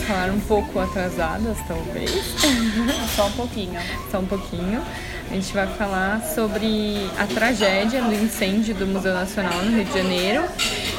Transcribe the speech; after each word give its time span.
falar 0.00 0.30
um 0.30 0.40
pouco 0.40 0.78
atrasadas, 0.78 1.56
talvez. 1.66 2.10
Só 3.16 3.26
um 3.26 3.32
pouquinho. 3.32 3.80
Só 4.10 4.18
um 4.18 4.26
pouquinho. 4.26 4.82
A 5.30 5.34
gente 5.34 5.52
vai 5.52 5.66
falar 5.66 6.22
sobre 6.34 7.08
a 7.16 7.24
tragédia 7.26 8.02
do 8.02 8.12
incêndio 8.12 8.74
do 8.74 8.86
Museu 8.86 9.14
Nacional 9.14 9.62
no 9.62 9.76
Rio 9.76 9.84
de 9.84 9.92
Janeiro. 9.92 10.44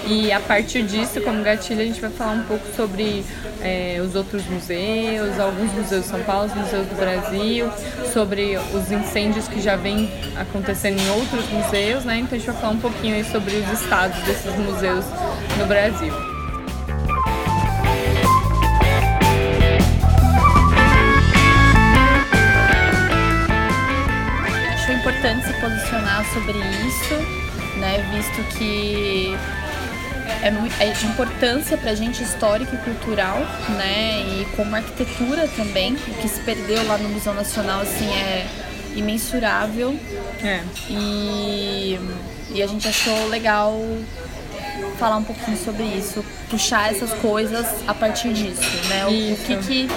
E 0.08 0.32
a 0.32 0.40
partir 0.40 0.84
disso, 0.84 1.20
como 1.22 1.44
gatilho, 1.44 1.82
a 1.82 1.86
gente 1.86 2.00
vai 2.00 2.10
falar 2.10 2.34
um 2.34 2.44
pouco 2.44 2.66
sobre 2.76 3.26
é, 3.62 4.02
os 4.02 4.16
outros 4.16 4.46
museus, 4.46 5.38
alguns 5.38 5.72
museus 5.74 6.04
de 6.04 6.08
São 6.10 6.24
Paulo, 6.24 6.48
os 6.48 6.54
museus 6.54 6.88
do 6.88 6.96
Brasil, 6.96 7.70
sobre 8.14 8.58
os 8.74 8.92
incêndios 8.92 9.48
que 9.48 9.62
já 9.62 9.76
vêm 9.76 10.10
acontecendo 10.36 11.00
em 11.00 11.10
outros 11.10 11.48
museus, 11.50 12.06
né? 12.06 12.20
Então 12.20 12.36
a 12.36 12.40
gente 12.40 12.50
vai 12.50 12.62
falar 12.62 12.74
um 12.74 12.80
pouquinho 12.80 13.16
aí 13.16 13.26
sobre 13.26 13.54
os 13.56 13.82
estados 13.82 14.18
desses 14.24 14.56
museus 14.56 15.06
no 15.58 15.66
Brasil. 15.66 16.31
Posicionar 25.62 26.26
sobre 26.34 26.58
isso, 26.58 27.14
né? 27.78 28.04
Visto 28.12 28.58
que 28.58 29.38
é, 30.42 30.52
muito, 30.52 30.76
é 30.82 30.90
de 30.90 31.06
importância 31.06 31.78
para 31.78 31.92
a 31.92 31.96
gente 31.96 32.24
histórica 32.24 32.76
e 32.76 32.78
cultural, 32.80 33.38
né? 33.78 34.20
E 34.22 34.48
como 34.56 34.76
arquitetura 34.76 35.48
também, 35.56 35.94
o 35.94 36.14
que 36.16 36.28
se 36.28 36.42
perdeu 36.42 36.86
lá 36.88 36.98
no 36.98 37.10
Museu 37.10 37.34
Nacional 37.34 37.82
assim 37.82 38.10
é 38.12 38.48
imensurável. 38.96 39.98
É. 40.44 40.62
E, 40.90 42.00
e 42.54 42.64
a 42.64 42.68
gente 42.68 42.88
achou 42.88 43.28
legal 43.28 43.80
falar 45.02 45.18
um 45.18 45.24
pouquinho 45.24 45.58
sobre 45.58 45.82
isso, 45.82 46.24
puxar 46.48 46.92
essas 46.92 47.12
coisas 47.14 47.66
a 47.88 47.94
partir 47.94 48.32
disso, 48.34 48.62
né? 48.88 49.08
O, 49.08 49.34
o 49.34 49.38
que 49.38 49.58
que 49.58 49.88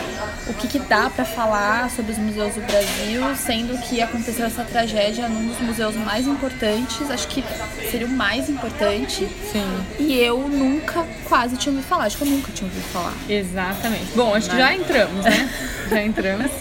o 0.46 0.54
que, 0.54 0.68
que 0.68 0.78
dá 0.78 1.10
para 1.10 1.26
falar 1.26 1.90
sobre 1.90 2.12
os 2.12 2.18
museus 2.18 2.54
do 2.54 2.62
Brasil, 2.62 3.22
sendo 3.36 3.78
que 3.82 4.00
aconteceu 4.00 4.46
essa 4.46 4.64
tragédia 4.64 5.28
num 5.28 5.46
dos 5.46 5.60
museus 5.60 5.94
mais 5.94 6.26
importantes, 6.26 7.10
acho 7.10 7.28
que 7.28 7.44
seria 7.90 8.06
o 8.06 8.10
mais 8.10 8.48
importante. 8.48 9.28
Sim. 9.52 9.84
E 9.98 10.18
eu 10.18 10.48
nunca 10.48 11.06
quase 11.28 11.56
tinha 11.56 11.72
ouvido 11.72 11.86
falar, 11.86 12.04
acho 12.04 12.16
que 12.16 12.24
eu 12.24 12.28
nunca 12.28 12.50
tinha 12.52 12.68
ouvido 12.68 12.84
falar. 12.84 13.14
Exatamente. 13.28 14.06
Bom, 14.14 14.34
acho 14.34 14.48
que 14.48 14.56
já 14.56 14.74
entramos, 14.74 15.24
né? 15.24 15.50
já 15.90 16.02
entramos. 16.02 16.50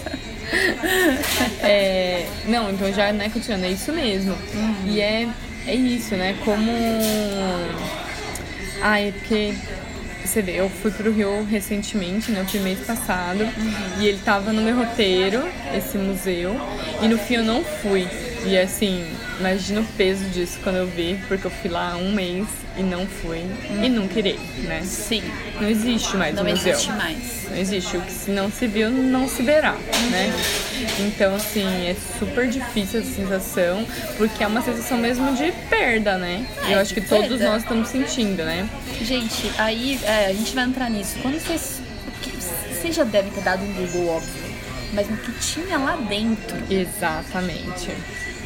É, 1.62 2.28
não, 2.46 2.70
então 2.70 2.92
já, 2.92 3.10
né, 3.10 3.28
continuando, 3.30 3.64
é 3.64 3.70
isso 3.70 3.90
mesmo. 3.90 4.36
Uhum. 4.54 4.76
E 4.86 5.00
é, 5.00 5.26
é 5.66 5.74
isso, 5.74 6.14
né? 6.14 6.36
Como. 6.44 6.70
Ah, 8.86 9.00
é 9.00 9.12
porque. 9.12 9.54
Você 10.22 10.42
vê, 10.42 10.60
eu 10.60 10.68
fui 10.68 10.90
pro 10.90 11.10
Rio 11.10 11.42
recentemente, 11.44 12.30
né? 12.30 12.40
Eu 12.40 12.46
fui 12.46 12.60
mês 12.60 12.80
passado. 12.80 13.42
Uhum. 13.42 14.00
E 14.00 14.06
ele 14.06 14.18
tava 14.22 14.52
no 14.52 14.60
meu 14.60 14.76
roteiro, 14.76 15.42
esse 15.74 15.96
museu. 15.96 16.54
E 17.00 17.08
no 17.08 17.16
fim 17.16 17.36
eu 17.36 17.44
não 17.44 17.64
fui. 17.64 18.06
E 18.46 18.58
assim, 18.58 19.06
imagina 19.40 19.80
o 19.80 19.84
peso 19.96 20.24
disso 20.26 20.58
quando 20.62 20.76
eu 20.76 20.86
vi, 20.86 21.18
porque 21.28 21.46
eu 21.46 21.50
fui 21.50 21.70
lá 21.70 21.92
há 21.92 21.96
um 21.96 22.12
mês 22.12 22.46
e 22.76 22.82
não 22.82 23.06
fui. 23.06 23.42
E 23.82 23.88
nunca 23.88 24.18
irei, 24.18 24.38
né? 24.64 24.82
Sim, 24.84 25.22
Não 25.60 25.68
existe 25.68 26.14
mais 26.16 26.34
não 26.34 26.42
o 26.42 26.48
museu. 26.48 26.72
existe 26.72 26.92
mais. 26.92 27.48
Não 27.50 27.56
existe. 27.56 27.96
O 27.96 28.02
que 28.02 28.12
se 28.12 28.30
não 28.30 28.50
se 28.50 28.66
viu, 28.66 28.90
não 28.90 29.26
se 29.28 29.42
verá, 29.42 29.72
né? 30.10 30.32
Então, 30.98 31.34
assim, 31.36 31.64
é 31.86 31.96
super 32.18 32.46
difícil 32.48 33.00
essa 33.00 33.10
sensação, 33.14 33.86
porque 34.18 34.44
é 34.44 34.46
uma 34.46 34.60
sensação 34.60 34.98
mesmo 34.98 35.34
de 35.34 35.50
perda, 35.70 36.18
né? 36.18 36.46
É, 36.68 36.74
Eu 36.74 36.80
acho 36.80 36.92
que 36.92 37.00
todos 37.00 37.28
perda. 37.28 37.44
nós 37.50 37.62
estamos 37.62 37.88
sentindo, 37.88 38.44
né? 38.44 38.68
Gente, 39.00 39.50
aí 39.56 39.98
é, 40.04 40.26
a 40.26 40.32
gente 40.34 40.54
vai 40.54 40.64
entrar 40.64 40.90
nisso. 40.90 41.16
Quando 41.22 41.38
vocês. 41.40 41.80
Vocês 42.70 42.94
já 42.94 43.04
devem 43.04 43.30
ter 43.32 43.40
dado 43.42 43.62
um 43.64 43.72
Google, 43.72 44.16
óbvio. 44.16 44.44
Mas 44.92 45.08
no 45.08 45.16
que 45.16 45.32
tinha 45.40 45.78
lá 45.78 45.96
dentro, 45.96 46.56
Exatamente. 46.70 47.90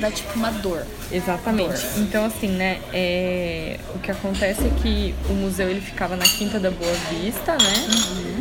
Dá 0.00 0.10
tipo 0.10 0.32
uma 0.34 0.50
dor. 0.50 0.84
Exatamente. 1.10 1.70
Dor. 1.70 1.98
Então, 1.98 2.25
assim, 2.25 2.48
né? 2.48 2.81
É... 2.92 3.78
O 3.94 3.98
que 3.98 4.10
acontece 4.10 4.66
é 4.66 4.70
que 4.82 5.14
o 5.28 5.32
museu 5.32 5.69
ele 5.69 5.81
ficava 5.81 6.16
na 6.16 6.25
Quinta 6.25 6.59
da 6.59 6.70
Boa 6.70 6.92
Vista, 7.10 7.53
né? 7.53 7.88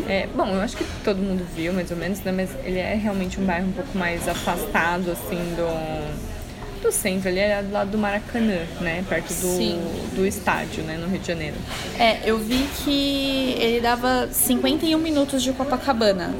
É, 0.09 0.27
bom, 0.33 0.47
eu 0.47 0.61
acho 0.61 0.77
que 0.77 0.85
todo 1.03 1.17
mundo 1.17 1.45
viu, 1.55 1.73
mais 1.73 1.91
ou 1.91 1.97
menos, 1.97 2.21
né? 2.21 2.31
Mas 2.31 2.49
ele 2.63 2.79
é 2.79 2.93
realmente 2.95 3.39
um 3.39 3.45
bairro 3.45 3.67
um 3.67 3.73
pouco 3.73 3.97
mais 3.97 4.27
afastado, 4.27 5.11
assim, 5.11 5.37
do 5.55 6.36
do 6.81 6.91
centro, 6.91 7.29
ele 7.29 7.39
é 7.39 7.61
do 7.61 7.71
lado 7.71 7.91
do 7.91 7.97
Maracanã, 7.97 8.59
né? 8.81 9.03
Perto 9.07 9.31
Sim. 9.31 9.79
do, 10.11 10.17
do 10.17 10.25
estádio, 10.25 10.83
né? 10.83 10.97
No 10.97 11.07
Rio 11.07 11.19
de 11.19 11.27
Janeiro. 11.27 11.55
É, 11.99 12.19
eu 12.25 12.37
vi 12.37 12.67
que 12.83 13.55
ele 13.59 13.81
dava 13.81 14.27
51 14.31 14.97
minutos 14.97 15.41
de 15.43 15.51
Copacabana. 15.53 16.33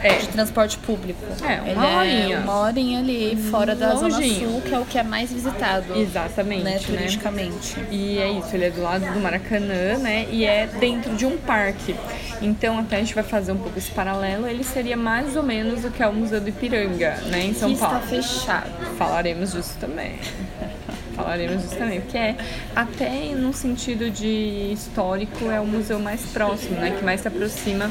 É. 0.00 0.14
De 0.18 0.28
transporte 0.28 0.78
público. 0.78 1.18
É, 1.42 1.72
uma 1.72 1.86
ele 1.86 1.96
horinha. 1.96 2.36
É 2.36 2.38
uma 2.38 2.60
horinha 2.60 2.98
ali, 3.00 3.36
fora 3.50 3.74
da 3.74 3.96
Zona 3.96 4.14
Longinho. 4.16 4.50
Sul, 4.52 4.62
que 4.62 4.72
é 4.72 4.78
o 4.78 4.84
que 4.84 4.96
é 4.96 5.02
mais 5.02 5.32
visitado. 5.32 5.92
Exatamente, 6.00 6.62
Né, 6.62 6.74
né? 6.74 6.78
turisticamente. 6.78 7.76
E 7.90 8.16
é 8.18 8.30
isso, 8.30 8.54
ele 8.54 8.66
é 8.66 8.70
do 8.70 8.80
lado 8.80 9.04
do 9.12 9.18
Maracanã, 9.18 9.98
né? 9.98 10.28
E 10.30 10.44
é 10.44 10.68
dentro 10.78 11.16
de 11.16 11.26
um 11.26 11.36
parque. 11.36 11.96
Então, 12.40 12.78
até 12.78 12.94
a 12.94 12.98
gente 13.00 13.12
vai 13.12 13.24
fazer 13.24 13.50
um 13.50 13.56
pouco 13.58 13.76
esse 13.76 13.90
paralelo. 13.90 14.46
Ele 14.46 14.62
seria 14.62 14.96
mais 14.96 15.34
ou 15.34 15.42
menos 15.42 15.84
o 15.84 15.90
que 15.90 16.00
é 16.00 16.06
o 16.06 16.12
Museu 16.14 16.40
do 16.40 16.48
Ipiranga, 16.48 17.16
né? 17.26 17.46
Em 17.46 17.54
São 17.54 17.68
que 17.70 17.74
está 17.74 17.88
Paulo. 17.88 18.06
fechado. 18.06 18.70
Falaremos 18.96 19.50
disso 19.52 19.74
também. 19.80 20.18
Falaremos 21.14 21.62
disso 21.62 21.76
também, 21.76 22.00
porque 22.00 22.16
é 22.16 22.36
até 22.76 23.34
no 23.34 23.52
sentido 23.52 24.10
de 24.10 24.72
histórico 24.72 25.50
é 25.50 25.60
o 25.60 25.66
museu 25.66 25.98
mais 25.98 26.24
próximo, 26.26 26.76
né? 26.76 26.94
Que 26.96 27.04
mais 27.04 27.20
se 27.20 27.28
aproxima 27.28 27.90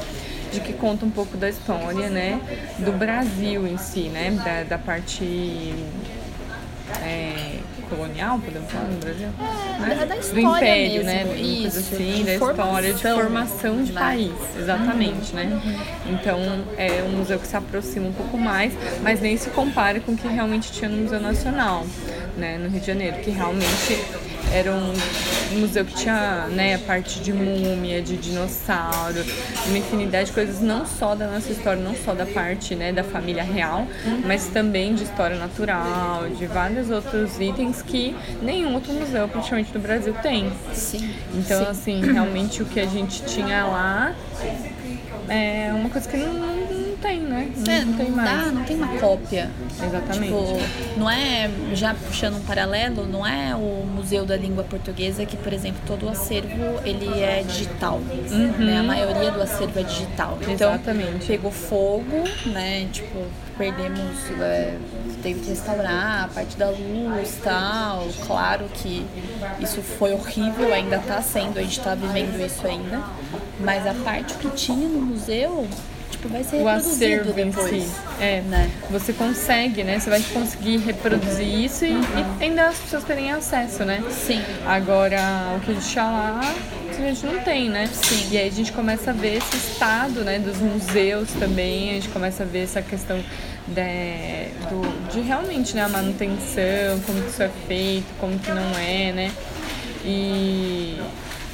de 0.52 0.62
que 0.62 0.74
conta 0.74 1.06
um 1.06 1.10
pouco 1.10 1.36
da 1.36 1.50
história, 1.50 2.10
né? 2.10 2.40
Do 2.80 2.94
Brasil 2.94 3.68
em 3.68 3.78
si, 3.78 4.04
né? 4.10 4.32
Da, 4.32 4.64
da 4.64 4.78
parte 4.78 5.74
é, 7.04 7.57
colonial, 7.90 8.40
podemos 8.40 8.72
falar 8.72 8.86
no 8.86 8.98
Brasil? 9.00 9.28
né? 9.80 9.96
da- 10.00 10.06
da 10.06 10.16
do 10.16 10.20
história 10.22 10.46
império, 10.88 11.06
mesmo, 11.06 11.32
né? 11.34 11.40
Isso, 11.40 11.80
assim, 11.80 12.24
da 12.26 12.34
história, 12.36 12.94
de 12.94 13.02
formação, 13.02 13.84
de 13.84 13.92
né? 13.94 14.00
país, 14.02 14.32
exatamente, 14.60 15.34
né? 15.36 15.62
Então 16.06 16.40
é 16.78 17.04
um 17.04 17.18
museu 17.18 17.40
que 17.40 17.48
se 17.48 17.56
aproxima 17.56 18.08
um 18.08 18.14
pouco 18.14 18.38
mais, 18.38 18.74
mas 19.02 19.22
nem 19.22 19.38
se 19.38 19.50
compara 19.52 20.00
com 20.00 20.12
o 20.14 20.18
que 20.18 20.28
realmente 20.28 20.72
tinha 20.72 20.90
no 20.90 20.98
Museu 20.98 21.20
Nacional, 21.20 21.86
né? 22.38 22.58
No 22.58 22.70
Rio 22.70 22.80
de 22.82 22.88
Janeiro, 22.88 23.18
que 23.18 23.30
realmente 23.32 23.98
era 24.54 24.72
um 24.72 24.94
museu 25.60 25.86
que 25.86 25.94
tinha 25.96 26.48
né, 26.50 26.76
a 26.76 26.80
parte 26.80 27.20
de 27.20 27.34
múmia, 27.34 28.02
de 28.02 28.18
dinossauro, 28.18 29.24
uma 29.68 29.78
infinidade 29.78 30.28
de 30.28 30.34
coisas, 30.34 30.62
não 30.62 30.86
só 30.86 31.16
da 31.16 31.28
nossa 31.28 31.52
história, 31.52 31.82
não 31.82 31.96
só 31.96 32.14
da 32.14 32.26
parte 32.26 32.76
né, 32.76 32.92
da 32.92 33.04
família 33.04 33.44
real, 33.44 33.88
mas 34.26 34.48
também 34.48 34.96
de 34.96 35.04
história 35.04 35.38
natural, 35.38 36.30
de 36.30 36.46
vários 36.46 36.90
outros 36.90 37.40
itens 37.40 37.82
que 37.82 38.16
nenhum 38.42 38.74
outro 38.74 38.94
museu 38.94 39.28
praticamente 39.28 39.72
do 39.72 39.80
Brasil 39.80 40.14
tem. 40.22 40.52
Sim. 40.74 41.14
Então, 41.34 41.64
Sim. 41.64 41.70
assim, 41.70 42.12
realmente 42.12 42.62
o 42.62 42.66
que 42.66 42.80
a 42.80 42.86
gente 42.86 43.24
tinha 43.24 43.66
lá 43.66 44.16
é 45.30 45.72
uma 45.74 45.90
coisa 45.90 46.08
que 46.08 46.18
não, 46.18 46.34
não 46.34 46.87
tem, 47.02 47.20
né? 47.22 47.52
Não, 47.56 47.74
É, 47.74 47.80
não 47.82 47.92
não, 47.92 47.98
tem 47.98 48.12
dá, 48.12 48.22
mais. 48.22 48.54
não 48.54 48.64
tem 48.64 48.76
uma 48.78 48.88
cópia. 49.00 49.50
Exatamente. 49.84 50.24
Tipo, 50.34 51.00
não 51.00 51.10
é, 51.10 51.50
já 51.74 51.94
puxando 51.94 52.36
um 52.38 52.42
paralelo, 52.42 53.06
não 53.06 53.26
é 53.26 53.56
o 53.56 53.86
Museu 53.86 54.26
da 54.26 54.36
Língua 54.36 54.64
Portuguesa 54.64 55.26
que, 55.26 55.38
por 55.38 55.54
exemplo, 55.54 55.80
todo 55.86 56.06
o 56.06 56.10
acervo 56.10 56.80
ele 56.84 57.08
é 57.22 57.44
digital. 57.44 58.00
Né? 58.00 58.78
A 58.80 58.84
maioria 58.84 59.32
do 59.32 59.42
acervo 59.42 59.80
é 59.80 59.84
digital. 59.84 60.38
Então, 60.42 60.74
Exatamente. 60.74 61.26
pegou 61.26 61.52
fogo, 61.52 62.24
né? 62.48 62.88
Tipo, 62.92 63.26
perdemos, 63.58 64.30
é, 64.40 64.78
teve 65.24 65.40
que 65.42 65.50
restaurar 65.50 66.26
a 66.26 66.28
parte 66.28 66.58
da 66.58 66.70
luz 66.70 67.40
tal. 67.44 68.08
Claro 68.26 68.66
que 68.74 69.06
isso 69.60 69.82
foi 69.82 70.14
horrível, 70.14 70.74
ainda 70.74 71.00
tá 71.00 71.22
sendo, 71.22 71.58
a 71.60 71.62
gente 71.64 71.80
tá 71.80 71.96
vivendo 71.96 72.40
isso 72.46 72.66
ainda. 72.66 73.02
Mas 73.60 73.86
a 73.88 73.94
parte 73.96 74.36
que 74.36 74.50
tinha 74.52 74.88
no 74.88 75.02
museu, 75.02 75.68
tipo, 76.18 76.30
vai 76.30 76.44
ser 76.44 76.58
o 76.58 76.68
acervo 76.68 77.40
em 77.40 77.50
depois. 77.50 77.84
si. 77.84 77.90
É, 78.20 78.42
né? 78.42 78.70
Você 78.90 79.14
consegue, 79.14 79.84
né? 79.84 80.00
Você 80.00 80.10
vai 80.10 80.22
conseguir 80.22 80.78
reproduzir 80.78 81.48
isso 81.48 81.86
e, 81.86 81.92
e 81.94 82.44
ainda 82.44 82.68
as 82.68 82.78
pessoas 82.78 83.04
terem 83.04 83.32
acesso, 83.32 83.86
né? 83.86 84.04
Sim. 84.10 84.42
Agora, 84.66 85.56
o 85.56 85.60
que 85.62 85.72
a 85.72 85.74
gente 85.74 85.96
lá, 85.98 86.56
a 86.90 87.02
gente 87.02 87.26
não 87.26 87.40
tem, 87.44 87.70
né? 87.70 87.88
Sim. 87.94 88.28
E 88.32 88.38
aí 88.38 88.48
a 88.48 88.52
gente 88.52 88.72
começa 88.72 89.12
a 89.12 89.14
ver 89.14 89.38
esse 89.38 89.58
estado, 89.58 90.24
né, 90.24 90.40
dos 90.40 90.58
museus 90.58 91.30
também, 91.40 91.92
a 91.92 91.94
gente 91.94 92.10
começa 92.10 92.44
a 92.44 92.46
ver 92.46 92.64
essa 92.64 92.82
questão 92.82 93.18
de, 93.68 94.68
do, 94.70 95.12
de 95.12 95.22
realmente, 95.22 95.76
né, 95.76 95.84
a 95.84 95.90
manutenção, 95.90 97.00
como 97.06 97.22
que 97.22 97.30
isso 97.30 97.44
é 97.44 97.52
feito, 97.68 98.06
como 98.20 98.38
que 98.40 98.52
não 98.52 98.78
é, 98.80 99.12
né? 99.12 99.32
E, 100.04 101.00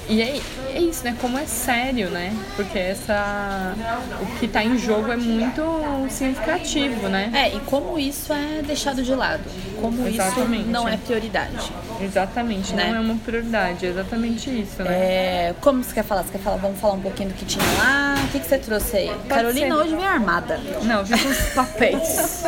e 0.10 0.22
é, 0.22 0.42
é 0.74 0.80
isso, 0.80 1.04
né? 1.04 1.16
Como 1.20 1.38
é 1.38 1.46
sério, 1.46 2.10
né? 2.10 2.34
Porque 2.56 2.78
essa. 2.78 3.74
O 4.22 4.40
que 4.40 4.46
está 4.46 4.64
em 4.64 4.78
jogo 4.78 5.12
é 5.12 5.16
muito 5.18 5.64
significativo, 6.10 7.08
né? 7.08 7.32
É, 7.34 7.56
e 7.56 7.60
como 7.62 7.98
isso 7.98 8.34
é 8.34 8.62
deixado 8.62 9.02
de 9.02 9.16
lado. 9.16 9.44
Como 9.80 10.08
exatamente. 10.08 10.62
isso 10.62 10.72
não 10.72 10.88
é 10.88 10.98
prioridade. 10.98 11.72
Exatamente, 12.02 12.74
né? 12.74 12.90
não 12.90 12.98
é 12.98 13.00
uma 13.00 13.16
prioridade, 13.16 13.86
é 13.86 13.90
exatamente 13.90 14.50
isso, 14.50 14.84
né? 14.84 14.92
É, 14.92 15.56
como 15.62 15.84
você 15.84 15.94
quer 15.94 16.04
falar? 16.04 16.24
Você 16.24 16.34
quer 16.34 16.40
falar? 16.40 16.58
Vamos 16.58 16.80
falar 16.80 16.96
um 16.96 17.02
pouquinho 17.02 17.30
do 17.30 17.36
que 17.36 17.46
tinha 17.46 17.64
lá? 17.78 18.16
O 18.26 18.32
que, 18.32 18.40
que 18.40 18.48
você 18.48 18.58
trouxe 18.58 18.98
aí? 18.98 19.08
Pode 19.08 19.28
Carolina 19.28 19.76
ser. 19.76 19.82
hoje 19.82 19.96
vem 19.96 20.06
armada. 20.06 20.60
Não, 20.84 21.04
vi 21.04 21.18
com 21.18 21.30
os 21.30 21.38
papéis. 21.54 22.44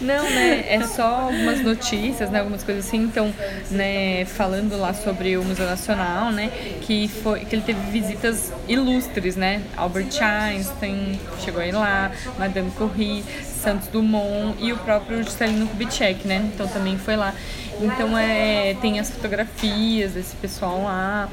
Não, 0.00 0.24
né? 0.24 0.64
É 0.68 0.82
só 0.86 1.04
algumas 1.04 1.60
notícias, 1.60 2.30
né? 2.30 2.40
Algumas 2.40 2.62
coisas 2.62 2.86
assim. 2.86 2.98
Então, 2.98 3.32
né, 3.70 4.24
falando 4.24 4.78
lá 4.78 4.92
sobre 4.92 5.36
o 5.36 5.44
Museu 5.44 5.66
Nacional, 5.66 6.15
né? 6.32 6.50
Que, 6.82 7.08
foi, 7.08 7.44
que 7.44 7.54
ele 7.54 7.62
teve 7.62 7.80
visitas 7.90 8.52
ilustres, 8.68 9.36
né? 9.36 9.62
Albert 9.76 10.20
Einstein 10.20 11.18
chegou 11.44 11.60
aí 11.60 11.72
lá, 11.72 12.10
Madame 12.38 12.70
Curie, 12.72 13.24
Santos 13.42 13.88
Dumont 13.88 14.56
e 14.58 14.72
o 14.72 14.76
próprio 14.78 15.22
Juscelino 15.22 15.66
Kubitschek, 15.66 16.26
né? 16.26 16.50
Então 16.54 16.66
também 16.68 16.98
foi 16.98 17.16
lá. 17.16 17.34
Então 17.80 18.16
é, 18.16 18.74
tem 18.80 18.98
as 18.98 19.10
fotografias 19.10 20.12
desse 20.12 20.34
pessoal 20.36 20.82
lá 20.82 21.28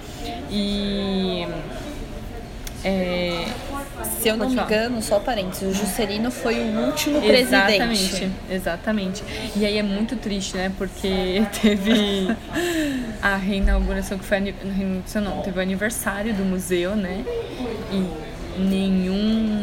e 0.50 1.48
é, 2.84 3.46
se 4.04 4.30
eu 4.30 4.38
não 4.38 4.50
me 4.50 4.56
engano, 4.56 5.02
só 5.02 5.20
parênteses, 5.20 5.64
o 5.64 5.74
Juscelino 5.74 6.32
foi 6.32 6.56
o 6.56 6.86
último 6.88 7.22
presidente. 7.22 7.74
Exatamente, 7.74 8.32
exatamente. 8.50 9.24
E 9.56 9.66
aí 9.66 9.78
é 9.78 9.84
muito 9.84 10.16
triste, 10.16 10.56
né? 10.56 10.72
Porque 10.78 11.44
teve 11.62 12.36
a 13.22 13.36
reinauguração 13.36 14.18
que 14.18 14.26
foi 14.26 14.40
não, 15.22 15.42
teve 15.42 15.60
o 15.60 15.62
aniversário 15.62 16.34
do 16.34 16.44
museu, 16.44 16.96
né? 16.96 17.24
E 17.92 18.60
nenhum 18.60 19.63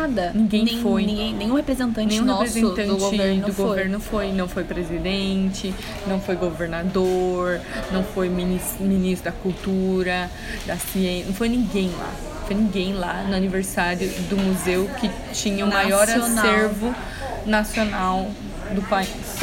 nada. 0.00 0.32
Ninguém 0.34 0.64
Nem, 0.64 0.82
foi. 0.82 1.04
Ninguém, 1.04 1.34
nenhum 1.34 1.54
representante 1.54 2.08
nenhum 2.08 2.24
nosso 2.24 2.44
representante 2.54 2.88
do 2.88 2.96
governo, 2.96 3.46
do 3.46 3.52
foi. 3.52 3.66
governo 3.66 4.00
foi. 4.00 4.32
Não 4.32 4.48
foi 4.48 4.64
presidente, 4.64 5.74
não 6.06 6.20
foi 6.20 6.36
governador, 6.36 7.60
não 7.92 8.02
foi 8.02 8.28
ministro 8.28 9.24
da 9.24 9.32
cultura, 9.32 10.30
da 10.66 10.76
ciência, 10.76 11.26
não 11.26 11.34
foi 11.34 11.48
ninguém 11.48 11.90
lá 11.98 12.12
foi 12.46 12.56
ninguém 12.56 12.94
lá 12.94 13.22
no 13.28 13.36
aniversário 13.36 14.10
do 14.28 14.36
museu 14.36 14.90
que 14.98 15.08
tinha 15.32 15.64
o 15.64 15.68
maior 15.68 16.02
acervo 16.02 16.92
nacional 17.46 18.28
do 18.74 18.82
país. 18.82 19.38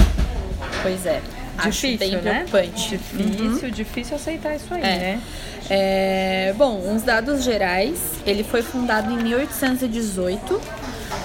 Pois 0.81 1.05
é. 1.05 1.21
Difícil, 1.63 1.95
Acho 1.95 1.97
bem 1.97 2.11
né? 2.21 2.45
preocupante. 2.47 2.89
Difícil, 2.89 3.67
uhum. 3.67 3.73
difícil 3.73 4.15
aceitar 4.15 4.55
isso 4.55 4.73
aí, 4.73 4.81
é. 4.81 4.83
né? 4.83 5.21
É, 5.69 6.53
bom, 6.57 6.79
uns 6.87 7.03
dados 7.03 7.43
gerais. 7.43 7.99
Ele 8.25 8.43
foi 8.43 8.61
fundado 8.61 9.11
em 9.11 9.17
1818 9.17 10.61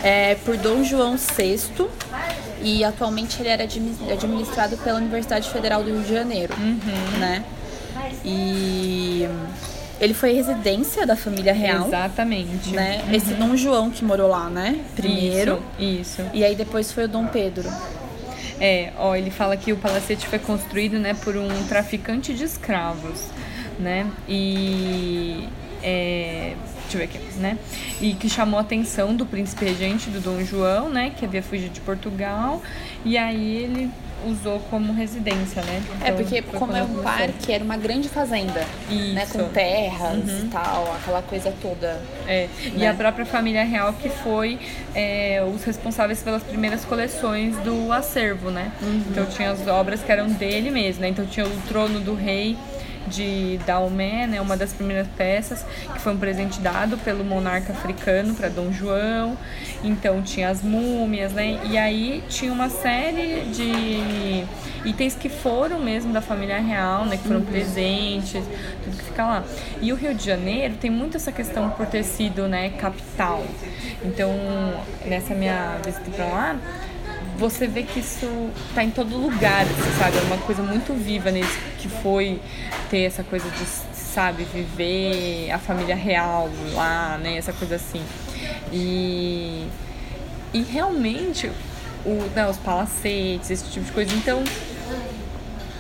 é, 0.03 0.35
por 0.37 0.57
Dom 0.57 0.83
João 0.83 1.17
VI 1.17 1.61
e 2.63 2.85
atualmente 2.85 3.41
ele 3.41 3.49
era 3.49 3.65
administrado 3.65 4.77
pela 4.79 4.99
Universidade 4.99 5.51
Federal 5.51 5.83
do 5.83 5.91
Rio 5.91 6.03
de 6.03 6.13
Janeiro, 6.13 6.55
uhum. 6.59 7.19
né? 7.19 7.45
E 8.25 9.29
ele 10.01 10.15
foi 10.15 10.33
residência 10.33 11.07
da 11.07 11.17
família 11.17 11.53
real. 11.53 11.87
Exatamente. 11.87 12.71
Né? 12.71 13.03
Uhum. 13.07 13.15
Esse 13.15 13.35
Dom 13.35 13.57
João 13.57 13.91
que 13.91 14.05
morou 14.05 14.29
lá, 14.29 14.49
né? 14.49 14.81
Primeiro. 14.95 15.63
Isso, 15.79 16.23
isso. 16.23 16.31
E 16.33 16.45
aí 16.45 16.55
depois 16.55 16.91
foi 16.91 17.05
o 17.05 17.09
Dom 17.09 17.27
Pedro. 17.27 17.69
É, 18.65 18.93
ó, 18.97 19.17
ele 19.17 19.33
fala 19.33 19.57
que 19.57 19.73
o 19.73 19.77
palacete 19.77 20.25
foi 20.29 20.39
construído, 20.39 20.97
né, 20.97 21.15
por 21.15 21.37
um 21.37 21.49
traficante 21.65 22.33
de 22.33 22.45
escravos, 22.45 23.27
né? 23.77 24.09
E 24.29 25.49
é, 25.83 26.55
deixa 26.83 26.97
eu 26.97 26.99
ver 26.99 27.05
aqui, 27.07 27.19
né? 27.41 27.59
E 28.01 28.15
que 28.15 28.29
chamou 28.29 28.59
a 28.59 28.63
atenção 28.63 29.17
do 29.17 29.27
príncipe 29.27 29.65
regente 29.65 30.11
do 30.11 30.21
Dom 30.21 30.45
João, 30.45 30.89
né, 30.89 31.11
que 31.11 31.25
havia 31.25 31.43
fugido 31.43 31.75
de 31.75 31.81
Portugal, 31.81 32.63
e 33.05 33.19
aí 33.19 33.57
ele 33.57 33.91
usou 34.27 34.61
como 34.71 34.93
residência, 34.93 35.63
né? 35.63 35.83
É, 35.91 35.95
então, 35.95 36.09
é, 36.09 36.13
porque 36.13 36.43
como 36.43 36.77
é 36.77 36.83
um 36.83 37.03
parque, 37.03 37.53
era 37.53 37.63
uma 37.63 37.77
grande 37.77 38.09
fazenda, 38.09 38.65
Isso. 38.91 39.15
né? 39.15 39.27
Com 39.27 39.49
terras 39.49 40.29
uhum. 40.29 40.39
e 40.45 40.49
tal, 40.49 40.95
aquela 40.95 41.23
coisa 41.23 41.53
toda. 41.61 42.01
É, 42.27 42.49
né? 42.65 42.73
e 42.77 42.87
a 42.87 42.95
própria 42.95 43.25
família 43.25 43.65
real 43.65 43.93
que 43.95 44.09
foi 44.09 44.59
é, 44.95 45.43
os 45.55 45.65
responsáveis 45.65 46.23
pelas 46.23 46.43
primeiras 46.43 46.85
coleções 46.85 47.57
do 47.59 47.93
acervo, 47.93 48.51
né? 48.51 48.73
Uhum. 48.83 49.03
Então 49.11 49.27
tinha 49.27 49.51
as 49.51 49.67
obras 49.67 50.03
que 50.03 50.11
eram 50.11 50.29
dele 50.29 50.71
mesmo, 50.71 51.03
né? 51.03 51.09
Então 51.09 51.27
tinha 51.27 51.47
o 51.47 51.61
trono 51.69 52.01
do 52.01 52.15
rei, 52.15 52.57
de 53.07 53.59
Daomé, 53.67 54.27
né, 54.27 54.41
uma 54.41 54.57
das 54.57 54.73
primeiras 54.73 55.07
peças, 55.17 55.65
que 55.93 56.01
foi 56.01 56.13
um 56.13 56.19
presente 56.19 56.61
dado 56.61 56.97
pelo 56.99 57.25
monarca 57.25 57.73
africano 57.73 58.35
para 58.35 58.49
Dom 58.49 58.73
João. 58.73 59.37
Então 59.83 60.23
tinha 60.23 60.49
as 60.49 60.63
múmias, 60.63 61.33
né? 61.33 61.61
E 61.65 61.77
aí 61.77 62.23
tinha 62.29 62.53
uma 62.53 62.69
série 62.69 63.43
de 63.53 64.45
itens 64.85 65.15
que 65.15 65.29
foram 65.29 65.79
mesmo 65.79 66.13
da 66.13 66.21
família 66.21 66.59
real, 66.59 67.05
né, 67.05 67.17
que 67.17 67.25
foram 67.25 67.41
uhum. 67.41 67.47
presentes, 67.47 68.45
tudo 68.85 68.97
que 68.97 69.05
fica 69.05 69.25
lá. 69.25 69.45
E 69.81 69.93
o 69.93 69.97
Rio 69.97 70.15
de 70.15 70.25
Janeiro 70.25 70.75
tem 70.81 70.91
muito 70.91 71.17
essa 71.17 71.33
questão 71.33 71.71
por 71.71 71.87
ter 71.87 72.03
sido, 72.03 72.49
né, 72.49 72.71
capital. 72.71 73.43
Então, 74.05 74.33
nessa 75.05 75.35
minha 75.35 75.79
visita 75.85 76.11
para 76.11 76.25
lá, 76.27 76.57
você 77.39 77.67
vê 77.67 77.83
que 77.83 78.01
isso 78.01 78.51
tá 78.75 78.85
em 78.85 78.91
todo 78.91 79.17
lugar, 79.17 79.63
assim, 79.63 79.99
sabe? 79.99 80.19
É 80.19 80.21
uma 80.23 80.39
coisa 80.39 80.63
muito 80.63 80.93
viva 80.93 81.31
nesse 81.31 81.59
que 81.79 81.89
foi 81.89 82.41
ter 82.91 83.03
essa 83.03 83.23
coisa 83.25 83.49
de, 83.51 83.65
sabe, 83.97 84.45
viver 84.45 85.51
a 85.51 85.59
família 85.59 85.97
real 85.97 86.51
lá, 86.75 87.19
né? 87.19 87.37
Essa 87.37 87.53
coisa 87.53 87.77
assim. 87.77 88.03
E, 88.73 89.67
e 90.53 90.63
realmente, 90.63 91.51
o, 92.05 92.31
né, 92.35 92.49
os 92.49 92.57
palacetes, 92.59 93.51
esse 93.51 93.65
tipo 93.71 93.87
de 93.87 93.93
coisa. 93.93 94.15
Então, 94.15 94.43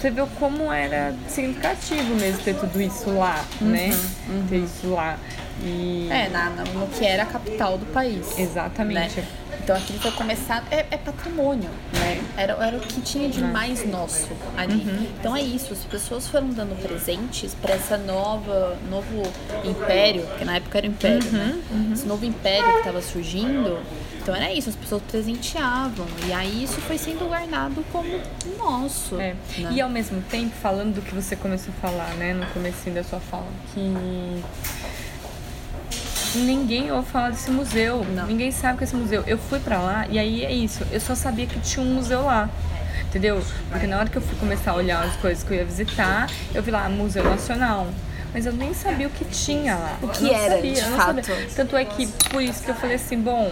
você 0.02 0.10
vê 0.10 0.22
como 0.40 0.72
era 0.72 1.14
significativo 1.28 2.16
mesmo 2.16 2.42
ter 2.42 2.56
tudo 2.56 2.82
isso 2.82 3.08
lá, 3.10 3.44
uhum, 3.60 3.68
né? 3.68 3.90
Uhum. 4.28 4.46
Ter 4.48 4.58
isso 4.58 4.88
lá. 4.88 5.16
E... 5.62 6.08
É, 6.10 6.28
na, 6.28 6.50
no 6.50 6.88
que 6.88 7.06
era 7.06 7.22
a 7.22 7.26
capital 7.26 7.78
do 7.78 7.86
país. 7.86 8.36
Exatamente. 8.36 9.20
Né? 9.20 9.26
Então 9.62 9.76
aquilo 9.76 10.00
foi 10.00 10.10
começado, 10.10 10.66
é, 10.72 10.86
é 10.90 10.96
patrimônio, 10.96 11.70
né? 11.92 12.20
Era, 12.36 12.54
era 12.54 12.76
o 12.78 12.80
que 12.80 13.00
tinha 13.00 13.28
de 13.28 13.40
mais 13.40 13.86
nosso 13.86 14.28
ali. 14.56 14.74
Uhum. 14.74 15.06
Então 15.20 15.36
é 15.36 15.40
isso, 15.40 15.72
as 15.72 15.84
pessoas 15.84 16.26
foram 16.26 16.48
dando 16.48 16.76
presentes 16.82 17.54
para 17.54 17.74
essa 17.74 17.96
nova, 17.96 18.76
novo 18.90 19.22
império, 19.62 20.26
que 20.36 20.44
na 20.44 20.56
época 20.56 20.78
era 20.78 20.86
império, 20.88 21.24
uhum. 21.26 21.38
né? 21.38 21.62
Uhum. 21.70 21.92
Esse 21.92 22.06
novo 22.06 22.24
império 22.24 22.72
que 22.72 22.78
estava 22.78 23.00
surgindo. 23.00 23.78
Então 24.22 24.34
era 24.34 24.52
isso, 24.52 24.68
as 24.70 24.76
pessoas 24.76 25.02
presenteavam. 25.02 26.06
E 26.26 26.32
aí 26.32 26.62
isso 26.62 26.80
foi 26.82 26.96
sendo 26.96 27.26
guardado 27.26 27.84
como 27.90 28.20
nosso. 28.56 29.20
É. 29.20 29.34
Né? 29.58 29.72
E 29.72 29.80
ao 29.80 29.90
mesmo 29.90 30.22
tempo, 30.22 30.54
falando 30.62 30.94
do 30.94 31.02
que 31.02 31.12
você 31.12 31.34
começou 31.34 31.74
a 31.76 31.80
falar, 31.80 32.14
né, 32.14 32.32
no 32.32 32.46
começo 32.46 32.88
da 32.90 33.02
sua 33.02 33.18
fala, 33.18 33.48
que 33.74 33.80
ninguém 36.38 36.92
ouve 36.92 37.10
falar 37.10 37.30
desse 37.30 37.50
museu. 37.50 38.06
Não. 38.14 38.26
Ninguém 38.26 38.52
sabe 38.52 38.78
que 38.78 38.84
é 38.84 38.86
esse 38.86 38.96
museu. 38.96 39.24
Eu 39.26 39.38
fui 39.38 39.58
para 39.58 39.78
lá 39.78 40.06
e 40.08 40.18
aí 40.18 40.44
é 40.44 40.52
isso. 40.52 40.86
Eu 40.92 41.00
só 41.00 41.16
sabia 41.16 41.46
que 41.46 41.58
tinha 41.58 41.84
um 41.84 41.92
museu 41.92 42.22
lá. 42.22 42.48
Entendeu? 43.04 43.44
Porque 43.70 43.86
na 43.86 43.98
hora 43.98 44.08
que 44.08 44.16
eu 44.16 44.22
fui 44.22 44.38
começar 44.38 44.70
a 44.70 44.74
olhar 44.74 45.04
as 45.04 45.16
coisas 45.16 45.44
que 45.44 45.52
eu 45.52 45.58
ia 45.58 45.64
visitar, 45.64 46.30
eu 46.54 46.62
vi 46.62 46.70
lá 46.70 46.88
Museu 46.88 47.24
Nacional 47.24 47.88
mas 48.32 48.46
eu 48.46 48.52
nem 48.52 48.72
sabia 48.72 49.06
o 49.06 49.10
que 49.10 49.24
tinha 49.24 49.76
lá. 49.76 49.98
O 50.02 50.08
que 50.08 50.30
era, 50.30 50.56
sabia, 50.56 50.72
de 50.72 50.82
fato. 50.82 51.26
Sabia. 51.26 51.48
Tanto 51.54 51.76
é 51.76 51.84
que 51.84 52.06
por 52.30 52.42
isso 52.42 52.62
que 52.62 52.70
eu 52.70 52.74
falei 52.74 52.96
assim, 52.96 53.18
bom, 53.18 53.50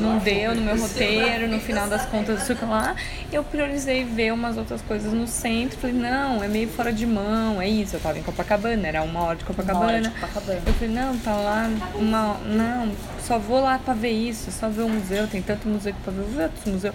não 0.00 0.18
deu 0.18 0.54
no 0.54 0.62
meu 0.62 0.78
roteiro, 0.78 1.48
no 1.48 1.60
final 1.60 1.88
das 1.88 2.04
contas, 2.06 2.42
isso 2.42 2.66
lá, 2.66 2.96
eu 3.32 3.44
priorizei 3.44 4.04
ver 4.04 4.32
umas 4.32 4.56
outras 4.56 4.82
coisas 4.82 5.12
no 5.12 5.26
centro. 5.26 5.78
Falei, 5.78 5.94
não, 5.94 6.42
é 6.42 6.48
meio 6.48 6.68
fora 6.68 6.92
de 6.92 7.06
mão, 7.06 7.60
é 7.60 7.68
isso. 7.68 7.96
Eu 7.96 8.00
tava 8.00 8.18
em 8.18 8.22
Copacabana, 8.22 8.88
era 8.88 9.02
uma 9.02 9.22
hora 9.22 9.36
de 9.36 9.44
Copacabana. 9.44 9.86
Hora 9.86 10.00
de 10.00 10.10
Copacabana. 10.10 10.62
Eu 10.66 10.72
falei, 10.74 10.94
não, 10.94 11.18
tá 11.18 11.34
lá 11.34 11.70
uma. 11.94 12.34
Não, 12.44 12.92
só 13.24 13.38
vou 13.38 13.60
lá 13.60 13.78
pra 13.78 13.94
ver 13.94 14.10
isso, 14.10 14.50
só 14.50 14.68
ver 14.68 14.82
o 14.82 14.88
museu, 14.88 15.28
tem 15.28 15.40
tanto 15.40 15.68
museu 15.68 15.94
pra 16.02 16.12
ver, 16.12 16.22
vou 16.22 16.30
ver 16.32 16.42
outros 16.44 16.64
museus 16.64 16.94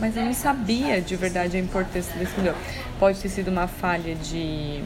mas 0.00 0.16
eu 0.16 0.24
não 0.24 0.32
sabia 0.32 1.00
de 1.00 1.16
verdade 1.16 1.56
a 1.56 1.60
importância 1.60 2.14
desse 2.16 2.36
museu. 2.38 2.54
Pode 2.98 3.20
ter 3.20 3.28
sido 3.28 3.48
uma 3.48 3.68
falha 3.68 4.14
de 4.14 4.82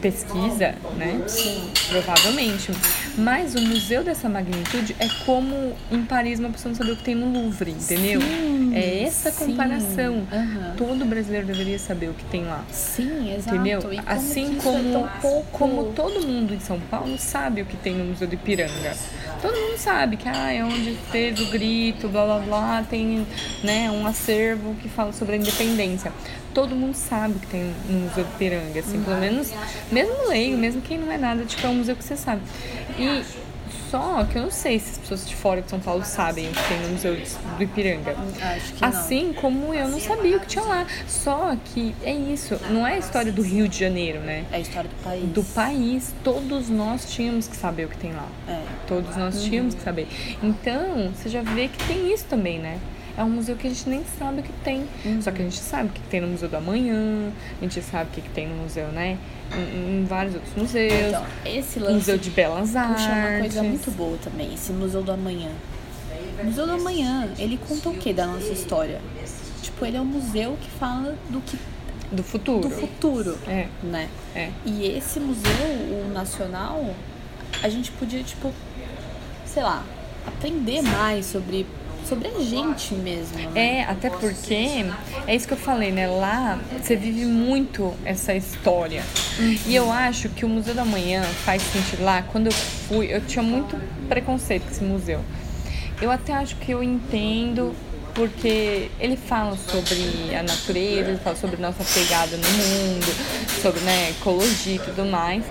pesquisa, 0.00 0.74
né? 0.96 1.22
Sim. 1.26 1.70
Provavelmente. 1.88 2.70
Mas 3.18 3.54
o 3.54 3.60
museu 3.60 4.04
dessa 4.04 4.28
magnitude 4.28 4.94
é 4.98 5.08
como 5.24 5.74
em 5.90 6.02
Paris 6.04 6.38
uma 6.38 6.50
pessoa 6.50 6.70
não 6.70 6.76
saber 6.76 6.92
o 6.92 6.96
que 6.96 7.02
tem 7.02 7.14
no 7.14 7.32
Louvre, 7.32 7.72
entendeu? 7.72 8.20
Sim, 8.20 8.74
é 8.74 9.02
essa 9.02 9.32
comparação. 9.32 10.26
Uhum. 10.30 10.76
Todo 10.76 11.04
brasileiro 11.04 11.46
deveria 11.46 11.78
saber 11.78 12.08
o 12.08 12.14
que 12.14 12.24
tem 12.24 12.44
lá. 12.44 12.64
Sim, 12.70 13.34
exato. 13.34 13.56
Entendeu? 13.56 13.82
Como 13.82 14.02
assim 14.06 14.56
é 14.56 14.62
como, 14.62 15.06
é 15.06 15.42
como 15.52 15.84
todo 15.92 16.26
mundo 16.26 16.54
em 16.54 16.60
São 16.60 16.78
Paulo 16.80 17.18
sabe 17.18 17.62
o 17.62 17.66
que 17.66 17.76
tem 17.76 17.94
no 17.94 18.04
Museu 18.04 18.28
do 18.28 18.34
Ipiranga. 18.34 18.96
Todo 19.42 19.54
mundo 19.54 19.78
sabe 19.78 20.16
que 20.16 20.28
ah, 20.28 20.52
é 20.52 20.62
onde 20.62 20.96
teve 21.10 21.42
o 21.42 21.50
grito, 21.50 22.08
blá 22.08 22.24
blá 22.24 22.38
blá, 22.38 22.84
tem 22.88 23.26
né, 23.64 23.90
um 23.90 24.06
acervo 24.06 24.74
que 24.74 24.88
fala 24.88 25.12
sobre 25.12 25.34
a 25.34 25.38
independência 25.38 26.12
todo 26.54 26.74
mundo 26.74 26.94
sabe 26.94 27.34
que 27.38 27.46
tem 27.46 27.72
no 27.88 28.00
Museu 28.00 28.24
do 28.24 28.30
Ipiranga, 28.34 28.80
assim, 28.80 29.02
pelo 29.02 29.16
menos, 29.18 29.52
mesmo 29.90 30.28
leigo, 30.28 30.56
mesmo 30.56 30.80
quem 30.82 30.98
não 30.98 31.10
é 31.10 31.18
nada, 31.18 31.44
tipo, 31.44 31.66
é 31.66 31.70
um 31.70 31.74
museu 31.76 31.94
que 31.96 32.04
você 32.04 32.16
sabe. 32.16 32.42
E 32.98 33.22
só 33.90 34.24
que 34.24 34.36
eu 34.38 34.42
não 34.42 34.50
sei 34.52 34.78
se 34.78 34.90
as 34.92 34.98
pessoas 34.98 35.28
de 35.28 35.34
fora 35.34 35.62
de 35.62 35.68
São 35.68 35.80
Paulo 35.80 36.04
sabem 36.04 36.48
o 36.48 36.52
que 36.52 36.68
tem 36.68 36.78
no 36.80 36.88
Museu 36.90 37.16
do 37.56 37.62
Ipiranga. 37.62 38.14
Acho 38.54 38.74
que 38.74 38.84
assim 38.84 39.26
não. 39.26 39.34
como 39.34 39.74
eu 39.74 39.88
não 39.88 39.98
sabia 39.98 40.36
o 40.36 40.40
que 40.40 40.46
tinha 40.46 40.64
lá. 40.64 40.86
Só 41.08 41.56
que 41.64 41.92
é 42.04 42.12
isso, 42.14 42.56
não 42.70 42.86
é 42.86 42.94
a 42.94 42.98
história 42.98 43.32
do 43.32 43.42
Rio 43.42 43.66
de 43.68 43.76
Janeiro, 43.78 44.20
né? 44.20 44.44
É 44.52 44.56
a 44.56 44.60
história 44.60 44.88
do 44.88 45.02
país. 45.02 45.24
Do 45.30 45.42
país, 45.42 46.14
todos 46.22 46.68
nós 46.68 47.10
tínhamos 47.12 47.48
que 47.48 47.56
saber 47.56 47.86
o 47.86 47.88
que 47.88 47.96
tem 47.98 48.12
lá. 48.12 48.28
É. 48.46 48.62
Todos 48.86 49.16
nós 49.16 49.42
Uhum. 49.42 49.48
tínhamos 49.50 49.74
que 49.74 49.82
saber. 49.82 50.06
Então, 50.40 51.10
você 51.12 51.28
já 51.28 51.42
vê 51.42 51.66
que 51.66 51.84
tem 51.88 52.12
isso 52.12 52.26
também, 52.26 52.60
né? 52.60 52.78
É 53.20 53.24
um 53.24 53.28
museu 53.28 53.54
que 53.54 53.66
a 53.66 53.70
gente 53.70 53.86
nem 53.86 54.02
sabe 54.18 54.40
o 54.40 54.42
que 54.42 54.52
tem. 54.64 54.86
Uhum. 55.04 55.20
Só 55.20 55.30
que 55.30 55.42
a 55.42 55.44
gente 55.44 55.58
sabe 55.58 55.90
o 55.90 55.92
que 55.92 56.00
tem 56.08 56.22
no 56.22 56.28
Museu 56.28 56.48
do 56.48 56.56
Amanhã, 56.56 57.30
a 57.58 57.62
gente 57.62 57.82
sabe 57.82 58.08
o 58.08 58.22
que 58.22 58.26
tem 58.30 58.48
no 58.48 58.56
museu, 58.62 58.86
né? 58.88 59.18
Em, 59.54 60.00
em 60.00 60.04
vários 60.06 60.34
outros 60.36 60.54
museus. 60.54 60.92
Então, 61.08 61.26
esse 61.44 61.78
lance 61.78 61.92
museu 61.96 62.16
de 62.16 62.30
Belas 62.30 62.74
Artes. 62.74 63.04
puxa 63.04 63.12
uma 63.12 63.38
coisa 63.40 63.62
muito 63.62 63.90
boa 63.90 64.16
também, 64.24 64.54
esse 64.54 64.72
Museu 64.72 65.02
do 65.02 65.12
Amanhã. 65.12 65.50
O 66.40 66.46
Museu 66.46 66.66
do 66.66 66.72
Amanhã, 66.72 67.28
ele 67.38 67.58
conta 67.68 67.90
o 67.90 67.94
que 67.94 68.10
da 68.14 68.26
nossa 68.26 68.52
história? 68.52 68.98
Tipo, 69.60 69.84
ele 69.84 69.98
é 69.98 70.00
um 70.00 70.04
museu 70.06 70.56
que 70.58 70.70
fala 70.70 71.14
do 71.28 71.42
que 71.42 71.58
Do 72.10 72.22
futuro. 72.22 72.60
do 72.66 72.70
futuro, 72.70 73.36
É, 73.46 73.66
né? 73.82 74.08
é. 74.34 74.48
E 74.64 74.86
esse 74.86 75.20
museu, 75.20 75.52
o 76.06 76.10
nacional, 76.10 76.94
a 77.62 77.68
gente 77.68 77.92
podia, 77.92 78.22
tipo, 78.22 78.50
sei 79.44 79.62
lá, 79.62 79.84
aprender 80.26 80.80
mais 80.80 81.26
sobre, 81.26 81.66
sobre 82.10 82.26
a 82.26 82.40
gente 82.40 82.92
mesmo, 82.92 83.38
né? 83.38 83.78
É, 83.78 83.84
até 83.84 84.10
porque 84.10 84.84
é 85.28 85.36
isso 85.36 85.46
que 85.46 85.54
eu 85.54 85.58
falei, 85.58 85.92
né? 85.92 86.08
Lá 86.08 86.58
você 86.82 86.96
vive 86.96 87.24
muito 87.24 87.94
essa 88.04 88.34
história. 88.34 89.04
E 89.64 89.74
eu 89.76 89.92
acho 89.92 90.28
que 90.28 90.44
o 90.44 90.48
Museu 90.48 90.74
da 90.74 90.84
Manhã 90.84 91.22
faz 91.44 91.62
sentido 91.62 92.02
lá. 92.02 92.22
Quando 92.22 92.48
eu 92.48 92.52
fui, 92.52 93.14
eu 93.14 93.20
tinha 93.20 93.44
muito 93.44 93.80
preconceito 94.08 94.64
com 94.64 94.70
esse 94.72 94.82
museu. 94.82 95.20
Eu 96.02 96.10
até 96.10 96.32
acho 96.32 96.56
que 96.56 96.72
eu 96.72 96.82
entendo 96.82 97.72
porque 98.12 98.90
ele 98.98 99.16
fala 99.16 99.56
sobre 99.56 100.34
a 100.34 100.42
natureza, 100.42 101.10
ele 101.10 101.18
fala 101.18 101.36
sobre 101.36 101.62
nossa 101.62 101.84
pegada 101.94 102.36
no 102.36 102.48
mundo, 102.48 103.06
sobre 103.62 103.80
né, 103.82 104.10
ecologia 104.10 104.74
e 104.74 104.78
tudo 104.80 105.04
mais. 105.04 105.44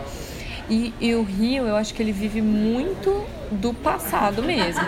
E, 0.69 0.93
e 0.99 1.15
o 1.15 1.23
Rio, 1.23 1.65
eu 1.65 1.77
acho 1.77 1.93
que 1.93 2.03
ele 2.03 2.11
vive 2.11 2.41
muito 2.41 3.25
do 3.51 3.73
passado 3.73 4.43
mesmo. 4.43 4.83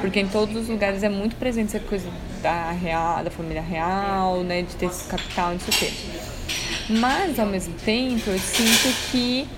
Porque 0.00 0.20
em 0.20 0.28
todos 0.28 0.56
os 0.56 0.68
lugares 0.68 1.02
é 1.02 1.08
muito 1.08 1.36
presente 1.36 1.76
essa 1.76 1.84
coisa 1.84 2.08
da, 2.42 2.70
real, 2.70 3.22
da 3.22 3.30
família 3.30 3.62
real, 3.62 4.42
né? 4.42 4.62
De 4.62 4.74
ter 4.76 4.86
esse 4.86 5.04
capital, 5.04 5.52
não 5.52 5.60
sei 5.60 5.74
o 5.74 5.78
quê. 5.78 5.92
Mas, 6.90 7.38
ao 7.38 7.46
mesmo 7.46 7.74
tempo, 7.84 8.30
eu 8.30 8.38
sinto 8.38 9.10
que 9.10 9.48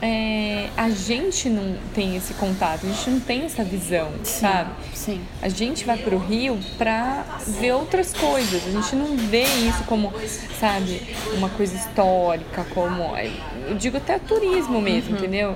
é, 0.00 0.68
a 0.76 0.90
gente 0.90 1.48
não 1.48 1.76
tem 1.92 2.16
esse 2.16 2.32
contato, 2.34 2.86
a 2.86 2.88
gente 2.88 3.10
não 3.10 3.20
tem 3.20 3.44
essa 3.44 3.64
visão, 3.64 4.12
sabe? 4.22 4.70
Sim. 4.94 5.20
A 5.42 5.48
gente 5.48 5.84
vai 5.84 5.98
pro 5.98 6.18
Rio 6.18 6.58
pra 6.76 7.24
ver 7.46 7.72
outras 7.72 8.12
coisas. 8.12 8.62
A 8.66 8.70
gente 8.70 8.94
não 8.94 9.16
vê 9.16 9.42
isso 9.42 9.82
como, 9.84 10.12
sabe, 10.60 11.02
uma 11.36 11.48
coisa 11.48 11.74
histórica, 11.74 12.64
como. 12.72 13.16
Eu 13.68 13.74
digo 13.76 13.96
até 13.98 14.18
turismo 14.18 14.80
mesmo, 14.80 15.16
entendeu? 15.16 15.54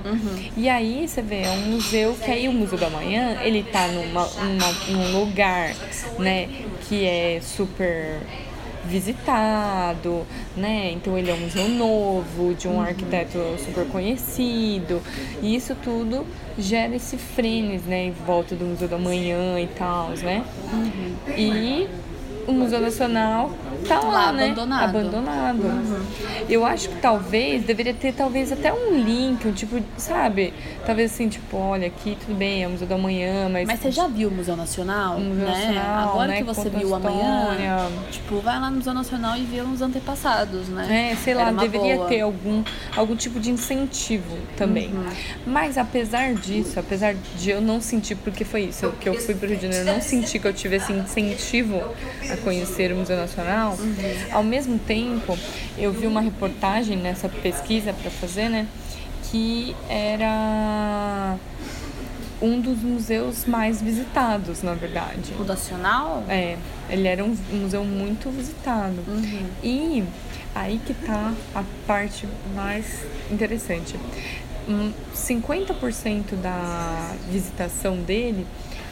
E 0.55 0.69
aí 0.69 1.07
você 1.07 1.21
vê, 1.21 1.41
é 1.43 1.49
um 1.49 1.71
museu 1.71 2.15
que 2.23 2.29
aí 2.31 2.47
o 2.47 2.51
Museu 2.53 2.77
da 2.77 2.89
Manhã, 2.89 3.37
ele 3.41 3.63
tá 3.63 3.87
numa, 3.87 4.25
numa- 4.27 4.71
num 4.89 5.19
lugar, 5.19 5.73
né, 6.19 6.47
que 6.87 7.05
é 7.05 7.39
super 7.41 8.19
visitado, 8.85 10.25
né? 10.55 10.91
Então 10.91 11.17
ele 11.17 11.31
é 11.31 11.33
um 11.33 11.39
museu 11.39 11.67
novo, 11.69 12.53
de 12.53 12.67
um 12.67 12.81
arquiteto 12.81 13.39
super 13.63 13.85
conhecido. 13.87 15.01
E 15.41 15.55
isso 15.55 15.75
tudo 15.83 16.25
gera 16.57 16.95
esse 16.95 17.17
frenes, 17.17 17.83
né, 17.83 18.05
em 18.05 18.11
volta 18.11 18.55
do 18.55 18.65
Museu 18.65 18.87
da 18.87 18.97
Manhã 18.97 19.59
e 19.59 19.67
tal, 19.67 20.09
né? 20.21 20.43
E 21.37 21.87
o 22.47 22.51
Museu 22.51 22.79
Nacional 22.81 23.51
tá 23.83 23.99
lá, 23.99 24.07
Lá, 24.07 24.31
né? 24.31 24.45
abandonado. 24.45 24.89
Abandonado. 24.97 26.05
Eu 26.49 26.65
acho 26.65 26.89
que 26.89 26.95
talvez 26.97 27.63
deveria 27.63 27.93
ter 27.93 28.13
talvez 28.13 28.51
até 28.51 28.73
um 28.73 28.95
link, 28.95 29.47
um 29.47 29.51
tipo, 29.51 29.81
sabe? 29.97 30.53
Talvez 30.85 31.11
assim, 31.11 31.29
tipo, 31.29 31.57
olha, 31.57 31.87
aqui 31.87 32.17
tudo 32.19 32.35
bem, 32.35 32.63
é 32.63 32.67
o 32.67 32.71
Museu 32.71 32.87
da 32.87 32.97
Manhã, 32.97 33.49
mas 33.49 33.67
Mas 33.67 33.79
você 33.79 33.91
já 33.91 34.07
viu 34.07 34.29
o 34.29 34.31
Museu 34.31 34.55
Nacional? 34.55 35.17
O 35.17 35.19
Museu 35.19 35.45
né? 35.45 35.51
Nacional, 35.51 36.09
Agora 36.09 36.27
né, 36.27 36.37
que 36.37 36.43
você 36.43 36.69
conta 36.69 36.77
viu 36.79 36.95
amanhã, 36.95 37.89
tipo, 38.11 38.39
vai 38.39 38.59
lá 38.59 38.69
no 38.69 38.77
Museu 38.77 38.93
Nacional 38.93 39.37
e 39.37 39.43
vê 39.43 39.61
uns 39.61 39.81
antepassados, 39.81 40.67
né? 40.69 41.11
É, 41.11 41.15
sei 41.15 41.33
lá, 41.33 41.51
deveria 41.51 41.95
boa. 41.95 42.07
ter 42.07 42.21
algum, 42.21 42.63
algum 42.95 43.15
tipo 43.15 43.39
de 43.39 43.51
incentivo 43.51 44.37
também. 44.57 44.89
Uhum. 44.89 45.05
Mas 45.45 45.77
apesar 45.77 46.33
disso, 46.33 46.79
apesar 46.79 47.15
de 47.37 47.49
eu 47.49 47.61
não 47.61 47.79
sentir, 47.81 48.15
porque 48.15 48.43
foi 48.43 48.63
isso, 48.65 48.91
que 48.99 49.07
eu 49.07 49.19
fui 49.19 49.35
pro 49.35 49.47
Rio 49.47 49.57
de 49.57 49.63
Janeiro, 49.63 49.87
eu 49.87 49.93
não 49.93 50.01
senti 50.01 50.39
que 50.39 50.47
eu 50.47 50.53
tive 50.53 50.77
esse 50.77 50.91
incentivo 50.91 51.81
a 52.31 52.37
conhecer 52.37 52.91
o 52.91 52.97
Museu 52.97 53.17
Nacional, 53.17 53.72
Uhum. 53.73 53.95
ao 54.31 54.43
mesmo 54.43 54.79
tempo, 54.79 55.37
eu 55.77 55.91
vi 55.91 56.07
uma 56.07 56.21
reportagem 56.21 56.97
nessa 56.97 57.29
pesquisa 57.29 57.93
para 57.93 58.11
fazer, 58.11 58.49
né, 58.49 58.67
que 59.29 59.75
era 59.89 61.37
um 62.41 62.59
dos 62.59 62.79
museus 62.79 63.45
mais 63.45 63.81
visitados, 63.81 64.61
na 64.61 64.73
verdade. 64.73 65.33
O 65.39 65.45
Nacional? 65.45 66.23
É, 66.27 66.57
ele 66.89 67.07
era 67.07 67.23
um 67.23 67.35
museu 67.51 67.85
muito 67.85 68.29
visitado. 68.29 69.01
Uhum. 69.07 69.45
E 69.63 70.03
aí 70.53 70.79
que 70.85 70.93
tá 70.93 71.33
a 71.55 71.63
parte 71.87 72.27
mais 72.53 73.05
interessante. 73.31 73.95
Hum, 74.67 74.91
50% 75.15 76.35
da 76.35 77.15
visitação 77.29 77.97
dele 77.97 78.45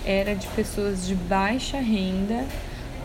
era 0.06 0.34
de 0.34 0.48
pessoas 0.48 1.06
de 1.06 1.14
baixa 1.14 1.78
renda 1.78 2.46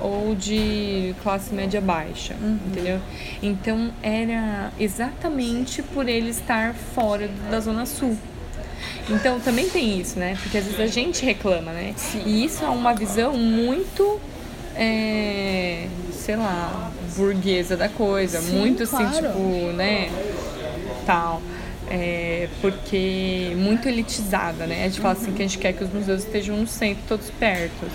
ou 0.01 0.35
de 0.35 1.15
classe 1.23 1.55
média 1.55 1.81
baixa, 1.81 2.35
entendeu? 2.67 3.01
Então 3.43 3.91
era 4.03 4.71
exatamente 4.79 5.83
por 5.83 6.09
ele 6.09 6.31
estar 6.31 6.75
fora 6.75 7.29
da 7.51 7.61
zona 7.61 7.87
sul. 7.87 8.17
Então 9.09 9.41
também 9.41 9.69
tem 9.69 10.01
isso, 10.01 10.19
né? 10.19 10.37
Porque 10.43 10.59
às 10.59 10.65
vezes 10.65 10.81
a 10.81 10.87
gente 10.87 11.25
reclama, 11.25 11.73
né? 11.73 11.95
E 12.25 12.45
isso 12.45 12.65
é 12.65 12.69
uma 12.69 12.93
visão 12.93 13.37
muito, 13.37 14.21
é, 14.75 15.87
sei 16.13 16.37
lá, 16.37 16.91
burguesa 17.17 17.77
da 17.77 17.89
coisa. 17.89 18.41
Sim, 18.41 18.59
muito 18.59 18.83
assim, 18.83 18.97
claro. 18.97 19.29
tipo, 19.29 19.73
né? 19.73 20.11
Tal. 21.07 21.41
É, 21.89 22.49
porque 22.61 23.53
muito 23.57 23.89
elitizada, 23.89 24.67
né? 24.67 24.85
A 24.85 24.89
gente 24.89 25.01
fala 25.01 25.15
assim 25.15 25.33
que 25.33 25.43
a 25.43 25.47
gente 25.47 25.59
quer 25.59 25.73
que 25.73 25.85
os 25.85 25.93
museus 25.93 26.25
estejam 26.25 26.57
no 26.57 26.67
centro, 26.67 27.03
todos 27.07 27.31
perto. 27.31 27.87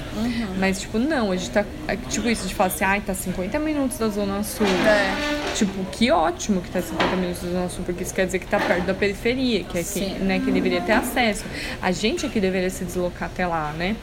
Mas, 0.58 0.80
tipo, 0.82 0.98
não, 0.98 1.32
a 1.32 1.36
gente 1.36 1.52
tá. 1.52 1.66
é, 1.88 1.96
Tipo, 1.96 2.30
isso, 2.30 2.42
a 2.42 2.48
gente 2.48 2.56
fala 2.56 2.68
assim, 2.68 2.84
ai, 2.86 3.02
tá 3.02 3.14
50 3.14 3.60
minutos 3.60 3.98
da 3.98 4.08
Zona 4.08 4.44
Sul. 4.44 4.66
É. 4.66 5.54
Tipo, 5.56 5.84
que 5.92 6.10
ótimo 6.10 6.62
que 6.62 6.70
tá 6.70 6.82
50 6.82 7.16
minutos 7.18 7.44
da 7.44 7.50
Zona 7.50 7.70
Sul, 7.70 7.84
porque 7.86 8.04
isso 8.04 8.14
quer 8.14 8.26
dizer 8.26 8.40
que 8.40 8.48
tá 8.48 8.60
perto 8.60 8.86
da 8.86 8.94
periferia, 8.94 9.64
que 9.64 9.78
é 9.78 9.84
que, 9.84 9.90
Sim. 9.90 10.16
né, 10.20 10.40
que 10.40 10.52
deveria 10.52 10.82
ter 10.82 10.94
acesso. 10.94 11.44
A 11.82 11.92
gente 11.92 12.26
aqui 12.26 12.40
deveria 12.40 12.70
se 12.70 12.86
deslocar 12.86 13.30
até 13.30 13.46
lá, 13.46 13.74
né? 13.74 13.96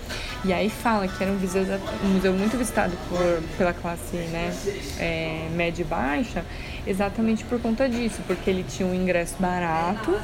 E 0.45 0.52
aí 0.52 0.68
fala 0.71 1.09
que 1.09 1.23
era 1.23 1.33
um 1.33 1.37
museu, 1.37 1.64
um 2.04 2.09
museu 2.09 2.33
muito 2.33 2.57
visitado 2.57 2.97
por, 3.09 3.42
pela 3.57 3.73
classe 3.73 4.16
né, 4.16 4.54
é, 4.99 5.49
média 5.52 5.83
e 5.83 5.85
baixa, 5.85 6.45
exatamente 6.87 7.44
por 7.44 7.61
conta 7.61 7.88
disso, 7.88 8.20
porque 8.26 8.49
ele 8.49 8.64
tinha 8.68 8.88
um 8.88 8.94
ingresso 8.94 9.35
barato, 9.38 10.18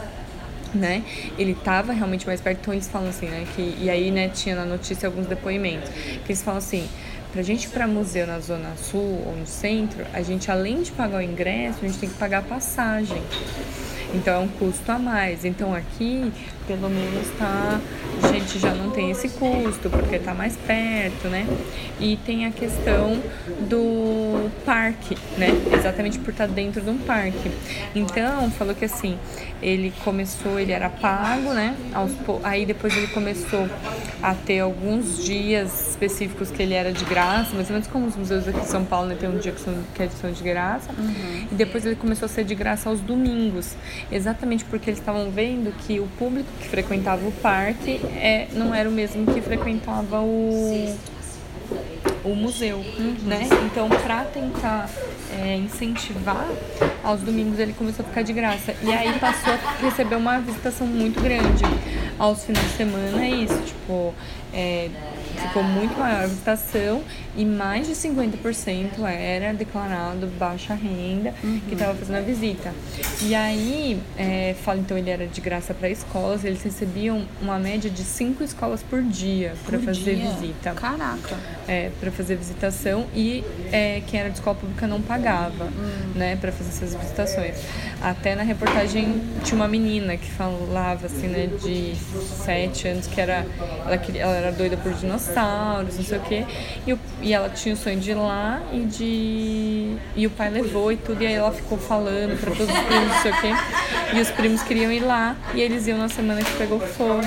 né? 0.74 1.02
Ele 1.38 1.52
estava 1.52 1.92
realmente 1.92 2.26
mais 2.26 2.40
perto, 2.40 2.58
então 2.60 2.74
eles 2.74 2.88
falam 2.88 3.08
assim, 3.08 3.26
né? 3.26 3.46
Que, 3.54 3.76
e 3.80 3.90
aí, 3.90 4.10
né, 4.10 4.28
tinha 4.28 4.56
na 4.56 4.64
notícia 4.64 5.06
alguns 5.06 5.26
depoimentos, 5.26 5.88
que 5.88 6.32
eles 6.32 6.42
falam 6.42 6.58
assim, 6.58 6.88
pra 7.32 7.42
gente 7.42 7.64
ir 7.64 7.70
pra 7.70 7.86
museu 7.86 8.26
na 8.26 8.38
Zona 8.40 8.76
Sul 8.76 9.22
ou 9.26 9.36
no 9.36 9.46
centro, 9.46 10.04
a 10.12 10.22
gente 10.22 10.50
além 10.50 10.82
de 10.82 10.92
pagar 10.92 11.18
o 11.18 11.22
ingresso, 11.22 11.78
a 11.82 11.86
gente 11.86 11.98
tem 11.98 12.08
que 12.08 12.16
pagar 12.16 12.38
a 12.38 12.42
passagem. 12.42 13.20
Então 14.14 14.34
é 14.34 14.38
um 14.38 14.48
custo 14.48 14.92
a 14.92 14.98
mais. 14.98 15.44
Então 15.44 15.74
aqui, 15.74 16.32
pelo 16.66 16.88
menos 16.88 17.28
tá, 17.38 17.80
a 18.22 18.28
gente 18.28 18.58
já 18.58 18.72
não 18.74 18.90
tem 18.90 19.10
esse 19.10 19.28
custo, 19.28 19.90
porque 19.90 20.18
tá 20.18 20.32
mais 20.34 20.56
perto, 20.56 21.28
né? 21.28 21.46
E 22.00 22.16
tem 22.24 22.46
a 22.46 22.50
questão 22.50 23.20
do 23.68 24.50
parque, 24.64 25.16
né? 25.38 25.48
Exatamente 25.72 26.18
por 26.18 26.30
estar 26.30 26.46
dentro 26.48 26.80
de 26.80 26.90
um 26.90 26.98
parque. 26.98 27.50
Então, 27.94 28.50
falou 28.52 28.74
que 28.74 28.84
assim, 28.84 29.18
ele 29.62 29.92
começou, 30.04 30.58
ele 30.58 30.72
era 30.72 30.88
pago, 30.88 31.52
né? 31.52 31.74
Aí 32.42 32.64
depois 32.66 32.96
ele 32.96 33.08
começou 33.08 33.68
a 34.22 34.34
ter 34.34 34.60
alguns 34.60 35.22
dias 35.22 35.90
específicos 35.90 36.50
que 36.50 36.62
ele 36.62 36.74
era 36.74 36.92
de 36.92 37.04
graça, 37.04 37.54
mais 37.54 37.68
ou 37.68 37.74
menos 37.74 37.86
como 37.88 38.06
os 38.06 38.16
museus 38.16 38.48
aqui 38.48 38.60
em 38.60 38.64
São 38.64 38.84
Paulo, 38.84 39.08
né? 39.08 39.16
Tem 39.18 39.28
um 39.28 39.38
dia 39.38 39.52
que 39.52 39.60
são, 39.60 39.74
que 39.94 40.02
é 40.02 40.06
de- 40.06 40.14
são 40.14 40.30
de 40.32 40.42
graça. 40.42 40.90
E 41.50 41.54
depois 41.54 41.84
ele 41.84 41.96
começou 41.96 42.26
a 42.26 42.28
ser 42.28 42.44
de 42.44 42.54
graça 42.54 42.88
aos 42.88 43.00
domingos. 43.00 43.74
Exatamente 44.10 44.64
porque 44.64 44.90
eles 44.90 44.98
estavam 45.00 45.30
vendo 45.30 45.72
que 45.86 46.00
o 46.00 46.06
público 46.18 46.48
que 46.60 46.68
frequentava 46.68 47.26
o 47.26 47.32
parque 47.32 48.00
é, 48.16 48.48
não 48.52 48.74
era 48.74 48.88
o 48.88 48.92
mesmo 48.92 49.26
que 49.32 49.40
frequentava 49.40 50.20
o, 50.20 50.96
o 52.24 52.34
museu, 52.34 52.78
uhum. 52.78 53.16
né? 53.24 53.48
Então, 53.66 53.88
para 53.88 54.24
tentar 54.24 54.88
é, 55.30 55.56
incentivar, 55.56 56.46
aos 57.02 57.20
domingos 57.20 57.58
ele 57.58 57.72
começou 57.72 58.04
a 58.04 58.08
ficar 58.08 58.22
de 58.22 58.32
graça. 58.32 58.74
E 58.82 58.92
aí 58.92 59.18
passou 59.18 59.52
a 59.52 59.84
receber 59.84 60.16
uma 60.16 60.38
visitação 60.40 60.86
muito 60.86 61.20
grande. 61.20 61.64
Aos 62.18 62.44
finais 62.44 62.66
de 62.66 62.76
semana 62.76 63.24
é 63.24 63.30
isso, 63.30 63.60
tipo, 63.62 64.14
é, 64.52 64.88
ficou 65.36 65.62
muito 65.62 65.98
maior 65.98 66.24
a 66.24 66.26
visitação 66.26 67.02
e 67.36 67.44
mais 67.44 67.86
de 67.86 67.94
50% 67.94 69.04
era 69.04 69.52
declarado 69.52 70.26
baixa 70.38 70.74
renda 70.74 71.34
uhum. 71.42 71.60
que 71.66 71.74
estava 71.74 71.94
fazendo 71.94 72.16
a 72.16 72.20
visita. 72.20 72.72
E 73.22 73.34
aí, 73.34 74.00
é, 74.16 74.54
fala 74.62 74.78
então 74.78 74.96
ele 74.96 75.10
era 75.10 75.26
de 75.26 75.40
graça 75.40 75.74
para 75.74 75.88
escolas, 75.88 76.44
eles 76.44 76.62
recebiam 76.62 77.24
uma 77.40 77.58
média 77.58 77.90
de 77.90 78.02
cinco 78.02 78.42
escolas 78.44 78.82
por 78.82 79.02
dia 79.02 79.54
para 79.66 79.78
fazer 79.78 80.16
dia? 80.16 80.30
visita. 80.30 80.72
Caraca! 80.72 81.36
É, 81.66 81.90
para 81.98 82.10
fazer 82.10 82.36
visitação 82.36 83.06
e 83.14 83.44
é, 83.72 84.02
quem 84.06 84.20
era 84.20 84.28
de 84.28 84.36
escola 84.36 84.56
pública 84.56 84.86
não 84.86 85.00
pagava, 85.00 85.64
uhum. 85.64 86.12
né, 86.14 86.36
para 86.36 86.52
fazer 86.52 86.70
essas 86.70 86.94
visitações. 86.94 87.56
Até 88.02 88.34
na 88.34 88.42
reportagem 88.42 89.20
tinha 89.42 89.56
uma 89.56 89.68
menina 89.68 90.16
que 90.16 90.30
falava 90.30 91.06
assim, 91.06 91.28
né, 91.28 91.46
de 91.46 91.94
sete 92.44 92.88
anos 92.88 93.06
que 93.06 93.20
era 93.20 93.46
ela, 93.86 93.98
queria, 93.98 94.22
ela 94.22 94.34
era 94.34 94.52
doida 94.52 94.76
por 94.76 94.92
dinossauros, 94.92 95.23
não 95.32 96.04
sei 96.04 96.18
o 96.18 96.22
quê, 96.22 96.44
e 96.86 96.92
o 96.92 96.98
e 97.20 97.32
ela 97.32 97.48
tinha 97.48 97.74
o 97.74 97.78
sonho 97.78 97.98
de 97.98 98.10
ir 98.10 98.14
lá 98.14 98.62
e 98.72 98.80
de. 98.80 99.96
E 100.14 100.26
o 100.26 100.30
pai 100.30 100.50
levou 100.50 100.92
e 100.92 100.96
tudo, 100.96 101.22
e 101.22 101.26
aí 101.26 101.34
ela 101.34 101.52
ficou 101.52 101.78
falando 101.78 102.38
para 102.38 102.54
todos 102.54 102.74
os 102.74 102.82
primos, 102.82 103.08
não 103.08 103.22
sei 103.22 103.30
o 103.32 103.40
quê. 103.40 103.50
E 104.14 104.20
os 104.20 104.30
primos 104.30 104.62
queriam 104.62 104.92
ir 104.92 105.00
lá 105.00 105.36
e 105.54 105.60
eles 105.60 105.86
iam 105.86 105.98
na 105.98 106.08
semana 106.08 106.42
que 106.42 106.52
pegou 106.56 106.78
fogo. 106.80 107.22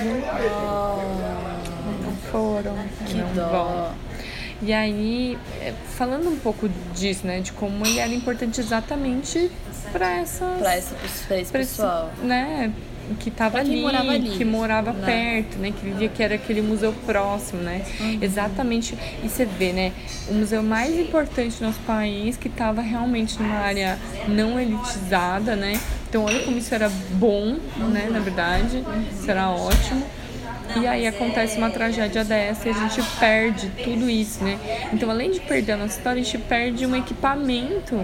Não 2.03 2.15
foram. 2.31 2.75
Que 3.05 3.15
não 3.15 3.33
dó. 3.33 3.47
Vão. 3.49 4.07
E 4.61 4.73
aí, 4.73 5.37
é, 5.61 5.71
falando 5.97 6.29
um 6.29 6.35
pouco 6.35 6.67
disso, 6.95 7.27
né, 7.27 7.41
de 7.41 7.51
como 7.53 7.85
ele 7.85 7.99
era 7.99 8.11
importante 8.11 8.59
exatamente 8.59 9.51
para 9.91 10.17
essa 10.17 10.45
para 10.57 10.77
esse, 10.77 10.95
esse 11.31 11.51
pessoal, 11.51 12.11
né, 12.23 12.73
que 13.15 13.29
estava 13.29 13.59
ali, 13.59 13.85
ali, 13.85 14.29
que 14.31 14.45
morava 14.45 14.91
né? 14.91 15.05
perto, 15.05 15.57
né? 15.57 15.71
Que 15.71 15.85
vivia 15.85 16.09
que 16.09 16.21
era 16.21 16.35
aquele 16.35 16.61
museu 16.61 16.93
próximo, 17.05 17.61
né? 17.61 17.83
Uhum. 17.99 18.19
Exatamente. 18.21 18.97
E 19.23 19.29
você 19.29 19.45
vê, 19.45 19.71
né? 19.71 19.91
O 20.27 20.33
museu 20.33 20.61
mais 20.61 20.97
importante 20.97 21.57
do 21.57 21.65
nosso 21.65 21.79
país 21.81 22.37
que 22.37 22.47
estava 22.47 22.81
realmente 22.81 23.41
numa 23.41 23.55
área 23.55 23.97
não 24.27 24.59
elitizada, 24.59 25.55
né? 25.55 25.79
Então 26.09 26.25
olha 26.25 26.39
como 26.41 26.57
isso 26.57 26.73
era 26.73 26.89
bom, 27.11 27.57
né? 27.91 28.07
Na 28.11 28.19
verdade, 28.19 28.83
isso 29.11 29.29
era 29.29 29.49
ótimo. 29.49 30.05
E 30.75 30.85
aí 30.85 31.07
acontece 31.07 31.57
uma 31.57 31.69
tragédia 31.69 32.23
dessa 32.23 32.67
e 32.67 32.71
a 32.71 32.73
gente 32.73 33.01
perde 33.19 33.69
tudo 33.83 34.09
isso, 34.09 34.43
né? 34.43 34.59
Então, 34.91 35.09
além 35.09 35.31
de 35.31 35.39
perder 35.39 35.73
a 35.73 35.77
nossa 35.77 35.97
história, 35.97 36.21
a 36.21 36.23
gente 36.23 36.37
perde 36.39 36.85
um 36.85 36.95
equipamento, 36.95 37.95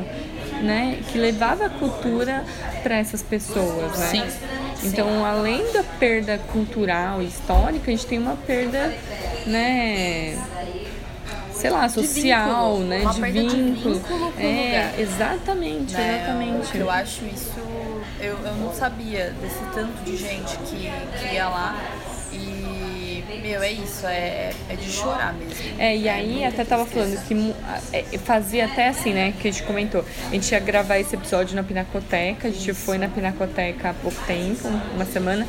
né? 0.63 0.99
Que 1.11 1.17
levava 1.17 1.65
a 1.65 1.69
cultura 1.69 2.43
para 2.81 2.97
essas 2.97 3.21
pessoas, 3.21 3.97
né? 3.97 4.07
Sim. 4.07 4.87
Então, 4.87 5.25
além 5.25 5.71
da 5.71 5.83
perda 5.83 6.37
cultural 6.51 7.21
e 7.21 7.25
histórica, 7.25 7.89
a 7.89 7.95
gente 7.95 8.05
tem 8.05 8.19
uma 8.19 8.35
perda, 8.35 8.93
né? 9.45 10.37
sei 11.63 11.69
lá, 11.69 11.87
social, 11.87 12.77
de 12.79 12.83
né? 12.83 13.01
Uma 13.01 13.13
de 13.13 13.21
perda 13.21 13.39
vínculo. 13.39 13.93
De 13.95 13.99
vínculo 13.99 14.33
é, 14.37 14.65
lugar. 14.65 14.99
exatamente, 14.99 15.93
né? 15.93 16.17
exatamente. 16.17 16.77
Eu, 16.77 16.81
eu 16.81 16.91
acho 16.91 17.25
isso. 17.25 17.53
Eu, 18.19 18.37
eu 18.45 18.55
não 18.55 18.73
sabia 18.73 19.33
desse 19.41 19.63
tanto 19.73 20.03
de 20.03 20.17
gente 20.17 20.57
que, 20.57 20.91
que 21.19 21.33
ia 21.33 21.47
lá 21.47 21.77
meu, 23.43 23.61
é 23.61 23.71
isso, 23.71 24.07
é, 24.07 24.53
é 24.69 24.75
de 24.75 24.89
chorar 24.89 25.33
mesmo. 25.33 25.53
É, 25.77 25.95
e 25.95 26.07
aí 26.07 26.45
até 26.45 26.63
tava 26.63 26.85
falando 26.85 27.21
que 27.27 27.53
é, 27.91 28.17
fazia 28.19 28.65
até 28.65 28.87
assim, 28.87 29.11
né, 29.11 29.33
que 29.37 29.49
a 29.49 29.51
gente 29.51 29.63
comentou. 29.63 30.05
A 30.29 30.33
gente 30.33 30.49
ia 30.49 30.59
gravar 30.61 30.97
esse 30.97 31.13
episódio 31.13 31.53
na 31.53 31.61
Pinacoteca, 31.61 32.47
a 32.47 32.51
gente 32.51 32.71
isso. 32.71 32.79
foi 32.79 32.97
na 32.97 33.09
Pinacoteca 33.09 33.89
há 33.89 33.93
pouco 33.93 34.17
tempo, 34.25 34.69
uma 34.95 35.05
semana, 35.05 35.45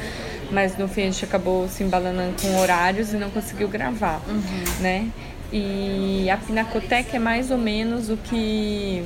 mas 0.50 0.76
no 0.76 0.88
fim 0.88 1.02
a 1.02 1.04
gente 1.04 1.24
acabou 1.24 1.68
se 1.68 1.85
embalando 1.85 2.20
com 2.42 2.59
horários 2.59 3.12
e 3.12 3.16
não 3.16 3.30
conseguiu 3.30 3.68
gravar, 3.68 4.20
uhum. 4.26 4.42
né? 4.80 5.09
E 5.52 6.28
a 6.28 6.37
Pinacoteca 6.37 7.16
é 7.16 7.20
mais 7.20 7.52
ou 7.52 7.59
menos 7.59 8.11
o 8.11 8.16
que 8.16 9.04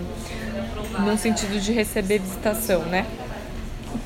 no 1.05 1.19
sentido 1.19 1.61
de 1.61 1.73
receber 1.73 2.21
visitação, 2.21 2.81
né? 2.87 3.05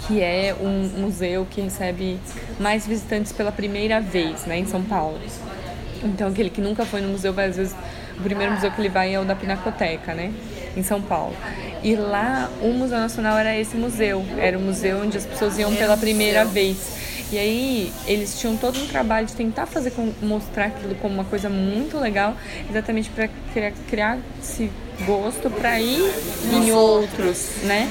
Que 0.07 0.21
é 0.21 0.55
um 0.61 1.01
museu 1.01 1.47
que 1.51 1.61
recebe 1.61 2.19
mais 2.59 2.87
visitantes 2.87 3.33
pela 3.33 3.53
primeira 3.53 4.01
vez, 4.01 4.45
né, 4.47 4.59
em 4.59 4.67
São 4.67 4.83
Paulo. 4.83 5.19
Então, 6.03 6.29
aquele 6.29 6.51
que 6.51 6.61
nunca 6.61 6.85
foi 6.85 7.01
no 7.01 7.09
museu, 7.09 7.33
vai, 7.33 7.49
às 7.49 7.57
vezes, 7.57 7.75
o 8.19 8.23
primeiro 8.23 8.53
museu 8.53 8.71
que 8.71 8.81
ele 8.81 8.89
vai 8.89 9.15
é 9.15 9.21
o 9.21 9.25
da 9.25 9.35
Pinacoteca, 9.35 10.15
né, 10.15 10.33
em 10.77 10.83
São 10.83 11.01
Paulo. 11.01 11.35
E 11.83 11.97
lá, 11.97 12.51
o 12.61 12.69
Museu 12.69 12.99
Nacional 12.99 13.37
era 13.39 13.57
esse 13.59 13.77
museu, 13.77 14.25
era 14.39 14.57
o 14.57 14.61
museu 14.61 15.03
onde 15.03 15.17
as 15.17 15.27
pessoas 15.27 15.59
iam 15.59 15.75
pela 15.75 15.97
primeira 15.97 16.45
vez. 16.45 17.03
E 17.33 17.39
aí 17.39 17.93
eles 18.07 18.39
tinham 18.39 18.57
todo 18.59 18.79
um 18.79 18.87
trabalho 18.87 19.27
de 19.27 19.33
tentar 19.33 19.65
fazer 19.65 19.91
mostrar 20.21 20.67
aquilo 20.67 20.95
como 20.97 21.15
uma 21.15 21.25
coisa 21.25 21.49
muito 21.49 21.99
legal, 21.99 22.37
exatamente 22.69 23.09
para 23.09 23.29
criar, 23.53 23.73
criar 23.89 24.19
esse 24.41 24.71
gosto 25.07 25.51
para 25.51 25.81
ir 25.81 26.13
em 26.53 26.71
outros, 26.73 27.63
né? 27.63 27.89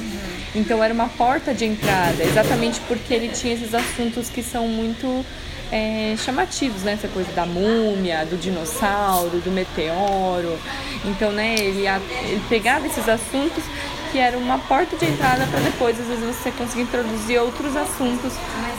Então 0.54 0.84
era 0.84 0.94
uma 0.94 1.08
porta 1.08 1.54
de 1.54 1.66
entrada, 1.66 2.24
exatamente 2.24 2.80
porque 2.82 3.14
ele 3.14 3.30
tinha 3.30 3.54
esses 3.54 3.74
assuntos 3.74 4.30
que 4.30 4.44
são 4.44 4.68
muito 4.68 5.26
é, 5.72 6.16
chamativos, 6.18 6.84
né? 6.84 6.94
Essa 6.94 7.08
coisa 7.08 7.32
da 7.32 7.46
múmia, 7.46 8.26
do 8.26 8.36
dinossauro, 8.36 9.40
do 9.40 9.50
meteoro. 9.50 10.60
Então, 11.06 11.32
né, 11.32 11.56
ele, 11.58 11.88
ele 11.88 12.42
pegava 12.50 12.86
esses 12.86 13.08
assuntos 13.08 13.64
que 14.12 14.20
era 14.20 14.38
uma 14.38 14.60
porta 14.60 14.98
de 14.98 15.06
entrada 15.06 15.48
para 15.48 15.62
depois, 15.62 15.98
às 15.98 16.06
vezes, 16.06 16.26
você 16.26 16.52
conseguir 16.52 16.82
introduzir 16.82 17.40
outros 17.40 17.78
assuntos 17.78 18.34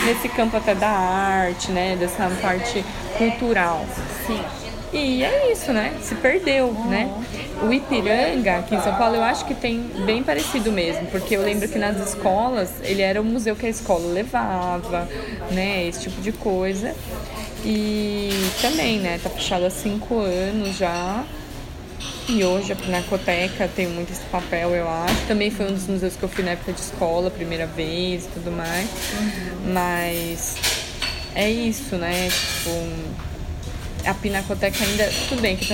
nesse 0.05 0.29
campo 0.29 0.59
até 0.59 0.75
da 0.75 0.91
arte, 0.91 1.73
né? 1.73 1.97
Dessa 1.97 2.31
parte 2.43 2.85
cultural. 3.17 3.87
Sim. 4.27 4.62
E 4.93 5.25
é 5.25 5.51
isso, 5.51 5.73
né? 5.73 5.95
Se 6.03 6.15
perdeu, 6.17 6.67
uhum. 6.67 6.89
né? 6.89 7.11
O 7.63 7.73
Ipiranga, 7.73 8.59
aqui 8.59 8.75
em 8.75 8.81
São 8.83 8.95
Paulo, 8.97 9.17
eu 9.17 9.23
acho 9.23 9.47
que 9.47 9.55
tem 9.55 9.81
bem 10.05 10.23
parecido 10.23 10.71
mesmo, 10.71 11.07
porque 11.07 11.37
eu 11.37 11.43
lembro 11.43 11.67
que 11.69 11.79
nas 11.79 11.97
escolas, 12.09 12.71
ele 12.83 13.01
era 13.01 13.21
o 13.21 13.25
museu 13.25 13.57
que 13.57 13.65
a 13.65 13.71
escola 13.71 14.13
levava, 14.13 15.09
né? 15.51 15.87
Esse 15.87 16.03
tipo 16.03 16.21
de 16.21 16.33
coisa. 16.33 16.95
E 17.65 18.31
também, 18.61 18.99
né? 18.99 19.19
Tá 19.23 19.31
fechado 19.31 19.65
há 19.65 19.71
cinco 19.71 20.19
anos 20.19 20.77
já. 20.77 21.25
E 22.29 22.45
hoje 22.45 22.73
a 22.73 22.77
Pinacoteca 22.77 23.69
tem 23.75 23.87
muito 23.87 24.13
esse 24.13 24.25
papel, 24.25 24.75
eu 24.75 24.89
acho. 24.89 25.27
Também 25.27 25.51
foi 25.51 25.67
um 25.67 25.73
dos 25.73 25.87
museus 25.87 26.17
que 26.17 26.23
eu 26.23 26.29
fui 26.29 26.45
na 26.45 26.53
época 26.53 26.73
de 26.73 26.81
escola, 26.81 27.31
primeira 27.31 27.67
vez 27.67 28.25
e 28.25 28.29
tudo 28.29 28.51
mais. 28.51 28.89
Uhum. 29.19 29.73
Mas 29.73 30.57
é 31.35 31.51
isso, 31.51 31.97
né? 31.97 32.29
Tipo 32.29 33.32
a 34.07 34.15
Pinacoteca 34.15 34.85
ainda. 34.85 35.11
Tudo 35.29 35.41
bem, 35.41 35.57
que 35.57 35.67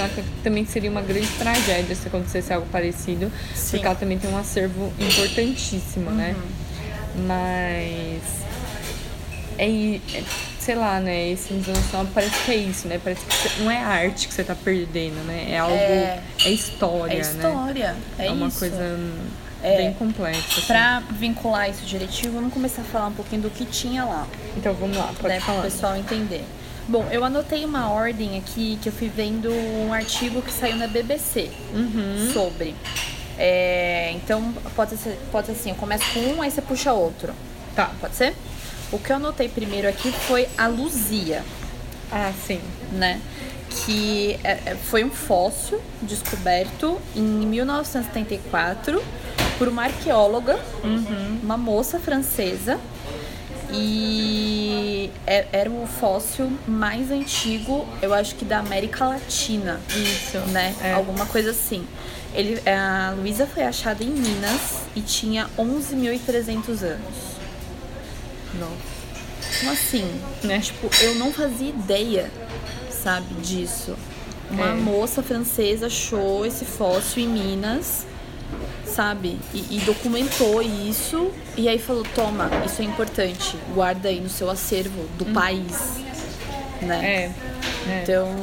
também 0.43 0.65
seria 0.67 0.91
uma 0.91 1.03
grande 1.03 1.29
tragédia 1.39 1.95
se 1.95 2.09
acontecesse 2.09 2.53
algo 2.53 2.67
parecido, 2.69 3.31
Sim. 3.55 3.71
porque 3.73 3.87
ela 3.87 3.95
também 3.95 4.19
tem 4.19 4.31
um 4.31 4.39
acervo 4.39 4.93
importantíssimo, 4.99 6.11
né? 6.11 6.35
uhum. 6.37 7.27
né? 7.27 8.23
Mas. 8.23 8.39
É, 9.59 9.67
é, 10.17 10.25
sei 10.61 10.75
lá, 10.75 11.01
né? 11.01 11.31
Esse 11.31 11.53
Museu 11.53 11.75
Nacional 11.75 12.07
parece 12.15 12.45
que 12.45 12.53
é 12.53 12.57
isso, 12.57 12.87
né? 12.87 13.01
Parece 13.03 13.25
que 13.25 13.63
não 13.63 13.71
é 13.71 13.79
arte 13.79 14.29
que 14.29 14.35
você 14.35 14.45
tá 14.45 14.55
perdendo, 14.55 15.17
né? 15.27 15.49
É 15.51 15.59
algo. 15.59 15.75
É, 15.75 16.21
é 16.45 16.51
história, 16.51 17.15
é 17.15 17.21
história, 17.21 17.93
né? 17.93 18.01
É, 18.19 18.27
é 18.27 18.31
uma 18.31 18.49
isso. 18.49 18.59
coisa. 18.59 18.99
É, 19.61 19.77
bem 19.77 19.93
complexa. 19.95 20.41
Assim. 20.41 20.67
Pra 20.69 21.01
vincular 21.11 21.69
isso 21.69 21.85
direitinho, 21.85 22.33
vamos 22.33 22.53
começar 22.53 22.83
a 22.83 22.85
falar 22.85 23.07
um 23.09 23.13
pouquinho 23.13 23.43
do 23.43 23.51
que 23.51 23.65
tinha 23.65 24.05
lá. 24.05 24.25
Então 24.57 24.73
vamos 24.75 24.97
lá, 24.97 25.13
pode 25.21 25.35
né, 25.35 25.41
falar. 25.41 25.61
Para 25.61 25.69
o 25.69 25.73
pessoal 25.73 25.97
entender. 25.97 26.45
Bom, 26.89 27.07
eu 27.13 27.23
anotei 27.23 27.67
uma 27.67 27.91
ordem 27.91 28.39
aqui 28.39 28.79
que 28.81 28.89
eu 28.89 28.93
fui 28.93 29.11
vendo 29.15 29.53
um 29.53 29.93
artigo 29.93 30.41
que 30.41 30.51
saiu 30.51 30.77
na 30.77 30.87
BBC 30.87 31.51
uhum. 31.75 32.31
sobre. 32.33 32.75
É, 33.39 34.13
então, 34.15 34.55
pode 34.75 34.97
ser, 34.97 35.19
pode 35.31 35.49
ser 35.49 35.53
assim, 35.53 35.69
eu 35.69 35.77
começo 35.77 36.05
com 36.15 36.21
um, 36.21 36.41
aí 36.41 36.51
você 36.51 36.63
puxa 36.63 36.95
outro. 36.95 37.35
Tá. 37.77 37.91
Pode 38.01 38.17
ser? 38.17 38.35
O 38.91 38.99
que 38.99 39.13
eu 39.13 39.17
anotei 39.17 39.51
primeiro 39.51 39.87
aqui 39.87 40.11
foi 40.11 40.49
a 40.57 40.67
Luzia. 40.67 41.45
Ah, 42.11 42.33
sim. 42.47 42.61
Né? 42.93 43.21
Que 43.85 44.41
é, 44.43 44.59
é 44.65 44.75
foi 44.75 45.05
um 45.05 45.11
fóssil 45.11 45.83
descoberto 46.01 46.99
em 47.15 47.21
1974 47.21 49.05
por 49.59 49.69
uma 49.69 49.83
arqueóloga, 49.85 50.59
uhum. 50.83 51.41
uma 51.43 51.59
moça 51.59 51.99
francesa, 51.99 52.81
e 53.73 55.11
é, 55.27 55.47
era 55.53 55.71
o 55.71 55.87
fóssil 55.87 56.51
mais 56.67 57.11
antigo, 57.11 57.87
eu 58.01 58.13
acho 58.15 58.35
que 58.35 58.45
da 58.45 58.59
América 58.59 59.07
Latina. 59.07 59.81
Isso. 59.91 60.39
Né? 60.51 60.75
É. 60.83 60.93
Alguma 60.95 61.27
coisa 61.27 61.51
assim. 61.51 61.87
Ele, 62.35 62.61
a 62.69 63.15
Luísa 63.17 63.47
foi 63.47 63.63
achada 63.63 64.03
em 64.05 64.09
Minas 64.11 64.81
e 64.95 65.01
tinha 65.01 65.49
11.300 65.59 66.83
anos. 66.83 67.39
Nossa. 68.55 68.99
Como 69.61 69.73
assim? 69.73 70.21
Né? 70.43 70.61
Tipo, 70.61 70.89
eu 71.03 71.15
não 71.17 71.33
fazia 71.33 71.71
ideia, 71.71 72.31
sabe, 72.91 73.35
disso. 73.43 73.97
Uma 74.51 74.69
É. 74.69 74.75
moça 74.75 75.23
francesa 75.23 75.87
achou 75.87 76.45
esse 76.47 76.65
fóssil 76.65 77.23
em 77.25 77.29
Minas, 77.29 78.07
sabe? 78.99 79.39
E, 79.55 79.77
e 79.77 79.81
documentou 79.87 80.61
isso. 80.61 81.31
E 81.57 81.69
aí 81.69 81.79
falou: 81.79 82.03
toma, 82.17 82.51
isso 82.67 82.83
é 82.83 82.85
importante, 82.85 83.57
guarda 83.73 84.09
aí 84.09 84.21
no 84.21 84.29
seu 84.29 84.51
acervo 84.51 85.05
do 85.17 85.25
país. 85.27 86.03
Né? 86.83 87.33
É. 87.87 87.91
é. 87.91 88.03
Então, 88.03 88.35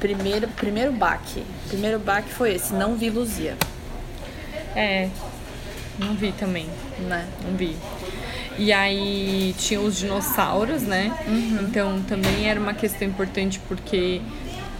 primeiro, 0.00 0.48
primeiro 0.48 0.90
baque. 0.90 1.44
Primeiro 1.68 2.00
baque 2.00 2.30
foi 2.30 2.54
esse, 2.54 2.74
não 2.74 2.96
vi 2.96 3.10
Luzia, 3.10 3.56
É. 4.74 5.08
Não 6.00 6.14
vi 6.14 6.32
também. 6.32 6.68
né? 7.00 7.26
Não 7.44 7.56
vi. 7.56 7.76
E 8.56 8.72
aí 8.72 9.54
tinha 9.56 9.80
os 9.80 9.96
dinossauros, 9.96 10.82
né? 10.82 11.16
Então 11.62 12.02
também 12.02 12.48
era 12.48 12.58
uma 12.58 12.74
questão 12.74 13.06
importante 13.06 13.60
porque 13.68 14.20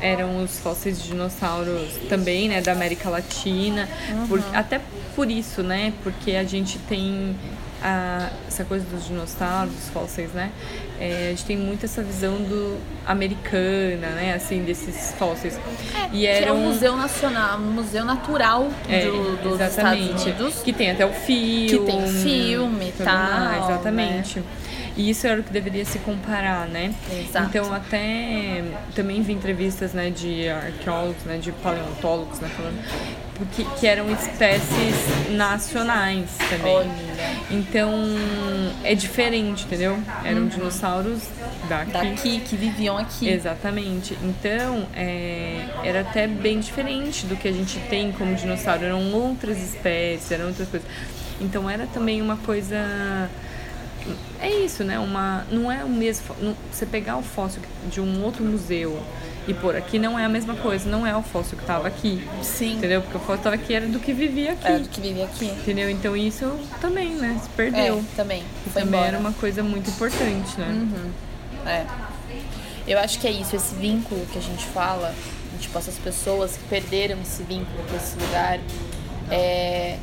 eram 0.01 0.43
os 0.43 0.59
fósseis 0.59 1.03
de 1.03 1.09
dinossauros 1.09 1.93
também, 2.09 2.49
né, 2.49 2.61
da 2.61 2.73
América 2.73 3.09
Latina. 3.11 3.89
Por- 4.29 4.43
até 4.55 4.81
por 5.15 5.31
isso, 5.31 5.63
né? 5.63 5.93
Porque 6.03 6.33
a 6.37 6.45
gente 6.45 6.79
tem 6.81 7.35
a- 7.83 8.31
essa 8.49 8.65
coisa 8.65 8.85
dos 8.87 9.07
dinossauros, 9.07 9.73
dos 9.73 9.89
fósseis, 9.91 10.31
né? 10.33 10.51
É, 11.01 11.27
a 11.27 11.31
gente 11.31 11.45
tem 11.45 11.57
muito 11.57 11.85
essa 11.85 12.03
visão 12.03 12.35
do 12.35 12.77
americana, 13.07 14.09
né? 14.17 14.35
Assim, 14.35 14.63
desses 14.65 15.15
fósseis. 15.19 15.59
e 16.13 16.21
Que 16.21 16.27
é 16.27 16.53
um 16.53 16.67
museu 16.69 16.97
nacional, 16.97 17.59
um 17.59 17.71
museu 17.73 18.05
natural 18.05 18.69
é, 18.89 19.05
do- 19.05 19.37
dos. 19.43 19.61
Estados 19.61 20.25
Unidos. 20.25 20.55
Que 20.65 20.73
tem 20.73 20.91
até 20.91 21.05
o 21.07 21.13
filme. 21.13 21.69
Que 21.69 21.79
tem 21.81 22.07
filme 22.09 22.89
e 22.89 22.93
tal, 23.05 23.15
mais, 23.17 23.65
exatamente. 23.65 24.43
E 24.99 25.11
isso 25.11 25.27
era 25.27 25.41
o 25.41 25.45
que 25.45 25.53
deveria 25.53 25.85
se 25.85 25.99
comparar, 26.01 26.67
né? 26.67 26.93
Exato. 27.11 27.47
Então 27.49 27.73
até 27.73 28.65
também 28.95 29.23
vi 29.23 29.33
entrevistas 29.33 29.95
né, 29.95 30.11
de 30.11 30.49
arqueólogos, 30.49 31.23
né, 31.25 31.39
de 31.39 31.53
paleontólogos, 31.53 32.41
né, 32.41 32.51
falando 32.55 32.79
porque, 33.39 33.65
que 33.79 33.87
eram 33.87 34.11
espécies 34.13 35.31
nacionais 35.31 36.29
também. 36.51 36.75
Olha. 36.75 36.91
Então 37.51 37.93
é 38.83 38.95
diferente, 38.95 39.65
entendeu? 39.65 39.97
Eram 40.25 40.49
dinossauros 40.49 41.23
daqui. 41.69 41.97
Uhum. 41.97 42.15
Daqui, 42.15 42.41
que 42.41 42.57
viviam 42.57 42.99
aqui. 42.99 43.29
Exatamente. 43.29 44.19
Então, 44.23 44.87
é, 44.95 45.65
era 45.85 46.01
até 46.01 46.27
bem 46.27 46.59
diferente 46.59 47.27
do 47.27 47.37
que 47.37 47.47
a 47.47 47.53
gente 47.53 47.79
tem 47.89 48.11
como 48.11 48.35
dinossauro. 48.35 48.85
Eram 48.85 49.13
outras 49.13 49.57
espécies, 49.59 50.33
eram 50.33 50.49
outras 50.49 50.69
coisas. 50.69 50.89
Então, 51.41 51.71
era 51.71 51.87
também 51.87 52.21
uma 52.21 52.37
coisa. 52.39 53.31
É 54.41 54.49
isso, 54.51 54.85
né? 54.85 54.99
Uma, 54.99 55.45
não 55.51 55.71
é 55.71 55.85
o 55.85 55.89
mesmo. 55.89 56.25
não- 56.41 56.55
Você 56.73 56.87
pegar 56.87 57.17
o 57.17 57.23
fóssil 57.23 57.61
de 57.91 58.01
um 58.01 58.23
outro 58.25 58.45
museu 58.45 59.01
e 59.47 59.55
pôr 59.55 59.75
aqui 59.77 59.99
não 59.99 60.19
é 60.19 60.25
a 60.25 60.29
mesma 60.29 60.55
coisa. 60.55 60.89
Não 60.89 61.07
é 61.07 61.17
o 61.17 61.23
fóssil 61.23 61.57
que 61.57 61.63
estava 61.65 61.89
aqui. 61.89 62.23
Sim. 62.43 62.75
Entendeu? 62.77 63.01
Porque 63.03 63.17
o 63.17 63.21
fóssil 63.21 63.37
estava 63.37 63.55
aqui 63.57 63.75
era 63.75 63.87
do 63.87 63.99
que 63.99 64.13
vivia 64.13 64.53
aqui. 64.53 64.67
É, 64.69 64.79
do 64.79 64.89
que 64.89 65.01
vivia 65.01 65.25
aqui. 65.25 65.47
Entendeu? 65.47 65.89
Então, 65.91 66.17
isso 66.17 66.45
também, 66.81 67.11
né? 67.15 67.39
Se 67.43 67.49
perdeu. 67.51 67.99
É, 67.99 68.17
também. 68.17 68.43
Foi 68.73 68.83
também 68.83 68.89
embora. 69.01 69.07
era 69.09 69.19
uma 69.19 69.33
coisa 69.33 69.63
muito 69.63 69.89
importante, 69.91 70.59
né? 70.59 70.89
É. 71.67 71.87
Eu 72.87 72.99
acho 72.99 73.19
que 73.19 73.27
é 73.27 73.31
isso, 73.31 73.55
esse 73.55 73.75
vínculo 73.75 74.25
que 74.33 74.39
a 74.39 74.43
gente 74.43 74.65
fala, 74.67 75.15
tipo, 75.61 75.77
essas 75.77 75.97
pessoas 75.99 76.53
que 76.57 76.65
perderam 76.69 77.21
esse 77.21 77.43
vínculo 77.43 77.85
com 77.89 77.97
esse 77.97 78.17
lugar, 78.19 78.59
é, 79.31 79.99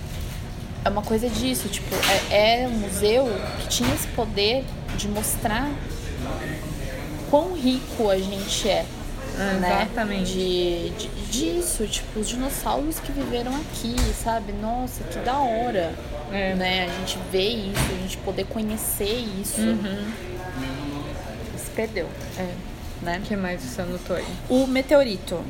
é 0.85 0.89
uma 0.89 1.01
coisa 1.01 1.27
disso, 1.27 1.67
tipo, 1.67 1.93
é, 2.29 2.61
é 2.63 2.67
um 2.67 2.77
museu 2.77 3.25
que 3.59 3.67
tinha 3.67 3.93
esse 3.93 4.07
poder 4.09 4.63
de 4.95 5.07
mostrar 5.07 5.67
quão 7.29 7.53
rico 7.53 8.07
a 8.09 8.17
gente 8.17 8.69
é. 8.69 8.85
Né? 9.59 9.81
Exatamente. 9.81 10.31
De, 10.31 10.89
de, 10.91 11.07
disso, 11.29 11.87
tipo, 11.87 12.19
os 12.19 12.29
dinossauros 12.29 12.99
que 12.99 13.11
viveram 13.11 13.53
aqui, 13.55 13.95
sabe? 14.13 14.53
Nossa, 14.53 15.03
que 15.05 15.17
da 15.19 15.39
hora. 15.39 15.93
É. 16.31 16.53
Né? 16.53 16.85
A 16.85 16.99
gente 16.99 17.17
vê 17.31 17.49
isso, 17.49 17.81
a 17.89 18.01
gente 18.01 18.17
poder 18.17 18.45
conhecer 18.45 19.25
isso. 19.41 19.61
Se 21.57 21.69
perdeu. 21.71 22.07
É. 22.37 22.53
Né? 23.01 23.17
O 23.17 23.21
que 23.23 23.35
mais 23.35 23.59
você 23.59 23.81
anotou 23.81 24.15
aí? 24.15 24.25
O 24.49 24.67
meteorito. 24.67 25.43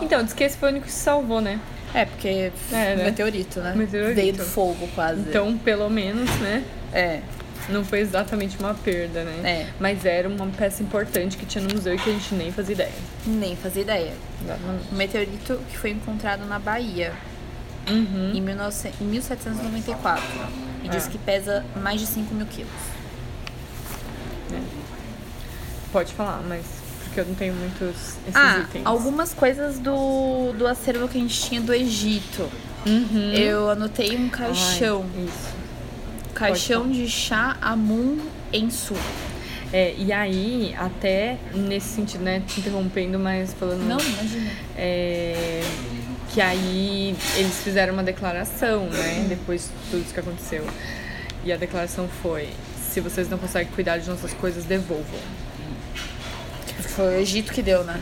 Então, 0.00 0.22
diz 0.22 0.34
que 0.34 0.44
esse 0.44 0.56
foi 0.56 0.68
o 0.68 0.72
único 0.72 0.86
que 0.86 0.92
se 0.92 1.00
salvou, 1.00 1.40
né? 1.40 1.58
É, 1.94 2.04
porque 2.04 2.50
É, 2.72 2.96
né? 2.96 3.04
meteorito, 3.04 3.60
né? 3.60 3.72
Meteorito. 3.74 4.14
Veio 4.16 4.32
do 4.34 4.44
fogo 4.44 4.88
quase. 4.94 5.20
Então, 5.20 5.56
pelo 5.58 5.88
menos, 5.88 6.28
né? 6.40 6.64
É. 6.92 7.20
Não 7.68 7.82
foi 7.84 8.00
exatamente 8.00 8.58
uma 8.58 8.74
perda, 8.74 9.22
né? 9.24 9.40
É. 9.42 9.66
Mas 9.80 10.04
era 10.04 10.28
uma 10.28 10.46
peça 10.48 10.82
importante 10.82 11.36
que 11.38 11.46
tinha 11.46 11.64
no 11.64 11.72
museu 11.74 11.94
e 11.94 11.98
que 11.98 12.10
a 12.10 12.12
gente 12.12 12.34
nem 12.34 12.52
fazia 12.52 12.74
ideia. 12.74 12.92
Nem 13.24 13.56
fazia 13.56 13.82
ideia. 13.82 14.12
Exatamente. 14.44 14.84
O 14.92 14.94
meteorito 14.96 15.60
que 15.70 15.78
foi 15.78 15.90
encontrado 15.90 16.44
na 16.46 16.58
Bahia 16.58 17.12
Uhum. 17.88 18.32
em, 18.34 18.42
19 18.44 18.90
em 19.00 19.04
1794. 19.04 20.22
E 20.82 20.88
diz 20.88 21.06
É. 21.06 21.10
que 21.10 21.16
pesa 21.18 21.64
mais 21.76 22.00
de 22.00 22.06
5 22.06 22.34
mil 22.34 22.46
quilos. 22.46 22.70
Pode 25.92 26.12
falar, 26.12 26.42
mas 26.46 26.64
porque 27.14 27.20
eu 27.20 27.26
não 27.26 27.34
tenho 27.36 27.54
muitos 27.54 28.16
esses 28.26 28.34
Ah, 28.34 28.64
itens. 28.68 28.84
algumas 28.84 29.32
coisas 29.32 29.78
do, 29.78 30.52
do 30.58 30.66
acervo 30.66 31.06
que 31.08 31.16
a 31.16 31.20
gente 31.20 31.40
tinha 31.40 31.60
do 31.60 31.72
Egito. 31.72 32.50
Uhum. 32.84 33.32
Eu 33.32 33.70
anotei 33.70 34.16
um 34.16 34.28
caixão. 34.28 35.04
Ai, 35.16 35.24
isso. 35.24 35.54
caixão 36.34 36.90
de 36.90 37.08
chá 37.08 37.56
Amun 37.62 38.18
Ensu. 38.52 38.94
É, 39.72 39.94
e 39.96 40.12
aí, 40.12 40.74
até 40.76 41.38
nesse 41.54 41.88
sentido, 41.88 42.22
né? 42.22 42.42
Te 42.46 42.60
interrompendo, 42.60 43.18
mas 43.18 43.54
falando. 43.54 43.82
Não, 43.82 43.98
imagina. 43.98 44.50
É, 44.76 45.62
que 46.32 46.40
aí 46.40 47.16
eles 47.36 47.56
fizeram 47.62 47.94
uma 47.94 48.02
declaração, 48.02 48.86
né? 48.86 49.26
Depois 49.28 49.62
de 49.62 49.90
tudo 49.90 50.02
isso 50.02 50.12
que 50.14 50.20
aconteceu. 50.20 50.64
E 51.44 51.52
a 51.52 51.56
declaração 51.56 52.08
foi: 52.22 52.48
se 52.92 53.00
vocês 53.00 53.28
não 53.28 53.38
conseguem 53.38 53.72
cuidar 53.72 53.98
de 53.98 54.08
nossas 54.08 54.32
coisas, 54.34 54.64
devolvam. 54.64 55.20
Foi 56.94 57.06
o 57.06 57.18
Egito 57.18 57.52
que 57.52 57.62
deu, 57.62 57.82
né? 57.84 58.00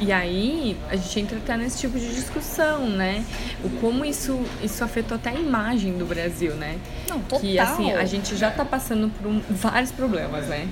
E 0.00 0.12
aí 0.12 0.76
a 0.88 0.94
gente 0.96 1.20
entra 1.20 1.38
até 1.38 1.56
nesse 1.56 1.78
tipo 1.78 1.98
de 1.98 2.14
discussão, 2.14 2.88
né? 2.88 3.24
O 3.64 3.68
como 3.80 4.04
isso, 4.04 4.40
isso 4.62 4.82
afetou 4.84 5.16
até 5.16 5.30
a 5.30 5.34
imagem 5.34 5.96
do 5.98 6.04
Brasil, 6.06 6.54
né? 6.54 6.78
Não, 7.08 7.18
total. 7.20 7.40
Que 7.40 7.58
assim, 7.58 7.92
a 7.92 8.04
gente 8.04 8.36
já 8.36 8.50
tá 8.50 8.64
passando 8.64 9.08
por 9.10 9.26
um- 9.26 9.40
vários 9.50 9.90
problemas, 9.90 10.46
né? 10.46 10.68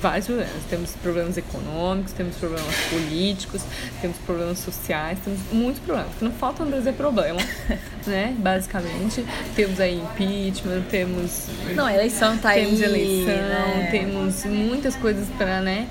Vários 0.00 0.26
problemas. 0.26 0.62
Temos 0.68 0.90
problemas 0.92 1.36
econômicos, 1.36 2.12
temos 2.12 2.36
problemas 2.36 2.74
políticos, 2.88 3.62
temos 4.00 4.16
problemas 4.18 4.58
sociais, 4.58 5.18
temos 5.22 5.40
muitos 5.52 5.82
problemas. 5.82 6.12
Não 6.20 6.32
falta 6.32 6.64
no 6.64 6.70
Brasil 6.70 6.90
é 6.90 6.94
problema, 6.94 7.40
né? 8.06 8.34
Basicamente. 8.38 9.24
Temos 9.54 9.78
aí 9.78 10.00
impeachment, 10.00 10.82
temos 10.90 11.48
Não, 11.74 11.88
eleição 11.88 12.38
tá 12.38 12.52
temos 12.52 12.80
aí. 12.80 12.84
eleição, 12.84 13.34
né? 13.34 13.88
temos 13.90 14.44
muitas 14.44 14.96
coisas 14.96 15.28
para, 15.36 15.60
né? 15.60 15.86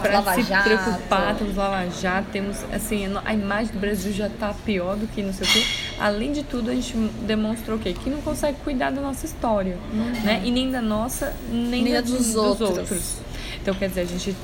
Para 0.00 0.22
se 0.34 0.44
preocupar, 0.44 1.34
temos 1.36 1.56
Lava 1.56 1.88
Jato, 1.90 2.28
temos, 2.30 2.58
assim, 2.72 3.06
a 3.24 3.34
imagem 3.34 3.72
do 3.72 3.78
Brasil 3.78 4.12
já 4.12 4.28
tá 4.28 4.54
pior 4.64 4.96
do 4.96 5.06
que 5.06 5.22
não 5.22 5.32
sei 5.32 5.46
o 5.46 5.52
quê. 5.52 5.64
Além 5.98 6.32
de 6.32 6.42
tudo, 6.42 6.70
a 6.70 6.74
gente 6.74 6.94
demonstrou 7.26 7.76
o 7.78 7.80
quê? 7.80 7.94
Que 7.94 8.10
não 8.10 8.20
consegue 8.20 8.58
cuidar 8.62 8.90
da 8.90 9.00
nossa 9.00 9.24
história, 9.24 9.76
né? 10.24 10.42
E 10.44 10.50
nem 10.50 10.70
da 10.70 10.82
nossa, 10.82 11.34
nem, 11.50 11.82
Nem 11.84 11.92
da 11.92 11.98
a 12.00 12.02
dos 12.02 12.34
outros. 12.36 13.16
Então, 13.62 13.74
quer 13.74 13.88
dizer, 13.88 14.02
a 14.02 14.04
gente 14.04 14.36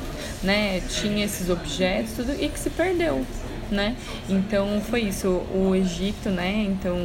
né, 0.42 0.80
tinha 0.88 1.24
esses 1.24 1.48
objetos 1.50 2.12
tudo, 2.16 2.32
e 2.42 2.48
que 2.48 2.58
se 2.58 2.70
perdeu, 2.70 3.24
né? 3.70 3.94
Então, 4.28 4.80
foi 4.88 5.02
isso. 5.02 5.28
O 5.54 5.74
Egito, 5.74 6.28
né? 6.30 6.66
Então, 6.68 6.96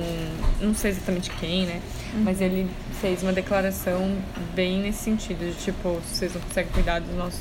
não 0.62 0.74
sei 0.74 0.92
exatamente 0.92 1.30
quem, 1.32 1.66
né? 1.66 1.82
Mas 2.24 2.42
ele 2.42 2.68
fez 3.02 3.22
uma 3.22 3.34
declaração 3.34 4.16
bem 4.56 4.80
nesse 4.82 5.04
sentido, 5.04 5.46
de 5.46 5.54
tipo, 5.64 6.00
se 6.08 6.16
vocês 6.20 6.34
não 6.34 6.42
conseguem 6.42 6.72
cuidar 6.72 7.00
dos 7.00 7.16
nossos 7.16 7.40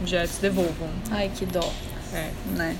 objetos, 0.00 0.36
devolvam. 0.38 0.88
Ai, 1.10 1.30
que 1.34 1.46
dó, 1.46 1.72
É. 2.12 2.30
né? 2.56 2.76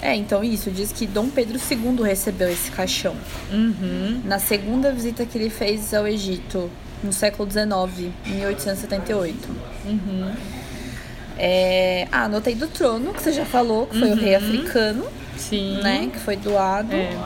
É, 0.00 0.14
então 0.14 0.44
isso, 0.44 0.70
diz 0.70 0.92
que 0.92 1.06
Dom 1.06 1.28
Pedro 1.28 1.58
II 1.58 2.02
recebeu 2.04 2.48
esse 2.50 2.70
caixão. 2.70 3.16
Uhum. 3.52 4.22
Na 4.24 4.38
segunda 4.38 4.92
visita 4.92 5.26
que 5.26 5.36
ele 5.36 5.50
fez 5.50 5.92
ao 5.92 6.06
Egito, 6.06 6.70
no 7.02 7.12
século 7.12 7.50
XIX, 7.50 8.12
1878. 8.26 9.48
Uhum. 9.84 10.32
É... 11.36 12.06
Ah, 12.10 12.24
anotei 12.24 12.54
do 12.54 12.68
trono, 12.68 13.12
que 13.12 13.22
você 13.22 13.32
já 13.32 13.44
falou, 13.44 13.86
que 13.86 13.98
foi 13.98 14.10
o 14.10 14.16
rei 14.16 14.34
africano, 14.34 15.06
Sim. 15.36 15.80
né? 15.82 16.08
Que 16.12 16.18
foi 16.18 16.36
doado. 16.36 16.94
É. 16.94 17.16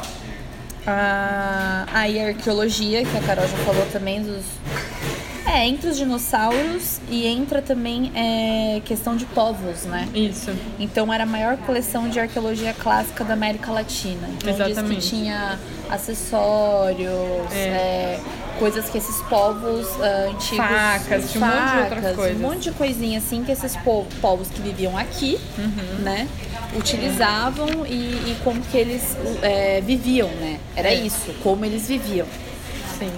Ah, 0.86 1.86
aí 1.92 2.20
a 2.20 2.28
arqueologia, 2.28 3.04
que 3.04 3.16
a 3.16 3.20
Carol 3.20 3.46
já 3.46 3.56
falou 3.58 3.86
também, 3.92 4.22
dos. 4.22 4.44
É, 5.44 5.66
entre 5.66 5.88
os 5.88 5.96
dinossauros 5.96 7.00
e 7.10 7.26
entra 7.26 7.60
também 7.60 8.12
é, 8.14 8.80
questão 8.84 9.16
de 9.16 9.24
povos, 9.26 9.82
né? 9.82 10.08
Isso. 10.14 10.50
Então 10.78 11.12
era 11.12 11.24
a 11.24 11.26
maior 11.26 11.56
coleção 11.58 12.08
de 12.08 12.20
arqueologia 12.20 12.72
clássica 12.72 13.24
da 13.24 13.34
América 13.34 13.72
Latina. 13.72 14.28
Então 14.36 14.52
diz 14.52 14.70
Exatamente. 14.70 15.00
que 15.00 15.08
tinha 15.08 15.58
acessórios, 15.90 17.52
É. 17.52 17.58
é, 17.58 18.20
coisas 18.58 18.88
que 18.88 18.98
esses 18.98 19.16
povos 19.22 19.86
uh, 19.96 20.30
antigos. 20.30 20.56
Facas, 20.56 21.32
facas, 21.32 21.36
um 21.36 21.40
monte 21.40 21.72
de 21.72 21.78
outras 21.78 22.16
coisas. 22.16 22.36
Um 22.36 22.40
monte 22.40 22.62
de 22.62 22.70
coisinha 22.72 23.18
assim 23.18 23.44
que 23.44 23.52
esses 23.52 23.76
povos 24.20 24.48
que 24.48 24.60
viviam 24.60 24.96
aqui, 24.96 25.38
uhum. 25.58 26.02
né? 26.02 26.28
Utilizavam 26.76 27.84
e, 27.86 28.30
e, 28.30 28.36
como 28.44 28.62
que 28.62 28.78
eles 28.78 29.16
é, 29.42 29.80
viviam, 29.80 30.28
né? 30.28 30.58
Era 30.76 30.88
é. 30.88 30.94
isso, 30.94 31.34
como 31.42 31.64
eles 31.64 31.88
viviam. 31.88 32.26
Sim. 32.98 33.10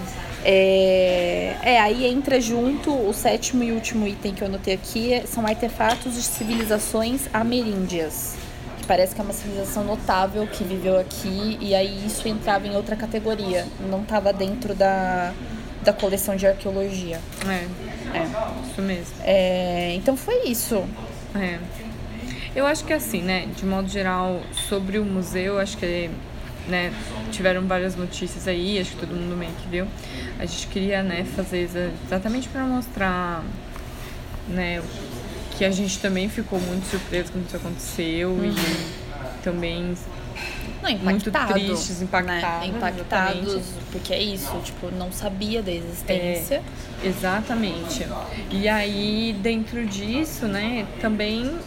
É, 0.44 1.57
é, 1.62 1.80
aí 1.80 2.07
entra 2.07 2.40
junto 2.40 2.92
o 2.92 3.12
sétimo 3.14 3.62
e 3.62 3.72
último 3.72 4.07
item 4.07 4.35
que 4.35 4.42
eu 4.42 4.48
anotei 4.48 4.74
aqui, 4.74 5.22
são 5.26 5.46
artefatos 5.46 6.14
de 6.14 6.22
civilizações 6.22 7.22
ameríndias 7.33 8.37
que 8.85 8.87
parece 8.87 9.14
que 9.14 9.20
é 9.20 9.24
uma 9.24 9.33
civilização 9.33 9.83
notável 9.83 10.46
que 10.46 10.62
viveu 10.62 11.00
aqui 11.00 11.57
e 11.59 11.74
aí 11.74 12.07
isso 12.07 12.28
entrava 12.28 12.66
em 12.66 12.76
outra 12.76 12.94
categoria, 12.94 13.66
não 13.88 14.02
estava 14.02 14.30
dentro 14.33 14.74
da, 14.74 15.33
da 15.83 15.92
coleção 15.92 16.37
de 16.37 16.46
arqueologia. 16.46 17.18
É, 17.48 18.18
é. 18.18 18.26
isso 18.70 18.83
mesmo. 18.83 19.14
É, 19.22 19.94
então 19.94 20.16
foi 20.16 20.48
isso. 20.48 20.85
É. 21.35 21.59
Eu 22.54 22.66
acho 22.66 22.85
que 22.85 22.92
assim, 22.92 23.22
né, 23.22 23.48
de 23.57 23.64
modo 23.64 23.88
geral, 23.88 24.40
sobre 24.68 24.98
o 24.98 25.04
museu, 25.04 25.59
acho 25.59 25.78
que 25.78 26.11
né, 26.68 26.92
tiveram 27.31 27.62
várias 27.66 27.96
notícias 27.96 28.48
aí, 28.48 28.79
acho 28.79 28.92
que 28.92 28.98
todo 28.98 29.14
mundo 29.14 29.37
meio 29.37 29.53
que 29.53 29.68
viu. 29.68 29.87
A 30.38 30.46
gente 30.46 30.66
queria, 30.68 31.03
né, 31.03 31.24
fazer 31.37 31.68
exatamente 32.07 32.48
para 32.48 32.64
mostrar, 32.64 33.42
né, 34.48 34.83
que 35.57 35.64
a 35.64 35.70
gente 35.70 35.98
também 35.98 36.29
ficou 36.29 36.61
muito 36.61 36.87
surpreso 36.87 37.33
quando 37.33 37.46
isso 37.46 37.57
aconteceu 37.57 38.31
uhum. 38.31 38.44
e 38.44 39.42
também 39.42 39.94
não, 40.83 40.98
muito 40.98 41.31
tristes, 41.31 42.03
impactados. 42.03 42.68
Né? 42.68 42.77
Impactados, 42.77 43.55
exatamente. 43.55 43.85
porque 43.90 44.12
é 44.12 44.22
isso, 44.22 44.61
tipo, 44.62 44.90
não 44.90 45.11
sabia 45.11 45.62
da 45.62 45.72
existência. 45.72 46.62
É, 47.03 47.07
exatamente. 47.07 48.07
E 48.50 48.68
aí, 48.68 49.35
dentro 49.40 49.87
disso, 49.87 50.46
né, 50.46 50.87
também 51.00 51.59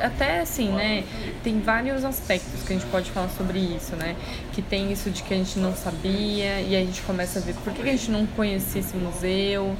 até 0.00 0.40
assim, 0.40 0.70
né? 0.70 1.04
Tem 1.42 1.60
vários 1.60 2.04
aspectos 2.04 2.62
que 2.62 2.72
a 2.72 2.78
gente 2.78 2.88
pode 2.90 3.10
falar 3.10 3.28
sobre 3.30 3.58
isso, 3.58 3.96
né? 3.96 4.16
Que 4.52 4.62
tem 4.62 4.92
isso 4.92 5.10
de 5.10 5.22
que 5.22 5.34
a 5.34 5.36
gente 5.36 5.58
não 5.58 5.74
sabia 5.74 6.60
e 6.60 6.76
a 6.76 6.80
gente 6.80 7.02
começa 7.02 7.38
a 7.38 7.42
ver 7.42 7.54
por 7.54 7.72
que 7.72 7.82
a 7.82 7.92
gente 7.92 8.10
não 8.10 8.26
conhecia 8.26 8.80
esse 8.80 8.96
museu, 8.96 9.76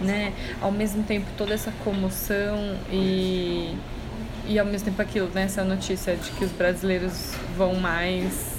né? 0.00 0.32
Ao 0.60 0.70
mesmo 0.70 1.02
tempo 1.02 1.26
toda 1.36 1.54
essa 1.54 1.72
comoção 1.84 2.76
e 2.90 3.74
e 4.46 4.58
ao 4.58 4.66
mesmo 4.66 4.86
tempo 4.86 5.00
aquilo, 5.00 5.28
né? 5.32 5.44
Essa 5.44 5.62
notícia 5.62 6.16
de 6.16 6.30
que 6.32 6.44
os 6.44 6.52
brasileiros 6.52 7.32
vão 7.56 7.74
mais 7.74 8.52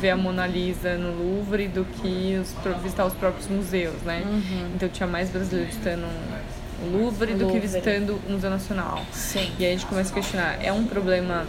ver 0.00 0.10
a 0.10 0.16
Mona 0.16 0.46
Lisa 0.46 0.96
no 0.96 1.12
Louvre 1.12 1.68
do 1.68 1.84
que 1.84 2.38
os, 2.40 2.54
visitar 2.82 3.06
os 3.06 3.14
próprios 3.14 3.48
museus, 3.48 4.00
né? 4.02 4.22
Uhum. 4.24 4.70
Então 4.74 4.88
tinha 4.88 5.06
mais 5.06 5.30
brasileiros 5.30 5.74
estando 5.74 6.06
Louvre, 6.90 7.34
do 7.34 7.46
que 7.48 7.58
visitando 7.58 8.20
o 8.26 8.32
Museu 8.32 8.50
Nacional. 8.50 9.04
Sim. 9.12 9.52
E 9.58 9.64
aí 9.64 9.72
a 9.72 9.76
gente 9.76 9.86
começa 9.86 10.10
a 10.10 10.14
questionar, 10.14 10.58
é 10.62 10.72
um 10.72 10.84
problema 10.84 11.46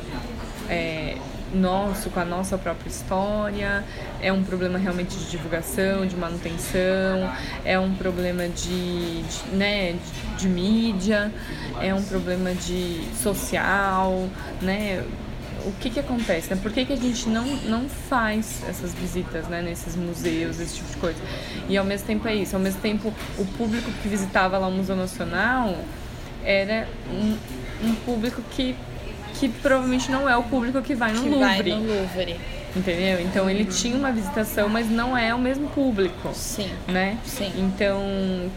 é, 0.69 1.17
nosso, 1.53 2.09
com 2.09 2.19
a 2.19 2.25
nossa 2.25 2.57
própria 2.57 2.89
história, 2.89 3.83
é 4.21 4.31
um 4.31 4.43
problema 4.43 4.77
realmente 4.77 5.15
de 5.15 5.29
divulgação, 5.29 6.05
de 6.05 6.15
manutenção, 6.15 7.31
é 7.63 7.77
um 7.77 7.93
problema 7.93 8.47
de, 8.47 9.21
de 9.21 9.55
né, 9.55 9.93
de, 9.93 10.39
de 10.39 10.49
mídia, 10.49 11.31
é 11.81 11.93
um 11.93 12.03
problema 12.03 12.53
de 12.53 13.03
social, 13.21 14.27
né? 14.61 15.03
O 15.65 15.71
que 15.79 15.89
que 15.89 15.99
acontece, 15.99 16.53
né? 16.53 16.59
Por 16.61 16.71
que, 16.71 16.85
que 16.85 16.93
a 16.93 16.97
gente 16.97 17.29
não, 17.29 17.45
não 17.63 17.87
faz 17.89 18.63
essas 18.67 18.93
visitas, 18.93 19.47
né? 19.47 19.61
Nesses 19.61 19.95
museus, 19.95 20.59
esse 20.59 20.75
tipo 20.75 20.89
de 20.89 20.97
coisa. 20.97 21.19
E 21.69 21.77
ao 21.77 21.85
mesmo 21.85 22.07
tempo 22.07 22.27
é 22.27 22.35
isso. 22.35 22.55
Ao 22.55 22.61
mesmo 22.61 22.81
tempo, 22.81 23.13
o 23.37 23.45
público 23.57 23.89
que 24.01 24.07
visitava 24.07 24.57
lá 24.57 24.67
o 24.67 24.71
Museu 24.71 24.95
Nacional 24.95 25.75
era 26.43 26.87
um, 27.09 27.37
um 27.87 27.95
público 28.05 28.41
que, 28.51 28.75
que 29.43 29.49
provavelmente 29.61 30.09
não 30.09 30.29
é 30.29 30.37
o 30.37 30.43
público 30.43 30.81
que 30.81 30.95
vai 30.95 31.11
no 31.11 31.21
que 31.21 31.29
Louvre. 31.29 31.71
Vai 31.71 31.79
no 31.79 31.85
Louvre. 31.85 32.39
Entendeu? 32.75 33.19
Então 33.19 33.49
ele 33.49 33.65
tinha 33.65 33.95
uma 33.95 34.11
visitação, 34.11 34.69
mas 34.69 34.89
não 34.89 35.17
é 35.17 35.35
o 35.35 35.37
mesmo 35.37 35.67
público. 35.69 36.29
Sim. 36.33 36.71
Né? 36.87 37.17
Sim. 37.25 37.51
Então, 37.57 38.01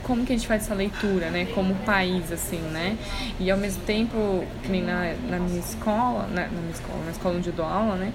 como 0.05 0.25
que 0.25 0.33
a 0.33 0.37
gente 0.37 0.46
faz 0.46 0.62
essa 0.62 0.75
leitura, 0.75 1.29
né? 1.29 1.46
Como 1.55 1.75
país, 1.85 2.31
assim, 2.31 2.61
né? 2.70 2.96
E 3.40 3.51
ao 3.51 3.59
mesmo 3.59 3.83
tempo, 3.83 4.44
que 4.62 4.68
nem 4.70 4.83
na, 4.83 5.12
na 5.29 5.38
minha 5.40 5.59
escola, 5.59 6.29
na, 6.29 6.42
na 6.42 6.49
minha 6.49 6.72
escola, 6.72 7.05
na 7.05 7.11
escola 7.11 7.37
onde 7.37 7.49
eu 7.49 7.55
dou 7.55 7.66
aula, 7.66 7.96
né? 7.96 8.12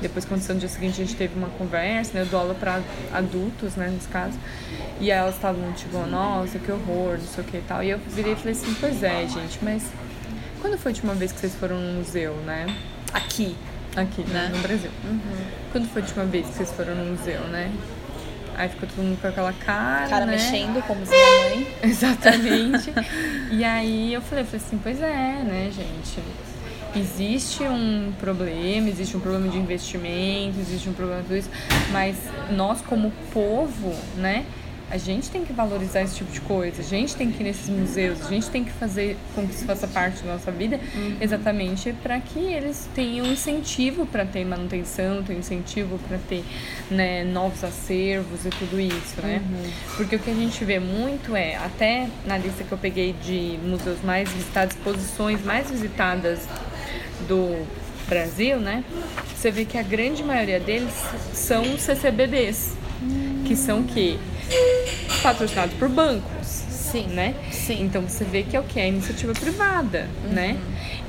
Depois, 0.00 0.24
quando 0.24 0.42
no 0.48 0.58
dia 0.58 0.68
seguinte, 0.68 1.00
a 1.00 1.04
gente 1.04 1.16
teve 1.16 1.38
uma 1.38 1.48
conversa, 1.50 2.14
né? 2.14 2.22
Eu 2.22 2.26
dou 2.26 2.40
aula 2.40 2.54
para 2.54 2.80
adultos, 3.12 3.76
né? 3.76 3.90
Nesse 3.90 4.08
caso. 4.08 4.36
E 4.98 5.12
aí 5.12 5.18
elas 5.18 5.34
estavam, 5.34 5.72
tipo, 5.72 5.98
nossa, 6.06 6.58
que 6.58 6.72
horror, 6.72 7.18
não 7.18 7.26
sei 7.26 7.44
o 7.44 7.46
que 7.46 7.58
e 7.58 7.62
tal. 7.68 7.82
E 7.82 7.90
eu 7.90 7.98
virei 8.08 8.32
e 8.32 8.36
falei 8.36 8.52
assim, 8.52 8.74
pois 8.80 9.02
é, 9.02 9.26
gente, 9.28 9.58
mas 9.62 9.84
quando 10.64 10.78
foi 10.78 10.92
a 10.92 10.94
última 10.94 11.12
vez 11.12 11.30
que 11.30 11.40
vocês 11.40 11.54
foram 11.56 11.78
no 11.78 11.98
museu, 11.98 12.34
né? 12.46 12.64
Aqui. 13.12 13.54
Aqui, 13.94 14.22
né? 14.22 14.50
no 14.50 14.62
Brasil. 14.62 14.90
Uhum. 15.04 15.20
Quando 15.70 15.86
foi 15.90 16.00
a 16.00 16.04
última 16.06 16.24
vez 16.24 16.46
que 16.46 16.54
vocês 16.54 16.72
foram 16.72 16.94
no 16.94 17.04
museu, 17.04 17.40
né? 17.48 17.70
Aí 18.56 18.70
ficou 18.70 18.88
todo 18.88 19.04
mundo 19.04 19.20
com 19.20 19.28
aquela 19.28 19.52
cara. 19.52 20.08
Cara 20.08 20.24
né? 20.24 20.32
mexendo, 20.32 20.82
como 20.86 21.02
minha 21.04 21.40
mãe. 21.50 21.68
Exatamente. 21.84 22.90
e 23.52 23.62
aí 23.62 24.14
eu 24.14 24.22
falei, 24.22 24.42
eu 24.42 24.46
falei 24.46 24.64
assim, 24.66 24.80
pois 24.82 25.02
é, 25.02 25.42
né, 25.44 25.70
gente? 25.70 26.18
Existe 26.96 27.62
um 27.62 28.14
problema, 28.18 28.88
existe 28.88 29.18
um 29.18 29.20
problema 29.20 29.48
de 29.48 29.58
investimento, 29.58 30.58
existe 30.60 30.88
um 30.88 30.94
problema 30.94 31.20
tudo 31.24 31.36
isso, 31.36 31.50
mas 31.92 32.16
nós 32.50 32.80
como 32.80 33.12
povo, 33.34 33.94
né? 34.16 34.46
A 34.94 34.96
gente 34.96 35.28
tem 35.28 35.44
que 35.44 35.52
valorizar 35.52 36.02
esse 36.02 36.14
tipo 36.14 36.30
de 36.30 36.40
coisa, 36.40 36.80
a 36.80 36.84
gente 36.84 37.16
tem 37.16 37.28
que 37.28 37.42
ir 37.42 37.46
nesses 37.46 37.68
museus, 37.68 38.24
a 38.24 38.28
gente 38.28 38.48
tem 38.48 38.62
que 38.62 38.70
fazer 38.70 39.16
com 39.34 39.44
que 39.44 39.52
isso 39.52 39.64
faça 39.64 39.88
parte 39.88 40.22
da 40.22 40.34
nossa 40.34 40.52
vida, 40.52 40.78
uhum. 40.94 41.16
exatamente 41.20 41.92
para 42.00 42.20
que 42.20 42.38
eles 42.38 42.88
tenham 42.94 43.26
incentivo 43.26 44.06
para 44.06 44.24
ter 44.24 44.44
manutenção, 44.44 45.20
tenham 45.24 45.40
incentivo 45.40 45.98
para 46.06 46.16
ter 46.16 46.44
né, 46.88 47.24
novos 47.24 47.64
acervos 47.64 48.46
e 48.46 48.50
tudo 48.50 48.80
isso, 48.80 49.20
né? 49.20 49.42
Uhum. 49.44 49.70
Porque 49.96 50.14
o 50.14 50.18
que 50.20 50.30
a 50.30 50.34
gente 50.34 50.64
vê 50.64 50.78
muito 50.78 51.34
é, 51.34 51.56
até 51.56 52.08
na 52.24 52.38
lista 52.38 52.62
que 52.62 52.70
eu 52.70 52.78
peguei 52.78 53.14
de 53.14 53.58
museus 53.64 53.98
mais 54.04 54.30
visitados, 54.30 54.76
exposições 54.76 55.44
mais 55.44 55.72
visitadas 55.72 56.46
do 57.26 57.66
Brasil, 58.08 58.60
né? 58.60 58.84
Você 59.34 59.50
vê 59.50 59.64
que 59.64 59.76
a 59.76 59.82
grande 59.82 60.22
maioria 60.22 60.60
deles 60.60 60.94
são 61.32 61.76
CCBBs, 61.76 62.76
uhum. 63.02 63.42
que 63.44 63.56
são 63.56 63.82
que 63.82 64.20
patrocinados 65.22 65.74
por 65.76 65.88
bancos. 65.88 66.64
Sim. 66.94 67.08
Né? 67.08 67.34
Sim. 67.50 67.82
Então 67.82 68.02
você 68.02 68.24
vê 68.24 68.44
que 68.44 68.56
é 68.56 68.60
o 68.60 68.62
que? 68.62 68.78
É 68.78 68.86
iniciativa 68.86 69.32
privada, 69.32 70.08
uhum. 70.24 70.30
né? 70.30 70.56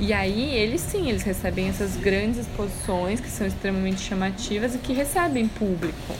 E 0.00 0.12
aí 0.12 0.54
eles 0.56 0.80
sim, 0.80 1.08
eles 1.08 1.22
recebem 1.22 1.68
essas 1.68 1.96
grandes 1.96 2.40
exposições 2.40 3.20
que 3.20 3.30
são 3.30 3.46
extremamente 3.46 4.00
chamativas 4.00 4.74
e 4.74 4.78
que 4.78 4.92
recebem 4.92 5.46
público. 5.46 6.14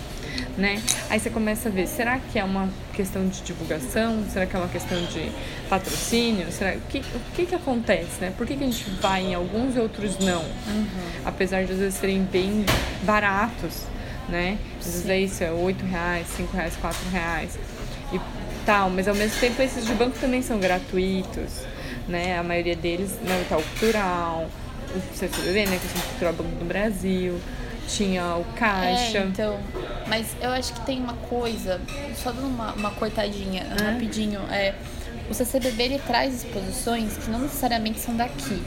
Né? 0.57 0.81
Aí 1.11 1.21
você 1.21 1.29
começa 1.29 1.69
a 1.69 1.73
ver, 1.73 1.87
será 1.87 2.19
que 2.19 2.39
é 2.39 2.45
uma 2.45 2.71
questão 2.95 3.27
de 3.29 3.43
divulgação? 3.43 4.25
Será 4.31 4.47
que 4.47 4.57
é 4.57 4.59
uma 4.59 4.69
questão 4.69 4.99
de 5.07 5.31
patrocínio? 5.69 6.51
Será 6.51 6.77
o 6.77 6.81
que 6.83 6.99
o 6.99 7.21
que, 7.35 7.47
que 7.47 7.55
acontece, 7.55 8.21
né? 8.21 8.33
Por 8.37 8.47
que, 8.47 8.57
que 8.57 8.65
a 8.65 8.67
gente 8.67 8.89
vai 9.01 9.23
em 9.23 9.35
alguns 9.35 9.77
e 9.77 9.81
outros 9.81 10.19
não? 10.19 10.43
Uhum. 10.43 10.87
Apesar 11.25 11.65
de 11.65 11.73
às 11.73 11.79
vezes 11.79 11.95
serem 11.95 12.23
bem 12.23 12.65
baratos, 13.03 13.83
né? 14.29 14.59
Às 14.79 14.87
vezes 14.87 15.09
é 15.09 15.19
isso, 15.19 15.45
é 15.45 15.51
8 15.51 15.85
reais, 15.85 16.27
5 16.37 16.57
reais, 16.57 16.77
4 16.77 17.11
reais 17.11 17.59
e 18.13 18.21
tal, 18.65 18.91
mas 18.91 19.07
ao 19.09 19.15
mesmo 19.15 19.39
tempo 19.39 19.61
esses 19.63 19.87
de 19.87 19.95
banco 19.95 20.19
também 20.19 20.43
são 20.43 20.59
gratuitos, 20.59 21.63
né? 22.09 22.39
A 22.39 22.43
maioria 22.43 22.77
deles, 22.77 23.13
né, 23.23 23.39
o 23.39 23.43
Itaú 23.43 23.63
Cultural, 23.63 24.49
o 24.95 25.17
CCBB, 25.17 25.67
né, 25.67 25.79
que 25.79 25.87
é 25.87 26.01
o 26.01 26.07
Cultural 26.09 26.33
Banco 26.33 26.57
do 26.57 26.65
Brasil, 26.65 27.41
tinha 27.89 28.37
o 28.37 28.45
Caixa. 28.57 29.19
É, 29.19 29.23
então, 29.23 29.59
mas 30.07 30.37
eu 30.41 30.51
acho 30.51 30.73
que 30.73 30.81
tem 30.87 31.01
uma 31.01 31.15
coisa, 31.15 31.81
só 32.17 32.33
dando 32.33 32.49
uma, 32.49 32.73
uma 32.73 32.91
cortadinha, 32.93 33.63
é? 33.63 33.83
rapidinho, 33.93 34.41
é, 34.51 34.75
o 35.31 35.35
CCBB 35.35 35.83
ele 35.83 35.99
traz 35.99 36.45
exposições 36.45 37.17
que 37.17 37.31
não 37.31 37.41
necessariamente 37.41 37.99
são 37.99 38.17
daqui. 38.17 38.63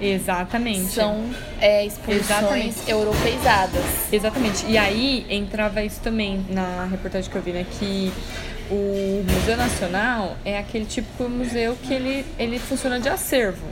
Exatamente. 0.00 0.92
São 0.92 1.30
é, 1.60 1.84
exposições 1.86 2.30
Exatamente. 2.30 2.90
europeizadas. 2.90 3.84
Exatamente. 4.12 4.66
E 4.66 4.76
aí 4.76 5.26
entrava 5.28 5.82
isso 5.82 6.00
também 6.00 6.44
na 6.48 6.86
reportagem 6.90 7.30
que 7.30 7.36
eu 7.36 7.42
vi, 7.42 7.52
né? 7.52 7.66
Que 7.78 8.12
o 8.70 9.24
Museu 9.30 9.56
Nacional 9.56 10.36
é 10.44 10.58
aquele 10.58 10.84
típico 10.84 11.28
museu 11.28 11.76
que 11.82 11.92
ele, 11.92 12.24
ele 12.38 12.58
funciona 12.58 12.98
de 12.98 13.08
acervo. 13.08 13.66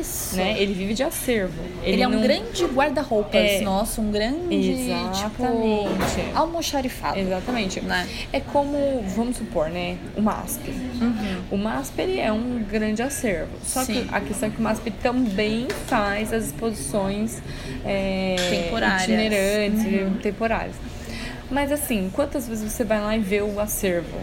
Isso. 0.00 0.36
Né? 0.36 0.60
Ele 0.60 0.74
vive 0.74 0.94
de 0.94 1.02
acervo. 1.02 1.62
Ele, 1.82 1.92
ele 1.92 2.02
é 2.02 2.08
um 2.08 2.12
não... 2.12 2.22
grande 2.22 2.64
guarda-roupas 2.66 3.34
é... 3.34 3.60
nosso, 3.60 4.00
um 4.00 4.10
grande 4.10 4.54
Exatamente. 4.54 5.22
Tipo, 5.22 6.38
almoxarifado. 6.38 7.18
Exatamente. 7.18 7.80
Né? 7.80 8.08
É 8.32 8.40
como, 8.40 9.02
vamos 9.14 9.36
supor, 9.36 9.70
né? 9.70 9.96
O 10.16 10.20
MASP. 10.20 10.70
Uhum. 10.70 11.42
O 11.50 11.56
MASP 11.56 12.00
ele 12.00 12.20
é 12.20 12.32
um 12.32 12.62
grande 12.70 13.02
acervo. 13.02 13.52
Só 13.62 13.84
Sim. 13.84 14.04
que 14.04 14.14
a 14.14 14.20
questão 14.20 14.48
é 14.48 14.52
que 14.52 14.58
o 14.58 14.62
MASP 14.62 14.90
também 14.90 15.68
faz 15.86 16.32
as 16.32 16.46
exposições 16.46 17.40
é, 17.84 18.36
temporárias. 18.50 19.02
itinerantes, 19.02 19.84
uhum. 19.84 20.18
temporárias. 20.20 20.76
Mas 21.54 21.70
assim, 21.70 22.10
quantas 22.12 22.48
vezes 22.48 22.70
você 22.72 22.82
vai 22.82 23.00
lá 23.00 23.16
e 23.16 23.20
vê 23.20 23.40
o 23.40 23.60
acervo? 23.60 24.18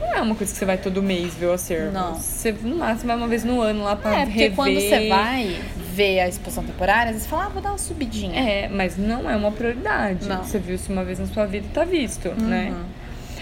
Não 0.00 0.14
é 0.14 0.20
uma 0.22 0.34
coisa 0.34 0.50
que 0.50 0.58
você 0.58 0.64
vai 0.64 0.78
todo 0.78 1.02
mês 1.02 1.34
ver 1.34 1.46
o 1.46 1.52
acervo. 1.52 1.92
Não. 1.92 2.14
Você, 2.14 2.52
no 2.52 2.76
máximo, 2.76 3.08
vai 3.08 3.16
uma 3.16 3.28
vez 3.28 3.44
no 3.44 3.60
ano 3.60 3.84
lá 3.84 3.94
pra 3.94 4.20
É, 4.20 4.24
porque 4.24 4.38
rever. 4.40 4.56
quando 4.56 4.74
você 4.80 5.08
vai 5.08 5.60
ver 5.92 6.20
a 6.20 6.28
exposição 6.28 6.64
temporária, 6.64 7.10
às 7.10 7.16
vezes 7.16 7.24
você 7.24 7.28
fala, 7.28 7.44
ah, 7.44 7.48
vou 7.50 7.60
dar 7.62 7.68
uma 7.68 7.78
subidinha. 7.78 8.40
É, 8.40 8.68
mas 8.68 8.96
não 8.96 9.28
é 9.30 9.36
uma 9.36 9.52
prioridade. 9.52 10.26
Não. 10.26 10.42
Você 10.42 10.58
viu 10.58 10.74
isso 10.76 10.90
uma 10.90 11.04
vez 11.04 11.18
na 11.18 11.26
sua 11.26 11.44
vida 11.44 11.66
e 11.66 11.70
tá 11.70 11.84
visto, 11.84 12.30
né? 12.30 12.70
Uhum. 12.70 12.84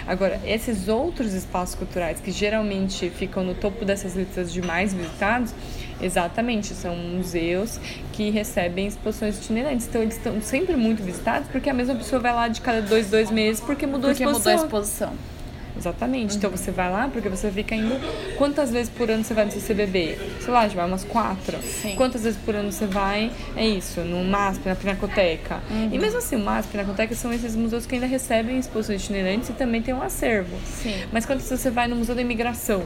Agora, 0.04 0.40
esses 0.44 0.88
outros 0.88 1.32
espaços 1.32 1.76
culturais 1.76 2.18
que 2.18 2.32
geralmente 2.32 3.08
ficam 3.08 3.44
no 3.44 3.54
topo 3.54 3.84
dessas 3.84 4.16
listas 4.16 4.52
de 4.52 4.60
mais 4.60 4.92
visitados, 4.92 5.54
exatamente, 6.02 6.74
são 6.74 6.94
museus 6.96 7.78
que 8.12 8.30
recebem 8.30 8.86
exposições 8.86 9.38
itinerantes. 9.38 9.86
Então, 9.86 10.02
eles 10.02 10.16
estão 10.16 10.40
sempre 10.42 10.76
muito 10.76 11.02
visitados 11.02 11.48
porque 11.48 11.70
a 11.70 11.74
mesma 11.74 11.94
pessoa 11.94 12.20
vai 12.20 12.32
lá 12.32 12.48
de 12.48 12.60
cada 12.60 12.82
dois, 12.82 13.08
dois 13.10 13.30
meses 13.30 13.60
porque 13.60 13.86
mudou 13.86 14.10
Porque 14.10 14.24
a 14.24 14.26
mudou 14.26 14.40
exposição. 14.40 14.62
a 14.62 14.66
exposição. 14.66 15.32
Exatamente. 15.76 16.36
Então 16.36 16.50
você 16.50 16.70
vai 16.70 16.90
lá 16.90 17.08
porque 17.12 17.28
você 17.28 17.50
fica 17.50 17.74
indo. 17.74 17.98
Quantas 18.36 18.70
vezes 18.70 18.90
por 18.90 19.10
ano 19.10 19.24
você 19.24 19.34
vai 19.34 19.46
no 19.46 19.50
CCBB? 19.50 20.18
Sei 20.40 20.52
lá, 20.52 20.68
já 20.68 20.74
vai 20.74 20.86
umas 20.86 21.04
quatro. 21.04 21.58
Sim. 21.62 21.94
Quantas 21.96 22.22
vezes 22.22 22.38
por 22.44 22.54
ano 22.54 22.70
você 22.70 22.86
vai? 22.86 23.30
É 23.56 23.66
isso, 23.66 24.00
no 24.00 24.22
MASP, 24.22 24.68
na 24.68 24.74
Pinacoteca. 24.74 25.60
Uhum. 25.70 25.88
E 25.92 25.98
mesmo 25.98 26.18
assim, 26.18 26.36
o 26.36 26.40
MASP 26.40 26.68
e 26.68 26.72
Pinacoteca 26.72 27.14
são 27.14 27.32
esses 27.32 27.56
museus 27.56 27.86
que 27.86 27.94
ainda 27.94 28.06
recebem 28.06 28.58
exposições 28.58 29.02
itinerantes 29.02 29.48
e 29.48 29.52
também 29.54 29.82
tem 29.82 29.94
um 29.94 30.02
acervo. 30.02 30.56
Sim. 30.64 30.94
Mas 31.10 31.24
quantas 31.24 31.48
vezes 31.48 31.62
você 31.62 31.70
vai 31.70 31.88
no 31.88 31.96
Museu 31.96 32.14
da 32.14 32.20
Imigração? 32.20 32.84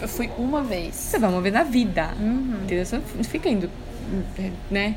Eu 0.00 0.08
fui 0.08 0.30
uma 0.38 0.62
vez. 0.62 0.94
Você 0.94 1.18
vai 1.18 1.30
uma 1.30 1.40
vez 1.40 1.54
na 1.54 1.62
vida. 1.62 2.10
Uhum. 2.20 2.60
Entendeu? 2.64 2.84
Você 2.84 2.96
não 2.96 3.24
fica 3.24 3.48
indo, 3.48 3.70
né? 4.70 4.94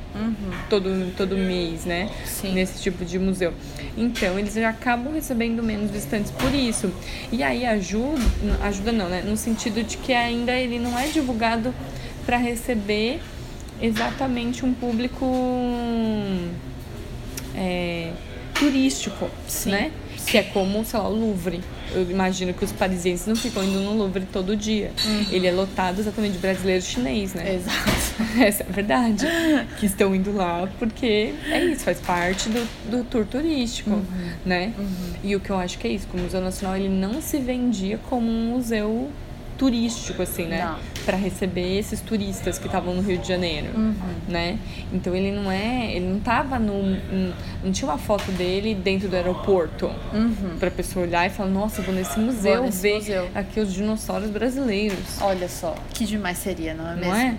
Todo, 0.70 1.14
todo 1.16 1.38
mês, 1.38 1.86
né? 1.86 2.10
Sim. 2.26 2.54
Nesse 2.54 2.82
tipo 2.82 3.06
de 3.06 3.18
museu. 3.18 3.54
Então, 3.98 4.38
eles 4.38 4.54
já 4.54 4.70
acabam 4.70 5.14
recebendo 5.14 5.64
menos 5.64 5.90
visitantes 5.92 6.32
por 6.32 6.54
isso. 6.54 6.92
E 7.32 7.44
aí 7.44 7.66
ajuda, 7.66 8.22
ajuda 8.62 8.92
não, 8.92 9.10
né? 9.10 9.22
No 9.26 9.38
sentido 9.38 9.84
de 9.84 9.98
que 9.98 10.14
ainda 10.14 10.54
ele 10.54 10.80
não 10.80 10.98
é 10.98 11.08
divulgado 11.08 11.74
para 12.26 12.38
receber 12.38 13.20
exatamente 13.82 14.66
um 14.66 14.74
público 14.74 15.26
é, 17.56 18.12
turístico, 18.54 19.30
Sim. 19.48 19.72
né? 19.72 19.92
Que 20.28 20.38
é 20.38 20.44
como, 20.44 20.84
sei 20.86 21.00
lá, 21.00 21.08
o 21.08 21.16
Louvre. 21.16 21.62
Eu 21.94 22.10
imagino 22.10 22.54
que 22.54 22.64
os 22.64 22.72
parisienses 22.72 23.26
não 23.28 23.36
ficam 23.36 23.64
indo 23.64 23.80
no 23.80 23.94
Louvre 23.96 24.26
todo 24.32 24.56
dia. 24.56 24.92
Ele 25.32 25.48
é 25.48 25.52
lotado 25.52 26.00
exatamente 26.00 26.34
de 26.34 26.40
brasileiro 26.40 26.82
chinês, 26.84 27.34
né? 27.34 27.56
Exato. 27.56 28.00
Essa 28.44 28.64
é 28.64 28.66
a 28.68 28.72
verdade. 28.72 29.26
que 29.80 29.86
estão 29.86 30.14
indo 30.14 30.32
lá 30.36 30.68
porque 30.78 31.34
é 31.50 31.66
isso, 31.66 31.84
faz 31.84 32.00
parte 32.00 32.50
do, 32.50 32.68
do 32.92 33.04
tour 33.04 33.26
turístico, 33.26 33.90
Uhum. 33.90 34.04
né? 34.46 34.74
E 35.24 35.36
o 35.36 35.40
que 35.40 35.50
eu 35.50 35.58
acho 35.58 35.78
que 35.80 35.88
é 35.88 35.92
isso, 35.92 36.08
que 36.08 36.18
o 36.18 36.20
Museu 36.22 36.42
Nacional 36.42 36.78
ele 36.78 36.90
não 36.90 37.22
se 37.22 37.38
vendia 37.40 38.00
como 38.10 38.30
um 38.30 38.52
museu 38.52 39.10
turístico, 39.60 40.22
assim, 40.24 40.46
né? 40.46 40.64
Não. 40.66 40.80
Para 41.06 41.18
receber 41.18 41.78
esses 41.78 42.00
turistas 42.02 42.58
que 42.58 42.66
estavam 42.68 42.96
no 42.96 43.02
Rio 43.02 43.18
de 43.18 43.28
Janeiro, 43.28 43.68
Uhum. 43.76 43.94
né? 44.28 44.58
Então 44.94 45.14
ele 45.14 45.32
não 45.32 45.52
é, 45.52 45.92
ele 45.94 46.08
não 46.08 46.20
tava 46.20 46.58
no, 46.58 46.82
não 47.64 47.72
tinha 47.72 47.92
uma 47.92 47.98
foto 47.98 48.32
dele 48.32 48.74
dentro 48.74 49.10
do 49.10 49.16
aeroporto 49.16 49.88
Uhum. 50.14 50.56
pra 50.60 50.72
pessoa 50.72 51.06
olhar 51.06 51.28
e 51.28 51.30
falar, 51.30 51.50
nossa, 51.50 51.82
vou 51.82 51.94
nesse 51.94 52.18
museu 52.20 52.64
nesse 52.64 52.82
ver 52.82 52.96
museu. 52.96 53.30
aqui 53.36 53.60
os 53.60 53.74
dinossauros 53.74 54.30
brasileiros. 54.30 55.20
Olha 55.22 55.50
só, 55.50 55.76
que 55.94 56.06
demais 56.06 56.38
seria, 56.38 56.74
não 56.74 56.88
é 56.90 56.96
mesmo? 56.96 57.12
Não 57.12 57.16
é? 57.20 57.36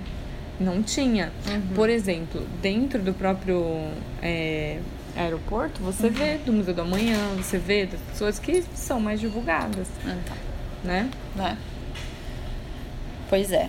Não 0.60 0.82
tinha. 0.82 1.32
Uhum. 1.48 1.60
Por 1.74 1.88
exemplo, 1.88 2.46
dentro 2.60 3.00
do 3.02 3.14
próprio 3.14 3.64
é, 4.20 4.78
aeroporto, 5.16 5.80
você 5.82 6.08
Uhum. 6.08 6.12
vê 6.12 6.36
do 6.44 6.52
Museu 6.52 6.74
do 6.74 6.82
Amanhã, 6.82 7.16
você 7.38 7.56
vê 7.56 7.86
das 7.86 7.98
pessoas 8.00 8.38
que 8.38 8.62
são 8.74 9.00
mais 9.00 9.18
divulgadas, 9.20 9.88
Então, 10.04 10.36
né? 10.84 11.08
né? 11.34 11.56
Pois 13.30 13.50
é. 13.52 13.68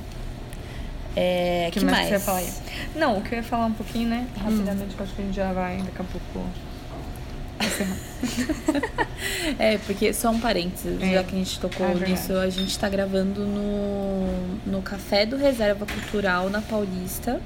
É, 1.15 1.65
O 1.69 1.71
que, 1.71 1.79
que 1.79 1.85
mais, 1.85 1.99
que 1.99 2.05
você 2.07 2.13
ia 2.13 2.19
falar 2.19 2.37
aí? 2.39 2.49
Não, 2.95 3.17
o 3.17 3.21
que 3.21 3.33
eu 3.33 3.37
ia 3.37 3.43
falar 3.43 3.65
um 3.67 3.73
pouquinho, 3.73 4.09
né? 4.09 4.27
Rapidamente, 4.37 4.95
que 4.95 4.99
eu 4.99 5.05
acho 5.05 5.13
que 5.15 5.21
a 5.21 5.25
gente 5.25 5.35
já 5.35 5.53
vai 5.53 5.77
daqui 5.77 6.01
a 6.01 6.03
pouco. 6.03 6.47
É, 9.59 9.77
porque 9.85 10.13
só 10.13 10.31
um 10.31 10.39
parênteses, 10.39 11.01
É. 11.01 11.13
já 11.13 11.23
que 11.23 11.35
a 11.35 11.37
gente 11.37 11.59
tocou 11.59 11.85
Ah, 11.85 11.89
verdade. 11.89 12.11
nisso, 12.11 12.33
a 12.33 12.49
gente 12.49 12.77
tá 12.79 12.89
gravando 12.89 13.45
no, 13.45 14.57
no 14.65 14.81
Café 14.81 15.25
do 15.25 15.37
Reserva 15.37 15.85
Cultural 15.85 16.49
na 16.49 16.61
Paulista. 16.61 17.39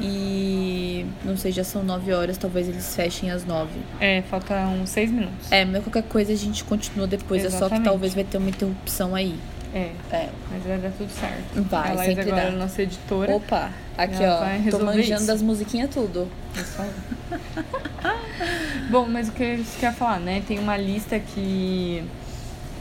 E 0.00 1.04
não 1.24 1.36
sei, 1.36 1.52
já 1.52 1.64
são 1.64 1.82
nove 1.82 2.12
horas, 2.12 2.36
talvez 2.38 2.68
eles 2.68 2.94
fechem 2.94 3.30
às 3.30 3.44
nove. 3.44 3.78
É, 4.00 4.22
falta 4.22 4.54
uns 4.66 4.90
seis 4.90 5.10
minutos. 5.10 5.50
É, 5.50 5.64
mas 5.64 5.82
qualquer 5.82 6.02
coisa 6.04 6.32
a 6.32 6.36
gente 6.36 6.62
continua 6.64 7.06
depois, 7.06 7.42
é 7.44 7.50
só 7.50 7.50
que 7.50 7.56
Exatamente. 7.64 7.84
talvez 7.84 8.14
vai 8.14 8.24
ter 8.24 8.38
uma 8.38 8.48
interrupção 8.50 9.14
aí. 9.14 9.34
É, 9.72 9.92
É. 10.10 10.28
mas 10.50 10.62
vai 10.64 10.78
dar 10.78 10.90
tudo 10.90 11.10
certo. 11.10 11.62
Vai, 11.70 11.90
a 11.90 11.94
Laís 11.94 12.08
sempre 12.14 12.30
agora 12.32 12.46
dá. 12.50 12.56
é 12.56 12.58
nossa 12.58 12.82
editora. 12.82 13.34
Opa, 13.36 13.70
aqui 13.96 14.22
Ela 14.22 14.50
ó, 14.66 14.70
tô 14.70 14.84
manjando 14.84 15.26
das 15.26 15.40
musiquinhas 15.42 15.90
tudo. 15.94 16.28
É 16.58 16.64
só- 16.64 16.84
Bom, 18.90 19.06
mas 19.08 19.28
o 19.28 19.32
que 19.32 19.42
eu 19.42 19.64
queria 19.74 19.92
falar, 19.92 20.18
né? 20.20 20.42
Tem 20.46 20.58
uma 20.58 20.76
lista 20.76 21.18
que. 21.18 22.02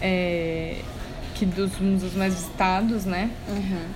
É, 0.02 0.78
que 1.36 1.46
dos 1.46 1.80
museus 1.80 2.16
mais 2.16 2.34
visitados, 2.34 3.06
né? 3.06 3.30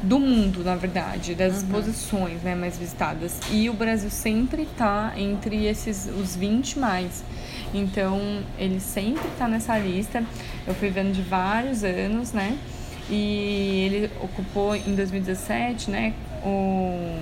Do 0.01 0.17
mundo, 0.19 0.63
na 0.63 0.75
verdade, 0.75 1.36
das 1.36 1.58
exposições 1.58 2.41
né, 2.41 2.56
mais 2.56 2.77
visitadas. 2.77 3.38
E 3.51 3.69
o 3.69 3.73
Brasil 3.73 4.10
sempre 4.10 4.65
tá 4.77 5.12
entre 5.17 5.65
esses 5.65 6.08
os 6.08 6.36
20 6.38 6.79
mais. 6.79 7.21
Então, 7.73 8.41
ele 8.58 8.79
sempre 8.79 9.27
tá 9.38 9.47
nessa 9.47 9.77
lista. 9.77 10.23
Eu 10.65 10.73
fui 10.75 10.89
vendo 10.89 11.12
de 11.12 11.21
vários 11.21 11.84
anos, 11.84 12.32
né? 12.32 12.58
E 13.09 13.85
ele 13.85 14.11
ocupou 14.21 14.75
em 14.75 14.95
2017, 14.95 15.91
né? 15.91 16.13
O, 16.43 17.19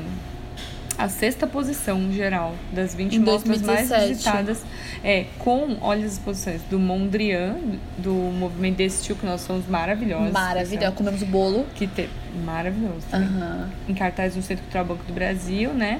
a 0.97 1.09
sexta 1.09 1.47
posição 1.47 2.11
geral 2.11 2.55
das 2.71 2.93
20 2.93 3.15
Em 3.15 3.19
mostras 3.19 3.61
mais 3.61 3.89
2017. 3.89 4.09
visitadas. 4.13 4.63
É, 5.03 5.25
com, 5.39 5.77
olha 5.81 6.05
as 6.05 6.13
exposições 6.13 6.61
do 6.69 6.79
Mondrian, 6.79 7.55
do 7.97 8.13
movimento 8.13 8.77
de 8.77 8.83
estilo, 8.83 9.17
que 9.17 9.25
nós 9.25 9.41
somos 9.41 9.67
maravilhosos. 9.67 10.31
Maravilhoso. 10.31 10.91
Comemos 10.91 11.21
o 11.23 11.25
bolo. 11.25 11.65
Que 11.75 11.87
te... 11.87 12.07
Maravilhoso 12.45 13.05
também. 13.09 13.27
Aham. 13.29 13.69
Em 13.89 13.93
cartaz 13.95 14.35
no 14.35 14.41
Centro 14.43 14.63
Cultural 14.63 14.85
Banco 14.85 15.03
do 15.05 15.13
Brasil, 15.13 15.73
né? 15.73 15.99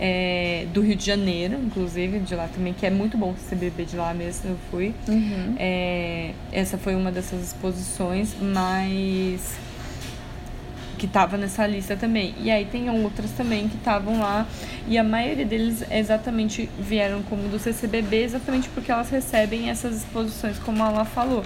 É, 0.00 0.66
do 0.72 0.80
Rio 0.80 0.96
de 0.96 1.04
Janeiro, 1.04 1.58
inclusive, 1.62 2.18
de 2.20 2.34
lá 2.34 2.48
também, 2.48 2.72
que 2.72 2.84
é 2.84 2.90
muito 2.90 3.16
bom 3.16 3.32
você 3.32 3.54
beber 3.54 3.86
de 3.86 3.96
lá 3.96 4.12
mesmo, 4.12 4.50
eu 4.50 4.56
fui. 4.70 4.94
Uhum. 5.08 5.54
É, 5.58 6.32
essa 6.50 6.76
foi 6.76 6.94
uma 6.94 7.12
dessas 7.12 7.42
exposições, 7.42 8.34
mas 8.40 9.56
que 11.02 11.08
tava 11.08 11.36
nessa 11.36 11.66
lista 11.66 11.96
também. 11.96 12.32
E 12.40 12.48
aí 12.48 12.64
tem 12.64 12.88
outras 12.88 13.32
também 13.32 13.68
que 13.68 13.76
estavam 13.76 14.20
lá 14.20 14.46
e 14.86 14.96
a 14.96 15.02
maioria 15.02 15.44
deles 15.44 15.82
exatamente 15.90 16.70
vieram 16.78 17.22
como 17.24 17.48
do 17.48 17.58
CCBB, 17.58 18.22
exatamente 18.22 18.68
porque 18.68 18.92
elas 18.92 19.10
recebem 19.10 19.68
essas 19.68 19.96
exposições, 19.96 20.60
como 20.60 20.80
ela 20.80 21.04
falou. 21.04 21.42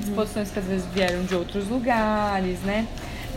Exposições 0.00 0.52
que 0.52 0.60
às 0.60 0.64
vezes 0.64 0.86
vieram 0.94 1.24
de 1.24 1.34
outros 1.34 1.66
lugares, 1.68 2.60
né? 2.60 2.86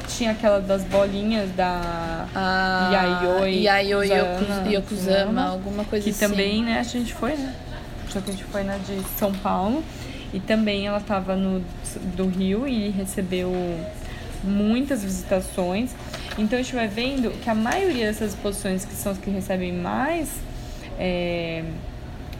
Tinha 0.07 0.31
aquela 0.31 0.59
das 0.59 0.83
bolinhas 0.83 1.49
da 1.55 2.27
Ah, 2.35 2.89
Yayoi 2.93 3.61
Yayoi 3.63 4.07
Zana, 4.07 4.21
Yoku- 4.21 4.69
Yokozama, 4.71 5.17
Zama, 5.25 5.43
alguma 5.49 5.83
coisa 5.85 6.03
que 6.03 6.09
assim. 6.11 6.19
também, 6.19 6.63
né, 6.63 6.79
a 6.79 6.83
gente 6.83 7.13
foi, 7.13 7.35
né? 7.35 7.53
Só 8.09 8.21
que 8.21 8.29
a 8.29 8.33
gente 8.33 8.43
foi 8.45 8.63
na 8.63 8.77
de 8.77 9.01
São 9.17 9.31
Paulo 9.33 9.83
e 10.33 10.39
também 10.39 10.85
ela 10.87 10.99
estava 10.99 11.35
no 11.35 11.63
do 12.15 12.27
Rio 12.27 12.67
e 12.67 12.89
recebeu 12.89 13.51
muitas 14.43 15.03
visitações. 15.03 15.91
Então 16.37 16.59
a 16.59 16.61
gente 16.61 16.75
vai 16.75 16.87
vendo 16.87 17.31
que 17.41 17.49
a 17.49 17.55
maioria 17.55 18.07
dessas 18.07 18.31
exposições 18.33 18.85
que 18.85 18.93
são 18.93 19.11
as 19.13 19.17
que 19.17 19.29
recebem 19.31 19.71
mais 19.73 20.29
é, 20.99 21.63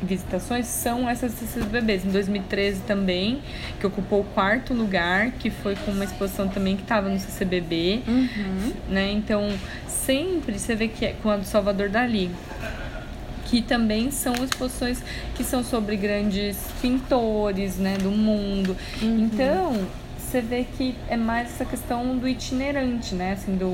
visitações 0.04 0.66
são 0.66 1.10
essas 1.10 1.34
desses 1.34 1.64
bebês. 1.66 2.06
Em 2.06 2.10
2013 2.10 2.82
também, 2.82 3.42
que 3.80 3.88
ocupou 3.88 4.22
o 4.22 4.24
quarto 4.24 4.74
lugar, 4.74 5.32
que 5.32 5.50
foi 5.50 5.76
com 5.76 5.92
uma 5.92 6.04
exposição 6.04 6.48
também 6.48 6.76
que 6.76 6.84
estava 6.84 7.10
no 7.10 7.20
CCBB, 7.20 8.02
Uhum. 8.08 8.72
né? 8.90 9.12
Então, 9.12 9.50
sempre 9.88 10.58
você 10.60 10.76
vê 10.76 10.88
que 10.88 11.06
é 11.06 11.16
com 11.22 11.30
a 11.30 11.38
do 11.38 11.46
Salvador 11.46 11.90
Dali, 11.90 12.30
que 13.46 13.62
também 13.62 14.10
são 14.12 14.34
exposições 14.44 15.02
que 15.36 15.44
são 15.44 15.64
sobre 15.64 15.96
grandes 15.96 16.58
pintores, 16.82 17.78
né, 17.78 17.98
do 17.98 18.10
mundo. 18.12 18.76
Então, 19.02 19.86
você 20.18 20.42
vê 20.42 20.66
que 20.78 20.96
é 21.08 21.16
mais 21.16 21.50
essa 21.52 21.66
questão 21.66 22.18
do 22.18 22.28
itinerante, 22.28 23.14
né, 23.14 23.34
assim, 23.34 23.56
do 23.56 23.68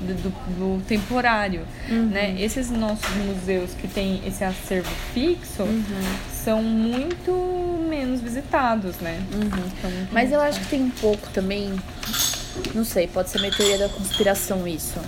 do, 0.00 0.14
do- 0.14 0.78
do 0.78 0.84
temporário, 0.84 1.62
né? 1.88 2.34
Esses 2.38 2.70
nossos 2.70 3.08
museus 3.16 3.70
que 3.80 3.88
têm 3.88 4.20
esse 4.26 4.42
acervo 4.44 4.90
fixo 5.14 5.64
são 6.32 6.62
muito 6.62 7.32
menos 7.88 8.20
visitados, 8.20 8.96
né? 8.98 9.20
Muito 9.32 10.12
Mas 10.12 10.32
eu 10.32 10.40
acho 10.40 10.60
que 10.60 10.66
tem 10.66 10.82
um 10.82 10.90
pouco 10.90 11.28
também. 11.30 11.74
Não 12.74 12.84
sei, 12.84 13.06
pode 13.06 13.30
ser 13.30 13.40
meio 13.40 13.54
teoria 13.54 13.78
da 13.78 13.88
conspiração 13.88 14.66
isso. 14.66 14.98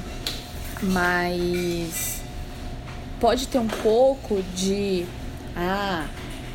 Mas. 0.83 2.19
Pode 3.21 3.49
ter 3.49 3.59
um 3.59 3.67
pouco 3.67 4.43
de. 4.55 5.05
Ah, 5.57 6.07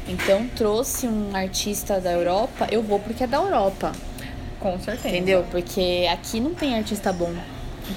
Então 0.07 0.47
trouxe 0.55 1.07
um 1.07 1.35
artista 1.35 1.99
da 1.99 2.11
Europa, 2.11 2.67
eu 2.71 2.81
vou 2.81 2.99
porque 2.99 3.23
é 3.23 3.27
da 3.27 3.37
Europa. 3.37 3.91
Com 4.59 4.79
certeza. 4.79 5.09
Entendeu? 5.09 5.45
Porque 5.51 6.07
aqui 6.11 6.39
não 6.39 6.53
tem 6.53 6.75
artista 6.75 7.11
bom. 7.11 7.33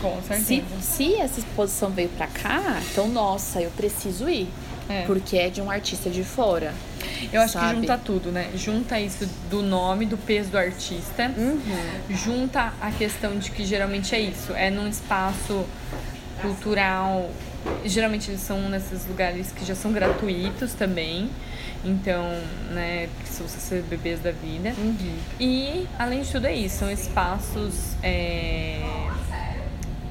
Com 0.01 0.21
certeza. 0.23 0.65
Se, 0.81 0.83
se 0.83 1.15
essa 1.15 1.41
exposição 1.41 1.91
veio 1.91 2.09
pra 2.11 2.27
cá, 2.27 2.81
então, 2.91 3.09
nossa, 3.09 3.61
eu 3.61 3.71
preciso 3.71 4.29
ir. 4.29 4.49
É. 4.89 5.03
Porque 5.03 5.37
é 5.37 5.51
de 5.51 5.61
um 5.61 5.71
artista 5.71 6.09
de 6.09 6.23
fora. 6.23 6.73
Eu 7.33 7.41
acho 7.41 7.55
sabe? 7.55 7.67
que 7.67 7.81
junta 7.81 7.99
tudo, 7.99 8.31
né? 8.31 8.51
Junta 8.55 9.01
isso 9.01 9.29
do 9.51 9.63
nome, 9.63 10.07
do 10.07 10.17
peso 10.17 10.51
do 10.51 10.59
artista. 10.59 11.33
Uhum. 11.37 11.61
Junta 12.11 12.73
a 12.81 12.91
questão 12.93 13.37
de 13.37 13.51
que 13.51 13.65
geralmente 13.65 14.15
é 14.15 14.21
isso. 14.21 14.53
É 14.53 14.71
num 14.71 14.87
espaço 14.89 15.65
cultural. 16.41 17.31
Geralmente 17.85 18.31
eles 18.31 18.41
são 18.41 18.69
nesses 18.69 19.07
lugares 19.07 19.51
que 19.51 19.65
já 19.65 19.75
são 19.75 19.93
gratuitos 19.93 20.73
também. 20.75 21.29
Então, 21.85 22.25
né, 22.71 23.09
você 23.25 23.61
ser 23.61 23.83
bebês 23.83 24.21
da 24.21 24.31
vida. 24.31 24.73
Uhum. 24.79 25.19
E, 25.39 25.87
além 25.99 26.23
de 26.23 26.31
tudo, 26.31 26.47
é 26.47 26.55
isso. 26.55 26.79
São 26.79 26.91
espaços 26.91 27.95
é, 28.03 28.83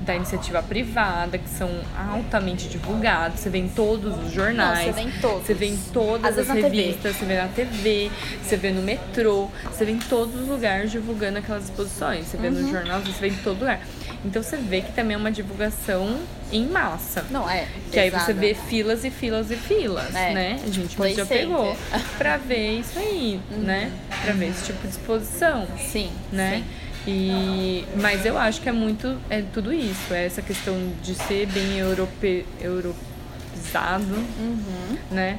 da 0.06 0.16
iniciativa 0.16 0.62
privada, 0.62 1.38
que 1.38 1.50
são 1.50 1.70
altamente 2.14 2.68
divulgados. 2.70 3.40
Você 3.40 3.50
vê 3.50 3.58
em 3.58 3.68
todos 3.68 4.16
os 4.24 4.32
jornais. 4.32 4.86
Não, 4.86 4.94
você 4.94 5.02
vê 5.02 5.02
em 5.10 5.20
todos. 5.20 5.46
Você 5.48 5.54
vê 5.54 5.66
em 5.68 5.78
todas 5.92 6.38
Às 6.38 6.50
as 6.50 6.56
revistas, 6.56 7.16
você 7.16 7.26
vê 7.26 7.36
na 7.42 7.48
TV, 7.48 8.12
você 8.44 8.56
vê 8.58 8.72
no 8.72 8.82
metrô, 8.82 9.50
você 9.72 9.84
vê 9.86 9.92
em 9.94 10.00
todos 10.00 10.36
os 10.42 10.48
lugares 10.48 10.92
divulgando 10.92 11.40
aquelas 11.40 11.66
exposições. 11.66 12.28
Você 12.28 12.38
vê 12.38 12.48
Uhum. 12.50 12.54
no 12.62 12.70
jornal, 12.72 13.02
você 13.02 13.20
vê 13.20 13.28
em 13.30 13.38
todo 13.38 13.60
lugar. 13.60 13.80
Então 14.24 14.42
você 14.42 14.58
vê 14.58 14.82
que 14.82 14.92
também 14.92 15.16
é 15.16 15.18
uma 15.18 15.32
divulgação 15.32 16.20
em 16.52 16.66
massa. 16.68 17.26
Não, 17.32 17.50
é. 17.50 17.68
Que 17.92 18.00
aí 18.00 18.10
você 18.10 18.34
vê 18.34 18.54
filas 18.54 19.04
e 19.04 19.10
filas 19.10 19.50
e 19.52 19.56
filas, 19.56 20.14
É, 20.16 20.34
né? 20.34 20.60
A 20.64 20.70
gente 20.72 20.96
Play 20.96 21.14
já 21.16 21.26
Center. 21.26 21.48
pegou 21.48 21.76
pra 22.18 22.38
ver 22.38 22.80
isso 22.80 22.98
aí, 23.00 23.40
né? 23.52 23.92
Pra 24.24 24.34
ver 24.34 24.50
esse 24.50 24.66
tipo 24.66 24.82
de 24.88 24.90
exposição, 24.94 25.68
Sim. 25.78 26.12
né? 26.32 26.64
E, 27.08 27.86
mas 28.02 28.26
eu 28.26 28.38
acho 28.38 28.62
que 28.62 28.70
é 28.70 28.72
muito, 28.72 29.18
é 29.30 29.42
tudo 29.54 29.72
isso, 29.72 30.14
é 30.14 30.26
essa 30.26 30.42
questão 30.42 30.76
de 31.04 31.14
ser 31.14 31.46
bem 31.48 31.78
europe, 31.78 32.46
europeizado, 32.60 34.16
Uhum. 34.40 34.98
né? 35.12 35.38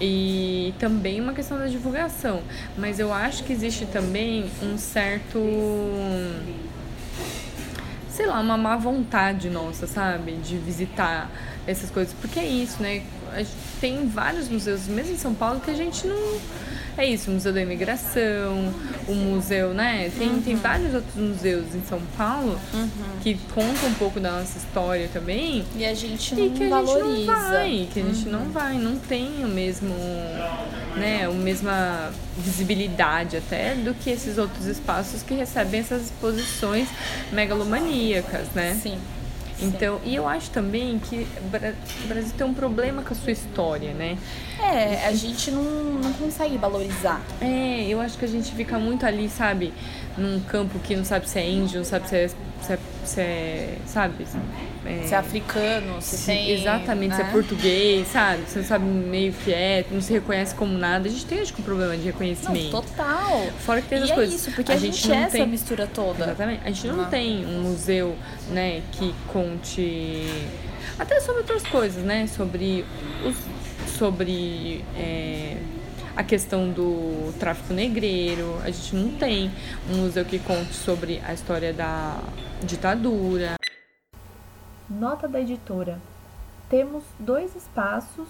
E 0.00 0.72
também 0.78 1.20
uma 1.20 1.32
questão 1.32 1.58
da 1.58 1.66
divulgação. 1.66 2.40
Mas 2.76 3.00
eu 3.00 3.12
acho 3.12 3.42
que 3.42 3.52
existe 3.52 3.84
também 3.86 4.48
um 4.62 4.78
certo. 4.78 5.40
Sei 8.08 8.26
lá, 8.26 8.40
uma 8.40 8.56
má 8.56 8.76
vontade 8.76 9.48
nossa, 9.50 9.86
sabe? 9.88 10.32
De 10.36 10.56
visitar 10.56 11.28
essas 11.66 11.90
coisas. 11.90 12.14
Porque 12.20 12.38
é 12.38 12.46
isso, 12.46 12.80
né? 12.82 13.02
Tem 13.80 14.06
vários 14.08 14.48
museus, 14.48 14.86
mesmo 14.88 15.12
em 15.12 15.18
São 15.18 15.34
Paulo, 15.34 15.60
que 15.60 15.70
a 15.70 15.74
gente 15.74 16.06
não. 16.06 16.38
É 16.96 17.06
isso, 17.06 17.30
o 17.30 17.34
Museu 17.34 17.52
da 17.52 17.62
Imigração, 17.62 18.74
o 19.06 19.14
museu, 19.14 19.72
né? 19.72 20.10
Tem, 20.18 20.40
tem 20.42 20.56
vários 20.56 20.92
outros 20.92 21.14
museus 21.14 21.72
em 21.72 21.80
São 21.88 22.00
Paulo 22.16 22.58
que 23.22 23.38
contam 23.54 23.88
um 23.88 23.94
pouco 23.94 24.18
da 24.18 24.32
nossa 24.32 24.58
história 24.58 25.08
também. 25.12 25.64
E 25.76 25.86
a 25.86 25.94
gente 25.94 26.34
não 26.34 26.46
E 26.46 26.50
que 26.50 26.64
a 26.64 26.68
valoriza. 26.70 27.14
gente 27.14 27.26
não 27.26 27.48
vai, 27.50 27.88
que 27.92 28.00
a 28.00 28.02
gente 28.02 28.28
não 28.28 28.44
vai, 28.50 28.78
não 28.78 28.98
tem 28.98 29.44
o 29.44 29.48
mesmo, 29.48 29.94
né, 30.96 31.26
a 31.26 31.30
mesma 31.30 32.10
visibilidade 32.36 33.36
até 33.36 33.76
do 33.76 33.94
que 33.94 34.10
esses 34.10 34.36
outros 34.36 34.66
espaços 34.66 35.22
que 35.22 35.34
recebem 35.34 35.78
essas 35.78 36.06
exposições 36.06 36.88
megalomaníacas, 37.30 38.48
né? 38.56 38.76
Sim. 38.82 38.98
Então, 39.60 40.00
e 40.04 40.14
eu 40.14 40.28
acho 40.28 40.50
também 40.50 40.98
que 40.98 41.26
o 41.40 41.48
Bra- 41.48 41.72
o 42.04 42.06
Brasil 42.06 42.32
tem 42.36 42.46
um 42.46 42.54
problema 42.54 43.02
com 43.02 43.12
a 43.12 43.16
sua 43.16 43.32
história, 43.32 43.92
né? 43.92 44.16
É, 44.60 45.06
a 45.06 45.12
gente 45.12 45.50
não, 45.50 45.62
não 45.64 46.12
consegue 46.12 46.56
valorizar. 46.56 47.20
É, 47.40 47.84
eu 47.88 48.00
acho 48.00 48.16
que 48.16 48.24
a 48.24 48.28
gente 48.28 48.52
fica 48.54 48.78
muito 48.78 49.04
ali, 49.04 49.28
sabe, 49.28 49.72
num 50.18 50.40
campo 50.40 50.78
que 50.80 50.94
não 50.96 51.04
sabe 51.04 51.28
se 51.28 51.38
é 51.38 51.48
índio, 51.48 51.78
não 51.78 51.84
sabe 51.84 52.08
se 52.08 52.16
é, 52.16 52.28
se 52.60 52.72
é, 52.72 52.78
se 53.04 53.20
é 53.20 53.78
sabe? 53.86 54.26
É, 54.86 55.06
Se 55.06 55.14
é 55.14 55.16
africano, 55.18 56.00
se, 56.00 56.16
se- 56.16 56.26
tem. 56.26 56.50
exatamente, 56.50 57.14
se 57.14 57.20
é 57.20 57.24
né? 57.24 57.30
português, 57.32 58.08
sabe? 58.08 58.42
Você 58.46 58.58
não 58.60 58.66
sabe 58.66 58.84
meio 58.84 59.32
que 59.32 59.52
é, 59.52 59.84
não 59.90 60.00
se 60.00 60.12
reconhece 60.12 60.54
como 60.54 60.72
nada. 60.76 61.08
A 61.08 61.10
gente 61.10 61.26
tem, 61.26 61.40
acho 61.40 61.52
que, 61.52 61.60
um 61.60 61.64
problema 61.64 61.92
de 61.92 61.98
Não, 61.98 62.06
reconhecimento. 62.06 62.70
total. 62.70 63.46
Fora 63.60 63.82
que 63.82 63.88
tem 63.88 63.98
essas 63.98 64.10
é 64.10 64.14
coisas. 64.14 64.34
isso, 64.34 64.50
porque 64.52 64.72
a, 64.72 64.76
gente, 64.76 65.06
não 65.08 65.14
é 65.14 65.22
essa 65.22 65.30
tem... 65.30 65.46
mistura 65.46 65.86
toda. 65.86 66.24
Exatamente. 66.24 66.60
A 66.64 66.70
gente 66.70 66.86
não 66.86 67.02
Ah. 67.02 67.06
tem 67.06 67.44
um 67.44 67.62
museu, 67.62 68.16
né, 68.50 68.82
que 68.92 69.14
conte 69.28 70.26
até 70.98 71.20
sobre 71.20 71.40
outras 71.42 71.62
coisas, 71.64 72.02
né? 72.02 72.26
Sobre 72.26 72.84
os 73.26 73.36
sobre 73.98 74.84
é, 74.96 75.56
a 76.18 76.24
questão 76.24 76.68
do 76.68 77.32
tráfico 77.38 77.72
negreiro. 77.72 78.58
A 78.64 78.70
gente 78.72 78.96
não 78.96 79.16
tem 79.16 79.52
um 79.88 79.98
museu 79.98 80.24
que 80.24 80.40
conte 80.40 80.74
sobre 80.74 81.22
a 81.24 81.32
história 81.32 81.72
da 81.72 82.18
ditadura. 82.64 83.54
Nota 84.90 85.28
da 85.28 85.40
editora. 85.40 86.00
Temos 86.68 87.04
dois 87.20 87.54
espaços 87.54 88.26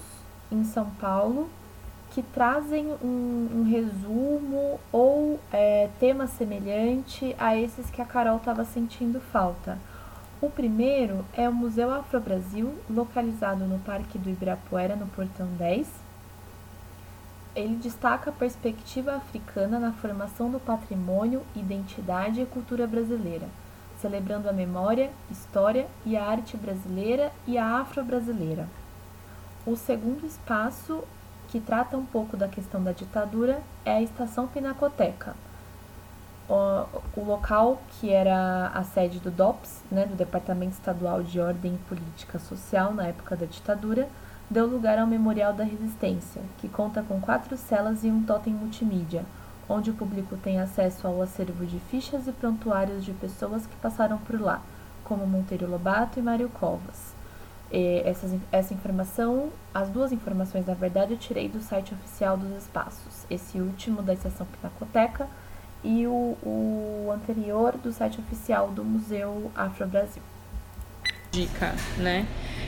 em 0.52 0.64
São 0.64 0.90
Paulo 1.00 1.48
que 2.10 2.22
trazem 2.22 2.88
um, 3.02 3.48
um 3.54 3.62
resumo 3.70 4.78
ou 4.92 5.40
é, 5.50 5.88
tema 5.98 6.26
semelhante 6.26 7.34
a 7.38 7.56
esses 7.56 7.88
que 7.88 8.02
a 8.02 8.04
Carol 8.04 8.36
estava 8.36 8.66
sentindo 8.66 9.18
falta. 9.18 9.78
O 10.42 10.50
primeiro 10.50 11.24
é 11.32 11.48
o 11.48 11.54
Museu 11.54 11.90
Afro-Brasil, 11.90 12.70
localizado 12.90 13.64
no 13.64 13.78
Parque 13.78 14.18
do 14.18 14.28
Ibirapuera, 14.28 14.94
no 14.94 15.06
Portão 15.06 15.46
10. 15.58 16.07
Ele 17.58 17.74
destaca 17.76 18.30
a 18.30 18.32
perspectiva 18.32 19.16
africana 19.16 19.78
na 19.78 19.92
formação 19.92 20.50
do 20.50 20.60
patrimônio, 20.60 21.42
identidade 21.56 22.40
e 22.40 22.46
cultura 22.46 22.86
brasileira 22.86 23.48
celebrando 24.00 24.48
a 24.48 24.52
memória, 24.52 25.10
história 25.30 25.86
e 26.04 26.16
a 26.16 26.24
arte 26.24 26.56
brasileira 26.56 27.32
e 27.46 27.58
a 27.58 27.80
afro-brasileira. 27.80 28.68
O 29.66 29.76
segundo 29.76 30.26
espaço, 30.26 31.02
que 31.48 31.60
trata 31.60 31.96
um 31.96 32.06
pouco 32.06 32.36
da 32.36 32.48
questão 32.48 32.82
da 32.82 32.92
ditadura, 32.92 33.60
é 33.84 33.92
a 33.92 34.02
Estação 34.02 34.46
Pinacoteca. 34.46 35.34
O, 36.48 37.24
local 37.24 37.82
que 37.90 38.10
era 38.10 38.68
a 38.68 38.82
sede 38.82 39.18
do 39.18 39.30
DOPS, 39.30 39.82
né, 39.90 40.06
do 40.06 40.14
Departamento 40.14 40.72
Estadual 40.72 41.22
de 41.22 41.38
Ordem 41.38 41.78
Política 41.88 42.38
Social 42.38 42.94
na 42.94 43.08
época 43.08 43.36
da 43.36 43.44
ditadura, 43.44 44.08
deu 44.50 44.66
lugar 44.66 44.98
ao 44.98 45.06
Memorial 45.06 45.52
da 45.52 45.64
Resistência, 45.64 46.42
que 46.58 46.68
conta 46.68 47.02
com 47.02 47.20
quatro 47.20 47.56
celas 47.56 48.02
e 48.02 48.08
um 48.08 48.22
totem 48.22 48.52
multimídia, 48.52 49.24
onde 49.68 49.90
o 49.90 49.94
público 49.94 50.36
tem 50.36 50.58
acesso 50.58 51.06
ao 51.06 51.20
acervo 51.20 51.66
de 51.66 51.78
fichas 51.78 52.26
e 52.26 52.32
prontuários 52.32 53.04
de 53.04 53.12
pessoas 53.12 53.66
que 53.66 53.76
passaram 53.76 54.16
por 54.18 54.40
lá, 54.40 54.62
como 55.04 55.26
Monteiro 55.26 55.70
Lobato 55.70 56.18
e 56.18 56.22
Mário 56.22 56.48
Covas. 56.48 57.14
E 57.70 58.02
essas, 58.06 58.34
essa 58.50 58.72
informação, 58.72 59.50
as 59.74 59.90
duas 59.90 60.10
informações, 60.10 60.64
na 60.64 60.72
verdade, 60.72 61.12
eu 61.12 61.18
tirei 61.18 61.48
do 61.48 61.60
site 61.60 61.92
oficial 61.92 62.36
dos 62.38 62.56
espaços. 62.56 63.26
Esse 63.28 63.60
último 63.60 64.00
da 64.00 64.14
Estação 64.14 64.46
Pinacoteca 64.46 65.28
e 65.84 66.06
o, 66.06 66.36
o 66.42 67.12
anterior 67.12 67.76
do 67.76 67.92
site 67.92 68.18
oficial 68.20 68.68
do 68.68 68.82
Museu 68.82 69.52
Afro 69.54 69.86
Brasil. 69.86 70.22
Dica, 71.32 71.74
né? 71.98 72.26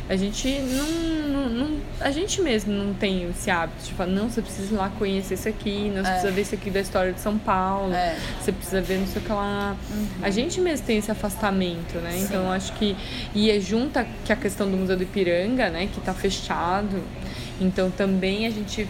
A 0.08 0.16
gente 0.16 0.48
não, 0.48 0.86
não, 1.28 1.48
não- 1.48 1.80
a 2.00 2.10
gente 2.10 2.42
mesmo 2.42 2.72
não 2.72 2.92
tem 2.92 3.30
esse 3.30 3.48
hábito 3.48 3.84
de 3.84 3.92
falar, 3.94 4.10
não, 4.10 4.28
você 4.28 4.42
precisa 4.42 4.74
ir 4.74 4.76
lá 4.76 4.88
conhecer 4.98 5.34
isso 5.34 5.48
aqui, 5.48 5.88
não, 5.94 6.02
você 6.02 6.10
precisa 6.10 6.30
ver 6.32 6.42
isso 6.42 6.54
aqui 6.56 6.68
da 6.70 6.80
história 6.80 7.12
de 7.12 7.20
São 7.20 7.38
Paulo, 7.38 7.94
É. 7.94 8.16
você 8.40 8.50
precisa 8.50 8.80
ver 8.82 8.98
não 8.98 9.06
sei 9.06 9.22
o 9.22 9.24
que 9.24 9.32
lá. 9.32 9.76
A 10.20 10.30
gente 10.30 10.60
mesmo 10.60 10.84
tem 10.84 10.98
esse 10.98 11.10
afastamento, 11.12 11.98
né? 11.98 12.10
Sim. 12.12 12.24
Então 12.24 12.50
acho 12.50 12.72
que. 12.72 12.96
E 13.34 13.50
é 13.52 13.60
junta 13.60 14.04
que 14.24 14.32
a 14.32 14.36
questão 14.36 14.68
do 14.68 14.76
Museu 14.76 14.96
do 14.96 15.04
Ipiranga, 15.04 15.70
né? 15.70 15.88
Que 15.92 16.00
tá 16.00 16.12
fechado. 16.12 17.00
Então 17.60 17.88
também 17.90 18.46
a 18.46 18.50
gente 18.50 18.88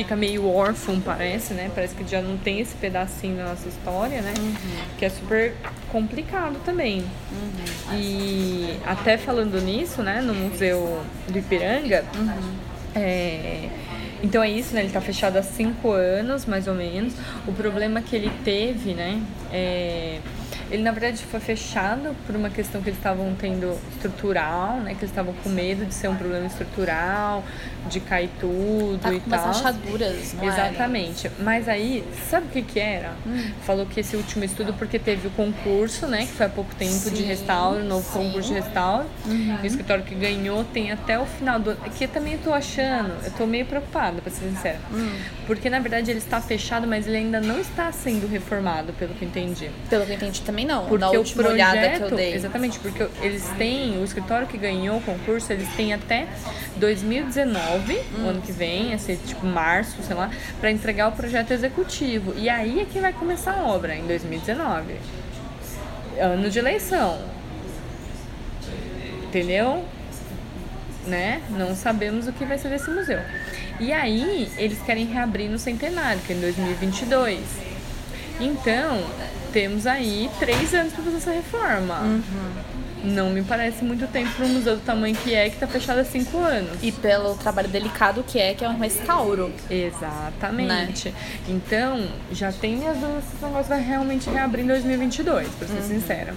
fica 0.00 0.16
meio 0.16 0.48
órfão, 0.48 0.98
parece, 0.98 1.52
né? 1.52 1.70
Parece 1.74 1.94
que 1.94 2.10
já 2.10 2.22
não 2.22 2.38
tem 2.38 2.58
esse 2.58 2.74
pedacinho 2.74 3.36
da 3.36 3.44
nossa 3.44 3.68
história, 3.68 4.22
né? 4.22 4.32
Que 4.98 5.04
é 5.04 5.10
super 5.10 5.54
complicado 5.92 6.56
também. 6.64 7.04
E 7.92 8.78
até 8.86 9.18
falando 9.18 9.60
nisso, 9.60 10.02
né, 10.02 10.22
no 10.22 10.34
Museu 10.34 11.02
do 11.28 11.38
Ipiranga, 11.38 12.02
é, 12.94 13.68
então 14.22 14.42
é 14.42 14.48
isso, 14.48 14.74
né? 14.74 14.80
Ele 14.80 14.90
tá 14.90 15.02
fechado 15.02 15.36
há 15.36 15.42
cinco 15.42 15.92
anos, 15.92 16.46
mais 16.46 16.66
ou 16.66 16.74
menos. 16.74 17.12
O 17.46 17.52
problema 17.52 18.00
que 18.00 18.16
ele 18.16 18.32
teve, 18.42 18.94
né? 18.94 19.20
É, 19.52 20.18
ele 20.70 20.82
na 20.82 20.92
verdade 20.92 21.22
foi 21.24 21.40
fechado 21.40 22.14
por 22.24 22.36
uma 22.36 22.48
questão 22.48 22.80
que 22.80 22.88
eles 22.88 22.98
estavam 22.98 23.34
tendo 23.34 23.76
estrutural, 23.92 24.76
né? 24.76 24.94
Que 24.94 25.00
eles 25.00 25.10
estavam 25.10 25.34
com 25.42 25.48
medo 25.50 25.84
de 25.84 25.92
ser 25.92 26.08
um 26.08 26.14
problema 26.14 26.46
estrutural, 26.46 27.44
de 27.88 28.00
cair 28.00 28.30
tudo 28.40 28.98
tá 29.00 29.12
e 29.12 29.20
com 29.20 29.30
tal. 29.30 29.44
umas 29.44 29.56
rachaduras, 29.56 30.34
não 30.34 30.44
Exatamente. 30.44 31.26
Era? 31.26 31.36
Mas 31.40 31.68
aí, 31.68 32.04
sabe 32.28 32.46
o 32.46 32.50
que 32.50 32.62
que 32.62 32.80
era? 32.80 33.12
Hum. 33.26 33.50
Falou 33.62 33.86
que 33.86 34.00
esse 34.00 34.16
último 34.16 34.44
estudo, 34.44 34.72
porque 34.74 34.98
teve 34.98 35.28
o 35.28 35.30
concurso, 35.30 36.06
né? 36.06 36.26
Que 36.26 36.32
foi 36.32 36.46
há 36.46 36.48
pouco 36.48 36.74
tempo 36.74 36.92
sim, 36.92 37.10
de 37.10 37.22
restauro, 37.22 37.84
novo 37.84 38.04
sim. 38.04 38.18
concurso 38.18 38.48
de 38.48 38.54
restauro. 38.54 39.06
Uhum. 39.26 39.58
O 39.62 39.66
escritório 39.66 40.04
que 40.04 40.14
ganhou 40.14 40.64
tem 40.64 40.90
até 40.92 41.18
o 41.18 41.26
final 41.26 41.58
do 41.58 41.70
ano. 41.70 41.80
Que 41.96 42.04
eu 42.04 42.08
também 42.08 42.38
tô 42.38 42.52
achando, 42.52 43.12
eu 43.24 43.30
tô 43.32 43.46
meio 43.46 43.66
preocupada, 43.66 44.20
pra 44.20 44.30
ser 44.30 44.48
sincera. 44.48 44.78
Hum. 44.92 45.16
Porque 45.46 45.68
na 45.68 45.78
verdade 45.78 46.10
ele 46.10 46.18
está 46.18 46.40
fechado, 46.40 46.86
mas 46.86 47.06
ele 47.06 47.16
ainda 47.16 47.40
não 47.40 47.58
está 47.58 47.90
sendo 47.92 48.28
reformado, 48.28 48.92
pelo 48.94 49.14
que 49.14 49.22
eu 49.22 49.28
entendi. 49.28 49.70
Pelo 49.88 50.04
que 50.04 50.12
eu 50.12 50.16
entendi 50.16 50.40
também 50.42 50.64
não. 50.64 50.86
Porque 50.86 51.04
o 51.04 51.18
última 51.18 51.42
projeto, 51.42 51.72
olhada 51.72 51.96
que 51.96 52.02
eu 52.02 52.16
dei. 52.16 52.34
exatamente, 52.34 52.78
porque 52.78 53.06
eles 53.22 53.46
têm, 53.58 53.98
o 53.98 54.04
escritório 54.04 54.46
que 54.46 54.56
ganhou 54.56 54.98
o 54.98 55.00
concurso, 55.00 55.52
eles 55.52 55.68
têm 55.74 55.92
até 55.92 56.26
2019, 56.76 57.69
hum. 57.76 58.24
o 58.24 58.28
ano 58.28 58.42
que 58.42 58.52
vem, 58.52 58.94
assim, 58.94 59.16
tipo 59.16 59.46
março, 59.46 60.02
sei 60.02 60.16
lá, 60.16 60.30
para 60.60 60.70
entregar 60.70 61.08
o 61.08 61.12
projeto 61.12 61.50
executivo. 61.52 62.34
E 62.36 62.48
aí 62.48 62.80
é 62.80 62.84
que 62.84 63.00
vai 63.00 63.12
começar 63.12 63.52
a 63.52 63.64
obra, 63.66 63.94
em 63.94 64.06
2019. 64.06 64.96
Ano 66.18 66.50
de 66.50 66.58
eleição. 66.58 67.18
Entendeu? 69.24 69.84
Né? 71.06 71.40
Não 71.50 71.74
sabemos 71.74 72.26
o 72.26 72.32
que 72.32 72.44
vai 72.44 72.58
ser 72.58 72.68
desse 72.68 72.90
museu. 72.90 73.20
E 73.78 73.92
aí, 73.92 74.50
eles 74.58 74.78
querem 74.82 75.06
reabrir 75.06 75.48
no 75.48 75.58
centenário, 75.58 76.20
que 76.26 76.32
é 76.32 76.36
em 76.36 76.40
2022. 76.40 77.40
Então, 78.38 79.02
temos 79.52 79.86
aí 79.86 80.30
três 80.38 80.74
anos 80.74 80.92
para 80.92 81.04
fazer 81.04 81.16
essa 81.16 81.32
reforma. 81.32 82.00
Uhum. 82.00 82.79
Não 83.04 83.30
me 83.30 83.42
parece 83.42 83.84
muito 83.84 84.06
tempo 84.08 84.30
para 84.32 84.46
um 84.46 84.48
museu 84.50 84.76
do 84.76 84.82
tamanho 84.82 85.16
que 85.16 85.34
é, 85.34 85.48
que 85.48 85.54
está 85.54 85.66
fechado 85.66 86.00
há 86.00 86.04
cinco 86.04 86.38
anos. 86.38 86.78
E 86.82 86.92
pelo 86.92 87.34
trabalho 87.34 87.68
delicado 87.68 88.22
que 88.22 88.38
é, 88.38 88.54
que 88.54 88.64
é 88.64 88.68
um 88.68 88.78
restauro. 88.78 89.52
Exatamente. 89.70 91.08
Né? 91.08 91.14
Então, 91.48 92.06
já 92.32 92.52
tem 92.52 92.76
minhas 92.76 92.96
dúvidas 92.96 93.24
se 93.24 93.36
esse 93.36 93.44
negócio 93.44 93.68
vai 93.68 93.82
realmente 93.82 94.28
reabrir 94.28 94.64
em 94.64 94.68
2022, 94.68 95.48
para 95.48 95.68
ser 95.68 95.74
uhum. 95.74 95.82
sincera. 95.82 96.34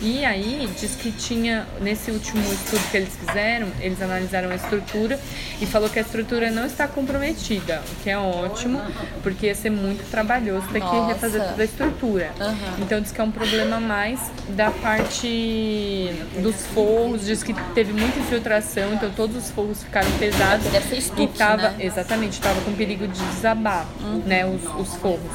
E 0.00 0.24
aí 0.24 0.68
diz 0.78 0.94
que 0.94 1.10
tinha, 1.10 1.66
nesse 1.80 2.10
último 2.10 2.42
estudo 2.52 2.82
que 2.90 2.96
eles 2.96 3.16
fizeram, 3.16 3.68
eles 3.80 4.00
analisaram 4.00 4.50
a 4.50 4.54
estrutura 4.54 5.18
e 5.60 5.66
falou 5.66 5.88
que 5.88 5.98
a 5.98 6.02
estrutura 6.02 6.50
não 6.50 6.66
está 6.66 6.86
comprometida, 6.86 7.82
o 7.92 8.02
que 8.02 8.10
é 8.10 8.18
ótimo, 8.18 8.80
porque 9.22 9.46
ia 9.46 9.54
ser 9.54 9.70
muito 9.70 10.08
trabalhoso 10.10 10.66
ter 10.68 10.80
que 10.80 10.96
refazer 11.06 11.42
toda 11.48 11.62
a 11.62 11.64
estrutura. 11.64 12.32
Uhum. 12.38 12.82
Então 12.82 13.00
diz 13.00 13.10
que 13.10 13.20
é 13.20 13.24
um 13.24 13.30
problema 13.30 13.80
mais 13.80 14.20
da 14.50 14.70
parte 14.70 16.12
dos 16.42 16.66
forros, 16.66 17.24
diz 17.24 17.42
que 17.42 17.54
teve 17.74 17.92
muita 17.92 18.18
infiltração, 18.18 18.92
então 18.92 19.10
todos 19.10 19.36
os 19.36 19.50
forros 19.50 19.82
ficaram 19.82 20.10
pesados. 20.18 20.66
Deve 20.66 20.88
ser 20.88 20.98
estuque, 20.98 21.22
e 21.22 21.28
tava, 21.28 21.70
né? 21.70 21.76
exatamente, 21.80 22.34
estava 22.34 22.60
com 22.60 22.72
perigo 22.72 23.06
de 23.08 23.24
desabar, 23.34 23.86
uhum. 24.00 24.22
né, 24.26 24.44
os, 24.44 24.62
os 24.78 24.94
forros. 24.96 25.32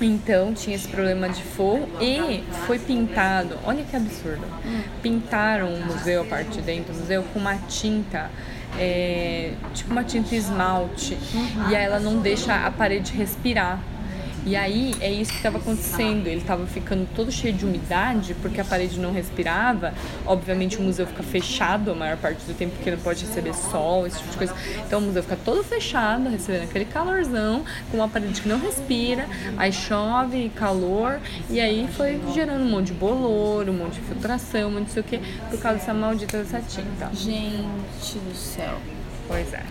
Então 0.00 0.52
tinha 0.52 0.74
esse 0.74 0.88
problema 0.88 1.28
de 1.28 1.42
fogo 1.42 1.88
e 2.00 2.42
foi 2.66 2.78
pintado, 2.78 3.58
olha 3.64 3.84
que 3.84 3.94
absurdo. 3.96 4.44
Pintaram 5.02 5.72
o 5.72 5.86
museu, 5.86 6.22
a 6.22 6.24
parte 6.24 6.52
de 6.52 6.62
dentro 6.62 6.92
do 6.92 7.00
museu, 7.00 7.22
com 7.32 7.38
uma 7.38 7.56
tinta, 7.56 8.30
é, 8.78 9.52
tipo 9.72 9.92
uma 9.92 10.04
tinta 10.04 10.34
esmalte. 10.34 11.16
E 11.70 11.76
aí 11.76 11.84
ela 11.84 12.00
não 12.00 12.18
deixa 12.18 12.66
a 12.66 12.70
parede 12.70 13.12
respirar. 13.12 13.78
E 14.44 14.54
aí 14.56 14.94
é 15.00 15.10
isso 15.10 15.30
que 15.30 15.38
estava 15.38 15.58
acontecendo. 15.58 16.26
Ele 16.26 16.40
estava 16.40 16.66
ficando 16.66 17.08
todo 17.14 17.32
cheio 17.32 17.54
de 17.54 17.64
umidade 17.64 18.34
porque 18.42 18.60
a 18.60 18.64
parede 18.64 18.98
não 19.00 19.12
respirava. 19.12 19.94
Obviamente 20.26 20.78
o 20.78 20.82
museu 20.82 21.06
fica 21.06 21.22
fechado 21.22 21.90
a 21.90 21.94
maior 21.94 22.16
parte 22.16 22.44
do 22.44 22.54
tempo 22.54 22.74
porque 22.76 22.90
não 22.90 22.98
pode 22.98 23.24
receber 23.24 23.54
sol, 23.54 24.06
esse 24.06 24.18
tipo 24.18 24.30
de 24.30 24.36
coisa. 24.36 24.54
Então 24.86 24.98
o 24.98 25.02
museu 25.02 25.22
fica 25.22 25.38
todo 25.44 25.62
fechado, 25.62 26.28
recebendo 26.28 26.64
aquele 26.64 26.84
calorzão, 26.84 27.64
com 27.90 27.96
uma 27.98 28.08
parede 28.08 28.40
que 28.40 28.48
não 28.48 28.58
respira. 28.58 29.26
Aí 29.56 29.72
chove, 29.72 30.50
calor, 30.50 31.18
e 31.48 31.60
aí 31.60 31.88
foi 31.96 32.20
gerando 32.34 32.62
um 32.64 32.70
monte 32.70 32.88
de 32.88 32.94
bolor, 32.94 33.68
um 33.68 33.72
monte 33.72 33.94
de 33.94 34.00
filtração, 34.00 34.68
um 34.68 34.72
monte 34.72 34.86
de 34.86 34.92
sei 34.92 35.00
o 35.00 35.04
que, 35.04 35.18
por 35.50 35.58
causa 35.58 35.78
dessa 35.78 35.94
maldita 35.94 36.38
dessa 36.38 36.60
tinta. 36.60 37.10
Gente 37.14 38.18
do 38.18 38.34
céu. 38.34 38.78
Pois 39.26 39.52
é. 39.52 39.62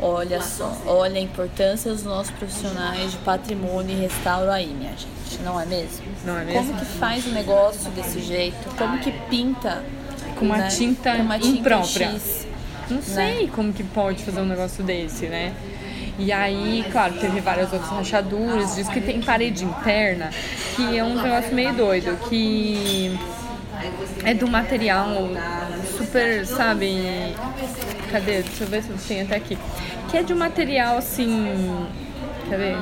Olha 0.00 0.40
só, 0.40 0.76
olha 0.86 1.18
a 1.18 1.20
importância 1.20 1.90
dos 1.92 2.04
nossos 2.04 2.30
profissionais 2.32 3.10
de 3.10 3.18
patrimônio 3.18 3.96
e 3.96 4.00
restauro 4.00 4.50
aí, 4.50 4.68
minha 4.68 4.92
gente, 4.92 5.42
não 5.42 5.60
é 5.60 5.66
mesmo? 5.66 6.04
Não 6.24 6.38
é 6.38 6.44
mesmo? 6.44 6.60
Como 6.60 6.78
que 6.78 6.84
faz 6.84 7.26
o 7.26 7.30
negócio 7.30 7.90
desse 7.90 8.20
jeito? 8.20 8.76
Como 8.76 8.98
que 9.00 9.10
pinta 9.28 9.82
com 10.38 10.44
uma 10.44 10.58
né? 10.58 10.68
tinta 10.68 11.16
com 11.16 11.22
uma 11.22 11.38
tinta 11.38 11.58
imprópria? 11.58 12.10
X, 12.10 12.46
não 12.88 13.02
sei 13.02 13.46
né? 13.46 13.52
como 13.52 13.72
que 13.72 13.82
pode 13.82 14.22
fazer 14.22 14.40
um 14.40 14.46
negócio 14.46 14.84
desse, 14.84 15.26
né? 15.26 15.52
E 16.16 16.32
aí, 16.32 16.84
claro, 16.90 17.14
teve 17.14 17.40
várias 17.40 17.72
outras 17.72 17.90
rachaduras, 17.90 18.74
diz 18.74 18.88
que 18.88 19.00
tem 19.00 19.20
parede 19.20 19.64
interna, 19.64 20.30
que 20.74 20.96
é 20.96 21.02
um 21.04 21.14
negócio 21.14 21.54
meio 21.54 21.72
doido, 21.74 22.16
que 22.28 23.16
é 24.24 24.34
do 24.34 24.48
material 24.48 25.08
super, 25.96 26.46
sabe? 26.46 27.34
Cadê? 28.10 28.42
Deixa 28.42 28.64
eu 28.64 28.68
ver 28.68 28.82
se 28.82 29.08
tem 29.08 29.22
até 29.22 29.36
aqui. 29.36 29.58
Que 30.10 30.18
é 30.18 30.22
de 30.22 30.32
um 30.32 30.38
material 30.38 30.98
assim. 30.98 31.86
Quer 32.48 32.58
ver? 32.58 32.76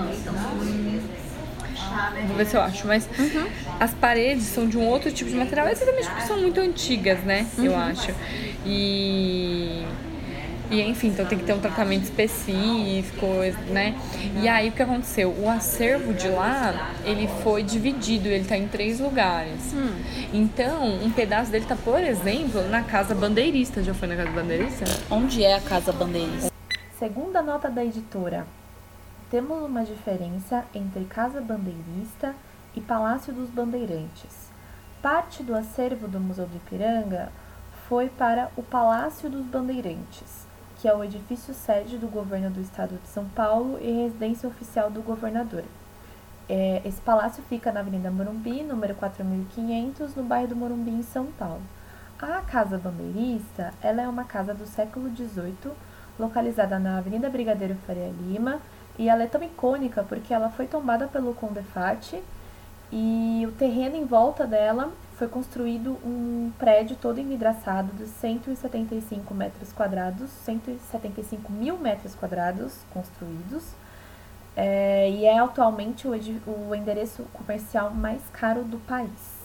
Vou 2.27 2.37
ver 2.37 2.47
se 2.47 2.57
eu 2.57 2.61
acho, 2.61 2.87
mas 2.87 3.09
uhum. 3.19 3.47
as 3.81 3.93
paredes 3.95 4.45
são 4.45 4.69
de 4.69 4.77
um 4.77 4.87
outro 4.87 5.11
tipo 5.11 5.31
de 5.31 5.37
material, 5.37 5.69
exatamente 5.69 6.09
porque 6.09 6.27
são 6.27 6.39
muito 6.39 6.61
antigas, 6.61 7.21
né? 7.21 7.47
Uhum. 7.57 7.65
Eu 7.65 7.77
acho. 7.77 8.15
E 8.65 9.85
e 10.71 10.83
enfim, 10.83 11.09
então 11.09 11.25
tem 11.25 11.39
que 11.39 11.45
ter 11.45 11.53
um 11.53 11.61
tratamento 11.61 12.05
específico, 12.05 13.27
né? 13.71 13.97
E 14.43 14.49
aí 14.49 14.69
o 14.69 14.73
que 14.73 14.83
aconteceu? 14.83 15.31
O 15.31 15.49
acervo 15.49 16.13
de 16.13 16.29
lá, 16.29 16.93
ele 17.05 17.29
foi 17.43 17.63
dividido, 17.63 18.29
ele 18.29 18.43
está 18.43 18.57
em 18.57 18.67
três 18.67 18.99
lugares. 18.99 19.73
Hum. 19.73 19.95
Então, 20.33 20.85
um 20.85 21.11
pedaço 21.11 21.51
dele 21.51 21.65
está, 21.65 21.77
por 21.77 22.01
exemplo, 22.01 22.69
na 22.69 22.83
Casa 22.83 23.15
Bandeirista. 23.15 23.83
Já 23.83 23.95
foi 23.95 24.09
na 24.09 24.17
Casa 24.17 24.31
Bandeirista? 24.31 24.85
Onde 25.09 25.45
é 25.45 25.55
a 25.55 25.61
Casa 25.61 25.93
Bandeirista? 25.93 26.53
Segundo 26.99 27.37
a 27.37 27.43
nota 27.43 27.71
da 27.71 27.85
editora, 27.85 28.45
temos 29.31 29.63
uma 29.63 29.85
diferença 29.85 30.65
entre 30.75 31.05
Casa 31.05 31.41
Bandeirista 31.41 32.35
e 32.75 32.81
Palácio 32.81 33.33
dos 33.33 33.51
Bandeirantes. 33.51 34.51
Parte 35.01 35.45
do 35.45 35.55
acervo 35.55 36.09
do 36.09 36.19
Museu 36.19 36.47
do 36.47 36.57
Ipiranga 36.57 37.31
foi 37.89 38.09
para 38.09 38.51
o 38.57 38.63
Palácio 38.63 39.31
dos 39.31 39.45
Bandeirantes 39.47 40.36
que 40.87 40.91
é 40.91 40.95
o 40.95 41.03
edifício 41.03 41.53
sede 41.53 41.99
do 41.99 42.07
governo 42.07 42.49
do 42.49 42.61
estado 42.61 42.97
de 43.03 43.09
São 43.09 43.25
Paulo 43.31 43.77
e 43.83 44.05
residência 44.05 44.49
oficial 44.49 44.89
do 44.89 45.03
governador. 45.03 45.65
É, 46.49 46.81
esse 46.85 47.01
palácio 47.01 47.43
fica 47.49 47.73
na 47.73 47.81
Avenida 47.81 48.09
Morumbi, 48.09 48.63
número 48.63 48.95
4500, 48.95 50.15
no 50.15 50.23
bairro 50.23 50.47
do 50.47 50.55
Morumbi, 50.55 50.93
em 50.93 51.03
São 51.03 51.27
Paulo. 51.27 51.63
A 52.23 52.41
Casa 52.43 52.79
Bandeirista 52.79 53.75
ela 53.83 54.01
é 54.01 54.09
uma 54.09 54.23
casa 54.23 54.55
do 54.55 54.65
século 54.65 55.11
XVIII, 55.11 55.73
localizada 56.21 56.79
na 56.79 56.99
Avenida 56.99 57.29
Brigadeiro 57.29 57.75
Faria 57.85 58.13
Lima, 58.21 58.61
e 58.97 59.09
ela 59.09 59.25
é 59.25 59.27
tão 59.27 59.43
icônica 59.43 60.05
porque 60.05 60.33
ela 60.33 60.51
foi 60.51 60.69
tombada 60.69 61.09
pelo 61.09 61.35
Conde 61.35 61.63
Fati 61.63 62.23
e 62.93 63.45
o 63.45 63.51
terreno 63.51 63.97
em 63.97 64.05
volta 64.05 64.47
dela 64.47 64.93
foi 65.17 65.29
construído 65.29 65.99
um 66.05 66.53
prédio 66.59 66.97
todo 66.97 67.19
envidraçado 67.19 67.93
de 67.95 68.07
175 68.07 69.35
metros 69.35 69.73
quadrados, 69.73 70.31
175 70.31 71.53
mil 71.53 71.79
metros 71.79 72.15
quadrados 72.15 72.79
construídos, 72.93 73.65
é, 74.55 75.11
e 75.11 75.25
é 75.25 75.39
atualmente 75.39 76.07
o, 76.07 76.13
o 76.69 76.75
endereço 76.75 77.25
comercial 77.33 77.91
mais 77.91 78.23
caro 78.33 78.63
do 78.63 78.79
país 78.79 79.36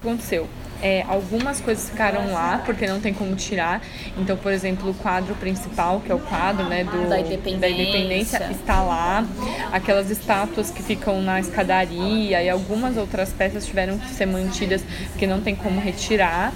aconteceu? 0.00 0.48
É, 0.82 1.04
algumas 1.06 1.60
coisas 1.60 1.90
ficaram 1.90 2.32
lá 2.32 2.62
porque 2.64 2.86
não 2.86 3.00
tem 3.00 3.12
como 3.12 3.36
tirar. 3.36 3.82
Então, 4.16 4.34
por 4.34 4.50
exemplo, 4.50 4.90
o 4.90 4.94
quadro 4.94 5.34
principal, 5.34 6.00
que 6.00 6.10
é 6.10 6.14
o 6.14 6.18
quadro 6.18 6.66
né, 6.68 6.84
do, 6.84 7.06
da, 7.06 7.20
independência. 7.20 7.58
da 7.60 7.68
independência, 7.68 8.48
está 8.50 8.82
lá. 8.82 9.26
Aquelas 9.72 10.10
estátuas 10.10 10.70
que 10.70 10.82
ficam 10.82 11.20
na 11.20 11.38
escadaria 11.38 12.42
e 12.42 12.48
algumas 12.48 12.96
outras 12.96 13.30
peças 13.30 13.66
tiveram 13.66 13.98
que 13.98 14.08
ser 14.08 14.24
mantidas 14.24 14.82
porque 15.10 15.26
não 15.26 15.42
tem 15.42 15.54
como 15.54 15.78
retirar. 15.78 16.52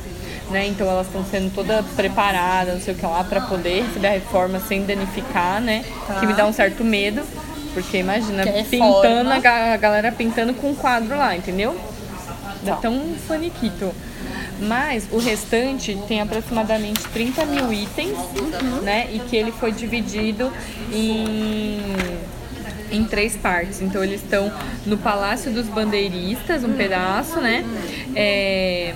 Né? 0.51 0.69
Então 0.69 0.89
elas 0.89 1.07
estão 1.07 1.25
sendo 1.25 1.55
toda 1.55 1.83
preparadas, 1.95 2.75
não 2.75 2.81
sei 2.81 2.95
o 2.95 2.97
que 2.97 3.05
lá, 3.05 3.25
para 3.25 3.43
poder 3.43 3.83
receber 3.83 4.09
a 4.09 4.13
reforma 4.13 4.61
sem 4.61 4.85
danificar, 4.85 5.61
né? 5.61 5.85
Tá. 6.07 6.21
Que 6.21 6.27
me 6.27 6.35
dá 6.35 6.47
um 6.47 6.53
certo 6.53 6.85
medo, 6.85 7.23
porque 7.73 7.99
imagina, 7.99 8.45
pintando, 8.71 9.31
a 9.31 9.77
galera 9.79 10.13
pintando 10.13 10.53
com 10.53 10.71
um 10.71 10.75
quadro 10.75 11.17
lá, 11.17 11.35
entendeu? 11.35 11.75
Então, 12.71 12.95
um 12.95 13.15
faniquito. 13.17 13.93
Mas 14.61 15.09
o 15.11 15.19
restante 15.19 15.99
tem 16.07 16.21
aproximadamente 16.21 17.03
30 17.09 17.45
mil 17.47 17.73
itens, 17.73 18.17
uhum. 18.17 18.83
né? 18.83 19.09
E 19.13 19.19
que 19.19 19.37
ele 19.37 19.53
foi 19.53 19.73
dividido 19.73 20.51
em 20.93 21.81
em 22.91 23.05
três 23.05 23.37
partes. 23.37 23.83
Então 23.83 24.03
eles 24.03 24.23
estão 24.23 24.53
no 24.87 24.97
Palácio 24.97 25.51
dos 25.53 25.67
Bandeiristas, 25.67 26.65
um 26.65 26.73
pedaço, 26.75 27.41
né? 27.41 27.65
É, 28.15 28.95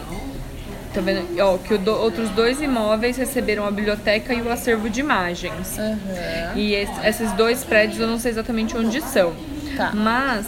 tá 0.94 1.00
vendo? 1.00 1.26
Ó, 1.40 1.58
que 1.58 1.76
do, 1.78 1.92
outros 1.92 2.30
dois 2.30 2.60
imóveis 2.60 3.16
receberam 3.16 3.66
a 3.66 3.70
biblioteca 3.70 4.32
e 4.32 4.40
o 4.40 4.50
acervo 4.50 4.88
de 4.88 5.00
imagens. 5.00 5.76
Uhum. 5.78 6.56
E 6.56 6.74
esse, 6.74 7.06
esses 7.06 7.32
dois 7.32 7.64
prédios 7.64 8.00
eu 8.00 8.06
não 8.06 8.18
sei 8.18 8.30
exatamente 8.30 8.76
onde 8.76 9.00
são. 9.00 9.34
Tá. 9.79 9.93
Mas 9.95 10.45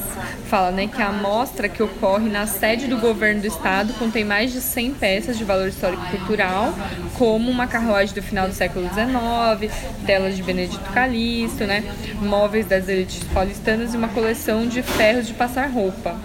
fala 0.48 0.72
né, 0.72 0.88
que 0.88 1.00
a 1.00 1.06
amostra 1.06 1.68
que 1.68 1.80
ocorre 1.80 2.28
na 2.28 2.48
sede 2.48 2.88
do 2.88 2.98
governo 2.98 3.40
do 3.40 3.46
estado 3.46 3.94
contém 3.94 4.24
mais 4.24 4.52
de 4.52 4.60
100 4.60 4.94
peças 4.94 5.38
de 5.38 5.44
valor 5.44 5.68
histórico 5.68 6.02
e 6.06 6.16
cultural, 6.16 6.74
como 7.16 7.48
uma 7.48 7.68
carruagem 7.68 8.12
do 8.12 8.20
final 8.20 8.48
do 8.48 8.54
século 8.54 8.88
XIX, 8.88 9.72
telas 10.04 10.34
de 10.34 10.42
Benedito 10.42 10.90
Calixto, 10.90 11.64
né, 11.64 11.84
móveis 12.20 12.66
das 12.66 12.88
elites 12.88 13.22
paulistanas 13.32 13.94
e 13.94 13.96
uma 13.96 14.08
coleção 14.08 14.66
de 14.66 14.82
ferros 14.82 15.28
de 15.28 15.34
passar 15.34 15.70
roupa. 15.70 16.16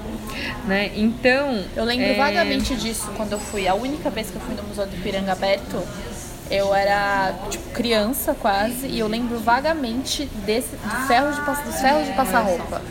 Né? 0.65 0.91
Então. 0.95 1.63
Eu 1.75 1.85
lembro 1.85 2.07
é, 2.07 2.13
vagamente 2.15 2.75
disso 2.75 3.11
quando 3.15 3.33
eu 3.33 3.39
fui. 3.39 3.67
A 3.67 3.75
única 3.75 4.09
vez 4.09 4.31
que 4.31 4.35
eu 4.35 4.41
fui 4.41 4.55
no 4.55 4.63
Museu 4.63 4.87
do 4.87 4.95
Ipiranga 4.95 5.31
aberto, 5.31 5.81
eu 6.49 6.73
era 6.73 7.33
tipo 7.49 7.69
criança 7.71 8.35
quase 8.39 8.87
e 8.87 8.99
eu 8.99 9.07
lembro 9.07 9.39
vagamente 9.39 10.25
desse 10.45 10.75
dos 10.75 11.07
ferros 11.07 11.35
de, 11.35 11.41
dos 11.63 11.81
ferros 11.81 12.05
de 12.07 12.13
passar 12.13 12.41
roupa. 12.41 12.81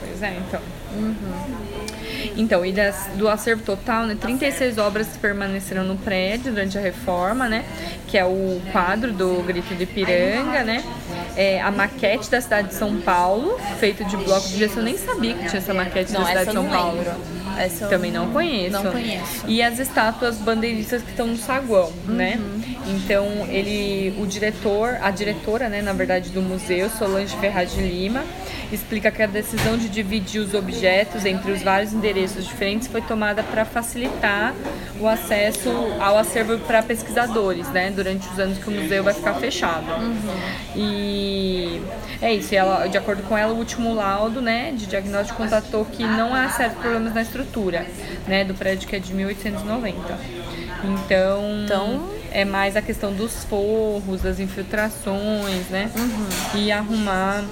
Pois 0.00 0.22
é, 0.22 0.36
então. 0.36 0.60
Então, 2.36 2.64
e 2.64 2.72
das, 2.72 3.08
do 3.14 3.28
acervo 3.28 3.62
total, 3.62 4.04
né, 4.06 4.16
36 4.20 4.78
obras 4.78 5.06
permaneceram 5.20 5.84
no 5.84 5.96
prédio 5.96 6.52
durante 6.52 6.76
a 6.76 6.80
reforma, 6.80 7.48
né? 7.48 7.64
Que 8.06 8.18
é 8.18 8.24
o 8.24 8.60
quadro 8.72 9.12
do 9.12 9.42
Grito 9.42 9.74
de 9.74 9.84
Ipiranga, 9.84 10.62
né? 10.62 10.84
É, 11.36 11.60
a 11.60 11.70
maquete 11.70 12.30
da 12.30 12.40
cidade 12.40 12.68
de 12.68 12.74
São 12.74 13.00
Paulo, 13.00 13.58
feito 13.78 14.04
de 14.04 14.16
bloco 14.16 14.48
de 14.48 14.58
gesso. 14.58 14.78
Eu 14.78 14.82
nem 14.82 14.96
sabia 14.98 15.34
que 15.34 15.48
tinha 15.48 15.58
essa 15.58 15.72
maquete 15.72 16.12
Não, 16.12 16.20
da 16.20 16.26
cidade 16.26 16.46
de 16.46 16.52
São 16.52 16.68
Paulo. 16.68 16.98
lembro. 16.98 17.39
Essa 17.58 17.84
eu 17.84 17.88
Também 17.88 18.10
não 18.10 18.30
conheço. 18.30 18.72
Não 18.72 18.92
conheço. 18.92 19.44
E 19.46 19.62
as 19.62 19.78
estátuas 19.78 20.36
bandeiristas 20.36 21.02
que 21.02 21.10
estão 21.10 21.26
no 21.26 21.36
saguão, 21.36 21.92
né? 22.06 22.38
Uhum. 22.38 22.60
Então, 22.94 23.26
ele, 23.48 24.14
o 24.20 24.26
diretor, 24.26 24.98
a 25.00 25.10
diretora, 25.10 25.68
né, 25.68 25.82
na 25.82 25.92
verdade, 25.92 26.30
do 26.30 26.42
museu, 26.42 26.90
Solange 26.90 27.36
Ferraz 27.36 27.72
de 27.72 27.80
Lima, 27.80 28.24
explica 28.72 29.10
que 29.10 29.22
a 29.22 29.26
decisão 29.26 29.76
de 29.76 29.88
dividir 29.88 30.40
os 30.40 30.54
objetos 30.54 31.24
entre 31.24 31.50
os 31.50 31.62
vários 31.62 31.92
endereços 31.92 32.46
diferentes 32.46 32.88
foi 32.88 33.02
tomada 33.02 33.42
para 33.42 33.64
facilitar 33.64 34.54
o 35.00 35.08
acesso 35.08 35.70
ao 35.98 36.18
acervo 36.18 36.58
para 36.58 36.82
pesquisadores, 36.82 37.68
né, 37.68 37.90
durante 37.90 38.28
os 38.28 38.38
anos 38.38 38.58
que 38.58 38.68
o 38.68 38.70
museu 38.70 39.02
vai 39.02 39.14
ficar 39.14 39.34
fechado. 39.34 39.86
E 40.76 41.80
é 42.22 42.32
isso, 42.34 42.54
ela, 42.54 42.86
de 42.86 42.98
acordo 42.98 43.22
com 43.22 43.36
ela, 43.36 43.52
o 43.52 43.56
último 43.56 43.94
laudo, 43.94 44.40
né, 44.40 44.72
de 44.72 44.86
diagnóstico 44.86 45.38
constatou 45.38 45.84
que 45.84 46.02
não 46.02 46.34
há 46.34 46.48
certos 46.50 46.80
problemas 46.80 47.14
na 47.14 47.22
estrutura, 47.22 47.39
né, 48.26 48.44
do 48.44 48.54
prédio 48.54 48.88
que 48.88 48.96
é 48.96 48.98
de 48.98 49.12
1890. 49.14 49.96
Então, 50.84 51.62
Então- 51.64 52.10
é 52.32 52.44
mais 52.44 52.76
a 52.76 52.82
questão 52.82 53.12
dos 53.12 53.44
forros, 53.44 54.22
das 54.22 54.38
infiltrações, 54.38 55.68
né? 55.68 55.90
E 56.54 56.70
arrumar 56.70 57.44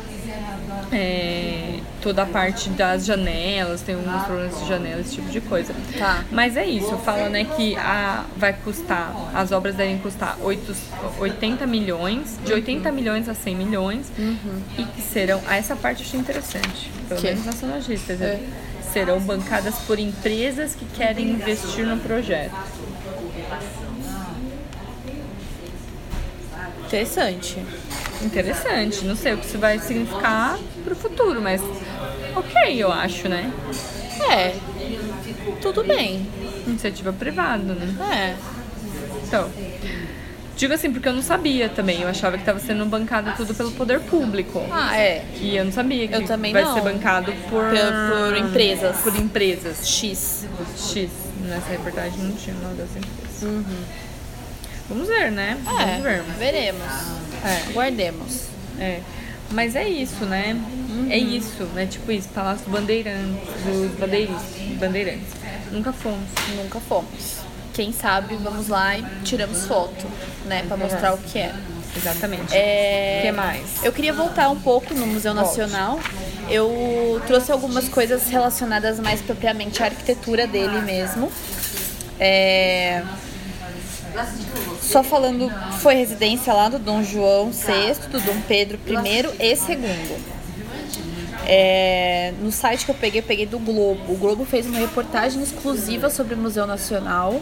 é, 0.93 1.81
toda 2.01 2.23
a 2.23 2.27
parte 2.27 2.71
das 2.71 3.05
janelas, 3.05 3.83
tem 3.83 3.95
alguns 3.95 4.23
problemas 4.25 4.59
de 4.61 4.69
janelas, 4.69 5.07
esse 5.07 5.17
tipo 5.17 5.29
de 5.29 5.41
coisa. 5.41 5.75
Tá. 5.99 6.25
Mas 6.31 6.57
é 6.57 6.65
isso, 6.65 6.97
fala 6.99 7.29
né, 7.29 7.45
que 7.45 7.77
a, 7.77 8.25
vai 8.37 8.53
custar, 8.53 9.13
as 9.35 9.53
obras 9.53 9.75
devem 9.75 9.99
custar 9.99 10.37
8, 10.41 10.75
80 11.19 11.67
milhões, 11.67 12.39
de 12.45 12.53
80 12.53 12.91
milhões 12.93 13.29
a 13.29 13.35
100 13.35 13.55
milhões, 13.57 14.11
e 14.79 14.85
que 14.85 15.03
serão, 15.03 15.43
ah, 15.47 15.57
essa 15.57 15.77
parte 15.77 16.03
eu 16.03 16.07
achei 16.09 16.21
interessante, 16.21 16.91
pelo 17.09 17.21
Que? 17.21 17.27
menos 17.29 17.45
nacionalistas, 17.45 18.21
é. 18.23 18.41
Serão 18.99 19.21
bancadas 19.21 19.77
por 19.87 19.97
empresas 19.97 20.75
que 20.75 20.85
querem 20.87 21.31
investir 21.31 21.87
no 21.87 22.01
projeto. 22.01 22.53
Interessante. 26.85 27.65
Interessante, 28.21 29.05
não 29.05 29.15
sei 29.15 29.35
o 29.35 29.39
que 29.39 29.47
isso 29.47 29.57
vai 29.57 29.79
significar 29.79 30.59
pro 30.83 30.97
futuro, 30.97 31.41
mas 31.41 31.63
ok, 32.35 32.83
eu 32.83 32.91
acho, 32.91 33.29
né? 33.29 33.53
É. 34.29 34.57
Tudo 35.63 35.85
bem. 35.85 36.29
Iniciativa 36.67 37.13
privada, 37.13 37.75
né? 37.75 37.95
É. 38.13 38.37
Então, 39.25 39.49
digo 40.59 40.75
assim, 40.75 40.93
porque 40.93 41.09
eu 41.09 41.13
não 41.15 41.23
sabia 41.23 41.69
também, 41.69 42.03
eu 42.03 42.09
achava 42.09 42.37
que 42.37 42.43
estava 42.43 42.59
sendo 42.59 42.85
bancado 42.85 43.33
tudo 43.37 43.55
pelo 43.55 43.71
poder 43.73 44.01
público. 44.01 44.61
Ah, 44.71 44.95
é. 44.99 45.25
E 45.41 45.57
eu 45.57 45.65
não 45.65 45.73
sabia 45.73 46.07
que 46.07 46.15
Eu 46.15 46.25
também 46.27 46.53
vai 46.53 46.63
não. 46.65 46.75
ser 46.75 46.81
bancado 46.83 47.33
por... 47.49 47.65
Por- 47.71 48.29
por 48.29 48.37
empresas. 48.37 48.97
Por 48.99 49.17
empresas. 49.17 49.89
X. 49.89 50.47
X. 50.77 51.09
Nessa 51.47 51.71
reportagem 51.71 52.19
não 52.25 52.33
tinha 52.33 52.55
nome 52.57 52.75
das 52.75 52.89
empresas. 52.91 53.65
Vamos 54.89 55.07
ver, 55.09 55.31
né? 55.31 55.57
Vamos 55.65 55.81
É. 55.81 56.01
ver. 56.01 56.23
Veremos. 56.39 56.83
É. 57.45 57.73
Guardemos. 57.73 58.43
É. 58.81 59.01
Mas 59.51 59.75
é 59.77 59.89
isso, 59.89 60.25
né? 60.27 60.61
É 61.09 61.17
isso, 61.17 61.63
né? 61.75 61.87
Tipo 61.87 62.11
isso, 62.13 62.29
Palácio 62.31 62.69
Bandeirantes, 62.71 63.49
dos 63.65 63.93
bandeiristas, 63.99 64.43
bandeirantes. 64.79 65.29
Nunca 65.73 65.93
fomos. 65.93 66.29
Nunca 66.57 66.81
fomos. 66.81 67.38
Quem 67.79 67.93
sabe 67.93 68.35
vamos 68.35 68.67
lá 68.67 68.99
e 68.99 69.05
tiramos 69.23 69.65
foto, 69.65 70.05
né? 70.47 70.65
Pra 70.67 70.77
mostrar 70.77 71.15
o 71.15 71.19
que 71.19 71.39
é. 71.39 71.55
Exatamente. 71.97 72.53
É... 72.53 73.19
O 73.21 73.27
que 73.27 73.31
mais? 73.31 73.85
Eu 73.85 73.93
queria 73.93 74.13
voltar 74.13 74.49
um 74.49 74.59
pouco 74.59 74.93
no 74.95 75.07
Museu 75.07 75.33
Nacional. 75.33 76.01
Eu 76.51 77.23
trouxe 77.29 77.53
algumas 77.53 77.89
coisas 77.89 78.29
relacionadas 78.29 78.99
mais 78.99 79.23
propriamente 79.23 79.81
à 79.81 79.87
arquitetura 79.87 80.45
dele 80.45 80.81
mesmo. 80.81 81.31
É, 82.19 83.05
Só 84.83 85.05
falando, 85.05 85.49
foi 85.79 85.95
residência 85.95 86.53
lá 86.53 86.69
do 86.69 86.81
Dom 86.81 87.05
João 87.05 87.53
VI, 87.53 88.09
do 88.11 88.21
Dom 88.21 88.41
Pedro 88.49 88.81
I 88.89 88.95
e 89.39 89.55
II. 89.55 90.17
É, 91.47 92.35
no 92.41 92.51
site 92.51 92.85
que 92.85 92.91
eu 92.91 92.97
peguei, 92.97 93.21
eu 93.21 93.25
peguei 93.25 93.47
do 93.47 93.61
Globo. 93.61 94.13
O 94.13 94.17
Globo 94.17 94.45
fez 94.45 94.67
uma 94.67 94.81
reportagem 94.81 95.41
exclusiva 95.41 96.11
sobre 96.11 96.35
o 96.35 96.37
Museu 96.37 96.67
Nacional 96.67 97.41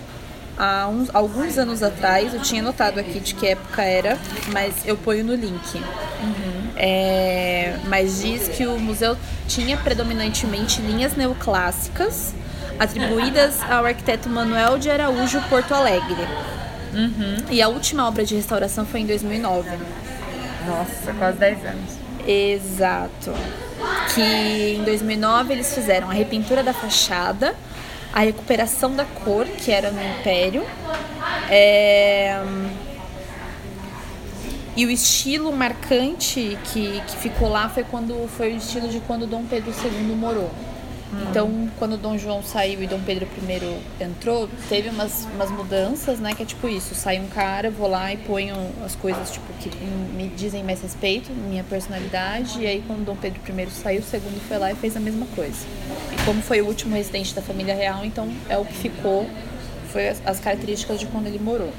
há 0.57 0.89
uns, 0.89 1.15
alguns 1.15 1.59
anos 1.59 1.83
atrás. 1.83 2.33
Eu 2.35 2.41
tinha 2.41 2.63
notado 2.63 2.99
aqui 2.99 3.21
de 3.21 3.35
que 3.35 3.49
época 3.49 3.83
era, 3.83 4.19
mas 4.53 4.75
eu 4.85 4.97
ponho 4.97 5.25
no 5.25 5.35
link. 5.35 5.83
É, 6.77 7.77
mas 7.89 8.21
diz 8.21 8.49
que 8.49 8.67
o 8.67 8.79
museu 8.79 9.17
tinha 9.49 9.77
predominantemente 9.77 10.81
linhas 10.81 11.17
neoclássicas 11.17 12.35
atribuídas 12.79 13.61
ao 13.71 13.85
arquiteto 13.85 14.29
Manuel 14.29 14.79
de 14.79 14.91
Araújo 14.91 15.41
Porto 15.49 15.73
Alegre. 15.75 16.27
E 17.51 17.61
a 17.61 17.69
última 17.69 18.07
obra 18.09 18.25
de 18.25 18.35
restauração 18.35 18.87
foi 18.87 19.01
em 19.01 19.07
2009. 19.07 19.69
Nossa, 20.67 21.13
quase 21.19 21.39
10 21.39 21.65
anos. 21.67 22.07
Exato. 22.27 23.33
Que 24.15 24.77
em 24.77 24.85
2009 24.85 25.53
eles 25.53 25.75
fizeram 25.75 26.11
a 26.11 26.13
repintura 26.13 26.63
da 26.63 26.73
fachada, 26.73 27.55
a 28.13 28.21
recuperação 28.21 28.95
da 28.95 29.05
cor, 29.05 29.47
que 29.47 29.71
era 29.71 29.91
no 29.91 30.03
Império, 30.03 30.65
é, 31.51 32.41
e 34.77 34.85
o 34.85 34.91
estilo 34.91 35.51
marcante 35.53 36.59
que, 36.65 37.01
que 37.01 37.17
ficou 37.17 37.49
lá 37.49 37.69
foi 37.69 37.83
quando 37.83 38.29
foi 38.29 38.53
o 38.53 38.57
estilo 38.57 38.89
de 38.89 39.01
quando 39.01 39.27
Dom 39.27 39.45
Pedro 39.45 39.73
II 39.73 40.15
morou. 40.15 40.51
Então, 41.31 41.71
quando 41.79 41.97
Dom 41.97 42.19
João 42.19 42.43
saiu 42.43 42.83
e 42.83 42.87
Dom 42.87 43.01
Pedro 43.01 43.29
I 43.49 44.03
entrou, 44.03 44.49
teve 44.69 44.89
umas, 44.89 45.27
umas 45.35 45.51
mudanças, 45.51 46.19
né? 46.19 46.35
Que 46.35 46.43
é 46.43 46.47
tipo 46.47 46.69
isso, 46.69 46.95
sai 46.95 47.21
um 47.21 47.29
cara, 47.29 47.71
vou 47.71 47.89
lá 47.89 48.13
e 48.13 48.17
ponho 48.17 48.55
as 48.85 48.97
coisas 48.97 49.31
tipo 49.31 49.47
que 49.61 49.71
me 50.15 50.29
dizem 50.29 50.65
mais 50.65 50.83
respeito, 50.83 51.33
minha 51.33 51.63
personalidade, 51.65 52.61
e 52.61 52.67
aí 52.67 52.83
quando 52.87 53.05
Dom 53.05 53.17
Pedro 53.17 53.41
I 53.49 53.71
saiu, 53.71 54.01
o 54.01 54.05
segundo 54.05 54.41
foi 54.49 54.59
lá 54.59 54.73
e 54.73 54.75
fez 54.75 54.97
a 54.97 55.01
mesma 55.01 55.27
coisa. 55.35 55.65
E 56.13 56.25
como 56.25 56.43
foi 56.43 56.61
o 56.61 56.67
último 56.67 56.95
residente 56.95 57.35
da 57.35 57.43
família 57.43 57.75
real, 57.75 58.05
então 58.05 58.29
é 58.49 58.59
o 58.59 58.65
que 58.65 58.75
ficou, 58.75 59.29
foi 59.93 60.09
as, 60.09 60.21
as 60.27 60.41
características 60.41 60.99
de 60.99 61.07
quando 61.07 61.29
ele 61.29 61.39
morou. 61.39 61.73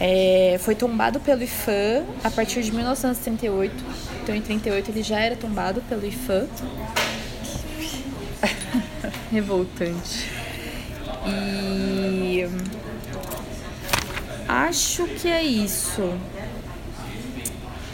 É, 0.00 0.56
foi 0.60 0.76
tombado 0.76 1.18
pelo 1.18 1.42
IFAM 1.42 2.04
a 2.22 2.30
partir 2.30 2.62
de 2.62 2.70
1938. 2.70 3.74
Então, 4.22 4.34
em 4.34 4.40
38 4.40 4.90
ele 4.90 5.02
já 5.02 5.18
era 5.18 5.34
tombado 5.34 5.82
pelo 5.88 6.06
IFAM. 6.06 6.46
Revoltante. 9.30 10.30
E 11.26 12.48
acho 14.48 15.06
que 15.06 15.28
é 15.28 15.42
isso. 15.42 16.14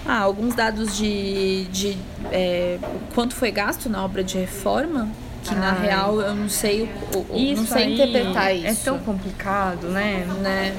Ah, 0.07 0.19
alguns 0.19 0.55
dados 0.55 0.97
de, 0.97 1.65
de 1.67 1.97
é, 2.31 2.79
quanto 3.15 3.35
foi 3.35 3.51
gasto 3.51 3.89
na 3.89 4.05
obra 4.05 4.23
de 4.23 4.39
reforma. 4.39 5.09
que 5.43 5.55
na 5.55 5.73
Ai. 5.73 5.87
real 5.87 6.21
eu 6.21 6.35
não 6.35 6.49
sei 6.49 6.89
o, 7.15 7.37
isso 7.37 7.63
não 7.63 7.69
sei 7.69 7.95
interpretar 7.95 8.51
é 8.51 8.55
isso. 8.55 8.67
É 8.67 8.75
tão 8.85 8.99
complicado, 8.99 9.89
né? 9.89 10.27
né? 10.41 10.75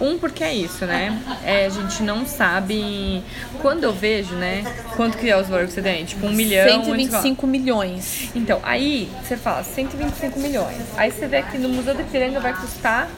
Um 0.00 0.18
porque 0.18 0.42
é 0.42 0.52
isso, 0.52 0.84
né? 0.84 1.18
É, 1.44 1.66
a 1.66 1.68
gente 1.68 2.02
não 2.02 2.26
sabe 2.26 3.22
quando 3.60 3.84
eu 3.84 3.92
vejo, 3.92 4.34
né? 4.34 4.64
Quanto 4.96 5.18
que 5.18 5.30
é 5.30 5.36
os 5.36 5.48
valores 5.48 5.70
que 5.70 5.74
você 5.74 5.82
tem? 5.82 6.04
Tipo, 6.04 6.26
um 6.26 6.32
milhão. 6.32 6.84
125 6.84 7.46
milhões. 7.46 8.30
Então, 8.34 8.60
aí 8.62 9.10
você 9.22 9.36
fala 9.36 9.62
125 9.62 10.38
milhões. 10.40 10.82
Aí 10.96 11.10
você 11.10 11.26
vê 11.26 11.42
que 11.42 11.58
no 11.58 11.68
Museu 11.68 11.94
do 11.94 12.00
Ipiranga 12.00 12.40
vai 12.40 12.54
custar 12.54 13.08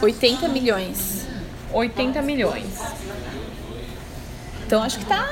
80 0.00 0.48
milhões. 0.48 1.26
80 1.72 2.22
milhões. 2.22 2.80
Então 4.66 4.82
acho 4.82 4.98
que 4.98 5.06
tá 5.06 5.26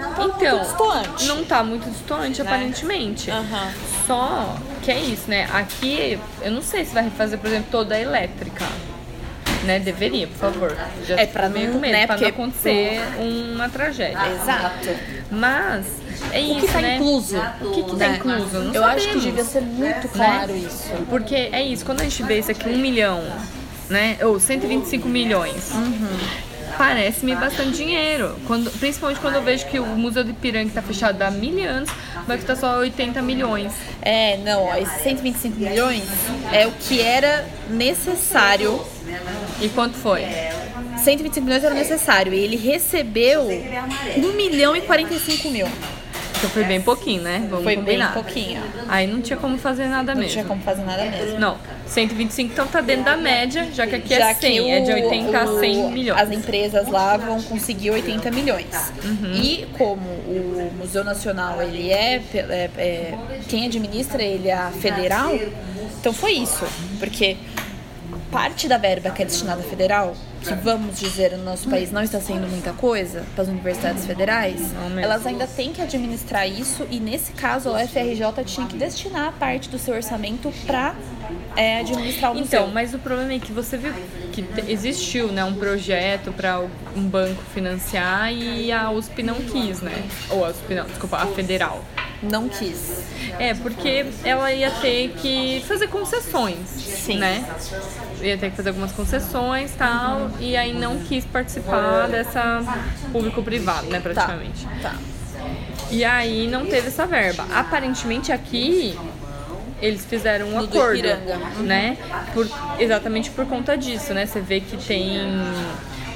não 0.00 0.14
tá 0.14 0.24
então, 0.24 0.58
muito 0.58 0.68
distante. 0.68 1.26
Não 1.26 1.44
tá 1.44 1.64
muito 1.64 1.90
distante, 1.90 2.42
né? 2.42 2.48
aparentemente. 2.48 3.30
Uhum. 3.30 3.72
Só 4.06 4.56
que 4.82 4.90
é 4.90 4.98
isso, 4.98 5.28
né? 5.28 5.48
Aqui, 5.52 6.18
eu 6.42 6.50
não 6.50 6.62
sei 6.62 6.84
se 6.84 6.94
vai 6.94 7.04
refazer, 7.04 7.38
por 7.38 7.48
exemplo, 7.48 7.68
toda 7.70 7.94
a 7.94 8.00
elétrica. 8.00 8.64
Né? 9.64 9.78
Deveria, 9.78 10.26
por 10.26 10.36
favor. 10.36 10.76
Já 11.06 11.16
é 11.16 11.26
pra 11.26 11.48
meio 11.48 11.74
medo, 11.74 11.92
né? 11.92 12.06
pra 12.06 12.16
não 12.16 12.28
acontecer 12.28 13.00
uma 13.18 13.68
tragédia. 13.68 14.18
Exato. 14.40 14.88
Mas 15.30 15.86
é 16.32 16.40
isso, 16.40 16.52
o 16.52 16.60
que 16.60 16.72
tá 16.72 16.80
né? 16.80 16.96
incluso? 16.96 17.36
O 17.36 17.70
que, 17.70 17.82
que 17.82 17.90
tá 17.90 18.08
né? 18.08 18.16
incluso? 18.16 18.58
Não 18.58 18.74
eu 18.74 18.82
sabemos. 18.82 19.04
acho 19.04 19.08
que 19.08 19.20
devia 19.20 19.44
ser 19.44 19.60
muito 19.60 19.84
né? 19.84 20.10
claro 20.12 20.52
né? 20.52 20.58
isso. 20.58 20.92
Porque 21.08 21.34
é 21.34 21.62
isso, 21.62 21.84
quando 21.84 22.00
a 22.00 22.04
gente 22.04 22.22
vê 22.22 22.38
isso 22.38 22.50
aqui, 22.50 22.68
um 22.68 22.78
milhão, 22.78 23.22
né? 23.88 24.16
Ou 24.22 24.40
125 24.40 25.08
milhões. 25.08 25.72
Uhum 25.72 26.50
parece-me 26.80 27.34
bastante 27.36 27.76
dinheiro. 27.76 28.34
Quando, 28.46 28.70
principalmente 28.78 29.20
quando 29.20 29.34
eu 29.34 29.42
vejo 29.42 29.66
que 29.66 29.78
o 29.78 29.84
Museu 29.84 30.24
de 30.24 30.32
Piranga 30.32 30.68
está 30.68 30.80
fechado 30.80 31.20
há 31.20 31.30
mil 31.30 31.62
anos, 31.68 31.90
vai 32.26 32.38
custar 32.38 32.56
só 32.56 32.78
80 32.78 33.20
milhões. 33.20 33.70
É, 34.00 34.38
não, 34.38 34.64
ó, 34.64 34.74
esses 34.76 35.02
125 35.02 35.60
milhões 35.60 36.02
é 36.50 36.66
o 36.66 36.72
que 36.72 37.02
era 37.02 37.46
necessário. 37.68 38.80
E 39.60 39.68
quanto 39.68 39.96
foi? 39.96 40.24
125 40.98 41.44
milhões 41.44 41.64
era 41.64 41.74
necessário. 41.74 42.32
E 42.32 42.38
ele 42.38 42.56
recebeu 42.56 43.48
1 43.48 44.32
milhão 44.36 44.76
e 44.76 44.80
45 44.80 45.50
mil. 45.50 45.66
Então 46.40 46.48
foi 46.48 46.64
bem 46.64 46.80
pouquinho, 46.80 47.22
né? 47.22 47.46
Vamos 47.50 47.64
foi 47.64 47.76
combinar. 47.76 48.14
bem 48.14 48.22
pouquinho. 48.22 48.62
Aí 48.88 49.06
não 49.06 49.20
tinha 49.20 49.36
como 49.36 49.58
fazer 49.58 49.86
nada 49.86 50.14
não 50.14 50.22
mesmo. 50.22 50.36
Não 50.36 50.42
tinha 50.42 50.44
como 50.44 50.62
fazer 50.62 50.82
nada 50.84 51.04
mesmo. 51.04 51.38
Não. 51.38 51.58
125 51.86 52.52
então 52.52 52.66
tá 52.66 52.80
dentro 52.80 53.04
da 53.04 53.16
média, 53.16 53.68
já 53.74 53.86
que 53.86 53.96
aqui 53.96 54.14
é 54.14 54.18
já 54.18 54.30
é 54.30 54.34
100, 54.34 54.60
o, 54.60 54.68
é 54.68 54.80
de 54.80 54.92
80 54.92 55.38
a 55.38 55.58
100 55.58 55.90
milhões. 55.90 56.22
As 56.22 56.30
empresas 56.30 56.88
lá 56.88 57.16
vão 57.16 57.42
conseguir 57.42 57.90
80 57.90 58.30
milhões. 58.30 58.92
Uhum. 59.04 59.32
E 59.34 59.66
como 59.76 60.08
o 60.08 60.72
Museu 60.78 61.04
Nacional 61.04 61.60
ele 61.60 61.90
é, 61.90 62.22
é, 62.32 62.70
é 62.78 63.18
quem 63.48 63.66
administra 63.66 64.22
ele 64.22 64.48
é 64.48 64.54
a 64.54 64.70
federal, 64.70 65.38
então 65.98 66.12
foi 66.12 66.32
isso, 66.32 66.64
porque 66.98 67.36
parte 68.30 68.68
da 68.68 68.78
verba 68.78 69.10
que 69.10 69.22
é 69.22 69.24
destinada 69.24 69.62
federal 69.62 70.14
que 70.42 70.54
vamos 70.54 70.98
dizer 70.98 71.36
no 71.36 71.44
nosso 71.44 71.68
país 71.68 71.92
não 71.92 72.02
está 72.02 72.18
sendo 72.20 72.48
muita 72.48 72.72
coisa 72.72 73.24
para 73.34 73.42
as 73.42 73.48
universidades 73.48 74.06
federais, 74.06 74.72
elas 75.00 75.26
ainda 75.26 75.46
têm 75.46 75.72
que 75.72 75.82
administrar 75.82 76.48
isso 76.48 76.86
e 76.90 76.98
nesse 76.98 77.32
caso 77.32 77.68
a 77.68 77.82
UFRJ 77.82 78.44
tinha 78.46 78.66
que 78.66 78.76
destinar 78.76 79.32
parte 79.34 79.68
do 79.68 79.78
seu 79.78 79.94
orçamento 79.94 80.52
para 80.66 80.94
é, 81.56 81.80
administrar 81.80 82.32
o 82.32 82.38
museu. 82.38 82.60
Então, 82.60 82.72
mas 82.72 82.94
o 82.94 82.98
problema 82.98 83.34
é 83.34 83.38
que 83.38 83.52
você 83.52 83.76
viu 83.76 83.92
que 84.32 84.44
existiu 84.68 85.28
né, 85.28 85.44
um 85.44 85.54
projeto 85.54 86.32
para 86.32 86.60
um 86.96 87.02
banco 87.02 87.42
financiar 87.52 88.32
e 88.32 88.72
a 88.72 88.90
USP 88.90 89.22
não 89.22 89.34
quis, 89.34 89.80
né? 89.82 90.08
Ou 90.30 90.44
a 90.44 90.50
USP 90.50 90.74
não, 90.74 90.86
desculpa, 90.86 91.18
a 91.18 91.26
federal 91.26 91.84
não 92.22 92.48
quis. 92.48 93.04
É, 93.38 93.54
porque 93.54 94.06
ela 94.24 94.52
ia 94.52 94.70
ter 94.70 95.10
que 95.20 95.64
fazer 95.66 95.88
concessões, 95.88 96.68
Sim. 96.68 97.18
né? 97.18 97.44
Ia 98.20 98.36
ter 98.36 98.50
que 98.50 98.56
fazer 98.56 98.70
algumas 98.70 98.92
concessões 98.92 99.72
e 99.72 99.76
tal, 99.76 100.18
uhum. 100.18 100.30
e 100.40 100.56
aí 100.56 100.72
não 100.72 100.98
quis 100.98 101.24
participar 101.24 102.08
dessa 102.08 102.62
público-privado, 103.12 103.86
né, 103.88 104.00
praticamente. 104.00 104.66
Tá. 104.82 104.90
tá. 104.90 104.96
E 105.90 106.04
aí 106.04 106.46
não 106.46 106.66
teve 106.66 106.88
essa 106.88 107.06
verba. 107.06 107.46
Aparentemente 107.52 108.30
aqui 108.30 108.96
eles 109.80 110.04
fizeram 110.04 110.48
um 110.48 110.50
no 110.52 110.64
acordo, 110.64 111.02
uhum. 111.02 111.62
né? 111.62 111.96
Por, 112.34 112.46
exatamente 112.78 113.30
por 113.30 113.46
conta 113.46 113.76
disso, 113.76 114.12
né? 114.12 114.26
Você 114.26 114.40
vê 114.40 114.60
que 114.60 114.76
tem 114.76 115.20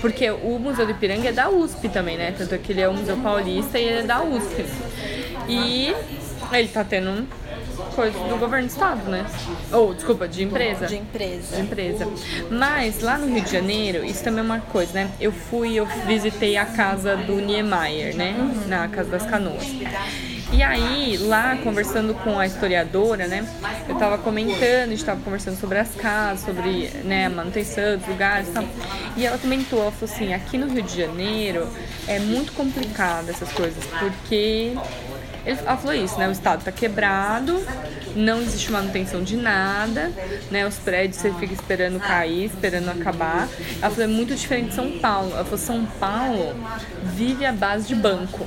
porque 0.04 0.30
o 0.30 0.58
Museu 0.58 0.84
do 0.84 0.92
Ipiranga 0.92 1.30
é 1.30 1.32
da 1.32 1.48
USP 1.48 1.88
também, 1.88 2.18
né? 2.18 2.34
Tanto 2.36 2.58
que 2.58 2.72
ele 2.72 2.82
é 2.82 2.86
o 2.86 2.92
Museu 2.92 3.16
Paulista 3.16 3.78
e 3.78 3.84
ele 3.84 3.98
é 4.00 4.02
da 4.02 4.22
USP. 4.22 4.66
E 5.48 5.94
ele 6.52 6.68
tá 6.68 6.84
tendo 6.84 7.26
coisa 7.94 8.18
do 8.18 8.36
governo 8.36 8.66
do 8.66 8.70
estado, 8.70 9.10
né? 9.10 9.26
Ou, 9.72 9.94
desculpa, 9.94 10.26
de 10.28 10.42
empresa. 10.42 10.86
De 10.86 10.96
empresa. 10.96 11.56
De 11.56 11.62
empresa. 11.62 12.08
Mas 12.50 13.00
lá 13.00 13.18
no 13.18 13.26
Rio 13.26 13.42
de 13.42 13.50
Janeiro, 13.50 14.04
isso 14.04 14.22
também 14.22 14.40
é 14.40 14.42
uma 14.42 14.60
coisa, 14.60 14.92
né? 14.92 15.10
Eu 15.20 15.32
fui, 15.32 15.74
eu 15.74 15.86
visitei 16.06 16.56
a 16.56 16.66
casa 16.66 17.16
do 17.16 17.36
Niemeyer, 17.36 18.16
né? 18.16 18.34
Uhum. 18.38 18.68
Na 18.68 18.88
Casa 18.88 19.10
das 19.10 19.26
Canoas. 19.26 19.64
E 20.52 20.62
aí, 20.62 21.16
lá, 21.16 21.56
conversando 21.56 22.14
com 22.14 22.38
a 22.38 22.46
historiadora, 22.46 23.26
né, 23.26 23.44
eu 23.88 23.96
tava 23.96 24.18
comentando, 24.18 24.84
a 24.84 24.86
gente 24.86 25.04
tava 25.04 25.20
conversando 25.20 25.58
sobre 25.58 25.78
as 25.78 25.92
casas, 25.96 26.44
sobre 26.44 26.90
né, 27.02 27.26
a 27.26 27.30
manutenção 27.30 27.98
dos 27.98 28.06
lugares 28.06 28.48
e 28.48 28.52
tal. 28.52 28.64
E 29.16 29.26
ela 29.26 29.36
comentou, 29.36 29.80
ela 29.80 29.90
falou 29.90 30.14
assim, 30.14 30.32
aqui 30.32 30.56
no 30.56 30.68
Rio 30.68 30.82
de 30.82 30.96
Janeiro 30.96 31.68
é 32.06 32.20
muito 32.20 32.52
complicado 32.52 33.30
essas 33.30 33.52
coisas, 33.52 33.84
porque 33.98 34.76
ela 35.44 35.76
falou 35.76 35.94
isso, 35.94 36.18
né? 36.18 36.28
O 36.28 36.32
estado 36.32 36.60
está 36.60 36.72
quebrado, 36.72 37.60
não 38.16 38.40
existe 38.40 38.70
manutenção 38.70 39.22
de 39.22 39.36
nada, 39.36 40.10
né? 40.50 40.66
Os 40.66 40.76
prédios 40.78 41.20
você 41.20 41.32
fica 41.32 41.52
esperando 41.52 42.00
cair, 42.00 42.46
esperando 42.46 42.88
acabar. 42.90 43.48
Ela 43.80 43.90
falou, 43.90 44.04
é 44.04 44.12
muito 44.12 44.34
diferente 44.34 44.68
de 44.70 44.74
São 44.74 44.98
Paulo. 44.98 45.32
Ela 45.32 45.44
falou, 45.44 45.58
São 45.58 45.84
Paulo 45.84 46.54
vive 47.02 47.44
à 47.44 47.52
base 47.52 47.86
de 47.86 47.94
banco. 47.94 48.46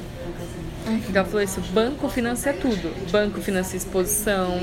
Então 0.87 1.21
ela 1.21 1.25
falou 1.25 1.41
isso, 1.41 1.61
banco 1.73 2.09
financia 2.09 2.53
tudo. 2.53 2.93
Banco 3.11 3.41
financia 3.41 3.77
exposição, 3.77 4.59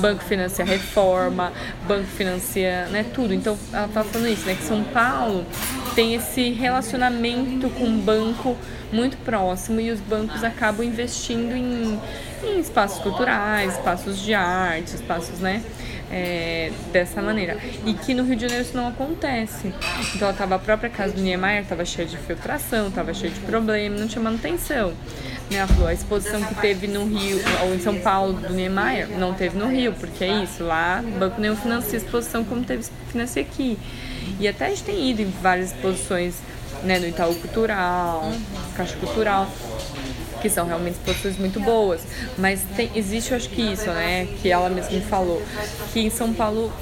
banco 0.00 0.22
financia 0.24 0.64
reforma, 0.64 1.52
banco 1.86 2.06
financia 2.06 2.86
né, 2.86 3.04
tudo. 3.14 3.32
Então 3.32 3.56
ela 3.72 3.86
estava 3.86 4.08
falando 4.08 4.28
isso, 4.28 4.46
né? 4.46 4.54
Que 4.54 4.64
São 4.64 4.82
Paulo 4.84 5.46
tem 5.94 6.14
esse 6.14 6.50
relacionamento 6.50 7.68
com 7.70 7.84
o 7.84 7.98
banco 7.98 8.56
muito 8.92 9.16
próximo 9.18 9.80
e 9.80 9.90
os 9.90 10.00
bancos 10.00 10.42
acabam 10.42 10.84
investindo 10.84 11.54
em, 11.54 12.00
em 12.42 12.58
espaços 12.58 13.00
culturais, 13.00 13.74
espaços 13.74 14.18
de 14.18 14.34
arte, 14.34 14.94
espaços, 14.94 15.40
né? 15.40 15.62
É, 16.10 16.72
dessa 16.90 17.20
maneira. 17.20 17.58
E 17.84 17.92
que 17.92 18.14
no 18.14 18.24
Rio 18.24 18.34
de 18.34 18.42
Janeiro 18.42 18.62
isso 18.62 18.74
não 18.74 18.88
acontece. 18.88 19.74
Então 20.14 20.32
tava, 20.32 20.54
a 20.54 20.58
própria 20.58 20.88
casa 20.88 21.12
do 21.12 21.20
Niemeyer 21.20 21.62
estava 21.62 21.84
cheia 21.84 22.08
de 22.08 22.16
filtração, 22.16 22.88
estava 22.88 23.12
cheia 23.12 23.30
de 23.30 23.40
problemas, 23.40 24.00
não 24.00 24.08
tinha 24.08 24.22
manutenção. 24.22 24.94
Né? 25.50 25.66
A 25.86 25.92
exposição 25.92 26.42
que 26.42 26.54
teve 26.56 26.86
no 26.86 27.04
Rio, 27.06 27.40
ou 27.62 27.74
em 27.74 27.80
São 27.80 27.98
Paulo, 28.00 28.34
do 28.34 28.52
Niemeyer, 28.54 29.08
não 29.18 29.34
teve 29.34 29.58
no 29.58 29.68
Rio, 29.68 29.92
porque 29.92 30.24
é 30.24 30.42
isso, 30.42 30.64
lá 30.64 31.02
o 31.04 31.18
banco 31.18 31.40
nenhum 31.40 31.56
financia 31.56 31.98
exposição 31.98 32.44
como 32.44 32.64
teve 32.64 32.84
financia 33.10 33.42
aqui. 33.42 33.78
E 34.40 34.46
até 34.46 34.66
a 34.66 34.68
gente 34.70 34.84
tem 34.84 35.10
ido 35.10 35.22
em 35.22 35.30
várias 35.42 35.72
exposições 35.72 36.36
né, 36.84 36.98
no 36.98 37.06
Itaú 37.06 37.34
Cultural. 37.34 38.32
Caixa 38.76 38.96
Cultural, 38.96 39.48
que 40.40 40.48
são 40.48 40.66
realmente 40.66 40.94
exposições 40.94 41.38
muito 41.38 41.60
boas. 41.60 42.02
Mas 42.36 42.62
tem, 42.76 42.90
existe, 42.94 43.30
eu 43.32 43.36
acho 43.36 43.48
que 43.48 43.62
isso, 43.62 43.86
né, 43.90 44.26
que 44.40 44.50
ela 44.50 44.68
mesma 44.68 45.00
falou, 45.02 45.42
que 45.92 46.00
em 46.00 46.10
São 46.10 46.32
Paulo 46.32 46.72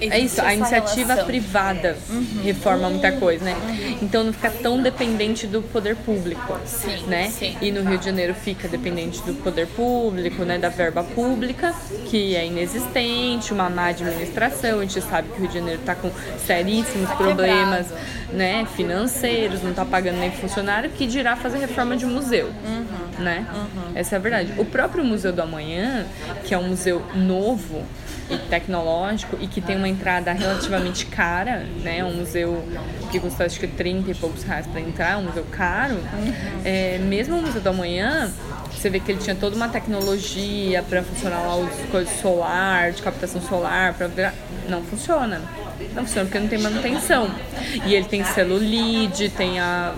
é 0.00 0.18
isso, 0.18 0.40
a 0.40 0.54
iniciativa 0.54 1.08
relação. 1.08 1.26
privada 1.26 1.96
uhum. 2.10 2.42
reforma 2.42 2.90
muita 2.90 3.12
coisa, 3.12 3.44
né? 3.44 3.54
Uhum. 3.54 3.98
Então 4.02 4.24
não 4.24 4.32
fica 4.32 4.50
tão 4.50 4.82
dependente 4.82 5.46
do 5.46 5.62
poder 5.62 5.96
público, 5.96 6.58
sim, 6.66 7.04
né? 7.06 7.30
Sim. 7.30 7.56
E 7.60 7.70
no 7.70 7.88
Rio 7.88 7.98
de 7.98 8.04
Janeiro 8.04 8.34
fica 8.34 8.68
dependente 8.68 9.22
do 9.22 9.34
poder 9.34 9.66
público, 9.68 10.44
né? 10.44 10.58
Da 10.58 10.68
verba 10.68 11.02
pública, 11.02 11.74
que 12.06 12.36
é 12.36 12.46
inexistente, 12.46 13.52
uma 13.52 13.70
má 13.70 13.86
administração. 13.86 14.80
A 14.80 14.82
gente 14.82 15.00
sabe 15.00 15.28
que 15.28 15.36
o 15.36 15.40
Rio 15.40 15.48
de 15.48 15.54
Janeiro 15.54 15.80
está 15.80 15.94
com 15.94 16.10
seríssimos 16.46 17.08
tá 17.08 17.16
problemas, 17.16 17.86
né? 18.32 18.66
Financeiros, 18.76 19.62
não 19.62 19.70
está 19.70 19.84
pagando 19.84 20.18
nem 20.18 20.30
funcionário, 20.30 20.90
que 20.90 21.06
dirá 21.06 21.36
fazer 21.36 21.58
reforma 21.58 21.96
de 21.96 22.04
museu, 22.06 22.46
uhum. 22.64 23.22
né? 23.22 23.46
Uhum. 23.52 23.92
Essa 23.94 24.16
é 24.16 24.18
a 24.18 24.20
verdade. 24.20 24.52
O 24.58 24.64
próprio 24.64 25.04
Museu 25.04 25.32
do 25.32 25.40
Amanhã, 25.40 26.06
que 26.44 26.54
é 26.54 26.58
um 26.58 26.68
museu 26.68 27.02
novo, 27.14 27.84
e 28.28 28.36
tecnológico 28.36 29.36
e 29.40 29.46
que 29.46 29.60
tem 29.60 29.76
uma 29.76 29.88
entrada 29.88 30.32
relativamente 30.32 31.06
cara, 31.06 31.66
né? 31.82 32.04
Um 32.04 32.16
museu 32.16 32.62
que 33.10 33.20
custa 33.20 33.44
acho 33.44 33.58
que 33.60 33.66
30 33.66 34.10
e 34.10 34.14
poucos 34.14 34.42
reais 34.42 34.66
para 34.66 34.80
entrar, 34.80 35.12
é 35.12 35.16
um 35.16 35.24
museu 35.24 35.44
caro. 35.50 35.94
Uhum. 35.94 36.32
É, 36.64 36.98
mesmo 36.98 37.36
o 37.36 37.42
Museu 37.42 37.60
do 37.60 37.68
Amanhã, 37.68 38.32
você 38.72 38.90
vê 38.90 39.00
que 39.00 39.12
ele 39.12 39.20
tinha 39.20 39.34
toda 39.34 39.56
uma 39.56 39.68
tecnologia 39.68 40.82
para 40.82 41.02
funcionar 41.02 41.40
lá 41.40 41.56
os 41.56 41.74
coisas 41.90 42.20
solar, 42.20 42.92
de 42.92 43.02
captação 43.02 43.40
solar, 43.40 43.94
para 43.94 44.06
virar. 44.08 44.34
Não 44.68 44.82
funciona. 44.82 45.40
Não 45.94 46.04
funciona 46.04 46.26
porque 46.26 46.40
não 46.40 46.48
tem 46.48 46.58
manutenção. 46.58 47.30
E 47.86 47.94
ele 47.94 48.06
tem 48.06 48.24
celulite, 48.24 49.28
tem 49.30 49.60
a 49.60 49.94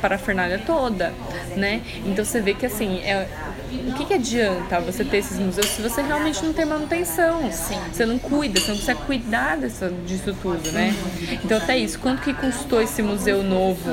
parafernália 0.00 0.60
toda, 0.64 1.12
né? 1.56 1.82
Então 2.04 2.24
você 2.24 2.40
vê 2.40 2.54
que 2.54 2.66
assim, 2.66 3.00
é, 3.00 3.26
o 3.88 3.94
que, 3.94 4.04
que 4.04 4.14
adianta 4.14 4.80
você 4.80 5.04
ter 5.04 5.18
esses 5.18 5.38
museus 5.38 5.66
se 5.66 5.82
você 5.82 6.02
realmente 6.02 6.42
não 6.44 6.52
tem 6.52 6.64
manutenção? 6.64 7.50
Sim. 7.52 7.78
Você 7.92 8.06
não 8.06 8.18
cuida, 8.18 8.60
você 8.60 8.68
não 8.68 8.76
precisa 8.76 8.94
cuidar 8.94 9.56
dessa, 9.56 9.90
disso 10.06 10.34
tudo, 10.40 10.70
né? 10.72 10.94
Então 11.44 11.58
até 11.58 11.76
isso, 11.76 11.98
quanto 11.98 12.22
que 12.22 12.32
custou 12.32 12.80
esse 12.80 13.02
museu 13.02 13.42
novo? 13.42 13.90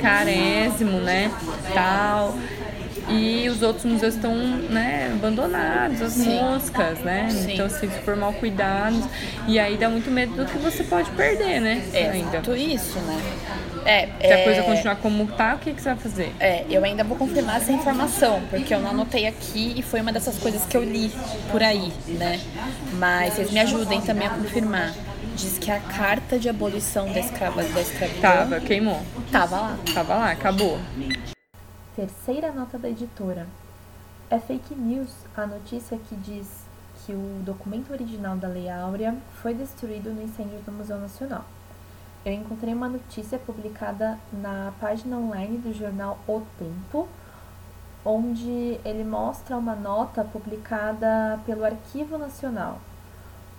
Carésimo, 0.00 0.98
né? 1.00 1.30
Tal 1.74 2.34
e 3.10 3.48
os 3.48 3.62
outros 3.62 3.84
museus 3.84 4.14
estão 4.14 4.34
né, 4.34 5.10
abandonados, 5.12 6.00
as 6.00 6.12
Sim. 6.12 6.36
moscas, 6.36 6.98
né? 7.00 7.28
Sim. 7.30 7.54
Então, 7.54 7.66
assim, 7.66 7.90
super 7.90 8.16
mal 8.16 8.32
cuidados. 8.32 9.04
E 9.46 9.58
aí 9.58 9.76
dá 9.76 9.88
muito 9.88 10.10
medo 10.10 10.34
do 10.34 10.44
que 10.46 10.58
você 10.58 10.84
pode 10.84 11.10
perder, 11.10 11.60
né? 11.60 11.82
É, 11.92 12.10
ainda. 12.10 12.40
Tudo 12.40 12.56
isso, 12.56 12.98
né? 13.00 13.20
É, 13.84 14.06
Se 14.06 14.26
é... 14.26 14.40
a 14.42 14.44
coisa 14.44 14.62
continuar 14.62 14.96
como 14.96 15.26
tá, 15.26 15.54
o 15.54 15.58
que, 15.58 15.72
que 15.72 15.80
você 15.80 15.88
vai 15.90 15.98
fazer? 15.98 16.34
É, 16.38 16.64
eu 16.70 16.84
ainda 16.84 17.02
vou 17.02 17.16
confirmar 17.16 17.56
essa 17.56 17.72
informação, 17.72 18.42
porque 18.50 18.74
eu 18.74 18.80
não 18.80 18.90
anotei 18.90 19.26
aqui 19.26 19.74
e 19.76 19.82
foi 19.82 20.00
uma 20.00 20.12
dessas 20.12 20.38
coisas 20.38 20.64
que 20.66 20.76
eu 20.76 20.84
li 20.84 21.10
por 21.50 21.62
aí, 21.62 21.92
né? 22.08 22.40
Mas 22.94 23.34
vocês 23.34 23.50
me 23.50 23.60
ajudem 23.60 24.00
também 24.00 24.26
a 24.26 24.30
confirmar. 24.30 24.92
Diz 25.34 25.58
que 25.58 25.70
a 25.70 25.80
carta 25.80 26.38
de 26.38 26.48
abolição 26.48 27.10
da, 27.10 27.20
escrava, 27.20 27.62
da 27.62 27.80
escravidão. 27.80 28.20
Tava, 28.20 28.60
queimou. 28.60 29.00
Tava 29.32 29.56
lá. 29.56 29.78
Tava 29.94 30.14
lá, 30.14 30.30
acabou. 30.32 30.78
Terceira 32.00 32.50
nota 32.50 32.78
da 32.78 32.88
editora. 32.88 33.46
É 34.30 34.38
fake 34.38 34.74
news 34.74 35.14
a 35.36 35.44
notícia 35.44 35.98
que 35.98 36.16
diz 36.16 36.64
que 37.04 37.12
o 37.12 37.42
documento 37.44 37.92
original 37.92 38.38
da 38.38 38.48
Lei 38.48 38.70
Áurea 38.70 39.14
foi 39.42 39.52
destruído 39.52 40.08
no 40.08 40.22
incêndio 40.22 40.60
do 40.60 40.72
Museu 40.72 40.98
Nacional. 40.98 41.44
Eu 42.24 42.32
encontrei 42.32 42.72
uma 42.72 42.88
notícia 42.88 43.38
publicada 43.38 44.18
na 44.32 44.72
página 44.80 45.18
online 45.18 45.58
do 45.58 45.74
jornal 45.74 46.18
O 46.26 46.40
Tempo, 46.58 47.06
onde 48.02 48.80
ele 48.82 49.04
mostra 49.04 49.58
uma 49.58 49.76
nota 49.76 50.24
publicada 50.24 51.38
pelo 51.44 51.66
Arquivo 51.66 52.16
Nacional, 52.16 52.78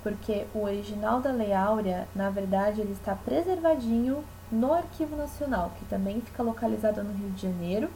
porque 0.01 0.47
o 0.55 0.63
original 0.63 1.21
da 1.21 1.31
Lei 1.31 1.53
Áurea, 1.53 2.07
na 2.15 2.31
verdade, 2.31 2.81
ele 2.81 2.93
está 2.93 3.13
preservadinho 3.13 4.23
no 4.51 4.73
Arquivo 4.73 5.15
Nacional, 5.15 5.71
que 5.77 5.85
também 5.85 6.19
fica 6.21 6.41
localizado 6.41 7.03
no 7.03 7.13
Rio 7.13 7.29
de 7.29 7.43
Janeiro 7.43 7.87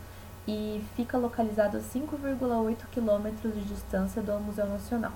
e 0.47 0.83
fica 0.95 1.17
localizado 1.17 1.77
a 1.77 1.79
5,8 1.79 2.85
quilômetros 2.91 3.53
de 3.53 3.63
distância 3.63 4.21
do 4.21 4.33
Museu 4.39 4.67
Nacional. 4.67 5.13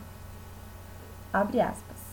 Abre 1.32 1.61
aspas. 1.61 2.09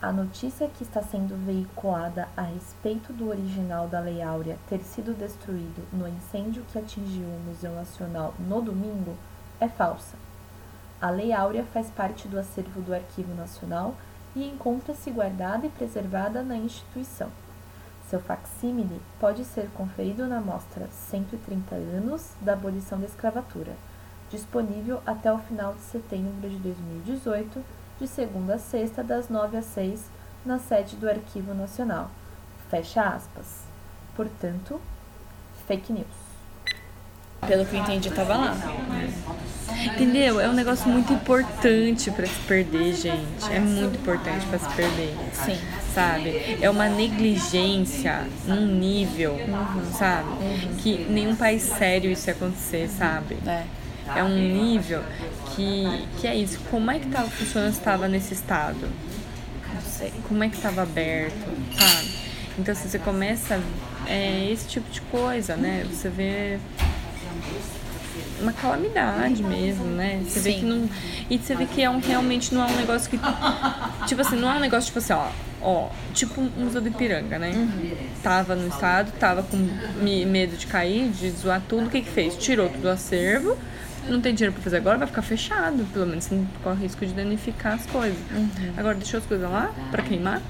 A 0.00 0.12
notícia 0.12 0.68
que 0.68 0.82
está 0.82 1.02
sendo 1.02 1.34
veiculada 1.46 2.28
a 2.36 2.42
respeito 2.42 3.12
do 3.12 3.28
original 3.28 3.88
da 3.88 4.00
Lei 4.00 4.22
Áurea 4.22 4.58
ter 4.68 4.80
sido 4.80 5.16
destruído 5.16 5.82
no 5.92 6.06
incêndio 6.06 6.64
que 6.70 6.78
atingiu 6.78 7.26
o 7.26 7.40
Museu 7.46 7.74
Nacional 7.74 8.34
no 8.38 8.60
domingo 8.60 9.16
é 9.60 9.68
falsa. 9.68 10.16
A 11.00 11.10
Lei 11.10 11.32
Áurea 11.32 11.64
faz 11.64 11.90
parte 11.90 12.28
do 12.28 12.38
acervo 12.38 12.80
do 12.80 12.94
Arquivo 12.94 13.34
Nacional 13.34 13.94
e 14.34 14.46
encontra-se 14.46 15.10
guardada 15.10 15.66
e 15.66 15.70
preservada 15.70 16.42
na 16.42 16.56
instituição. 16.56 17.30
Seu 18.08 18.20
facsímile 18.20 19.00
pode 19.18 19.44
ser 19.44 19.68
conferido 19.70 20.26
na 20.26 20.40
mostra 20.40 20.88
130 21.10 21.74
anos 21.74 22.30
da 22.40 22.52
abolição 22.52 22.98
da 23.00 23.06
escravatura, 23.06 23.72
disponível 24.30 25.00
até 25.06 25.32
o 25.32 25.38
final 25.38 25.74
de 25.74 25.80
setembro 25.80 26.48
de 26.48 26.56
2018, 26.56 27.64
de 27.98 28.06
segunda 28.06 28.54
a 28.54 28.58
sexta, 28.58 29.02
das 29.02 29.28
9 29.28 29.56
às 29.56 29.64
6, 29.66 30.04
na 30.44 30.58
sede 30.58 30.96
do 30.96 31.08
Arquivo 31.08 31.54
Nacional. 31.54 32.10
Fecha 32.68 33.02
aspas. 33.02 33.62
Portanto, 34.14 34.80
fake 35.66 35.92
news. 35.92 36.06
Pelo 37.46 37.64
que 37.66 37.76
eu 37.76 37.80
entendi, 37.80 38.10
tava 38.10 38.36
lá. 38.36 38.54
Entendeu? 39.94 40.40
É 40.40 40.48
um 40.48 40.54
negócio 40.54 40.88
muito 40.88 41.12
importante 41.12 42.10
para 42.10 42.26
se 42.26 42.40
perder, 42.40 42.94
gente. 42.94 43.52
É 43.52 43.60
muito 43.60 43.98
importante 43.98 44.46
para 44.46 44.58
se 44.58 44.74
perder. 44.74 45.14
Sim. 45.32 45.83
Sabe? 45.94 46.58
É 46.60 46.68
uma 46.68 46.88
negligência 46.88 48.26
num 48.46 48.66
nível, 48.66 49.34
uhum. 49.34 49.92
sabe? 49.92 50.28
Uhum. 50.28 50.76
Que 50.78 51.06
nenhum 51.08 51.36
país 51.36 51.62
sério 51.62 52.10
isso 52.10 52.28
ia 52.28 52.34
acontecer, 52.34 52.88
sabe? 52.88 53.36
É. 53.46 53.62
É 54.16 54.22
um 54.22 54.34
nível 54.34 55.02
que, 55.54 56.06
que 56.20 56.26
é 56.26 56.34
isso. 56.34 56.58
Como 56.70 56.90
é 56.90 56.98
que 56.98 57.06
tava 57.06 57.28
funcionando 57.30 57.72
se 57.72 57.78
estava 57.78 58.08
nesse 58.08 58.34
estado? 58.34 58.88
Não 59.72 59.80
sei. 59.80 60.12
Como 60.28 60.42
é 60.44 60.48
que 60.48 60.56
estava 60.56 60.82
aberto, 60.82 61.48
sabe? 61.78 62.24
Então, 62.58 62.74
se 62.74 62.88
você 62.88 62.98
começa 62.98 63.60
é 64.06 64.50
esse 64.50 64.68
tipo 64.68 64.90
de 64.90 65.00
coisa, 65.02 65.56
né? 65.56 65.86
Você 65.90 66.08
vê 66.08 66.58
uma 68.40 68.52
calamidade 68.52 69.42
mesmo, 69.42 69.84
né? 69.86 70.20
Você 70.24 70.40
Sim. 70.40 70.42
vê 70.42 70.52
que 70.58 70.64
não. 70.64 70.90
E 71.30 71.38
você 71.38 71.54
vê 71.54 71.66
que 71.66 71.82
é 71.82 71.88
um, 71.88 71.98
realmente 71.98 72.54
não 72.54 72.62
é 72.66 72.70
um 72.70 72.76
negócio 72.76 73.10
que. 73.10 73.18
Tipo 74.06 74.20
assim, 74.20 74.36
não 74.36 74.50
é 74.50 74.56
um 74.56 74.60
negócio 74.60 74.86
tipo 74.86 74.98
assim, 74.98 75.12
ó. 75.12 75.28
Ó, 75.64 75.88
tipo 76.12 76.42
um 76.42 76.50
museu 76.64 76.82
do 76.82 76.88
Ipiranga, 76.88 77.38
né? 77.38 77.52
Uhum. 77.52 77.96
Tava 78.22 78.54
no 78.54 78.68
estado, 78.68 79.10
tava 79.18 79.42
com 79.42 79.56
medo 80.26 80.56
de 80.58 80.66
cair, 80.66 81.08
de 81.08 81.30
zoar 81.30 81.62
tudo. 81.66 81.86
O 81.86 81.90
que 81.90 82.02
que 82.02 82.10
fez? 82.10 82.36
Tirou 82.36 82.68
tudo 82.68 82.82
do 82.82 82.88
acervo. 82.90 83.56
Não 84.06 84.20
tem 84.20 84.34
dinheiro 84.34 84.52
pra 84.52 84.62
fazer 84.62 84.76
agora, 84.76 84.98
vai 84.98 85.06
ficar 85.06 85.22
fechado. 85.22 85.86
Pelo 85.90 86.06
menos 86.06 86.28
não 86.28 86.46
corre 86.62 86.82
risco 86.82 87.06
de 87.06 87.14
danificar 87.14 87.74
as 87.74 87.86
coisas. 87.86 88.18
Uhum. 88.30 88.50
Agora 88.76 88.94
deixou 88.94 89.18
as 89.18 89.24
coisas 89.24 89.50
lá 89.50 89.72
pra 89.90 90.02
queimar, 90.02 90.42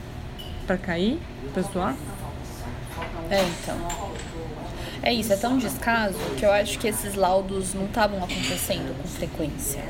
pra 0.67 0.77
cair, 0.77 1.21
pra 1.53 1.63
zoar. 1.63 1.95
É, 3.31 3.41
então. 3.45 3.77
É 5.01 5.13
isso, 5.13 5.33
é 5.33 5.37
tão 5.37 5.59
descaso 5.59 6.19
que 6.37 6.45
eu 6.45 6.51
acho 6.53 6.79
que 6.79 6.89
esses 6.89 7.15
laudos 7.15 7.75
não 7.75 7.85
estavam 7.85 8.19
acontecendo 8.19 8.97
com 9.01 9.07
frequência. 9.07 9.85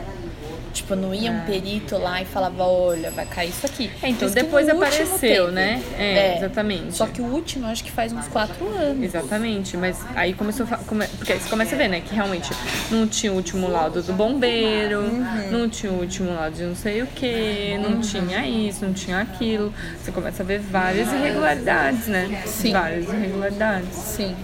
Tipo, 0.74 0.96
não 0.96 1.14
ia 1.14 1.30
um 1.30 1.38
é. 1.38 1.46
perito 1.46 1.96
lá 1.96 2.20
e 2.20 2.24
falava, 2.24 2.64
olha, 2.64 3.08
vai 3.12 3.24
cair 3.24 3.50
isso 3.50 3.64
aqui. 3.64 3.88
É, 4.02 4.08
então 4.08 4.28
depois 4.28 4.68
apareceu, 4.68 5.52
né? 5.52 5.80
É, 5.96 6.04
é, 6.04 6.36
exatamente. 6.38 6.96
Só 6.96 7.06
que 7.06 7.22
o 7.22 7.24
último, 7.26 7.66
acho 7.66 7.84
que 7.84 7.92
faz 7.92 8.12
uns 8.12 8.26
quatro 8.26 8.66
anos. 8.68 9.02
Exatamente, 9.02 9.76
mas 9.76 10.04
aí 10.16 10.34
começou 10.34 10.66
a. 10.68 10.78
Come, 10.78 11.06
porque 11.16 11.32
aí 11.32 11.38
você 11.38 11.48
começa 11.48 11.76
a 11.76 11.78
ver, 11.78 11.88
né? 11.88 12.00
Que 12.00 12.12
realmente 12.12 12.50
não 12.90 13.06
tinha 13.06 13.32
o 13.32 13.36
último 13.36 13.68
laudo 13.68 14.02
do 14.02 14.12
bombeiro, 14.12 14.98
uhum. 14.98 15.50
não 15.52 15.68
tinha 15.68 15.92
o 15.92 16.00
último 16.00 16.34
laudo 16.34 16.56
de 16.56 16.64
não 16.64 16.74
sei 16.74 17.02
o 17.02 17.06
que, 17.06 17.78
não 17.78 17.90
uhum. 17.90 18.00
tinha 18.00 18.44
isso, 18.44 18.84
não 18.84 18.92
tinha 18.92 19.20
aquilo. 19.20 19.72
Você 20.02 20.10
começa 20.10 20.42
a 20.42 20.46
ver 20.46 20.58
várias 20.58 21.12
irregularidades, 21.12 22.08
né? 22.08 22.42
Sim. 22.46 22.72
Várias 22.72 23.08
irregularidades. 23.08 23.96
Sim. 23.96 24.34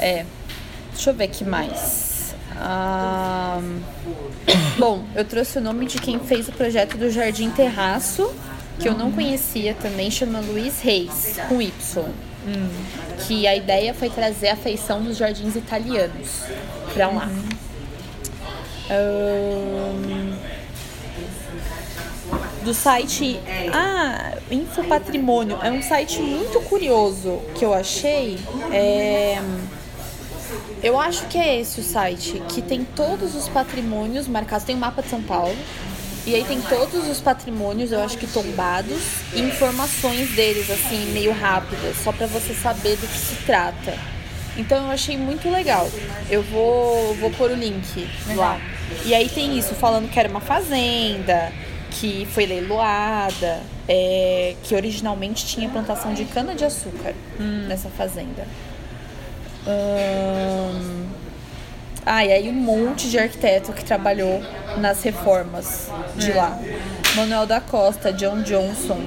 É. 0.00 0.26
Deixa 0.92 1.10
eu 1.10 1.14
ver 1.14 1.28
que 1.28 1.44
mais. 1.44 2.07
Bom, 4.78 5.04
eu 5.14 5.24
trouxe 5.24 5.58
o 5.58 5.60
nome 5.60 5.86
de 5.86 5.98
quem 5.98 6.18
fez 6.20 6.48
o 6.48 6.52
projeto 6.52 6.96
do 6.96 7.10
Jardim 7.10 7.50
Terraço, 7.50 8.32
que 8.78 8.88
eu 8.88 8.94
não 8.94 9.10
conhecia 9.10 9.74
também, 9.74 10.10
chama 10.10 10.40
Luiz 10.40 10.80
Reis, 10.80 11.38
com 11.48 11.60
Y. 11.60 12.04
Hum. 12.46 12.68
Que 13.26 13.46
a 13.46 13.56
ideia 13.56 13.92
foi 13.92 14.08
trazer 14.08 14.48
a 14.48 14.56
feição 14.56 15.02
dos 15.02 15.16
jardins 15.16 15.56
italianos 15.56 16.44
pra 16.94 17.08
lá. 17.08 17.28
Uhum. 18.90 20.38
do 22.64 22.72
site 22.72 23.38
ah, 23.70 24.32
Info 24.50 24.82
Patrimônio 24.84 25.58
é 25.62 25.70
um 25.70 25.82
site 25.82 26.20
muito 26.20 26.58
curioso 26.62 27.42
que 27.54 27.64
eu 27.64 27.74
achei 27.74 28.38
é, 28.72 29.38
eu 30.82 30.98
acho 30.98 31.26
que 31.26 31.38
é 31.38 31.60
esse 31.60 31.80
o 31.80 31.82
site, 31.82 32.42
que 32.48 32.62
tem 32.62 32.84
todos 32.84 33.34
os 33.34 33.48
patrimônios 33.48 34.28
marcados. 34.28 34.64
Tem 34.64 34.74
o 34.74 34.78
um 34.78 34.80
mapa 34.80 35.02
de 35.02 35.08
São 35.08 35.22
Paulo. 35.22 35.56
E 36.26 36.34
aí 36.34 36.44
tem 36.44 36.60
todos 36.60 37.08
os 37.08 37.20
patrimônios, 37.20 37.90
eu 37.90 38.00
acho 38.00 38.18
que 38.18 38.26
tombados, 38.26 39.00
e 39.32 39.40
informações 39.40 40.30
deles, 40.32 40.70
assim, 40.70 41.06
meio 41.12 41.32
rápidas, 41.32 41.96
só 42.04 42.12
para 42.12 42.26
você 42.26 42.52
saber 42.52 42.96
do 42.96 43.06
que 43.06 43.18
se 43.18 43.36
trata. 43.46 43.96
Então 44.54 44.84
eu 44.84 44.90
achei 44.90 45.16
muito 45.16 45.48
legal. 45.48 45.88
Eu 46.28 46.42
vou, 46.42 47.14
vou 47.14 47.30
pôr 47.30 47.52
o 47.52 47.54
link 47.54 48.06
lá. 48.36 48.60
E 49.06 49.14
aí 49.14 49.28
tem 49.28 49.56
isso, 49.56 49.74
falando 49.74 50.10
que 50.10 50.18
era 50.18 50.28
uma 50.28 50.40
fazenda, 50.40 51.50
que 51.92 52.28
foi 52.32 52.44
leiloada, 52.44 53.60
é, 53.88 54.54
que 54.64 54.74
originalmente 54.74 55.46
tinha 55.46 55.68
plantação 55.68 56.12
de 56.12 56.24
cana-de-açúcar 56.26 57.14
hum. 57.40 57.66
nessa 57.68 57.88
fazenda. 57.88 58.46
Hum... 59.68 60.98
Ah, 62.10 62.24
e 62.24 62.32
aí 62.32 62.48
um 62.48 62.54
monte 62.54 63.10
de 63.10 63.18
arquiteto 63.18 63.70
que 63.74 63.84
trabalhou 63.84 64.40
nas 64.78 65.02
reformas 65.02 65.90
de 66.16 66.32
lá. 66.32 66.58
Manuel 67.14 67.44
da 67.44 67.60
Costa, 67.60 68.10
John 68.10 68.40
Johnson, 68.40 68.98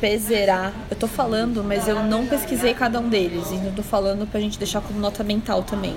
Pezerá. 0.00 0.72
Eu 0.90 0.96
tô 0.96 1.06
falando, 1.06 1.62
mas 1.62 1.86
eu 1.86 2.02
não 2.02 2.26
pesquisei 2.26 2.74
cada 2.74 2.98
um 2.98 3.08
deles. 3.08 3.52
E 3.52 3.64
eu 3.64 3.72
tô 3.76 3.84
falando 3.84 4.26
pra 4.28 4.40
gente 4.40 4.58
deixar 4.58 4.80
como 4.80 4.98
nota 4.98 5.22
mental 5.22 5.62
também. 5.62 5.94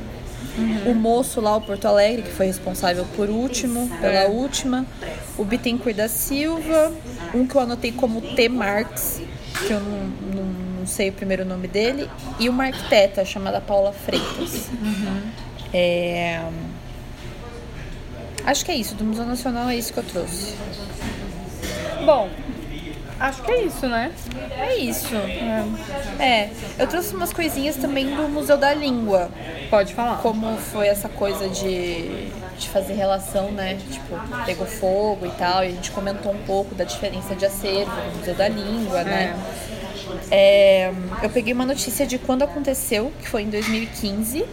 Uhum. 0.55 0.91
O 0.91 0.93
moço 0.93 1.41
lá, 1.41 1.55
o 1.55 1.61
Porto 1.61 1.85
Alegre, 1.87 2.21
que 2.21 2.31
foi 2.31 2.45
responsável 2.45 3.05
por 3.15 3.31
último, 3.31 3.89
pela 3.99 4.19
é. 4.19 4.27
última. 4.27 4.85
O 5.35 5.43
Bittencourt 5.43 5.95
da 5.95 6.07
Silva. 6.07 6.91
Um 7.33 7.47
que 7.47 7.55
eu 7.55 7.61
anotei 7.61 7.91
como 7.91 8.21
T. 8.21 8.47
Marx, 8.47 9.21
que 9.65 9.73
eu 9.73 9.79
não, 9.79 9.99
não 10.35 10.62
não 10.83 10.87
sei 10.87 11.09
o 11.09 11.13
primeiro 11.13 11.45
nome 11.45 11.67
dele, 11.67 12.09
e 12.37 12.49
uma 12.49 12.65
arquiteta 12.65 13.23
chamada 13.23 13.61
Paula 13.61 13.93
Freitas. 13.93 14.69
Uhum. 14.69 15.21
É... 15.73 16.43
Acho 18.45 18.65
que 18.65 18.71
é 18.71 18.75
isso, 18.75 18.93
do 18.95 19.05
Museu 19.05 19.25
Nacional 19.25 19.69
é 19.69 19.77
isso 19.77 19.93
que 19.93 19.99
eu 19.99 20.03
trouxe. 20.03 20.55
Bom, 22.05 22.29
acho 23.17 23.41
que 23.43 23.51
é 23.51 23.63
isso, 23.63 23.87
né? 23.87 24.11
É 24.59 24.75
isso. 24.75 25.15
É. 25.15 25.63
é. 26.19 26.49
eu 26.77 26.85
trouxe 26.87 27.15
umas 27.15 27.31
coisinhas 27.31 27.77
também 27.77 28.13
do 28.13 28.27
Museu 28.27 28.57
da 28.57 28.73
Língua. 28.73 29.31
Pode 29.69 29.93
falar. 29.93 30.17
Como 30.17 30.57
foi 30.57 30.87
essa 30.87 31.07
coisa 31.07 31.47
de, 31.47 32.27
de 32.59 32.67
fazer 32.67 32.93
relação, 32.93 33.49
né? 33.51 33.77
Tipo, 33.89 34.19
pegou 34.45 34.67
fogo 34.67 35.25
e 35.25 35.31
tal. 35.31 35.63
E 35.63 35.67
a 35.67 35.71
gente 35.71 35.91
comentou 35.91 36.33
um 36.33 36.43
pouco 36.43 36.75
da 36.75 36.83
diferença 36.83 37.33
de 37.33 37.45
acervo 37.45 37.95
no 37.95 38.17
Museu 38.17 38.35
da 38.35 38.49
Língua, 38.49 38.99
é. 38.99 39.03
né? 39.05 39.39
É, 40.29 40.91
eu 41.21 41.29
peguei 41.29 41.53
uma 41.53 41.65
notícia 41.65 42.05
de 42.05 42.17
quando 42.17 42.43
aconteceu, 42.43 43.11
que 43.21 43.27
foi 43.29 43.43
em 43.43 43.49
2015. 43.49 44.45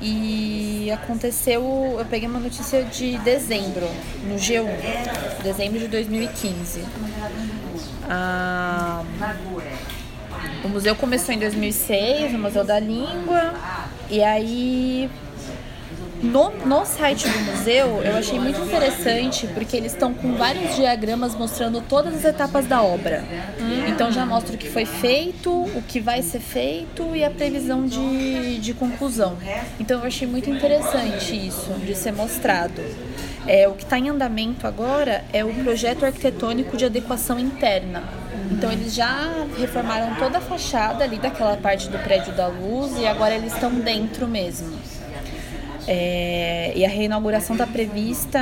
E 0.00 0.90
aconteceu, 0.90 1.62
eu 1.98 2.04
peguei 2.06 2.28
uma 2.28 2.40
notícia 2.40 2.82
de 2.84 3.18
dezembro, 3.18 3.86
no 4.24 4.36
G1, 4.36 4.66
dezembro 5.42 5.78
de 5.78 5.88
2015. 5.88 6.82
Ah, 8.08 9.02
o 10.64 10.68
museu 10.68 10.94
começou 10.96 11.34
em 11.34 11.38
2006, 11.38 12.34
o 12.34 12.38
Museu 12.38 12.64
da 12.64 12.78
Língua, 12.80 13.54
e 14.10 14.22
aí 14.22 15.10
no, 16.26 16.50
no 16.64 16.84
site 16.84 17.28
do 17.28 17.38
museu 17.40 18.02
eu 18.02 18.16
achei 18.16 18.38
muito 18.38 18.60
interessante 18.60 19.46
porque 19.48 19.76
eles 19.76 19.92
estão 19.92 20.12
com 20.12 20.34
vários 20.34 20.76
diagramas 20.76 21.34
mostrando 21.34 21.80
todas 21.80 22.14
as 22.14 22.24
etapas 22.24 22.66
da 22.66 22.82
obra. 22.82 23.24
Hum. 23.60 23.86
Então 23.88 24.10
já 24.12 24.26
mostra 24.26 24.54
o 24.54 24.58
que 24.58 24.68
foi 24.68 24.84
feito, 24.84 25.50
o 25.50 25.82
que 25.86 26.00
vai 26.00 26.22
ser 26.22 26.40
feito 26.40 27.14
e 27.14 27.24
a 27.24 27.30
previsão 27.30 27.86
de, 27.86 28.58
de 28.58 28.74
conclusão. 28.74 29.36
Então 29.78 30.00
eu 30.00 30.06
achei 30.06 30.26
muito 30.26 30.50
interessante 30.50 31.34
isso 31.34 31.72
de 31.84 31.94
ser 31.94 32.12
mostrado. 32.12 32.82
É, 33.46 33.68
o 33.68 33.74
que 33.74 33.84
está 33.84 33.98
em 33.98 34.08
andamento 34.08 34.66
agora 34.66 35.24
é 35.32 35.44
o 35.44 35.54
projeto 35.54 36.04
arquitetônico 36.04 36.76
de 36.76 36.84
adequação 36.84 37.38
interna. 37.38 38.02
Então 38.50 38.70
eles 38.70 38.94
já 38.94 39.46
reformaram 39.58 40.14
toda 40.16 40.38
a 40.38 40.40
fachada 40.40 41.04
ali 41.04 41.18
daquela 41.18 41.56
parte 41.56 41.88
do 41.88 41.98
prédio 41.98 42.32
da 42.34 42.46
luz 42.48 42.98
e 42.98 43.06
agora 43.06 43.34
eles 43.34 43.52
estão 43.52 43.72
dentro 43.72 44.26
mesmo. 44.26 44.76
É, 45.86 46.72
e 46.74 46.84
a 46.84 46.88
reinauguração 46.88 47.54
está 47.54 47.66
prevista 47.66 48.40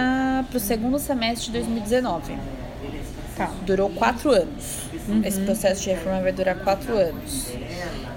para 0.48 0.56
o 0.56 0.60
segundo 0.60 0.98
semestre 0.98 1.46
de 1.46 1.52
2019. 1.52 2.34
Tá. 3.36 3.50
Durou 3.66 3.90
quatro 3.90 4.30
anos. 4.30 4.84
Uhum. 5.08 5.22
Esse 5.24 5.40
processo 5.40 5.82
de 5.82 5.90
reforma 5.90 6.22
vai 6.22 6.32
durar 6.32 6.56
quatro 6.56 6.96
anos. 6.96 7.48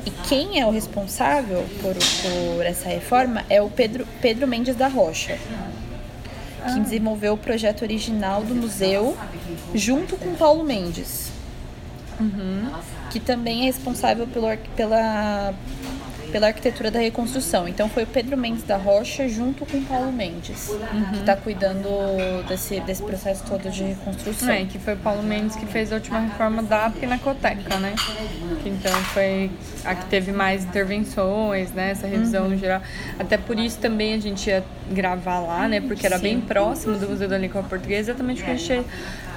E 0.05 0.11
quem 0.27 0.59
é 0.59 0.65
o 0.65 0.69
responsável 0.69 1.65
por, 1.81 1.93
por 1.93 2.65
essa 2.65 2.87
reforma 2.87 3.43
é 3.49 3.61
o 3.61 3.69
Pedro, 3.69 4.07
Pedro 4.21 4.47
Mendes 4.47 4.75
da 4.75 4.87
Rocha, 4.87 5.37
que 5.37 6.79
ah. 6.79 6.79
desenvolveu 6.79 7.33
o 7.33 7.37
projeto 7.37 7.81
original 7.81 8.43
do 8.43 8.55
museu 8.55 9.17
junto 9.73 10.15
com 10.15 10.35
Paulo 10.35 10.63
Mendes. 10.63 11.31
Uhum. 12.19 12.71
Que 13.11 13.19
também 13.19 13.63
é 13.63 13.65
responsável 13.65 14.27
pelo, 14.27 14.47
pela 14.75 15.53
pela 16.31 16.47
arquitetura 16.47 16.91
da 16.91 16.99
reconstrução. 16.99 17.67
Então 17.67 17.89
foi 17.89 18.03
o 18.03 18.07
Pedro 18.07 18.37
Mendes 18.37 18.63
da 18.63 18.77
Rocha 18.77 19.27
junto 19.27 19.65
com 19.65 19.77
o 19.77 19.81
Paulo 19.83 20.11
Mendes, 20.11 20.69
uhum. 20.69 21.11
que 21.11 21.19
está 21.19 21.35
cuidando 21.35 21.87
desse, 22.47 22.79
desse 22.81 23.03
processo 23.03 23.43
todo 23.45 23.69
de 23.69 23.83
reconstrução. 23.83 24.49
É, 24.49 24.65
que 24.65 24.79
foi 24.79 24.93
o 24.93 24.97
Paulo 24.97 25.23
Mendes 25.23 25.55
que 25.55 25.65
fez 25.65 25.91
a 25.91 25.95
última 25.95 26.19
reforma 26.19 26.63
da 26.63 26.89
Pinacoteca, 26.89 27.77
né? 27.77 27.95
Que 28.61 28.69
então 28.69 28.91
foi 29.13 29.49
a 29.83 29.95
que 29.95 30.05
teve 30.05 30.31
mais 30.31 30.63
intervenções, 30.63 31.71
né? 31.71 31.91
Essa 31.91 32.07
revisão 32.07 32.47
uhum. 32.47 32.57
geral. 32.57 32.81
Até 33.17 33.37
por 33.37 33.57
isso 33.57 33.77
também 33.79 34.13
a 34.13 34.19
gente 34.19 34.49
ia 34.49 34.63
gravar 34.91 35.39
lá, 35.39 35.67
né? 35.67 35.81
Porque 35.81 36.05
era 36.05 36.17
Sim. 36.17 36.23
bem 36.23 36.41
próximo 36.41 36.97
do 36.97 37.09
Museu 37.09 37.27
da 37.27 37.37
Língua 37.37 37.63
Portuguesa, 37.63 38.11
exatamente 38.11 38.37
porque 38.37 38.51
a 38.51 38.55
gente 38.55 38.85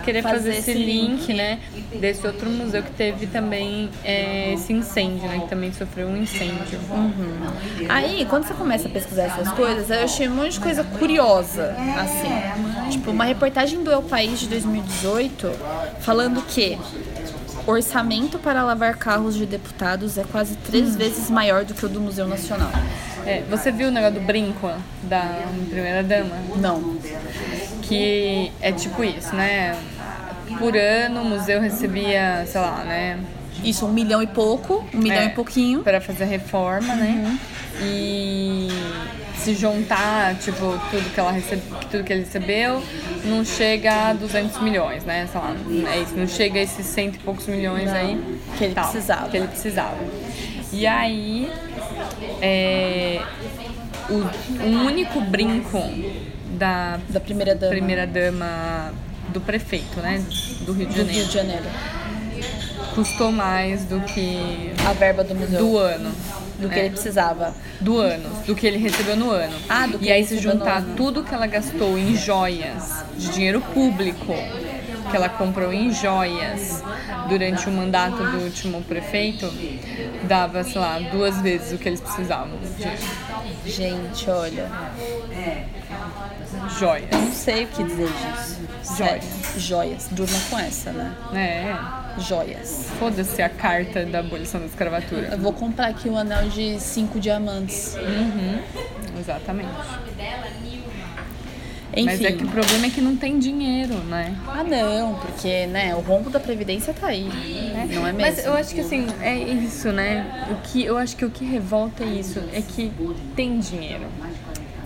querer 0.01 0.23
fazer, 0.23 0.37
fazer 0.37 0.59
esse 0.59 0.75
link, 0.75 1.27
link, 1.27 1.35
né? 1.35 1.59
Desse 1.99 2.27
outro 2.27 2.49
museu 2.51 2.83
que 2.83 2.91
teve 2.93 3.27
também 3.27 3.91
é, 4.05 4.55
esse 4.55 4.73
incêndio, 4.73 5.29
né? 5.29 5.41
Que 5.41 5.49
também 5.49 5.73
sofreu 5.73 6.09
um 6.09 6.17
incêndio. 6.17 6.79
Uhum. 6.91 7.87
Aí, 7.89 8.27
quando 8.29 8.47
você 8.47 8.55
começa 8.55 8.89
a 8.89 8.91
pesquisar 8.91 9.25
essas 9.25 9.51
coisas, 9.53 9.91
eu 9.91 10.03
achei 10.03 10.29
um 10.29 10.35
monte 10.35 10.53
de 10.53 10.61
coisa 10.61 10.85
curiosa, 10.85 11.75
assim. 11.99 12.91
Tipo, 12.91 13.11
uma 13.11 13.25
reportagem 13.25 13.83
do 13.83 13.91
El 13.91 14.03
País 14.03 14.41
de 14.41 14.49
2018 14.49 15.51
falando 16.01 16.43
que 16.47 16.79
orçamento 17.67 18.39
para 18.39 18.63
lavar 18.63 18.97
carros 18.97 19.37
de 19.37 19.47
deputados 19.47 20.19
é 20.19 20.25
quase 20.25 20.57
três 20.57 20.97
vezes 20.97 21.31
maior 21.31 21.65
do 21.65 21.75
que 21.75 21.85
o 21.85 21.89
do 21.89 22.01
Museu 22.01 22.27
Nacional. 22.27 22.71
É, 23.27 23.43
você 23.51 23.71
viu 23.71 23.89
o 23.89 23.91
negócio 23.91 24.19
do 24.19 24.27
brinco 24.27 24.71
da 25.03 25.45
primeira 25.69 26.03
dama? 26.03 26.37
Não 26.57 26.97
que 27.91 28.53
é 28.63 28.71
tipo 28.71 29.03
isso, 29.03 29.35
né? 29.35 29.77
Por 30.59 30.77
ano 30.77 31.23
o 31.23 31.25
museu 31.25 31.61
recebia, 31.61 32.45
sei 32.47 32.61
lá, 32.61 32.85
né? 32.85 33.19
Isso, 33.65 33.85
um 33.85 33.93
milhão 33.93 34.23
e 34.23 34.29
pouco, 34.29 34.87
um 34.95 34.99
milhão 34.99 35.23
é, 35.23 35.27
e 35.27 35.31
pouquinho. 35.31 35.83
Para 35.83 36.01
fazer 36.01 36.25
reforma, 36.25 36.95
né? 36.95 37.27
uhum. 37.27 37.39
E 37.83 38.69
se 39.37 39.55
juntar, 39.55 40.37
tipo, 40.37 40.79
tudo 40.91 41.13
que 41.13 41.19
ela 41.19 41.33
recebe, 41.33 41.63
tudo 41.91 42.05
que 42.05 42.13
ele 42.13 42.21
recebeu, 42.21 42.83
não 43.25 43.45
chega 43.45 44.11
a 44.11 44.13
200 44.13 44.63
milhões, 44.63 45.05
né? 45.05 45.29
Sei 45.31 45.41
lá, 45.41 45.55
é 45.93 46.01
isso, 46.01 46.15
não 46.17 46.29
chega 46.29 46.61
a 46.61 46.63
esses 46.63 46.87
cento 46.87 47.17
e 47.17 47.19
poucos 47.19 47.47
milhões 47.49 47.87
não, 47.87 47.95
aí 47.95 48.39
que 48.57 48.65
ele 48.65 48.75
tal, 48.75 48.85
precisava. 48.85 49.29
Que 49.29 49.37
ele 49.37 49.49
precisava. 49.49 49.99
E 50.73 50.87
aí, 50.87 51.51
é, 52.41 53.21
o, 54.09 54.65
o 54.65 54.87
único 54.87 55.21
brinco 55.23 55.83
da, 56.61 57.01
da 57.09 57.19
primeira 57.19 57.55
dama. 57.55 57.73
primeira 57.73 58.07
dama 58.07 58.93
do 59.31 59.41
prefeito, 59.41 59.99
né? 60.01 60.23
Do 60.67 60.73
Rio 60.75 60.87
de 60.87 60.97
Janeiro. 60.97 61.07
Do 61.07 61.19
Rio 61.19 61.27
de 61.27 61.33
Janeiro. 61.33 61.65
Custou 62.95 63.33
mais 63.33 63.85
do 63.85 64.01
que 64.03 64.73
a 64.87 64.93
verba 64.93 65.25
do 65.25 65.35
museu. 65.35 65.59
Do 65.59 65.79
ano. 65.79 66.13
Do 66.59 66.69
que 66.69 66.75
é. 66.75 66.81
ele 66.81 66.91
precisava. 66.91 67.55
Do 67.81 67.97
ano. 67.97 68.29
Do 68.45 68.55
que 68.55 68.67
ele 68.67 68.77
recebeu 68.77 69.17
no 69.17 69.31
ano. 69.31 69.57
Ah, 69.69 69.87
do 69.87 69.99
que 69.99 70.05
E 70.05 70.13
aí, 70.13 70.23
se 70.25 70.37
juntar 70.37 70.85
tudo 70.97 71.25
que 71.25 71.35
ela 71.35 71.47
gastou 71.47 71.97
em 71.97 72.15
joias, 72.15 73.05
de 73.17 73.31
dinheiro 73.31 73.63
público, 73.73 74.35
que 75.11 75.17
ela 75.17 75.29
comprou 75.29 75.73
em 75.73 75.93
joias 75.93 76.83
durante 77.29 77.69
o 77.69 77.73
mandato 77.73 78.17
do 78.17 78.45
último 78.45 78.83
prefeito, 78.83 79.53
dava, 80.25 80.63
sei 80.65 80.81
lá, 80.81 80.99
duas 80.99 81.41
vezes 81.41 81.73
o 81.73 81.79
que 81.79 81.89
eles 81.89 82.01
precisavam. 82.01 82.59
Gente, 83.67 84.31
olha. 84.31 84.71
Joias. 86.79 87.09
Eu 87.11 87.19
não 87.19 87.33
sei 87.33 87.65
o 87.65 87.67
que 87.69 87.85
dizer 87.85 88.09
disso. 88.09 88.61
Joias. 88.97 89.25
Joias. 89.57 90.09
Durma 90.11 90.39
com 90.49 90.59
essa, 90.59 90.93
né? 90.93 91.15
É. 91.35 92.21
Joias. 92.21 92.87
Foda-se 92.99 93.41
a 93.43 93.49
carta 93.49 94.05
da 94.05 94.21
abolição 94.21 94.61
da 94.61 94.67
escravatura. 94.67 95.29
Eu 95.33 95.39
vou 95.39 95.53
comprar 95.53 95.89
aqui 95.89 96.09
um 96.09 96.17
anel 96.17 96.49
de 96.49 96.79
cinco 96.81 97.21
diamantes. 97.21 97.97
Uhum. 97.97 98.63
Exatamente. 99.19 99.71
Enfim. 101.93 102.05
Mas 102.05 102.21
é 102.23 102.33
que 102.33 102.45
o 102.45 102.49
problema 102.49 102.87
é 102.87 102.91
que 102.91 103.01
não 103.01 103.17
tem 103.17 103.39
dinheiro, 103.39 103.95
né? 104.05 104.37
Ah, 104.47 104.63
não, 104.63 105.15
porque 105.15 105.67
né, 105.67 105.95
o 105.95 106.01
rombo 106.01 106.31
da 106.31 106.39
Previdência 106.39 106.95
tá 106.95 107.09
aí. 107.09 107.25
Né? 107.25 107.89
Não 107.93 108.07
é 108.07 108.13
mesmo? 108.13 108.21
Mas 108.21 108.45
eu 108.45 108.55
acho 108.55 108.75
que 108.75 108.81
assim, 108.81 109.07
é 109.21 109.37
isso, 109.37 109.91
né? 109.91 110.47
O 110.51 110.57
que, 110.69 110.85
eu 110.85 110.97
acho 110.97 111.17
que 111.17 111.25
o 111.25 111.31
que 111.31 111.45
revolta 111.45 112.05
é 112.05 112.09
isso, 112.09 112.41
é 112.53 112.63
que 112.63 112.93
tem 113.35 113.59
dinheiro 113.59 114.07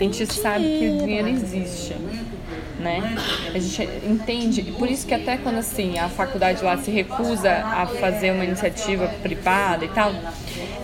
a 0.00 0.02
gente 0.02 0.34
sabe 0.34 0.64
que 0.64 0.88
o 0.88 0.98
dinheiro 0.98 1.28
existe, 1.28 1.94
né? 2.84 3.16
A 3.52 3.58
gente 3.58 3.88
entende, 4.06 4.62
por 4.78 4.90
isso 4.90 5.06
que 5.06 5.14
até 5.14 5.38
quando 5.38 5.56
assim 5.56 5.98
a 5.98 6.08
faculdade 6.08 6.62
lá 6.62 6.76
se 6.76 6.90
recusa 6.90 7.50
a 7.50 7.86
fazer 7.86 8.30
uma 8.30 8.44
iniciativa 8.44 9.08
privada 9.22 9.84
e 9.84 9.88
tal, 9.88 10.12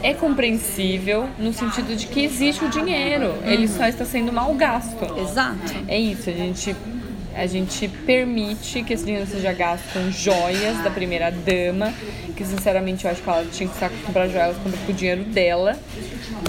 é 0.03 0.15
compreensível 0.15 1.29
no 1.39 1.53
sentido 1.53 1.95
de 1.95 2.07
que 2.07 2.25
existe 2.25 2.65
o 2.65 2.71
dinheiro, 2.71 3.35
ele 3.45 3.69
só 3.69 3.87
está 3.87 4.05
sendo 4.05 4.33
mal 4.33 4.53
gasto. 4.55 5.05
Exato. 5.21 5.75
É 5.87 5.99
isso, 5.99 6.31
a 6.31 6.33
gente 6.33 6.75
a 7.41 7.47
gente 7.47 7.89
permite 7.89 8.83
que 8.83 8.93
esse 8.93 9.03
dinheiro 9.03 9.27
seja 9.27 9.51
gasto 9.55 9.95
com 9.95 10.11
joias 10.11 10.77
da 10.85 10.91
primeira 10.91 11.31
dama, 11.31 11.91
que 12.37 12.45
sinceramente 12.45 13.07
eu 13.07 13.11
acho 13.11 13.23
que 13.23 13.29
ela 13.31 13.47
tinha 13.51 13.67
que 13.67 14.03
comprar 14.03 14.29
joias, 14.29 14.49
ela 14.51 14.55
compra 14.63 14.79
com 14.85 14.93
o 14.93 14.95
dinheiro 14.95 15.25
dela. 15.25 15.79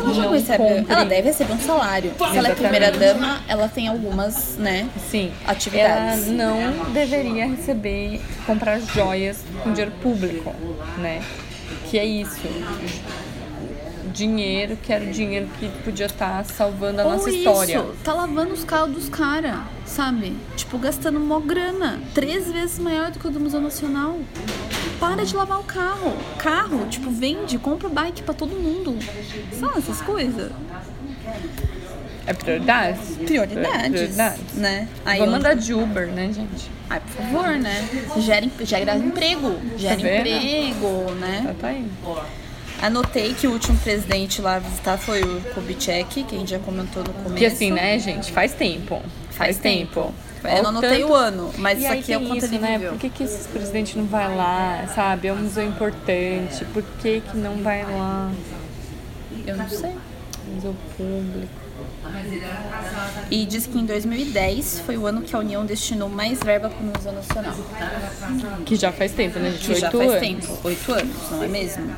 Não 0.03 0.31
recebe, 0.33 0.85
ela 0.89 1.05
deve 1.05 1.29
receber 1.29 1.53
um 1.53 1.59
salário. 1.59 2.11
Se 2.17 2.37
ela 2.37 2.49
é 2.49 2.55
primeira 2.55 2.91
dama, 2.91 3.41
ela 3.47 3.69
tem 3.69 3.87
algumas, 3.87 4.57
né? 4.57 4.89
Sim. 5.09 5.31
Atividades. 5.47 6.27
Ela 6.27 6.33
não 6.33 6.91
deveria 6.91 7.47
receber, 7.47 8.19
comprar 8.45 8.81
joias 8.81 9.45
com 9.63 9.71
dinheiro 9.71 9.93
público, 10.01 10.53
né? 10.97 11.21
Que 11.89 11.99
é 11.99 12.05
isso 12.05 12.41
dinheiro, 14.11 14.77
que 14.77 14.91
era 14.91 15.03
o 15.03 15.11
dinheiro 15.11 15.47
que 15.59 15.69
podia 15.83 16.05
estar 16.05 16.37
tá 16.37 16.43
salvando 16.43 17.01
a 17.01 17.05
Ou 17.05 17.11
nossa 17.11 17.29
isso, 17.29 17.39
história. 17.39 17.85
Tá 18.03 18.13
lavando 18.13 18.53
os 18.53 18.63
carros 18.63 18.93
dos 18.93 19.09
caras, 19.09 19.59
sabe? 19.85 20.35
Tipo, 20.55 20.77
gastando 20.77 21.19
mó 21.19 21.39
grana. 21.39 21.99
Três 22.13 22.51
vezes 22.51 22.77
maior 22.79 23.11
do 23.11 23.19
que 23.19 23.27
o 23.27 23.31
do 23.31 23.39
Museu 23.39 23.61
Nacional. 23.61 24.19
Para 24.99 25.25
de 25.25 25.35
lavar 25.35 25.59
o 25.59 25.63
carro. 25.63 26.15
Carro, 26.37 26.85
tipo, 26.87 27.09
vende, 27.09 27.57
compra 27.57 27.89
bike 27.89 28.23
para 28.23 28.33
todo 28.33 28.51
mundo. 28.51 28.97
Sabe 29.59 29.79
essas 29.79 30.01
coisas? 30.01 30.51
É? 32.27 32.33
Prioridades. 32.33 33.17
Prioridades. 33.17 34.17
Né? 34.53 34.87
Aí 35.05 35.19
Vamos 35.19 35.35
andar 35.35 35.55
de 35.55 35.73
Uber, 35.73 36.07
né, 36.07 36.31
gente? 36.31 36.69
Ai, 36.89 36.99
por 36.99 37.09
favor, 37.09 37.49
né? 37.57 37.87
Gera, 38.17 38.47
gera 38.63 38.95
emprego. 38.95 39.55
Gera 39.77 39.99
tá 39.99 40.17
emprego, 40.17 41.11
né? 41.19 41.43
Tá, 41.47 41.53
tá 41.61 41.67
aí. 41.67 41.85
Anotei 42.81 43.33
que 43.35 43.47
o 43.47 43.51
último 43.51 43.77
presidente 43.79 44.41
lá 44.41 44.55
a 44.55 44.59
visitar 44.59 44.97
foi 44.97 45.21
o 45.21 45.41
Kubitschek, 45.53 46.23
que 46.23 46.35
a 46.35 46.39
gente 46.39 46.49
já 46.49 46.59
comentou 46.59 47.03
no 47.03 47.13
começo. 47.13 47.35
Que 47.35 47.45
assim, 47.45 47.71
né, 47.71 47.99
gente? 47.99 48.31
Faz 48.31 48.53
tempo. 48.53 49.01
Faz, 49.29 49.35
faz 49.35 49.57
tempo. 49.59 50.13
tempo. 50.41 50.55
Eu 50.55 50.63
não 50.63 50.69
anotei 50.71 51.01
tanto... 51.01 51.11
o 51.11 51.13
ano, 51.13 51.51
mas 51.57 51.77
e 51.77 51.83
isso 51.83 51.93
aqui 51.93 52.13
é 52.13 52.17
o 52.17 52.27
quanto 52.27 52.45
isso, 52.45 52.59
né? 52.59 52.79
Por 52.79 52.97
que, 52.97 53.09
que 53.09 53.23
esse 53.23 53.47
presidente 53.49 53.95
não 53.95 54.05
vai 54.05 54.35
lá, 54.35 54.87
sabe? 54.95 55.27
É 55.27 55.33
um 55.33 55.37
museu 55.37 55.67
importante. 55.67 56.65
Por 56.73 56.83
que, 56.99 57.21
que 57.21 57.37
não 57.37 57.57
vai 57.57 57.83
lá? 57.83 58.31
Eu 59.45 59.55
não 59.55 59.69
sei. 59.69 59.95
Museu 60.55 60.75
público. 60.97 61.61
E 63.29 63.45
diz 63.45 63.65
que 63.65 63.77
em 63.77 63.85
2010 63.85 64.81
foi 64.81 64.97
o 64.97 65.05
ano 65.05 65.21
que 65.21 65.35
a 65.35 65.39
União 65.39 65.65
destinou 65.65 66.09
mais 66.09 66.39
verba 66.39 66.69
para 66.69 66.79
o 66.79 66.83
Museu 66.83 67.11
Nacional. 67.11 67.53
Que 68.65 68.75
já 68.75 68.91
faz 68.91 69.11
tempo, 69.11 69.39
né, 69.39 69.51
gente? 69.51 69.65
Que 69.65 69.71
Oito 69.71 69.81
já 69.81 69.91
faz 69.91 70.09
anos. 70.09 70.19
tempo, 70.19 70.59
oito 70.63 70.91
anos, 70.91 71.31
não 71.31 71.43
é 71.43 71.47
mesmo? 71.47 71.95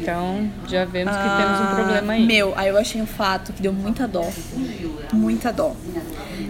Então, 0.00 0.50
já 0.68 0.84
vemos 0.84 1.14
que 1.14 1.22
ah, 1.22 1.36
temos 1.38 1.60
um 1.60 1.74
problema 1.74 2.12
aí. 2.12 2.26
Meu, 2.26 2.52
aí 2.56 2.68
eu 2.68 2.76
achei 2.76 3.00
um 3.00 3.06
fato 3.06 3.52
que 3.52 3.62
deu 3.62 3.72
muita 3.72 4.06
dó. 4.06 4.28
Muita 5.12 5.52
dó. 5.52 5.74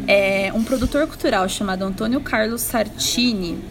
É, 0.06 0.52
um 0.54 0.64
produtor 0.64 1.06
cultural 1.06 1.48
chamado 1.48 1.82
Antônio 1.84 2.20
Carlos 2.20 2.62
Sartini 2.62 3.62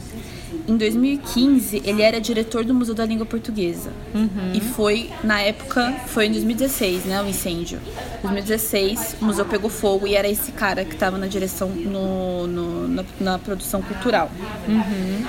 em 0.68 0.78
2015, 0.78 1.82
ele 1.84 2.02
era 2.02 2.22
diretor 2.22 2.64
do 2.64 2.74
Museu 2.74 2.96
da 2.96 3.06
Língua 3.06 3.26
Portuguesa. 3.26 3.92
Uhum. 4.14 4.54
E 4.54 4.62
foi, 4.62 5.10
na 5.24 5.42
época, 5.42 5.94
foi 6.08 6.28
em 6.28 6.32
2016, 6.32 7.06
né, 7.06 7.22
o 7.22 7.28
incêndio. 7.28 7.80
Em 8.20 8.28
2016, 8.28 9.18
o 9.22 9.26
museu 9.26 9.46
pegou 9.46 9.70
fogo 9.70 10.08
e 10.08 10.16
era 10.16 10.28
esse 10.28 10.54
cara 10.54 10.86
que 10.86 10.94
estava 10.94 11.18
na 11.18 11.28
direção, 11.28 11.68
no, 11.68 12.48
no 12.48 12.88
na, 12.88 13.06
na, 13.20 13.40
produção 13.40 13.82
cultural. 13.82 14.32
Uhum. 14.68 15.26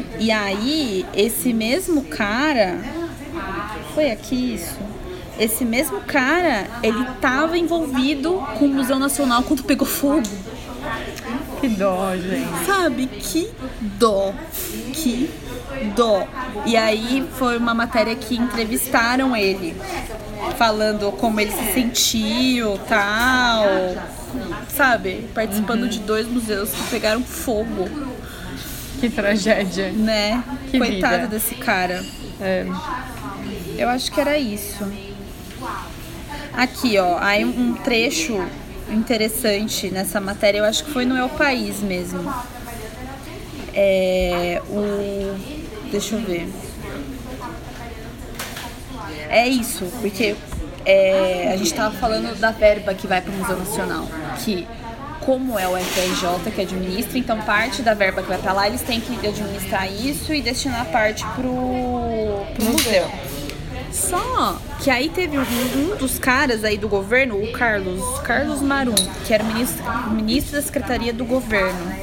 Ah, 0.00 0.16
e 0.18 0.30
aí, 0.30 1.06
esse 1.14 1.52
mesmo 1.52 2.02
cara. 2.04 2.78
Foi 3.94 4.10
aqui 4.10 4.54
isso? 4.54 4.78
Esse 5.38 5.64
mesmo 5.64 6.00
cara, 6.00 6.66
ele 6.82 7.02
estava 7.02 7.58
envolvido 7.58 8.34
com 8.58 8.66
o 8.66 8.68
Museu 8.68 8.98
Nacional 8.98 9.42
quando 9.42 9.64
pegou 9.64 9.86
fogo. 9.86 10.22
Que 11.60 11.68
dó, 11.68 12.14
gente. 12.16 12.66
Sabe? 12.66 13.06
Que 13.06 13.50
dó. 13.80 14.32
Que 14.92 15.30
dó. 15.96 16.26
E 16.66 16.76
aí 16.76 17.26
foi 17.36 17.56
uma 17.56 17.74
matéria 17.74 18.14
que 18.14 18.36
entrevistaram 18.36 19.36
ele, 19.36 19.74
falando 20.56 21.10
como 21.12 21.40
ele 21.40 21.50
se 21.50 21.72
sentiu, 21.72 22.78
tal. 22.88 23.64
Sabe? 24.68 25.28
Participando 25.34 25.82
uhum. 25.82 25.88
de 25.88 26.00
dois 26.00 26.28
museus 26.28 26.70
que 26.70 26.82
pegaram 26.90 27.22
fogo. 27.22 27.88
Que 29.04 29.10
tragédia. 29.10 29.92
Né? 29.92 30.42
Que 30.70 30.78
Coitado 30.78 31.14
vida. 31.14 31.26
desse 31.26 31.54
cara. 31.56 32.02
É. 32.40 32.64
Eu 33.76 33.90
acho 33.90 34.10
que 34.10 34.18
era 34.18 34.38
isso. 34.38 34.90
Aqui, 36.54 36.96
ó, 36.96 37.18
aí 37.18 37.44
um 37.44 37.74
trecho 37.74 38.42
interessante 38.88 39.90
nessa 39.90 40.22
matéria, 40.22 40.60
eu 40.60 40.64
acho 40.64 40.84
que 40.84 40.90
foi 40.90 41.04
no 41.04 41.18
El 41.18 41.28
País 41.28 41.80
mesmo. 41.80 42.32
É, 43.74 44.62
o, 44.70 45.36
deixa 45.90 46.14
eu 46.14 46.22
ver. 46.22 46.48
É 49.28 49.46
isso, 49.46 49.84
porque 50.00 50.34
é, 50.86 51.50
a 51.52 51.56
gente 51.58 51.66
estava 51.66 51.94
falando 51.96 52.38
da 52.40 52.52
verba 52.52 52.94
que 52.94 53.06
vai 53.06 53.20
para 53.20 53.32
o 53.32 53.36
Museu 53.36 53.58
Nacional, 53.58 54.08
que 54.42 54.66
como 55.24 55.58
é 55.58 55.66
o 55.66 55.76
FRJ 55.76 56.50
que 56.54 56.60
administra, 56.60 57.18
então 57.18 57.40
parte 57.42 57.82
da 57.82 57.94
verba 57.94 58.22
que 58.22 58.28
vai 58.28 58.38
para 58.38 58.52
lá 58.52 58.66
eles 58.66 58.82
têm 58.82 59.00
que 59.00 59.26
administrar 59.26 59.90
isso 59.90 60.34
e 60.34 60.42
destinar 60.42 60.86
parte 60.86 61.24
para 61.24 61.46
o 61.46 62.46
museu. 62.60 63.10
Só 63.90 64.58
que 64.82 64.90
aí 64.90 65.08
teve 65.08 65.38
um, 65.38 65.96
dos 65.96 66.18
caras 66.18 66.64
aí 66.64 66.76
do 66.76 66.88
governo, 66.88 67.40
o 67.40 67.52
Carlos, 67.52 68.02
Carlos 68.20 68.60
Marum, 68.60 68.94
que 69.24 69.32
era 69.32 69.44
ministro, 69.44 69.84
ministro 70.10 70.56
da 70.56 70.62
Secretaria 70.62 71.12
do 71.12 71.24
Governo, 71.24 71.94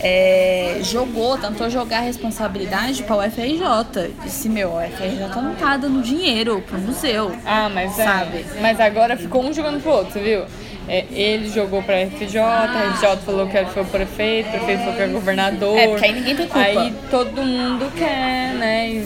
é, 0.00 0.80
jogou, 0.82 1.38
tentou 1.38 1.70
jogar 1.70 1.98
a 1.98 2.00
responsabilidade 2.00 3.04
para 3.04 3.16
o 3.16 3.22
FRJ. 3.22 4.12
Disse, 4.24 4.48
meu, 4.48 4.70
o 4.70 4.80
FRJ 4.80 5.40
não 5.40 5.54
tá 5.54 5.76
dando 5.76 6.02
dinheiro 6.02 6.60
pro 6.66 6.76
museu. 6.76 7.32
Ah, 7.46 7.68
mas 7.68 7.96
é. 7.96 8.04
sabe? 8.04 8.38
É, 8.38 8.60
mas 8.60 8.80
agora 8.80 9.16
ficou 9.16 9.44
um 9.44 9.52
jogando 9.52 9.80
pro 9.80 9.92
outro, 9.92 10.20
viu? 10.20 10.44
É, 10.88 11.04
ele 11.12 11.48
jogou 11.48 11.82
pra 11.82 12.06
FJ, 12.06 12.38
a 12.38 12.94
FJ 12.96 13.16
falou 13.24 13.46
que 13.46 13.64
foi 13.66 13.82
o 13.82 13.86
prefeito, 13.86 14.48
o 14.48 14.50
prefeito 14.52 14.80
falou 14.80 14.94
que 14.94 15.02
era 15.02 15.12
governador. 15.12 15.78
É, 15.78 15.88
porque 15.88 16.04
aí 16.04 16.12
ninguém 16.12 16.36
tem 16.36 16.46
culpa. 16.48 16.66
Aí 16.66 16.94
todo 17.10 17.42
mundo 17.42 17.92
quer, 17.96 18.54
né, 18.54 19.04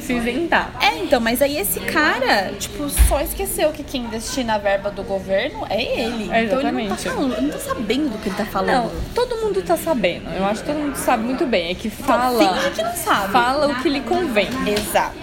se 0.00 0.12
isentar. 0.12 0.72
É, 0.80 0.98
então, 0.98 1.20
mas 1.20 1.40
aí 1.40 1.56
esse 1.56 1.80
cara, 1.80 2.52
tipo, 2.58 2.88
só 2.88 3.20
esqueceu 3.20 3.70
que 3.70 3.82
quem 3.82 4.06
destina 4.08 4.54
a 4.54 4.58
verba 4.58 4.90
do 4.90 5.02
governo 5.02 5.66
é 5.68 5.82
ele. 5.82 6.30
É, 6.30 6.44
então 6.44 6.60
ele 6.60 6.70
não, 6.72 6.88
tá 6.88 6.96
falando, 6.96 7.32
ele 7.32 7.46
não 7.46 7.52
tá 7.52 7.58
sabendo 7.58 8.10
do 8.10 8.18
que 8.18 8.28
ele 8.28 8.36
tá 8.36 8.44
falando. 8.46 8.72
Não, 8.72 8.90
todo 9.14 9.36
mundo 9.36 9.62
tá 9.62 9.76
sabendo. 9.76 10.28
Eu 10.30 10.44
acho 10.44 10.60
que 10.60 10.66
todo 10.66 10.78
mundo 10.78 10.96
sabe 10.96 11.24
muito 11.24 11.46
bem. 11.46 11.70
É 11.70 11.74
que 11.74 11.88
fala. 11.88 12.42
Então, 12.42 12.54
finge 12.56 12.70
que 12.70 12.82
não 12.82 12.94
sabe. 12.94 13.32
Fala 13.32 13.68
o 13.68 13.82
que 13.82 13.88
lhe 13.88 14.00
convém. 14.00 14.48
Exato. 14.66 15.16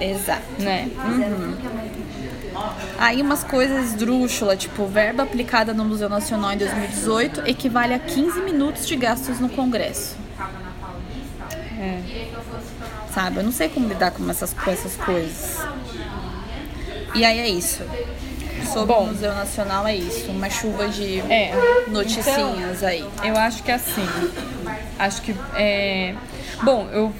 Exato. 0.00 0.42
Né? 0.58 0.88
Uhum. 0.96 1.54
Aí 2.98 3.20
umas 3.20 3.42
coisas 3.44 3.86
esdrúxulas, 3.86 4.58
tipo, 4.58 4.86
verba 4.86 5.22
aplicada 5.22 5.74
no 5.74 5.84
Museu 5.84 6.08
Nacional 6.08 6.52
em 6.52 6.58
2018 6.58 7.42
equivale 7.46 7.94
a 7.94 7.98
15 7.98 8.40
minutos 8.40 8.86
de 8.86 8.96
gastos 8.96 9.40
no 9.40 9.48
Congresso. 9.48 10.16
É. 11.78 12.00
Sabe? 13.12 13.38
Eu 13.38 13.44
não 13.44 13.52
sei 13.52 13.68
como 13.68 13.88
lidar 13.88 14.10
com 14.10 14.28
essas, 14.30 14.52
com 14.52 14.70
essas 14.70 14.96
coisas. 14.96 15.58
E 17.14 17.24
aí 17.24 17.38
é 17.38 17.48
isso. 17.48 17.82
Sobre 18.72 18.94
Bom, 18.94 19.04
o 19.04 19.06
Museu 19.08 19.34
Nacional 19.34 19.86
é 19.86 19.94
isso. 19.94 20.30
Uma 20.30 20.50
chuva 20.50 20.88
de 20.88 21.20
é, 21.20 21.52
noticinhas 21.88 22.78
então, 22.78 22.88
aí. 22.88 23.04
Eu 23.22 23.36
acho 23.36 23.62
que 23.62 23.70
é 23.70 23.74
assim. 23.74 24.06
Acho 24.98 25.22
que 25.22 25.34
é. 25.54 26.14
Bom, 26.62 26.88
eu, 26.92 27.12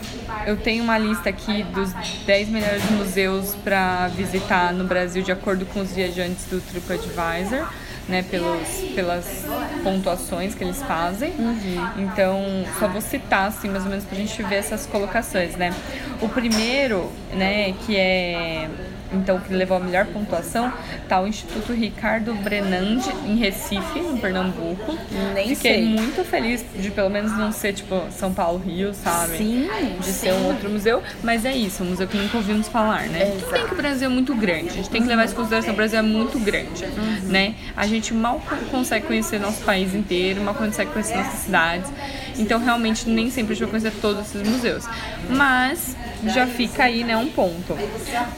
eu 0.46 0.56
tenho 0.56 0.84
uma 0.84 0.98
lista 0.98 1.28
aqui 1.28 1.62
dos 1.64 1.92
10 2.24 2.48
melhores 2.48 2.90
museus 2.90 3.54
para 3.62 4.08
visitar 4.08 4.72
no 4.72 4.84
Brasil 4.84 5.22
de 5.22 5.32
acordo 5.32 5.66
com 5.66 5.80
os 5.80 5.92
viajantes 5.92 6.46
do 6.46 6.60
TripAdvisor 6.60 7.66
né, 8.08 8.22
pelos, 8.30 8.68
pelas 8.94 9.44
pontuações 9.82 10.54
que 10.54 10.62
eles 10.62 10.80
fazem. 10.82 11.32
Uhum. 11.38 11.88
Então, 11.98 12.42
só 12.78 12.88
vou 12.88 13.00
citar, 13.00 13.48
assim, 13.48 13.68
mais 13.68 13.84
ou 13.84 13.90
menos, 13.90 14.04
pra 14.04 14.16
gente 14.16 14.42
ver 14.42 14.56
essas 14.56 14.86
colocações, 14.86 15.56
né? 15.56 15.72
O 16.20 16.28
primeiro, 16.28 17.10
né, 17.32 17.72
que 17.86 17.96
é 17.96 18.68
então 19.14 19.38
que 19.38 19.52
levou 19.52 19.76
a 19.76 19.80
melhor 19.80 20.06
pontuação, 20.06 20.72
tá 21.08 21.20
o 21.20 21.26
Instituto 21.26 21.72
Ricardo 21.72 22.34
Brenand 22.34 23.00
em 23.26 23.36
Recife, 23.36 24.00
no 24.00 24.18
Pernambuco. 24.18 24.96
Nem 25.34 25.48
Fiquei 25.54 25.74
sei. 25.74 25.84
muito 25.84 26.24
feliz 26.24 26.64
de 26.74 26.90
pelo 26.90 27.10
menos 27.10 27.32
não 27.36 27.52
ser 27.52 27.72
tipo 27.72 28.02
São 28.10 28.32
Paulo, 28.32 28.58
Rio, 28.58 28.92
sabe? 28.94 29.36
Sim. 29.36 29.68
De 29.98 30.06
sim. 30.06 30.12
ser 30.12 30.32
um 30.32 30.46
outro 30.46 30.68
museu, 30.70 31.02
mas 31.22 31.44
é 31.44 31.54
isso, 31.54 31.82
um 31.82 31.86
museu 31.86 32.06
que 32.06 32.16
nunca 32.16 32.36
ouvimos 32.36 32.68
falar, 32.68 33.06
né? 33.08 33.22
Exato. 33.22 33.38
Tudo 33.40 33.52
bem 33.52 33.66
que 33.66 33.74
o 33.74 33.76
Brasil 33.76 34.06
é 34.06 34.12
muito 34.12 34.34
grande, 34.34 34.68
a 34.68 34.72
gente 34.72 34.90
tem 34.90 35.02
que 35.02 35.08
levar 35.08 35.24
isso 35.24 35.34
em 35.34 35.36
consideração, 35.36 35.72
o 35.72 35.76
Brasil 35.76 35.98
é 35.98 36.02
muito 36.02 36.38
grande, 36.38 36.84
uhum. 36.84 37.28
né? 37.28 37.54
A 37.76 37.86
gente 37.86 38.12
mal 38.12 38.40
consegue 38.70 39.06
conhecer 39.06 39.38
nosso 39.38 39.62
país 39.64 39.94
inteiro, 39.94 40.42
mal 40.42 40.54
consegue 40.54 40.90
conhecer 40.90 41.16
nossas 41.16 41.40
cidades. 41.40 41.90
Então, 42.38 42.58
realmente, 42.58 43.08
nem 43.08 43.30
sempre 43.30 43.52
a 43.52 43.56
gente 43.56 43.64
vai 43.64 43.80
conhecer 43.80 44.00
todos 44.00 44.26
esses 44.26 44.48
museus. 44.48 44.84
Mas 45.30 45.96
já 46.32 46.46
fica 46.46 46.84
aí, 46.84 47.04
né, 47.04 47.16
um 47.16 47.28
ponto. 47.28 47.76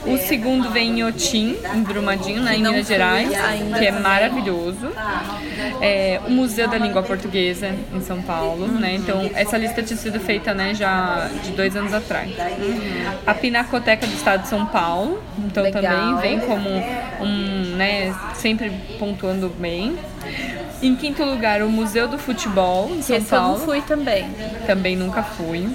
O 0.05 0.17
segundo 0.19 0.71
vem 0.71 1.01
em 1.01 1.05
Otim, 1.05 1.57
em 1.75 1.83
Brumadinho, 1.83 2.43
né, 2.43 2.55
em 2.57 2.63
Minas 2.63 2.87
Gerais, 2.87 3.29
que 3.79 3.87
é 3.87 3.93
maravilhoso. 3.93 4.91
É, 5.81 6.21
o 6.27 6.31
Museu 6.31 6.69
da 6.69 6.79
Língua 6.79 7.03
Portuguesa, 7.03 7.75
em 7.93 8.01
São 8.01 8.23
Paulo, 8.23 8.67
né? 8.67 8.95
Então, 8.95 9.31
essa 9.35 9.57
lista 9.57 9.83
tinha 9.83 9.97
sido 9.97 10.19
feita, 10.19 10.55
né, 10.55 10.75
já 10.75 11.29
de 11.45 11.53
dois 11.53 11.77
anos 11.77 11.93
atrás. 11.93 12.31
A 13.27 13.35
Pinacoteca 13.35 14.07
do 14.07 14.15
Estado 14.15 14.43
de 14.43 14.49
São 14.49 14.67
Paulo, 14.67 15.23
então 15.39 15.63
Legal. 15.63 15.83
também 15.83 16.17
vem 16.21 16.41
como 16.41 16.69
um, 17.21 17.77
né, 17.77 18.15
sempre 18.35 18.71
pontuando 18.99 19.49
bem. 19.49 19.97
Em 20.83 20.95
quinto 20.95 21.25
lugar, 21.25 21.63
o 21.63 21.69
Museu 21.71 22.07
do 22.07 22.19
Futebol, 22.19 22.91
em 22.91 23.01
São 23.03 23.17
Esse 23.17 23.27
Paulo. 23.31 23.55
eu 23.55 23.59
não 23.59 23.65
fui 23.65 23.81
também. 23.83 24.29
Também 24.67 24.95
nunca 24.95 25.23
fui. 25.23 25.69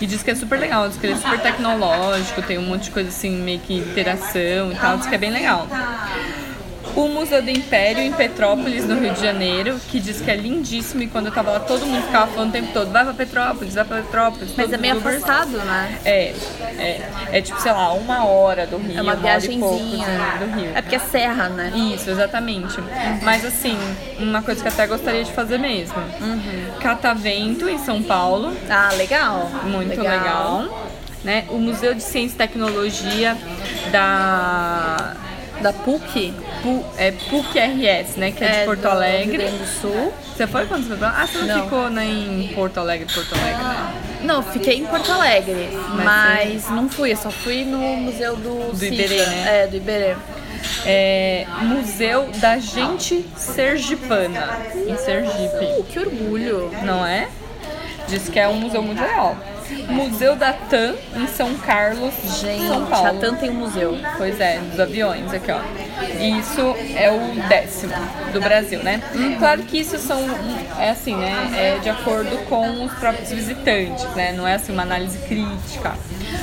E 0.00 0.06
diz 0.06 0.22
que 0.22 0.30
é 0.30 0.34
super 0.34 0.58
legal, 0.58 0.88
diz 0.88 0.96
que 0.96 1.06
ele 1.06 1.12
é 1.12 1.16
super 1.16 1.40
tecnológico, 1.40 2.40
tem 2.42 2.58
um 2.58 2.62
monte 2.62 2.84
de 2.84 2.90
coisa 2.90 3.08
assim, 3.10 3.30
meio 3.30 3.60
que 3.60 3.74
interação 3.74 4.72
e 4.72 4.74
tal, 4.76 4.96
diz 4.96 5.06
que 5.06 5.14
é 5.14 5.18
bem 5.18 5.30
legal. 5.30 5.66
O 6.96 7.08
Museu 7.08 7.42
do 7.42 7.50
Império 7.50 8.02
em 8.02 8.10
Petrópolis, 8.10 8.86
no 8.86 8.98
Rio 8.98 9.12
de 9.12 9.20
Janeiro, 9.20 9.78
que 9.88 10.00
diz 10.00 10.18
que 10.18 10.30
é 10.30 10.34
lindíssimo 10.34 11.02
e 11.02 11.06
quando 11.06 11.26
eu 11.26 11.32
tava 11.32 11.50
lá 11.50 11.60
todo 11.60 11.84
mundo 11.84 12.02
ficava 12.06 12.26
falando 12.32 12.48
o 12.48 12.52
tempo 12.52 12.72
todo, 12.72 12.90
vai 12.90 13.04
pra 13.04 13.12
Petrópolis, 13.12 13.74
vai 13.74 13.84
pra 13.84 13.96
Petrópolis. 13.98 14.54
Mas 14.56 14.72
é 14.72 14.78
meio 14.78 14.96
afastado, 14.96 15.58
né? 15.58 15.98
É, 16.06 16.34
é, 16.78 17.10
é 17.32 17.42
tipo, 17.42 17.60
sei 17.60 17.70
lá, 17.70 17.92
uma 17.92 18.24
hora 18.24 18.66
do 18.66 18.78
Rio. 18.78 18.98
É 18.98 19.02
uma 19.02 19.14
viagemzinha 19.14 20.06
do 20.38 20.58
Rio. 20.58 20.70
É 20.74 20.80
porque 20.80 20.96
é 20.96 20.98
serra, 20.98 21.50
né? 21.50 21.70
Isso, 21.94 22.08
exatamente. 22.08 22.78
Mas 23.22 23.44
assim, 23.44 23.76
uma 24.18 24.40
coisa 24.40 24.62
que 24.62 24.68
até 24.68 24.86
gostaria 24.86 25.22
de 25.22 25.32
fazer 25.32 25.58
mesmo. 25.58 25.98
Uhum. 25.98 26.80
Catavento 26.80 27.68
em 27.68 27.78
São 27.78 28.02
Paulo. 28.02 28.56
Ah, 28.70 28.88
legal. 28.96 29.50
Muito 29.64 30.00
legal. 30.00 30.60
legal. 30.60 30.88
Né? 31.22 31.44
O 31.50 31.58
Museu 31.58 31.92
de 31.92 32.02
Ciência 32.02 32.36
e 32.36 32.38
Tecnologia 32.38 33.36
da 33.92 35.14
da 35.60 35.72
PUC, 35.72 36.34
Pu, 36.62 36.84
é 36.96 37.12
PUC 37.12 37.58
RS, 37.58 38.16
né? 38.16 38.30
Que 38.30 38.44
é, 38.44 38.48
é 38.48 38.58
de 38.60 38.64
Porto 38.66 38.80
do 38.80 38.88
Alegre. 38.88 39.36
Rio 39.36 39.38
Grande 39.38 39.58
do 39.58 39.66
Sul. 39.66 40.12
Você 40.36 40.46
foi 40.46 40.66
quando 40.66 40.86
você 40.86 40.96
foi 40.96 41.08
Ah, 41.08 41.26
você 41.26 41.38
não, 41.38 41.46
não. 41.46 41.64
ficou 41.64 41.90
né, 41.90 42.04
em 42.04 42.52
Porto 42.54 42.78
Alegre, 42.78 43.06
Porto 43.12 43.34
Alegre, 43.34 43.62
né? 43.62 44.02
Não, 44.22 44.42
fiquei 44.42 44.78
em 44.78 44.86
Porto 44.86 45.10
Alegre, 45.12 45.68
mas, 45.94 46.04
mas 46.04 46.70
não 46.70 46.88
fui, 46.88 47.12
eu 47.12 47.16
só 47.16 47.30
fui 47.30 47.64
no 47.64 47.78
Museu 47.78 48.36
do, 48.36 48.76
do 48.76 48.84
Iberê, 48.84 49.24
né? 49.26 49.62
É, 49.62 49.66
do 49.66 49.76
Iberê. 49.76 50.16
É, 50.84 51.46
Museu 51.62 52.28
da 52.36 52.58
Gente 52.58 53.24
Sergipana, 53.36 54.58
em 54.74 54.96
Sergipe. 54.96 55.64
Uh, 55.78 55.84
que 55.84 55.98
orgulho! 55.98 56.70
Não 56.84 57.04
é? 57.06 57.28
Diz 58.08 58.28
que 58.28 58.38
é 58.38 58.46
um 58.48 58.54
museu 58.56 58.82
muito 58.82 59.00
legal. 59.00 59.36
Museu 59.88 60.36
da 60.36 60.52
TAM, 60.52 60.94
em 61.16 61.26
São 61.26 61.54
Carlos, 61.58 62.14
Gente, 62.40 62.66
São 62.66 62.86
Paulo. 62.86 63.08
a 63.08 63.20
TAM 63.20 63.34
tem 63.34 63.50
um 63.50 63.54
museu. 63.54 63.98
Pois 64.16 64.40
é, 64.40 64.58
dos 64.58 64.80
aviões 64.80 65.32
aqui, 65.32 65.50
ó. 65.50 65.60
Isso 66.20 66.60
é 66.94 67.10
o 67.10 67.48
décimo 67.48 67.94
do 68.32 68.40
Brasil, 68.40 68.82
né? 68.82 69.02
Claro 69.38 69.62
que 69.62 69.78
isso 69.78 69.98
são, 69.98 70.20
é 70.78 70.90
assim, 70.90 71.16
né? 71.16 71.50
É 71.54 71.78
de 71.78 71.88
acordo 71.88 72.36
com 72.48 72.84
os 72.84 72.92
próprios 72.94 73.30
visitantes, 73.30 74.04
né? 74.14 74.32
Não 74.32 74.46
é 74.46 74.54
assim 74.54 74.72
uma 74.72 74.82
análise 74.82 75.18
crítica. 75.26 75.94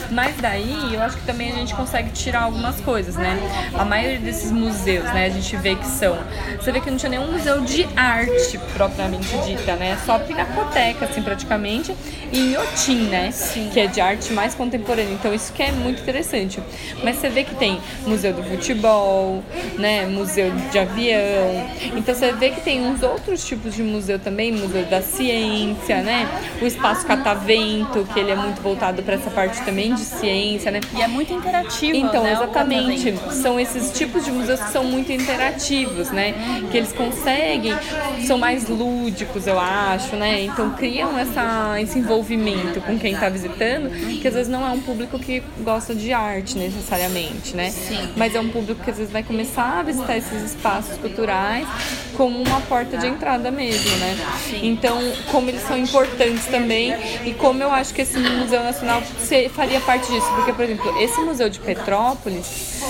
Mas 0.09 0.35
daí 0.37 0.93
eu 0.93 1.01
acho 1.01 1.17
que 1.17 1.25
também 1.25 1.51
a 1.51 1.55
gente 1.55 1.73
consegue 1.73 2.11
tirar 2.11 2.43
algumas 2.43 2.79
coisas, 2.81 3.15
né? 3.15 3.37
A 3.73 3.83
maioria 3.83 4.19
desses 4.19 4.51
museus, 4.51 5.05
né, 5.05 5.25
a 5.25 5.29
gente 5.29 5.55
vê 5.57 5.75
que 5.75 5.85
são. 5.85 6.17
Você 6.55 6.71
vê 6.71 6.79
que 6.79 6.89
não 6.89 6.97
tinha 6.97 7.09
nenhum 7.09 7.31
museu 7.31 7.61
de 7.61 7.87
arte 7.95 8.59
propriamente 8.73 9.35
dita, 9.39 9.75
né? 9.75 9.97
Só 10.05 10.19
pinacoteca, 10.19 11.05
assim, 11.05 11.21
praticamente, 11.21 11.95
e 12.31 12.53
Inhotim, 12.53 13.07
né? 13.13 13.31
Sim. 13.31 13.69
Que 13.71 13.79
é 13.79 13.87
de 13.87 14.01
arte 14.01 14.33
mais 14.33 14.55
contemporânea. 14.55 15.13
Então 15.13 15.33
isso 15.33 15.53
que 15.53 15.61
é 15.61 15.71
muito 15.71 16.01
interessante. 16.01 16.59
Mas 17.03 17.17
você 17.17 17.29
vê 17.29 17.43
que 17.43 17.55
tem 17.55 17.79
museu 18.05 18.33
do 18.33 18.43
futebol, 18.43 19.43
né? 19.77 20.05
Museu 20.05 20.51
de 20.71 20.79
avião. 20.79 21.69
Então 21.95 22.13
você 22.13 22.31
vê 22.31 22.49
que 22.49 22.61
tem 22.61 22.81
uns 22.85 23.03
outros 23.03 23.45
tipos 23.45 23.75
de 23.75 23.83
museu 23.83 24.17
também, 24.19 24.51
museu 24.51 24.85
da 24.85 25.01
ciência, 25.01 26.01
né? 26.01 26.27
O 26.61 26.65
espaço 26.65 27.05
catavento, 27.05 28.07
que 28.13 28.19
ele 28.19 28.31
é 28.31 28.35
muito 28.35 28.61
voltado 28.61 29.03
para 29.03 29.15
essa 29.15 29.29
parte 29.29 29.63
também 29.63 29.93
de 29.93 30.01
ciência, 30.01 30.71
né? 30.71 30.79
E 30.97 31.01
é 31.01 31.07
muito 31.07 31.33
interativo. 31.33 31.95
Então, 31.95 32.23
né, 32.23 32.33
exatamente. 32.33 33.13
São 33.31 33.59
esses 33.59 33.91
tipos 33.91 34.25
de 34.25 34.31
museus 34.31 34.59
que 34.59 34.71
são 34.71 34.83
muito 34.83 35.11
interativos, 35.11 36.11
né? 36.11 36.33
Que 36.71 36.77
eles 36.77 36.91
conseguem, 36.91 37.73
são 38.25 38.37
mais 38.37 38.67
lúdicos, 38.67 39.47
eu 39.47 39.59
acho, 39.59 40.15
né? 40.15 40.41
Então 40.43 40.71
criam 40.71 41.17
essa, 41.17 41.79
esse 41.79 41.99
envolvimento 41.99 42.81
com 42.81 42.97
quem 43.03 43.13
está 43.13 43.29
visitando, 43.29 43.89
que 44.19 44.27
às 44.27 44.33
vezes 44.33 44.51
não 44.51 44.65
é 44.65 44.71
um 44.71 44.81
público 44.81 45.17
que 45.17 45.41
gosta 45.59 45.95
de 45.95 46.11
arte 46.11 46.57
necessariamente, 46.57 47.55
né? 47.55 47.69
Sim. 47.69 48.09
Mas 48.15 48.35
é 48.35 48.39
um 48.39 48.49
público 48.49 48.83
que 48.83 48.89
às 48.89 48.97
vezes 48.97 49.11
vai 49.11 49.23
começar 49.23 49.79
a 49.79 49.83
visitar 49.83 50.17
esses 50.17 50.51
espaços 50.51 50.97
culturais 50.97 51.67
como 52.17 52.41
uma 52.41 52.61
porta 52.61 52.97
de 52.97 53.07
entrada 53.07 53.49
mesmo, 53.49 53.95
né? 53.97 54.17
Então, 54.61 54.99
como 55.31 55.49
eles 55.49 55.61
são 55.61 55.77
importantes 55.77 56.45
também 56.45 56.93
e 57.25 57.33
como 57.33 57.61
eu 57.61 57.71
acho 57.71 57.93
que 57.93 58.01
esse 58.01 58.17
Museu 58.17 58.63
Nacional 58.63 59.01
faria 59.53 59.79
parte 59.79 59.93
parte 59.93 60.11
disso, 60.11 60.27
porque, 60.35 60.51
por 60.51 60.65
exemplo, 60.65 60.99
esse 60.99 61.21
museu 61.21 61.49
de 61.49 61.59
Petrópolis, 61.59 62.81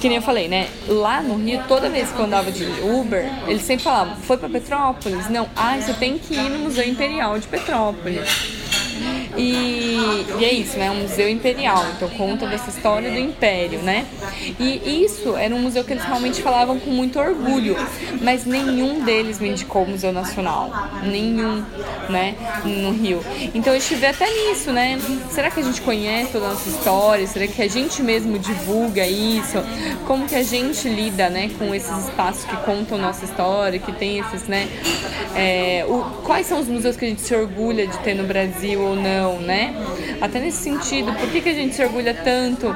que 0.00 0.08
nem 0.08 0.16
eu 0.16 0.22
falei, 0.22 0.48
né? 0.48 0.68
Lá 0.88 1.22
no 1.22 1.36
Rio, 1.36 1.62
toda 1.68 1.88
vez 1.88 2.10
que 2.10 2.18
eu 2.18 2.24
andava 2.24 2.50
de 2.50 2.64
Uber, 2.64 3.24
eles 3.46 3.62
sempre 3.62 3.84
falavam, 3.84 4.16
foi 4.16 4.38
para 4.38 4.48
Petrópolis? 4.48 5.28
Não, 5.28 5.48
ah, 5.54 5.76
você 5.78 5.92
tem 5.92 6.18
que 6.18 6.34
ir 6.34 6.48
no 6.48 6.60
Museu 6.60 6.86
Imperial 6.86 7.38
de 7.38 7.46
Petrópolis. 7.46 8.57
E, 9.38 10.26
e, 10.40 10.44
é 10.44 10.52
isso, 10.52 10.76
né? 10.76 10.86
É 10.86 10.90
um 10.90 11.02
museu 11.02 11.28
imperial, 11.28 11.84
então 11.96 12.08
conta 12.08 12.46
dessa 12.46 12.70
história 12.70 13.10
do 13.10 13.18
império, 13.18 13.80
né? 13.80 14.04
E 14.58 15.04
isso 15.04 15.36
era 15.36 15.54
um 15.54 15.60
museu 15.60 15.84
que 15.84 15.92
eles 15.92 16.04
realmente 16.04 16.42
falavam 16.42 16.78
com 16.80 16.90
muito 16.90 17.18
orgulho, 17.18 17.76
mas 18.20 18.44
nenhum 18.44 19.04
deles 19.04 19.38
me 19.38 19.48
indicou 19.50 19.84
o 19.84 19.88
Museu 19.88 20.12
Nacional, 20.12 20.70
nenhum, 21.04 21.64
né? 22.08 22.34
No 22.64 22.90
Rio. 22.92 23.20
Então 23.54 23.72
eu 23.72 23.78
estive 23.78 24.06
até 24.06 24.28
nisso, 24.28 24.72
né? 24.72 24.98
Será 25.30 25.50
que 25.50 25.60
a 25.60 25.62
gente 25.62 25.80
conhece 25.82 26.32
toda 26.32 26.46
a 26.46 26.48
nossa 26.50 26.68
história? 26.68 27.26
Será 27.26 27.46
que 27.46 27.62
a 27.62 27.68
gente 27.68 28.02
mesmo 28.02 28.38
divulga 28.38 29.06
isso? 29.06 29.58
Como 30.06 30.26
que 30.26 30.34
a 30.34 30.42
gente 30.42 30.88
lida, 30.88 31.30
né? 31.30 31.48
Com 31.58 31.72
esses 31.74 32.06
espaços 32.06 32.44
que 32.44 32.56
contam 32.64 32.98
nossa 32.98 33.24
história, 33.24 33.78
que 33.78 33.92
tem 33.92 34.18
esses, 34.18 34.48
né? 34.48 34.68
É, 35.36 35.84
o, 35.88 36.02
quais 36.24 36.46
são 36.46 36.60
os 36.60 36.66
museus 36.66 36.96
que 36.96 37.04
a 37.04 37.08
gente 37.08 37.20
se 37.20 37.34
orgulha 37.34 37.86
de 37.86 37.96
ter 37.98 38.14
no 38.14 38.24
Brasil 38.24 38.80
ou 38.80 38.96
não? 38.96 39.27
Não, 39.28 39.40
né? 39.40 39.74
Até 40.20 40.40
nesse 40.40 40.62
sentido, 40.62 41.12
por 41.12 41.28
que, 41.30 41.40
que 41.40 41.48
a 41.50 41.54
gente 41.54 41.74
se 41.74 41.82
orgulha 41.82 42.14
tanto, 42.14 42.74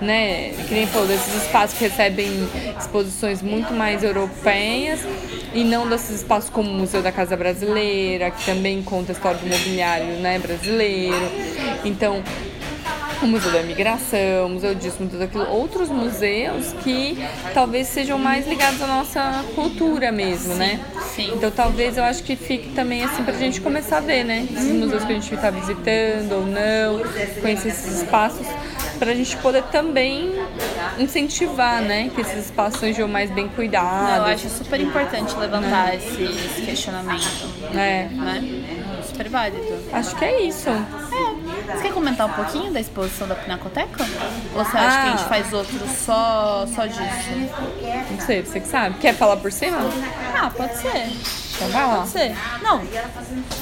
né? 0.00 0.50
Que 0.68 0.74
nem 0.74 0.86
falou, 0.86 1.08
desses 1.08 1.42
espaços 1.42 1.78
que 1.78 1.84
recebem 1.84 2.30
exposições 2.78 3.40
muito 3.40 3.72
mais 3.72 4.02
europeias 4.02 5.00
e 5.54 5.64
não 5.64 5.88
desses 5.88 6.16
espaços 6.16 6.50
como 6.50 6.68
o 6.68 6.74
Museu 6.74 7.02
da 7.02 7.10
Casa 7.10 7.36
Brasileira, 7.36 8.30
que 8.30 8.44
também 8.44 8.82
conta 8.82 9.12
a 9.12 9.14
história 9.14 9.38
do 9.38 9.46
mobiliário 9.46 10.06
né, 10.16 10.38
brasileiro. 10.38 11.30
Então, 11.84 12.22
o 13.24 13.28
Museu 13.28 13.50
da 13.50 13.60
Imigração, 13.60 14.46
o 14.46 14.50
Museu 14.50 14.74
disso, 14.74 15.02
Museu 15.02 15.18
daquilo, 15.18 15.48
outros 15.48 15.88
museus 15.88 16.74
que 16.84 17.16
talvez 17.54 17.88
sejam 17.88 18.18
mais 18.18 18.46
ligados 18.46 18.80
à 18.82 18.86
nossa 18.86 19.44
cultura 19.54 20.12
mesmo, 20.12 20.52
sim, 20.52 20.58
né? 20.58 20.80
Sim. 21.14 21.32
Então 21.34 21.50
talvez 21.50 21.96
eu 21.96 22.04
acho 22.04 22.22
que 22.22 22.36
fique 22.36 22.70
também 22.70 23.02
assim 23.02 23.24
pra 23.24 23.34
gente 23.34 23.60
começar 23.60 23.98
a 23.98 24.00
ver, 24.00 24.24
né? 24.24 24.46
Esses 24.50 24.70
uhum. 24.70 24.80
museus 24.80 25.04
que 25.04 25.12
a 25.12 25.14
gente 25.14 25.34
está 25.34 25.50
visitando 25.50 26.32
ou 26.32 26.46
não, 26.46 27.00
conhecer 27.40 27.68
esses 27.68 28.02
espaços, 28.02 28.46
para 28.98 29.10
a 29.10 29.14
gente 29.14 29.36
poder 29.38 29.62
também 29.64 30.32
incentivar, 30.98 31.80
né? 31.80 32.10
Que 32.14 32.20
esses 32.20 32.46
espaços 32.46 32.80
sejam 32.80 33.08
mais 33.08 33.30
bem 33.30 33.48
cuidados. 33.48 34.08
Não, 34.08 34.16
eu 34.16 34.34
acho 34.34 34.48
super 34.50 34.80
importante 34.80 35.34
levantar 35.36 35.88
né? 35.88 35.96
esse, 35.96 36.22
esse 36.22 36.62
questionamento. 36.62 37.26
É. 37.74 38.08
Né? 38.12 39.00
Super 39.06 39.28
válido. 39.28 39.62
Acho 39.92 40.14
que 40.16 40.24
é 40.24 40.42
isso. 40.42 40.68
É. 40.68 41.33
Você 41.66 41.82
quer 41.82 41.92
comentar 41.92 42.26
um 42.26 42.32
pouquinho 42.32 42.72
da 42.72 42.80
exposição 42.80 43.26
da 43.26 43.34
Pinacoteca? 43.34 44.04
Ou 44.54 44.64
você 44.64 44.76
acha 44.76 44.98
ah. 44.98 45.02
que 45.02 45.08
a 45.08 45.10
gente 45.10 45.24
ah. 45.24 45.28
faz 45.28 45.52
outro 45.52 45.88
só, 45.88 46.66
só 46.66 46.86
disso? 46.86 47.30
Não 48.10 48.20
sei, 48.20 48.42
você 48.42 48.60
que 48.60 48.68
sabe. 48.68 48.98
Quer 48.98 49.14
falar 49.14 49.38
por 49.38 49.50
cima? 49.50 49.78
Ah, 50.34 50.50
pode 50.50 50.76
ser. 50.76 51.10
Então 51.56 51.68
vai 51.68 51.86
lá. 51.86 51.96
Pode 51.96 52.08
ser. 52.08 52.36
Não, 52.62 52.82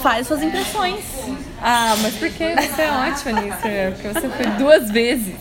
faz 0.02 0.26
suas 0.26 0.42
impressões. 0.42 1.04
Ah, 1.64 1.94
mas 2.02 2.14
por 2.14 2.28
que 2.28 2.54
você 2.56 2.82
é 2.82 2.90
ótima 2.90 3.40
nisso? 3.40 3.58
Porque 3.92 4.08
você 4.08 4.28
foi 4.28 4.46
duas 4.58 4.90
vezes. 4.90 5.34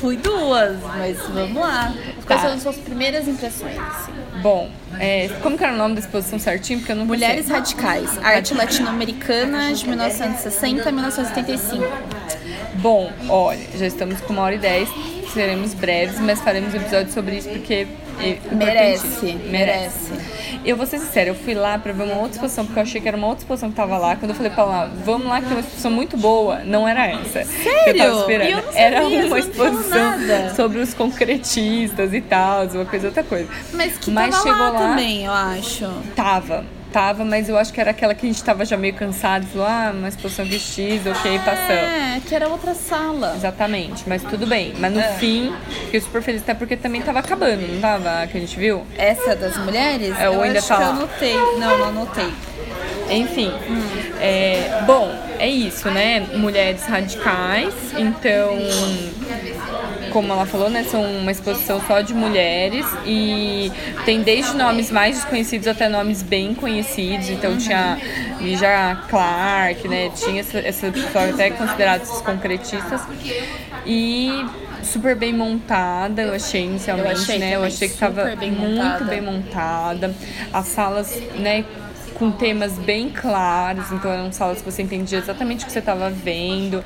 Fui 0.00 0.16
duas, 0.16 0.80
mas 0.96 1.18
vamos 1.18 1.60
lá. 1.60 1.92
Quais 2.26 2.40
tá. 2.40 2.48
são 2.48 2.56
as 2.56 2.62
suas 2.62 2.76
primeiras 2.76 3.28
impressões? 3.28 3.78
Assim? 3.78 4.12
Bom, 4.40 4.70
é, 4.98 5.28
como 5.42 5.58
que 5.58 5.64
era 5.64 5.74
o 5.74 5.76
nome 5.76 5.94
da 5.94 6.00
exposição 6.00 6.38
certinho? 6.38 6.78
Porque 6.78 6.92
eu 6.92 6.96
não 6.96 7.04
Mulheres 7.04 7.48
Radicais, 7.48 8.16
Arte 8.22 8.54
Latino-Americana 8.54 9.72
de 9.74 9.86
1960 9.86 10.88
a 10.88 10.92
1975. 10.92 11.84
Bom, 12.76 13.12
olha, 13.28 13.66
já 13.76 13.86
estamos 13.86 14.20
com 14.22 14.32
uma 14.32 14.42
hora 14.42 14.54
e 14.54 14.58
dez, 14.58 14.88
seremos 15.32 15.74
breves, 15.74 16.18
mas 16.20 16.40
faremos 16.40 16.72
um 16.72 16.78
episódio 16.78 17.12
sobre 17.12 17.36
isso 17.36 17.48
porque 17.50 17.86
merece, 18.52 19.32
merece. 19.50 20.12
Eu 20.64 20.76
vou 20.76 20.86
ser 20.86 20.98
sincera, 20.98 21.30
eu 21.30 21.34
fui 21.34 21.54
lá 21.54 21.78
pra 21.78 21.92
ver 21.92 22.04
uma 22.04 22.16
outra 22.16 22.32
exposição, 22.32 22.64
porque 22.64 22.78
eu 22.78 22.82
achei 22.82 23.00
que 23.00 23.08
era 23.08 23.16
uma 23.16 23.26
outra 23.26 23.42
exposição 23.42 23.70
que 23.70 23.76
tava 23.76 23.98
lá. 23.98 24.16
Quando 24.16 24.30
eu 24.30 24.36
falei 24.36 24.50
pra 24.50 24.64
lá, 24.64 24.90
vamos 25.04 25.26
lá, 25.26 25.40
que 25.40 25.46
tem 25.46 25.56
uma 25.56 25.60
exposição 25.60 25.90
muito 25.90 26.16
boa, 26.16 26.60
não 26.60 26.88
era 26.88 27.06
essa. 27.06 27.44
Sério? 27.44 27.84
Que 27.84 27.90
eu 27.90 27.96
tava 27.96 28.20
esperando. 28.20 28.50
Eu 28.50 28.64
era 28.74 29.06
uma 29.06 29.38
exposição 29.38 30.12
sobre 30.56 30.78
os 30.78 30.94
concretistas 30.94 32.14
e 32.14 32.20
tal, 32.20 32.66
uma 32.66 32.84
coisa, 32.86 33.08
outra 33.08 33.22
coisa. 33.22 33.48
Mas 33.72 33.98
que 33.98 34.10
Mas 34.10 34.30
tava 34.30 34.42
chegou 34.42 34.58
lá, 34.58 34.70
lá 34.70 34.88
também, 34.88 35.24
eu 35.24 35.32
acho. 35.32 35.90
Tava 36.16 36.64
tava, 36.94 37.24
mas 37.24 37.48
eu 37.48 37.58
acho 37.58 37.72
que 37.72 37.80
era 37.80 37.90
aquela 37.90 38.14
que 38.14 38.24
a 38.24 38.28
gente 38.30 38.42
tava 38.44 38.64
já 38.64 38.76
meio 38.76 38.94
cansado, 38.94 39.44
falou, 39.48 39.66
ah, 39.66 39.92
uma 39.92 40.08
exposição 40.08 40.44
de 40.44 40.60
X, 40.60 41.04
ok, 41.04 41.40
passamos. 41.40 41.68
É, 41.68 42.20
que 42.24 42.32
era 42.32 42.48
outra 42.48 42.72
sala. 42.72 43.34
Exatamente, 43.34 44.04
mas 44.06 44.22
tudo 44.22 44.46
bem. 44.46 44.72
Mas 44.78 44.92
no 44.92 45.00
é. 45.00 45.14
fim, 45.14 45.52
fiquei 45.86 46.00
super 46.00 46.22
feliz, 46.22 46.42
até 46.42 46.54
porque 46.54 46.76
também 46.76 47.02
tava 47.02 47.18
acabando, 47.18 47.66
não 47.66 47.80
tava? 47.80 48.24
Que 48.28 48.38
a 48.38 48.40
gente 48.40 48.56
viu? 48.56 48.86
Essa 48.96 49.34
das 49.34 49.56
mulheres? 49.56 50.16
É, 50.20 50.30
ou 50.30 50.40
ainda 50.40 50.60
acho 50.60 50.68
tá 50.68 50.76
que 50.76 50.82
lá. 50.82 50.86
eu 50.86 50.92
anotei. 50.92 51.34
Não, 51.34 51.78
não 51.78 51.88
anotei. 51.88 52.32
Enfim, 53.10 53.52
hum. 53.68 54.12
é, 54.20 54.82
bom, 54.86 55.12
é 55.40 55.48
isso, 55.48 55.90
né? 55.90 56.20
Mulheres 56.36 56.86
radicais, 56.86 57.74
então 57.98 58.56
como 60.14 60.32
ela 60.32 60.46
falou, 60.46 60.70
né, 60.70 60.84
são 60.84 61.02
uma 61.02 61.32
exposição 61.32 61.82
só 61.88 62.00
de 62.00 62.14
mulheres 62.14 62.86
e 63.04 63.70
tem 64.04 64.22
desde 64.22 64.56
nomes 64.56 64.88
mais 64.92 65.16
desconhecidos 65.16 65.66
até 65.66 65.88
nomes 65.88 66.22
bem 66.22 66.54
conhecidos. 66.54 66.83
Então 67.32 67.56
tinha 67.56 67.98
Lija 68.40 68.96
Clark, 69.08 69.88
né, 69.88 70.10
tinha 70.14 70.40
essa, 70.40 70.58
essa 70.58 70.90
pessoa 70.90 71.30
até 71.30 71.50
consideradas 71.50 72.10
concretistas. 72.22 73.00
E 73.86 74.46
super 74.82 75.16
bem 75.16 75.32
montada, 75.32 76.22
eu 76.22 76.34
achei 76.34 76.64
inicialmente, 76.64 77.08
eu 77.08 77.12
achei 77.12 77.38
né? 77.38 77.56
Eu 77.56 77.64
achei 77.64 77.88
que 77.88 77.94
estava 77.94 78.36
muito 78.36 78.60
montada. 78.60 79.04
bem 79.04 79.20
montada. 79.20 80.14
As 80.52 80.66
salas, 80.66 81.20
né, 81.36 81.64
com 82.14 82.30
temas 82.30 82.78
bem 82.78 83.10
claros, 83.10 83.90
então 83.90 84.10
eram 84.10 84.30
salas 84.32 84.62
que 84.62 84.70
você 84.70 84.82
entendia 84.82 85.18
exatamente 85.18 85.64
o 85.64 85.66
que 85.66 85.72
você 85.72 85.80
estava 85.80 86.10
vendo 86.10 86.84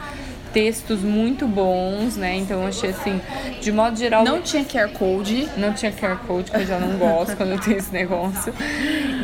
textos 0.53 1.01
muito 1.01 1.47
bons, 1.47 2.17
né? 2.17 2.37
Então 2.37 2.67
achei 2.67 2.91
assim, 2.91 3.21
de 3.61 3.73
modo 3.73 3.99
geral. 3.99 4.25
Não 4.25 4.41
tinha 4.41 4.65
QR 4.65 4.89
Code. 4.91 5.49
Não 5.57 5.73
tinha 5.73 5.93
QR 5.93 6.19
Code, 6.27 6.51
que 6.51 6.57
eu 6.57 6.67
já 6.67 6.79
não 6.79 6.99
gosto 6.99 7.37
quando 7.37 7.53
eu 7.53 7.61
tenho 7.61 7.79
esse 7.79 7.93
negócio. 7.93 8.53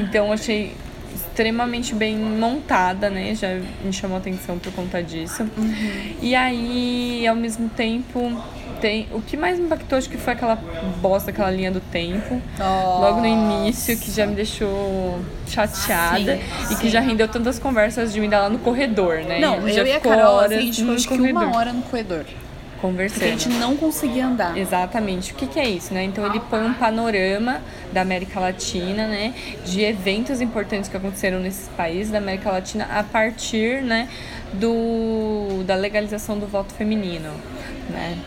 Então 0.01 0.33
achei 0.33 0.73
extremamente 1.35 1.95
bem 1.95 2.17
montada, 2.17 3.11
né? 3.11 3.35
Já 3.35 3.49
me 3.85 3.93
chamou 3.93 4.19
atenção 4.19 4.59
por 4.59 4.73
conta 4.73 5.03
disso. 5.03 5.43
Uhum. 5.43 6.15
E 6.23 6.35
aí, 6.35 7.27
ao 7.27 7.35
mesmo 7.35 7.69
tempo, 7.69 8.41
tem. 8.85 9.09
O 9.12 9.23
que 9.23 9.35
mais 9.35 9.59
me 9.59 9.65
impactou 9.65 9.97
acho 9.97 10.11
que 10.11 10.19
foi 10.19 10.35
aquela 10.35 10.56
bosta, 11.01 11.31
aquela 11.31 11.51
linha 11.51 11.70
do 11.70 11.81
tempo. 11.81 12.39
Oh. 12.61 13.01
Logo 13.01 13.20
no 13.20 13.27
início, 13.27 13.98
que 13.98 14.11
já 14.11 14.27
me 14.27 14.35
deixou 14.35 15.19
chateada 15.47 16.36
sim, 16.36 16.74
e 16.74 16.77
que 16.77 16.90
já 16.90 17.01
rendeu 17.01 17.27
tantas 17.27 17.59
conversas 17.59 18.12
de 18.12 18.20
mim 18.20 18.28
lá 18.28 18.51
no 18.51 18.59
corredor, 18.59 19.20
né? 19.20 19.40
Não, 19.40 19.66
já 19.66 19.81
eu 19.81 19.86
e 19.86 19.93
a 19.93 20.01
Carol, 20.01 20.35
horas 20.35 20.52
a 20.52 20.61
gente 20.61 20.82
ficou 20.82 20.94
acho 20.94 21.09
que 21.09 21.15
uma 21.15 21.56
hora 21.56 21.73
no 21.73 21.81
corredor 21.82 22.27
conversando. 22.82 23.20
Porque 23.20 23.32
a 23.32 23.39
gente 23.39 23.48
não 23.59 23.74
conseguia 23.74 24.27
andar. 24.27 24.59
Exatamente. 24.59 25.32
O 25.32 25.36
que, 25.36 25.47
que, 25.47 25.59
é 25.59 25.66
isso, 25.66 25.94
né? 25.94 26.05
Então 26.05 26.27
ele 26.27 26.39
põe 26.51 26.62
um 26.62 26.74
panorama 26.74 27.62
da 27.90 28.02
América 28.02 28.39
Latina, 28.39 29.06
né? 29.06 29.32
De 29.65 29.82
eventos 29.82 30.43
importantes 30.43 30.90
que 30.90 30.97
aconteceram 30.97 31.40
nesses 31.40 31.69
países 31.69 32.12
da 32.12 32.19
América 32.19 32.51
Latina 32.51 32.86
a 32.93 33.02
partir, 33.02 33.81
né? 33.82 34.06
Do, 34.52 35.65
da 35.65 35.74
legalização 35.74 36.39
do 36.39 36.47
voto 36.47 36.74
feminino, 36.74 37.31
né? 37.89 38.19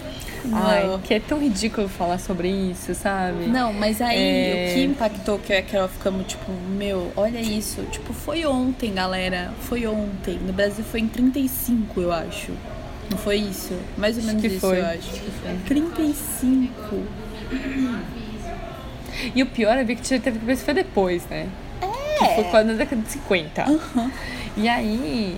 Ai, 0.54 1.00
que 1.04 1.14
é 1.14 1.20
tão 1.20 1.40
ridículo 1.40 1.88
falar 1.88 2.18
sobre 2.20 2.50
isso, 2.50 2.94
sabe? 2.94 3.46
Não, 3.48 3.74
mas 3.74 4.02
aí 4.02 4.18
é... 4.18 4.70
o 4.70 4.74
que 4.74 4.84
impactou 4.84 5.40
que 5.40 5.54
ela 5.76 5.88
ficamos 5.88 6.28
tipo, 6.28 6.52
meu, 6.52 7.12
olha 7.16 7.40
isso. 7.40 7.82
Tipo, 7.92 8.14
foi 8.14 8.46
ontem, 8.46 8.94
galera. 8.94 9.52
Foi 9.62 9.86
ontem. 9.88 10.40
No 10.40 10.54
Brasil 10.54 10.84
foi 10.84 11.02
em 11.02 11.08
35, 11.08 12.02
eu 12.02 12.12
acho. 12.12 12.52
Não 13.10 13.18
foi 13.18 13.38
isso? 13.38 13.74
Mais 13.98 14.18
ou 14.18 14.24
menos 14.24 14.42
que 14.42 14.48
isso, 14.48 14.60
foi. 14.60 14.80
eu 14.80 14.86
acho. 14.86 15.12
Que 15.12 15.32
foi. 15.32 15.58
35. 15.66 17.04
E 19.34 19.42
o 19.42 19.46
pior 19.46 19.78
é 19.78 19.84
ver 19.84 19.96
que 19.96 20.20
teve 20.20 20.40
que 20.40 20.46
ver 20.46 20.58
se 20.58 20.64
foi 20.64 20.74
depois, 20.74 21.26
né? 21.28 21.48
É. 21.82 22.28
Que 22.28 22.36
foi 22.36 22.44
quase 22.46 22.68
na 22.68 22.74
década 22.74 23.02
de 23.02 23.10
50. 23.10 23.70
Uhum. 23.70 24.12
E 24.58 24.68
aí. 24.68 25.38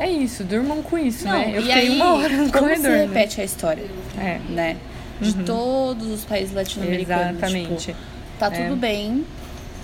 É 0.00 0.08
isso, 0.08 0.42
durmam 0.42 0.82
com 0.82 0.96
isso, 0.96 1.26
Não, 1.26 1.32
né? 1.32 1.52
Eu 1.54 1.62
fiquei 1.62 1.72
aí, 1.74 1.90
uma 1.90 2.14
hora 2.14 2.36
no 2.36 2.50
como 2.50 2.64
corredor. 2.64 2.82
Você 2.82 2.88
né? 2.88 3.06
repete 3.06 3.36
né? 3.36 3.42
a 3.42 3.44
história. 3.44 3.84
É. 4.18 4.38
Né? 4.48 4.76
De 5.20 5.36
uhum. 5.36 5.44
todos 5.44 6.08
os 6.08 6.24
países 6.24 6.54
latino-americanos. 6.54 7.36
Exatamente. 7.36 7.86
Tipo, 7.86 7.98
tá 8.38 8.46
é. 8.46 8.62
tudo 8.62 8.76
bem 8.76 9.24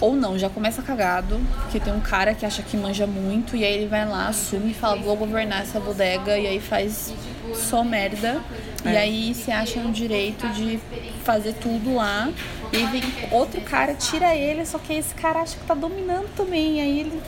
ou 0.00 0.14
não, 0.14 0.38
já 0.38 0.50
começa 0.50 0.82
cagado, 0.82 1.40
porque 1.62 1.80
tem 1.80 1.92
um 1.92 2.00
cara 2.00 2.34
que 2.34 2.44
acha 2.44 2.62
que 2.62 2.76
manja 2.76 3.06
muito, 3.06 3.56
e 3.56 3.64
aí 3.64 3.74
ele 3.74 3.86
vai 3.86 4.06
lá, 4.06 4.28
assume 4.28 4.72
e 4.72 4.74
fala, 4.74 4.96
vou 4.96 5.16
governar 5.16 5.62
essa 5.62 5.80
bodega, 5.80 6.36
e 6.38 6.46
aí 6.46 6.60
faz 6.60 7.14
só 7.54 7.82
merda. 7.82 8.42
É. 8.84 8.92
E 8.92 8.96
aí 8.96 9.34
você 9.34 9.50
acha 9.50 9.80
no 9.80 9.90
direito 9.90 10.46
de 10.50 10.78
fazer 11.24 11.54
tudo 11.54 11.94
lá. 11.94 12.30
E 12.72 12.76
aí 12.76 12.86
vem 12.86 13.02
outro 13.30 13.60
cara, 13.62 13.94
tira 13.94 14.34
ele, 14.34 14.66
só 14.66 14.78
que 14.78 14.92
esse 14.92 15.14
cara 15.14 15.40
acha 15.40 15.56
que 15.56 15.64
tá 15.64 15.74
dominando 15.74 16.28
também. 16.36 16.80
Aí 16.80 17.00
ele 17.00 17.20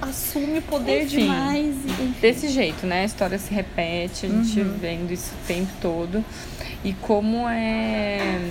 assume 0.00 0.58
o 0.58 0.62
poder 0.62 1.04
enfim, 1.04 1.20
demais. 1.20 1.74
Enfim. 1.84 2.14
Desse 2.20 2.48
jeito, 2.48 2.86
né? 2.86 3.02
A 3.02 3.04
história 3.04 3.38
se 3.38 3.52
repete, 3.52 4.26
a 4.26 4.28
gente 4.28 4.60
uhum. 4.60 4.76
vendo 4.78 5.12
isso 5.12 5.32
o 5.34 5.46
tempo 5.46 5.72
todo. 5.80 6.24
E 6.84 6.92
como 6.92 7.48
é. 7.48 8.50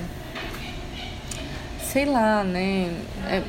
Sei 1.83 2.05
lá, 2.05 2.43
né? 2.43 2.91
É, 3.27 3.43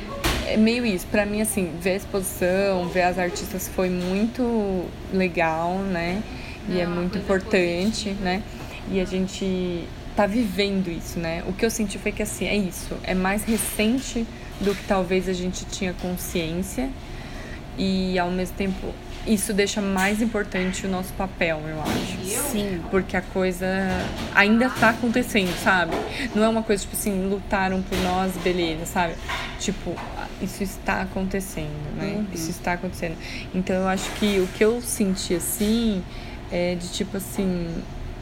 é 0.53 0.57
meio 0.57 0.87
isso. 0.87 1.07
Pra 1.07 1.27
mim, 1.27 1.41
assim, 1.41 1.73
ver 1.81 1.91
a 1.91 1.97
exposição, 1.97 2.89
ver 2.89 3.03
as 3.03 3.19
artistas 3.19 3.69
foi 3.69 3.91
muito 3.91 4.85
legal, 5.13 5.79
né? 5.79 6.23
E 6.69 6.81
é 6.81 6.87
muito 6.87 7.19
importante, 7.19 8.11
né? 8.11 8.43
E 8.91 9.01
a 9.01 9.05
gente 9.05 9.85
tá 10.17 10.27
vivendo 10.27 10.89
isso, 10.89 11.19
né? 11.19 11.43
O 11.47 11.53
que 11.53 11.65
eu 11.65 11.71
senti 11.71 11.99
foi 11.99 12.11
que, 12.11 12.23
assim, 12.23 12.47
é 12.47 12.57
isso. 12.57 12.97
É 13.03 13.15
mais 13.15 13.45
recente 13.45 14.27
do 14.61 14.75
que 14.75 14.85
talvez 14.85 15.29
a 15.29 15.33
gente 15.33 15.65
tinha 15.67 15.93
consciência. 15.95 16.91
E, 17.79 18.19
ao 18.19 18.31
mesmo 18.31 18.57
tempo, 18.57 18.95
isso 19.27 19.53
deixa 19.53 19.83
mais 19.83 20.23
importante 20.23 20.87
o 20.87 20.89
nosso 20.89 21.13
papel, 21.15 21.61
eu 21.69 21.83
acho. 21.83 22.51
Sim. 22.51 22.81
Porque 22.91 23.17
a 23.17 23.21
coisa 23.21 23.67
ainda 24.35 24.71
tá 24.71 24.91
acontecendo, 24.91 25.55
sabe? 25.63 25.97
Não 26.35 26.45
é 26.45 26.49
uma 26.49 26.63
coisa, 26.63 26.83
tipo 26.83 26.97
assim, 26.97 27.29
lutaram 27.29 27.83
por 27.83 27.99
nós, 27.99 28.33
beleza, 28.39 28.87
sabe? 28.87 29.15
Tipo, 29.59 29.95
isso 30.41 30.63
está 30.63 31.03
acontecendo, 31.03 31.97
né? 31.97 32.15
Uhum. 32.17 32.27
Isso 32.33 32.51
está 32.51 32.75
acontecendo. 32.75 33.17
Então 33.55 33.77
eu 33.77 33.89
acho 33.89 34.11
que 34.13 34.39
o 34.39 34.47
que 34.49 34.65
eu 34.65 34.81
senti 34.81 35.35
assim 35.35 36.03
é 36.51 36.75
de 36.75 36.89
tipo 36.89 37.17
assim. 37.17 37.69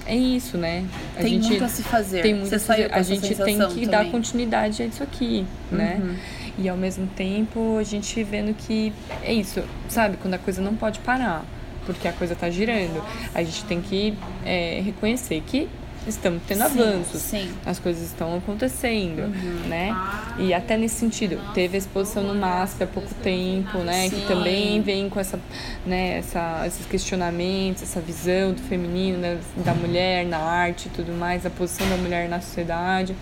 É 0.06 0.14
isso, 0.14 0.58
né? 0.58 0.84
A 1.16 1.22
tem 1.22 1.28
gente 1.30 1.48
muito 1.48 1.64
a 1.64 1.68
se 1.68 1.82
fazer. 1.82 2.20
Tem 2.22 2.34
muito 2.34 2.50
Você 2.50 2.56
a 2.56 2.58
se 2.58 2.66
fazer. 2.66 2.92
A 2.92 3.02
gente 3.02 3.34
tem 3.34 3.58
que 3.58 3.64
também. 3.66 3.88
dar 3.88 4.04
continuidade 4.10 4.82
a 4.82 4.86
isso 4.86 5.02
aqui, 5.02 5.46
né? 5.72 5.98
Uhum. 6.00 6.16
E 6.58 6.68
ao 6.68 6.76
mesmo 6.76 7.06
tempo 7.08 7.78
a 7.78 7.82
gente 7.82 8.22
vendo 8.22 8.54
que 8.54 8.92
é 9.22 9.32
isso, 9.32 9.62
sabe? 9.88 10.16
Quando 10.16 10.34
a 10.34 10.38
coisa 10.38 10.62
não 10.62 10.74
pode 10.76 11.00
parar, 11.00 11.44
porque 11.84 12.06
a 12.06 12.12
coisa 12.12 12.34
tá 12.34 12.48
girando. 12.50 13.02
A 13.34 13.42
gente 13.42 13.64
tem 13.64 13.80
que 13.80 14.16
é, 14.44 14.80
reconhecer 14.84 15.42
que 15.46 15.68
estamos 16.06 16.42
tendo 16.46 16.68
sim, 16.68 16.80
avanços, 16.80 17.22
sim. 17.22 17.50
as 17.64 17.78
coisas 17.78 18.04
estão 18.04 18.36
acontecendo, 18.36 19.22
uhum. 19.22 19.68
né? 19.68 19.96
E 20.38 20.52
até 20.52 20.76
nesse 20.76 20.96
sentido, 20.96 21.40
teve 21.54 21.76
a 21.76 21.78
exposição 21.78 22.22
no 22.22 22.34
MASP 22.34 22.82
há 22.82 22.86
pouco 22.86 23.12
tempo, 23.22 23.78
né? 23.78 24.08
Sim. 24.08 24.20
Que 24.20 24.26
também 24.26 24.80
vem 24.82 25.08
com 25.08 25.18
essa, 25.18 25.38
né, 25.86 26.18
essa, 26.18 26.64
esses 26.66 26.86
questionamentos, 26.86 27.82
essa 27.82 28.00
visão 28.00 28.52
do 28.52 28.62
feminino, 28.62 29.18
né, 29.18 29.38
da 29.64 29.74
mulher 29.74 30.26
na 30.26 30.38
arte 30.38 30.86
e 30.86 30.90
tudo 30.90 31.12
mais, 31.12 31.46
a 31.46 31.50
posição 31.50 31.88
da 31.88 31.96
mulher 31.96 32.28
na 32.28 32.40
sociedade. 32.40 33.14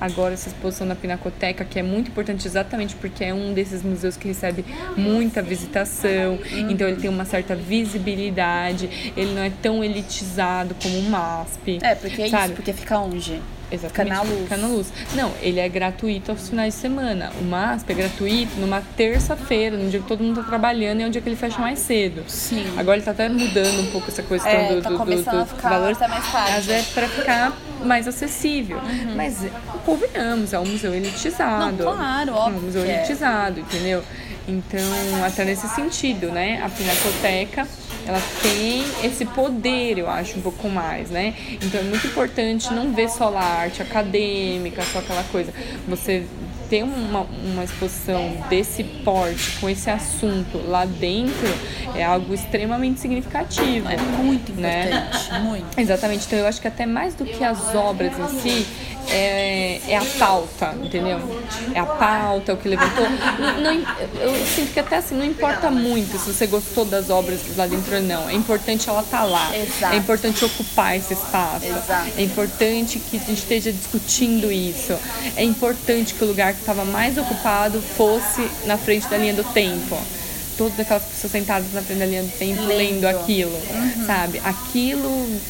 Agora 0.00 0.34
essa 0.34 0.48
exposição 0.48 0.86
na 0.86 0.94
Pinacoteca, 0.94 1.64
que 1.64 1.78
é 1.78 1.82
muito 1.82 2.10
importante 2.10 2.46
exatamente 2.46 2.94
porque 2.96 3.24
é 3.24 3.34
um 3.34 3.52
desses 3.52 3.82
museus 3.82 4.16
que 4.16 4.28
recebe 4.28 4.64
muita 4.96 5.42
visitação, 5.42 6.32
uhum. 6.34 6.70
então 6.70 6.88
ele 6.88 7.00
tem 7.00 7.10
uma 7.10 7.24
certa 7.24 7.54
visibilidade, 7.54 9.12
ele 9.16 9.34
não 9.34 9.42
é 9.42 9.50
tão 9.62 9.84
elitizado 9.84 10.74
como 10.82 10.98
o 10.98 11.02
MASP. 11.02 11.78
É, 11.82 11.94
porque 11.94 12.29
sabe? 12.30 12.44
isso, 12.46 12.54
porque 12.54 12.72
fica 12.72 12.98
onde? 12.98 13.40
Exatamente, 13.72 13.92
fica 13.92 14.04
na 14.04 14.22
luz. 14.22 14.42
Fica 14.42 14.56
na 14.56 14.66
luz. 14.66 14.92
Não, 15.14 15.32
ele 15.40 15.60
é 15.60 15.68
gratuito 15.68 16.32
aos 16.32 16.48
finais 16.48 16.74
de 16.74 16.80
semana. 16.80 17.30
O 17.40 17.44
MASP 17.44 17.92
é 17.92 17.94
gratuito 17.94 18.56
numa 18.58 18.80
terça-feira, 18.96 19.76
no 19.76 19.88
dia 19.88 20.00
que 20.00 20.08
todo 20.08 20.22
mundo 20.22 20.42
tá 20.42 20.48
trabalhando 20.48 21.00
e 21.00 21.02
é 21.04 21.06
um 21.06 21.10
dia 21.10 21.20
que 21.20 21.28
ele 21.28 21.36
fecha 21.36 21.58
mais 21.60 21.78
cedo. 21.78 22.24
Sim. 22.26 22.66
Agora 22.76 22.96
ele 22.96 23.04
tá 23.04 23.12
até 23.12 23.28
mudando 23.28 23.80
um 23.80 23.90
pouco 23.92 24.10
essa 24.10 24.22
questão 24.22 24.50
é, 24.50 24.74
do, 24.74 24.82
tá 24.82 24.90
do, 24.90 24.96
começando 24.96 25.24
do, 25.24 25.36
do, 25.36 25.42
a 25.42 25.46
ficar 25.46 25.70
valor. 25.70 25.92
Até 25.92 26.08
mais 26.08 26.32
tarde. 26.32 26.52
Mas 26.52 26.68
é 26.68 26.82
pra 26.82 27.08
ficar 27.08 27.56
mais 27.84 28.08
acessível. 28.08 28.78
Uhum. 28.78 29.14
Mas 29.14 29.46
convenhamos, 29.84 30.52
é 30.52 30.58
um 30.58 30.66
museu 30.66 30.92
elitizado. 30.92 31.84
Não, 31.84 31.94
claro, 31.94 32.34
óbvio. 32.34 32.56
É 32.56 32.60
um 32.60 32.64
museu 32.64 32.84
elitizado, 32.84 33.60
entendeu? 33.60 34.02
Então, 34.48 34.80
até 35.24 35.44
nesse 35.44 35.68
sentido, 35.68 36.32
né? 36.32 36.60
A 36.64 36.68
Pinacoteca 36.68 37.68
ela 38.06 38.20
tem 38.42 38.84
esse 39.04 39.24
poder, 39.24 39.98
eu 39.98 40.08
acho, 40.08 40.38
um 40.38 40.42
pouco 40.42 40.68
mais, 40.68 41.10
né? 41.10 41.34
Então 41.62 41.80
é 41.80 41.84
muito 41.84 42.06
importante 42.06 42.72
não 42.72 42.92
ver 42.92 43.08
só 43.08 43.34
a 43.36 43.42
arte 43.42 43.82
acadêmica, 43.82 44.82
só 44.92 44.98
aquela 44.98 45.24
coisa. 45.24 45.52
Você 45.88 46.24
ter 46.70 46.84
uma, 46.84 47.22
uma 47.22 47.64
exposição 47.64 48.32
desse 48.48 48.84
porte, 48.84 49.58
com 49.60 49.68
esse 49.68 49.90
assunto 49.90 50.58
lá 50.68 50.84
dentro, 50.84 51.48
é 51.96 52.04
algo 52.04 52.32
extremamente 52.32 53.00
significativo. 53.00 53.88
É 53.88 53.96
muito 53.96 54.52
né? 54.52 54.86
importante, 54.86 55.32
né? 55.32 55.38
muito. 55.40 55.66
Exatamente. 55.78 56.26
Então 56.26 56.38
eu 56.38 56.46
acho 56.46 56.60
que 56.60 56.68
até 56.68 56.86
mais 56.86 57.14
do 57.14 57.24
que 57.24 57.42
as 57.42 57.74
obras 57.74 58.12
em 58.16 58.40
si, 58.40 58.66
é, 59.08 59.80
é 59.88 59.96
a 59.96 60.04
pauta, 60.18 60.74
entendeu? 60.82 61.18
É 61.74 61.80
a 61.80 61.86
pauta, 61.86 62.52
é 62.52 62.54
o 62.54 62.58
que 62.58 62.68
levantou. 62.68 63.06
Não, 63.38 63.60
não, 63.60 63.72
eu 64.20 64.46
sinto 64.46 64.72
que 64.72 64.80
até 64.80 64.96
assim, 64.96 65.14
não 65.14 65.24
importa 65.24 65.70
muito 65.70 66.18
se 66.18 66.32
você 66.32 66.46
gostou 66.46 66.84
das 66.84 67.10
obras 67.10 67.40
lá 67.56 67.66
dentro 67.66 67.96
ou 67.96 68.02
não. 68.02 68.28
É 68.28 68.34
importante 68.34 68.88
ela 68.88 69.00
estar 69.00 69.20
tá 69.20 69.24
lá. 69.24 69.56
Exato. 69.56 69.94
É 69.94 69.96
importante 69.96 70.44
ocupar 70.44 70.96
esse 70.96 71.14
espaço. 71.14 71.66
Exato. 71.66 72.10
É 72.16 72.22
importante 72.22 72.98
que 72.98 73.16
a 73.16 73.20
gente 73.20 73.38
esteja 73.38 73.72
discutindo 73.72 74.50
isso. 74.50 74.96
É 75.36 75.42
importante 75.42 76.14
que 76.14 76.24
o 76.24 76.26
lugar 76.26 76.52
que 76.52 76.60
estava 76.60 76.84
mais 76.84 77.16
ocupado 77.16 77.80
fosse 77.80 78.48
na 78.66 78.76
frente 78.76 79.06
da 79.08 79.16
linha 79.16 79.34
do 79.34 79.44
tempo 79.44 79.98
todas 80.56 80.78
aquelas 80.78 81.04
pessoas 81.04 81.32
sentadas 81.32 81.72
na 81.72 81.80
frente 81.80 82.00
da 82.00 82.04
linha 82.04 82.22
do 82.22 82.32
tempo 82.32 82.60
lendo, 82.64 83.00
lendo 83.00 83.04
aquilo, 83.06 83.50
uhum. 83.50 84.06
sabe? 84.06 84.42
Aquilo 84.44 85.40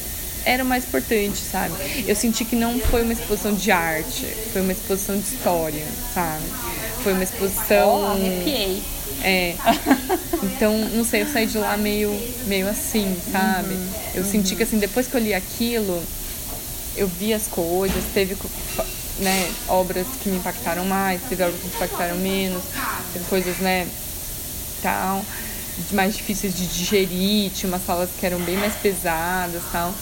era 0.44 0.62
o 0.62 0.66
mais 0.66 0.84
importante, 0.84 1.38
sabe? 1.38 1.74
Eu 2.06 2.14
senti 2.14 2.44
que 2.44 2.56
não 2.56 2.78
foi 2.78 3.02
uma 3.02 3.12
exposição 3.12 3.54
de 3.54 3.70
arte, 3.70 4.26
foi 4.52 4.62
uma 4.62 4.72
exposição 4.72 5.18
de 5.18 5.26
história, 5.26 5.86
sabe? 6.14 6.44
Foi 7.02 7.12
uma 7.12 7.24
exposição. 7.24 8.02
Oh, 8.02 8.06
arrepiei. 8.06 8.82
É. 9.22 9.54
Então, 10.42 10.76
não 10.94 11.04
sei, 11.04 11.22
eu 11.22 11.26
saí 11.26 11.46
de 11.46 11.58
lá 11.58 11.76
meio, 11.76 12.10
meio 12.46 12.68
assim, 12.68 13.16
sabe? 13.30 13.74
Uhum, 13.74 13.92
eu 14.14 14.22
uhum. 14.22 14.30
senti 14.30 14.56
que 14.56 14.62
assim, 14.62 14.78
depois 14.78 15.06
que 15.06 15.14
eu 15.14 15.20
li 15.20 15.34
aquilo, 15.34 16.02
eu 16.96 17.06
vi 17.06 17.34
as 17.34 17.46
coisas, 17.46 18.02
teve 18.14 18.36
né, 19.18 19.50
obras 19.68 20.06
que 20.22 20.28
me 20.30 20.38
impactaram 20.38 20.84
mais, 20.84 21.20
teve 21.28 21.42
obras 21.42 21.60
que 21.60 21.66
me 21.66 21.74
impactaram 21.74 22.16
menos, 22.16 22.62
teve 23.12 23.24
coisas, 23.26 23.58
né, 23.58 23.86
tal, 24.82 25.24
mais 25.92 26.16
difíceis 26.16 26.54
de 26.54 26.66
digerir, 26.66 27.50
tinha 27.50 27.68
umas 27.68 27.84
salas 27.84 28.10
que 28.18 28.24
eram 28.24 28.38
bem 28.40 28.56
mais 28.56 28.74
pesadas 28.74 29.62
tal. 29.72 29.94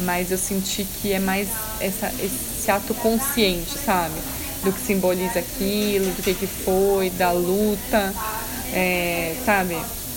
Mas 0.00 0.30
eu 0.30 0.38
senti 0.38 0.84
que 0.84 1.12
é 1.12 1.18
mais 1.18 1.48
essa, 1.80 2.12
esse 2.20 2.70
ato 2.70 2.94
consciente, 2.94 3.78
sabe? 3.78 4.14
Do 4.62 4.72
que 4.72 4.80
simboliza 4.80 5.38
aquilo, 5.38 6.06
do 6.12 6.22
que, 6.22 6.34
que 6.34 6.46
foi, 6.46 7.10
da 7.10 7.30
luta, 7.32 8.14
é, 8.72 9.34
sabe? 9.44 9.76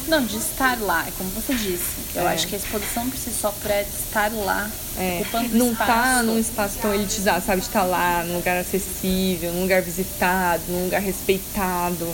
Não, 0.09 0.25
de 0.25 0.37
estar 0.37 0.79
lá, 0.81 1.05
é 1.07 1.11
como 1.17 1.29
você 1.29 1.53
disse. 1.53 1.99
Eu 2.15 2.27
é. 2.27 2.33
acho 2.33 2.47
que 2.47 2.55
a 2.55 2.57
exposição 2.57 3.07
por 3.07 3.17
si 3.17 3.29
só 3.29 3.51
para 3.51 3.81
estar 3.83 4.31
lá, 4.33 4.69
é. 4.97 5.19
ocupando 5.21 5.55
Não 5.55 5.71
espaço. 5.71 5.91
tá 5.91 6.23
num 6.23 6.39
espaço 6.39 6.79
tão 6.81 6.93
elitizado, 6.93 7.45
sabe? 7.45 7.61
De 7.61 7.67
estar 7.67 7.83
lá, 7.83 8.23
num 8.23 8.37
lugar 8.37 8.57
acessível, 8.57 9.53
num 9.53 9.61
lugar 9.61 9.83
visitado, 9.83 10.63
num 10.67 10.85
lugar 10.85 10.99
respeitado, 10.99 12.07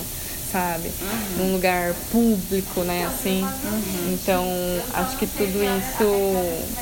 sabe? 0.51 0.89
Uhum. 1.01 1.37
Num 1.37 1.53
lugar 1.53 1.93
público, 2.11 2.81
né? 2.81 3.05
Assim. 3.05 3.43
Uhum. 3.43 4.13
Então, 4.13 4.45
acho 4.93 5.17
que 5.17 5.25
tudo 5.27 5.63
isso 5.63 6.75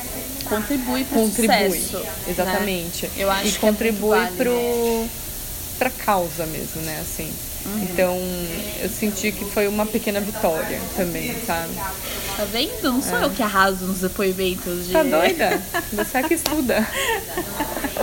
contribui 0.44 1.04
para 1.04 1.18
o 1.18 1.28
sucesso. 1.28 1.98
Né? 1.98 2.12
Exatamente. 2.28 3.06
Né? 3.06 3.12
Eu 3.16 3.30
acho 3.30 3.48
e 3.48 3.52
que 3.52 3.58
contribui 3.58 4.18
é 4.18 4.26
pro, 4.36 5.08
pra 5.78 5.90
causa 5.90 6.46
mesmo, 6.46 6.82
né? 6.82 6.98
Assim. 7.00 7.32
Uhum. 7.66 7.82
Então, 7.82 8.18
eu 8.82 8.88
senti 8.90 9.32
que 9.32 9.44
foi 9.46 9.66
uma 9.66 9.86
pequena 9.86 10.20
vitória 10.20 10.78
também, 10.96 11.34
sabe? 11.46 11.72
Tá 12.36 12.44
vendo? 12.44 12.82
Não 12.82 13.02
sou 13.02 13.18
é. 13.18 13.24
eu 13.24 13.30
que 13.30 13.42
arraso 13.42 13.86
nos 13.86 14.00
depoimentos 14.00 14.86
de. 14.86 14.92
Tá 14.92 15.02
doida? 15.02 15.62
Você 15.92 16.18
é 16.18 16.22
que 16.24 16.34
estuda. 16.34 16.86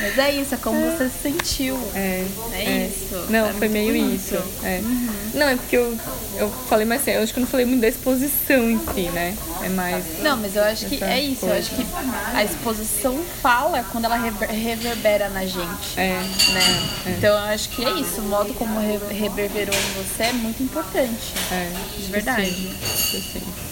Mas 0.00 0.18
é 0.18 0.32
isso, 0.32 0.54
é 0.54 0.58
como 0.58 0.78
é. 0.78 0.90
você 0.90 1.08
se 1.08 1.18
sentiu. 1.22 1.78
É. 1.94 2.24
É, 2.52 2.64
é. 2.64 2.86
isso. 2.86 3.26
Não, 3.30 3.48
é 3.48 3.52
foi 3.52 3.68
meio 3.68 3.92
bonito. 3.92 4.14
isso. 4.14 4.36
É. 4.62 4.78
Uhum. 4.78 5.08
Não, 5.34 5.48
é 5.48 5.56
porque 5.56 5.76
eu, 5.76 5.98
eu 6.36 6.50
falei 6.68 6.86
mais 6.86 7.02
sério, 7.02 7.18
eu 7.18 7.24
acho 7.24 7.32
que 7.32 7.38
eu 7.38 7.42
não 7.42 7.48
falei 7.48 7.66
muito 7.66 7.80
da 7.80 7.88
exposição 7.88 8.70
em 8.70 8.78
si, 8.78 9.10
né? 9.10 9.36
É 9.62 9.68
mais. 9.68 10.04
Não, 10.22 10.36
mas 10.36 10.56
eu 10.56 10.64
acho 10.64 10.86
que 10.86 11.02
é 11.02 11.20
isso. 11.20 11.40
Coisa. 11.40 11.54
Eu 11.54 11.58
acho 11.58 11.70
que 11.70 11.86
a 12.34 12.44
exposição 12.44 13.24
fala 13.42 13.84
quando 13.90 14.04
ela 14.04 14.16
reverbera 14.16 15.28
na 15.28 15.44
gente. 15.44 15.98
É. 15.98 16.12
Né? 16.52 16.90
É. 17.06 17.10
Então 17.10 17.30
eu 17.30 17.44
acho 17.44 17.68
que 17.70 17.84
é 17.84 17.90
isso. 17.92 18.20
O 18.20 18.24
modo 18.24 18.54
como 18.54 18.80
reverberou 18.80 19.74
em 19.74 20.02
você 20.02 20.24
é 20.24 20.32
muito 20.32 20.62
importante. 20.62 21.34
É. 21.52 21.72
De 21.98 22.10
verdade. 22.10 22.50
Sim. 22.50 23.22
Sim. 23.32 23.63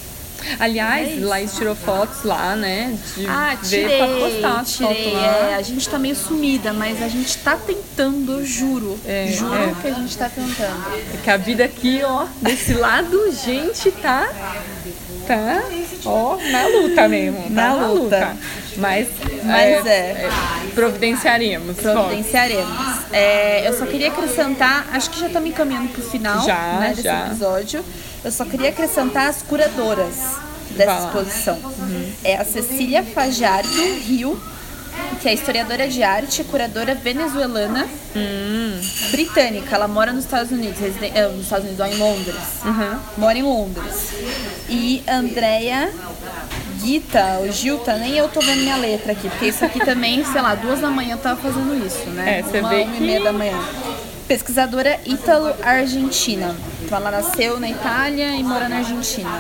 Aliás, 0.59 1.19
é 1.19 1.25
Laís 1.25 1.55
tirou 1.55 1.75
fotos 1.75 2.23
lá, 2.25 2.55
né? 2.57 2.97
De 3.17 3.27
ah, 3.27 3.57
tirei, 3.63 3.99
pra 3.99 4.07
postar 4.09 4.65
tirei. 4.65 5.15
É, 5.15 5.55
a 5.55 5.63
gente 5.63 5.89
tá 5.89 5.99
meio 5.99 6.17
sumida, 6.17 6.73
mas 6.73 7.03
a 7.03 7.09
gente 7.09 7.37
tá 7.39 7.57
tentando, 7.57 8.33
eu 8.33 8.47
juro. 8.47 8.99
É, 9.07 9.27
juro 9.29 9.55
é. 9.55 9.75
que 9.81 9.89
a 9.89 9.95
gente 9.95 10.17
tá 10.17 10.29
tentando. 10.29 10.85
É 11.15 11.17
que 11.23 11.31
a 11.31 11.37
vida 11.37 11.65
aqui, 11.65 12.03
ó, 12.05 12.27
desse 12.41 12.75
lado, 12.75 13.33
gente, 13.33 13.91
tá. 13.93 14.29
Tá, 15.27 15.63
ó, 16.05 16.37
na 16.37 16.67
luta 16.67 17.09
mesmo. 17.09 17.43
Tá 17.45 17.51
na, 17.51 17.77
na 17.77 17.87
luta. 17.87 18.03
luta. 18.03 18.37
Mas, 18.77 19.09
mas 19.45 19.87
é, 19.87 19.91
é. 19.91 20.31
providenciaremos. 20.75 21.77
Providenciaremos. 21.77 23.03
É, 23.13 23.69
eu 23.69 23.79
só 23.79 23.87
queria 23.87 24.09
acrescentar, 24.09 24.89
acho 24.93 25.11
que 25.11 25.21
já 25.21 25.27
estamos 25.27 25.49
encaminhando 25.49 25.91
pro 25.91 26.03
final 26.03 26.45
já, 26.45 26.79
né, 26.81 26.89
desse 26.91 27.03
já. 27.03 27.27
episódio. 27.27 27.85
Eu 28.25 28.31
só 28.31 28.45
queria 28.45 28.69
acrescentar 28.69 29.29
as 29.29 29.43
curadoras 29.43 30.37
dessa 30.71 31.07
exposição. 31.07 31.57
Uhum. 31.57 32.13
É 32.25 32.37
a 32.37 32.45
Cecília 32.45 33.03
Fajardo 33.03 33.69
Rio, 34.07 34.41
que 35.21 35.29
é 35.29 35.35
historiadora 35.35 35.89
de 35.89 36.03
arte, 36.03 36.45
curadora 36.45 36.95
venezuelana, 36.95 37.89
hum. 38.15 38.81
britânica. 39.11 39.75
Ela 39.75 39.89
mora 39.89 40.13
nos 40.13 40.25
Estados 40.25 40.53
Unidos, 40.53 40.79
eh, 40.81 41.29
nos 41.29 41.45
Estados 41.45 41.67
Unidos, 41.67 41.81
ou 41.81 41.93
em 41.93 41.99
Londres. 41.99 42.37
Uhum. 42.65 42.99
Mora 43.19 43.39
em 43.39 43.43
Londres. 43.43 44.13
E 44.69 45.03
Andrea 45.09 45.91
Gita, 46.83 47.39
ou 47.41 47.53
Gilta, 47.53 47.97
nem 47.97 48.17
eu 48.17 48.29
tô 48.29 48.41
vendo 48.41 48.61
minha 48.61 48.77
letra 48.77 49.13
aqui, 49.13 49.29
porque 49.29 49.47
isso 49.47 49.65
aqui 49.65 49.79
também, 49.85 50.25
sei 50.25 50.43
lá, 50.43 50.55
duas 50.57 50.81
da 50.81 50.91
manhã 50.91 51.15
eu 51.15 51.19
tava 51.19 51.41
fazendo 51.41 51.75
isso, 51.87 52.11
né? 52.11 52.41
É, 52.41 52.43
você 52.43 52.59
uma, 52.59 52.69
vê 52.69 52.83
uma 52.83 52.93
que... 52.93 53.03
e 53.03 53.07
meia 53.07 53.23
da 53.23 53.33
manhã. 53.33 53.59
Pesquisadora 54.27 55.01
ítalo-argentina. 55.05 56.55
Então 56.83 56.99
ela 56.99 57.11
nasceu 57.11 57.59
na 57.61 57.69
Itália 57.69 58.37
e 58.37 58.43
mora 58.43 58.69
na 58.69 58.79
Argentina. 58.79 59.31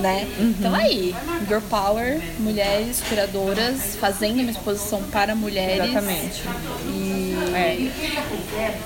Né? 0.00 0.28
Uhum. 0.38 0.54
Então 0.58 0.74
aí, 0.74 1.14
Girl 1.46 1.60
Power, 1.68 2.20
mulheres 2.38 3.02
curadoras, 3.08 3.96
fazendo 3.96 4.40
uma 4.40 4.50
exposição 4.50 5.02
para 5.04 5.34
mulheres. 5.34 5.84
Exatamente. 5.84 6.42
E, 6.86 7.36
é. 7.54 7.88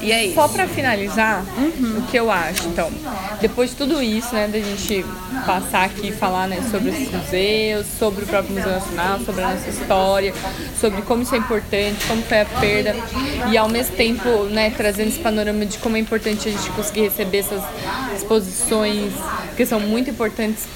e 0.01 0.13
é 0.13 0.25
isso. 0.27 0.35
Só 0.35 0.49
para 0.49 0.67
finalizar, 0.67 1.45
uhum. 1.57 1.99
o 1.99 2.03
que 2.03 2.17
eu 2.17 2.31
acho, 2.31 2.67
então, 2.69 2.91
depois 3.41 3.71
de 3.71 3.77
tudo 3.77 4.03
isso, 4.03 4.35
né, 4.35 4.49
da 4.49 4.59
gente 4.59 5.05
passar 5.45 5.85
aqui 5.85 6.09
e 6.09 6.13
falar 6.13 6.47
né, 6.49 6.63
sobre 6.71 6.91
esses 6.91 7.11
museus, 7.11 7.87
sobre 7.99 8.25
o 8.25 8.27
próprio 8.27 8.55
Museu 8.55 8.73
Nacional, 8.73 9.19
sobre 9.21 9.43
a 9.43 9.55
nossa 9.55 9.69
história, 9.69 10.33
sobre 10.81 11.03
como 11.03 11.23
isso 11.23 11.35
é 11.35 11.39
importante, 11.39 12.07
como 12.07 12.23
foi 12.23 12.41
a 12.41 12.45
perda, 12.45 12.95
e 13.51 13.57
ao 13.57 13.69
mesmo 13.69 13.97
tempo 13.97 14.45
né, 14.45 14.71
trazendo 14.71 15.09
esse 15.09 15.21
panorama 15.21 15.67
de 15.67 15.79
como 15.79 15.97
é 15.97 16.01
importante 16.01 16.49
a 16.49 16.53
gente 16.53 16.71
conseguir 16.71 17.03
receber 17.03 17.39
essas 17.39 17.63
exposições 18.15 19.13
que 19.57 19.67
são 19.67 19.81
muito 19.81 20.11
importantes 20.11 20.67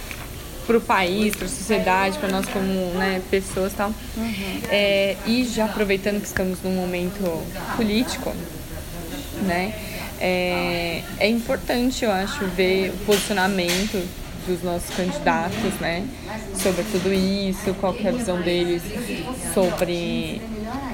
para 0.67 0.77
o 0.77 0.81
país, 0.81 1.35
para 1.37 1.47
a 1.47 1.49
sociedade, 1.49 2.19
para 2.19 2.29
nós 2.29 2.47
como 2.47 2.73
né, 2.95 3.23
pessoas 3.31 3.73
e 3.73 3.77
tal. 3.77 3.89
Uhum. 4.17 4.61
É, 4.69 5.17
e 5.27 5.45
já 5.45 5.67
aproveitando 5.67 6.21
que 6.21 6.27
estamos 6.27 6.63
num 6.63 6.75
momento 6.75 7.23
político, 7.77 8.35
né, 9.43 9.73
é, 10.21 11.03
é 11.19 11.29
importante, 11.29 12.05
eu 12.05 12.11
acho, 12.11 12.45
ver 12.47 12.91
o 12.91 13.05
posicionamento 13.05 14.03
dos 14.47 14.63
nossos 14.63 14.95
candidatos, 14.95 15.75
né, 15.81 16.07
sobre 16.61 16.83
tudo 16.85 17.13
isso, 17.13 17.75
qual 17.75 17.93
que 17.93 18.07
é 18.07 18.11
a 18.11 18.13
visão 18.13 18.41
deles 18.41 18.83
sobre 19.53 20.41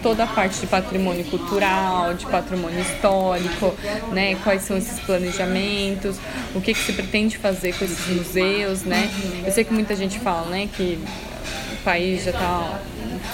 toda 0.03 0.24
a 0.24 0.27
parte 0.27 0.61
de 0.61 0.66
patrimônio 0.66 1.24
cultural, 1.24 2.15
de 2.15 2.27
patrimônio 2.27 2.81
histórico, 2.81 3.74
né? 4.12 4.35
Quais 4.43 4.62
são 4.62 4.77
esses 4.77 4.99
planejamentos, 5.01 6.16
o 6.55 6.61
que, 6.61 6.74
que 6.74 6.81
se 6.81 6.93
pretende 6.93 7.39
fazer 7.39 7.74
com 7.74 7.85
esses 7.85 8.07
museus, 8.09 8.83
né? 8.83 9.09
Eu 9.45 9.53
sei 9.53 9.65
que 9.65 9.73
muita 9.73 9.95
gente 9.95 10.19
fala, 10.19 10.49
né, 10.49 10.69
que 10.73 10.99
o 11.73 11.77
país 11.85 12.24
já 12.24 12.31
está 12.31 12.81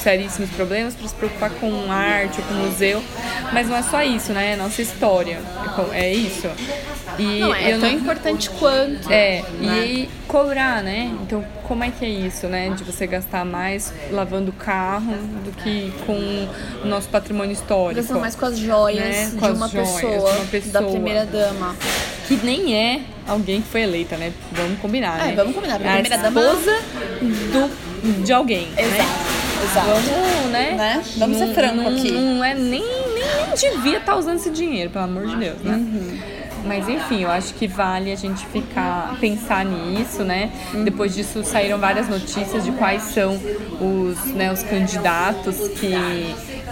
seríssimos 0.02 0.50
problemas 0.50 0.94
para 0.94 1.08
se 1.08 1.14
preocupar 1.14 1.50
com 1.50 1.90
arte 1.90 2.40
ou 2.40 2.46
com 2.46 2.54
museu, 2.54 3.02
mas 3.52 3.68
não 3.68 3.76
é 3.76 3.82
só 3.82 4.02
isso, 4.02 4.32
né? 4.32 4.52
É 4.52 4.56
nossa 4.56 4.82
história, 4.82 5.40
é 5.92 6.12
isso. 6.12 6.48
E 7.18 7.40
não, 7.40 7.54
é 7.54 7.70
tão 7.70 7.80
não... 7.80 7.90
importante 7.90 8.50
quanto. 8.50 9.10
É, 9.10 9.42
né? 9.60 9.86
e 9.86 10.10
cobrar, 10.26 10.82
né? 10.82 11.12
Então, 11.22 11.44
como 11.64 11.82
é 11.82 11.90
que 11.90 12.04
é 12.04 12.08
isso, 12.08 12.46
né? 12.46 12.70
De 12.70 12.84
você 12.84 13.06
gastar 13.06 13.44
mais 13.44 13.92
lavando 14.10 14.52
carro 14.52 15.16
do 15.44 15.50
que 15.62 15.92
com 16.06 16.48
o 16.84 16.86
nosso 16.86 17.08
patrimônio 17.08 17.52
histórico. 17.52 18.00
Gastando 18.00 18.20
mais 18.20 18.34
com 18.34 18.46
as 18.46 18.58
joias, 18.58 19.32
né? 19.32 19.32
com 19.38 19.46
de, 19.46 19.52
uma 19.52 19.68
joias 19.68 19.92
pessoa, 19.92 20.30
uma 20.32 20.44
pessoa, 20.46 20.72
da 20.72 20.82
primeira 20.82 21.26
dama. 21.26 21.74
Que 22.26 22.36
nem 22.36 22.76
é 22.76 23.00
alguém 23.26 23.62
que 23.62 23.68
foi 23.68 23.82
eleita, 23.82 24.16
né? 24.16 24.32
Vamos 24.52 24.78
combinar, 24.80 25.20
é, 25.20 25.28
né? 25.28 25.34
vamos 25.34 25.54
combinar. 25.54 25.76
A 25.76 25.78
primeira 25.78 26.18
dama... 26.18 26.40
esposa 26.40 26.78
do, 27.20 28.22
de 28.24 28.32
alguém, 28.32 28.68
Exato. 28.76 28.90
né? 28.90 29.38
Exato. 29.64 29.86
Vamos, 29.88 30.50
né? 30.52 30.74
né? 30.76 31.04
Vamos 31.16 31.38
ser 31.38 31.54
franco 31.54 31.76
não, 31.76 31.88
aqui. 31.88 32.12
Não 32.12 32.44
é 32.44 32.54
nem, 32.54 32.82
nem 32.82 33.28
devia 33.56 33.98
estar 33.98 34.12
tá 34.12 34.18
usando 34.18 34.36
esse 34.36 34.50
dinheiro, 34.50 34.90
pelo 34.90 35.04
amor 35.04 35.26
de 35.26 35.36
Deus, 35.36 35.60
né? 35.62 35.74
Uhum. 35.74 36.37
Mas 36.68 36.86
enfim, 36.86 37.22
eu 37.22 37.30
acho 37.30 37.54
que 37.54 37.66
vale 37.66 38.12
a 38.12 38.14
gente 38.14 38.46
ficar 38.46 39.16
pensar 39.18 39.64
nisso, 39.64 40.22
né? 40.22 40.52
Depois 40.84 41.14
disso 41.14 41.42
saíram 41.42 41.78
várias 41.78 42.08
notícias 42.08 42.62
de 42.62 42.70
quais 42.72 43.02
são 43.04 43.40
os, 43.80 44.26
né, 44.34 44.52
os 44.52 44.62
candidatos 44.62 45.56
que 45.68 45.94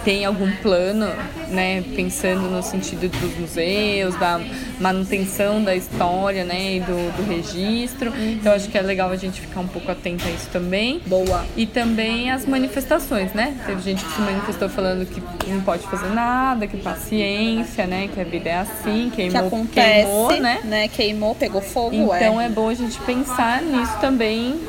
têm 0.03 0.25
algum 0.25 0.51
plano, 0.57 1.07
né, 1.49 1.83
pensando 1.95 2.49
no 2.49 2.61
sentido 2.61 3.09
dos 3.09 3.37
museus, 3.37 4.15
da 4.15 4.39
manutenção 4.79 5.63
da 5.63 5.75
história, 5.75 6.43
né, 6.43 6.75
e 6.75 6.79
do, 6.79 7.17
do 7.17 7.23
registro. 7.27 8.13
Então 8.17 8.53
acho 8.53 8.69
que 8.69 8.77
é 8.77 8.81
legal 8.81 9.09
a 9.09 9.15
gente 9.15 9.41
ficar 9.41 9.59
um 9.59 9.67
pouco 9.67 9.91
atento 9.91 10.25
a 10.27 10.31
isso 10.31 10.49
também. 10.51 11.01
Boa. 11.05 11.45
E 11.55 11.65
também 11.65 12.31
as 12.31 12.45
manifestações, 12.45 13.33
né? 13.33 13.55
Teve 13.65 13.81
gente 13.81 14.03
que 14.03 14.11
se 14.11 14.21
manifestou 14.21 14.69
falando 14.69 15.05
que 15.05 15.21
não 15.49 15.61
pode 15.61 15.83
fazer 15.87 16.09
nada, 16.09 16.67
que 16.67 16.77
paciência, 16.77 17.85
né, 17.85 18.09
que 18.13 18.19
a 18.19 18.23
vida 18.23 18.49
é 18.49 18.57
assim, 18.59 19.11
queimou, 19.13 19.49
que 19.49 19.67
queimou, 19.67 20.31
né? 20.39 20.59
né? 20.63 20.87
Queimou, 20.87 21.35
pegou 21.35 21.61
fogo, 21.61 21.95
Então 21.95 22.39
é. 22.39 22.45
é 22.45 22.49
bom 22.49 22.69
a 22.69 22.73
gente 22.73 22.99
pensar 23.01 23.61
nisso 23.61 23.97
também, 23.99 24.59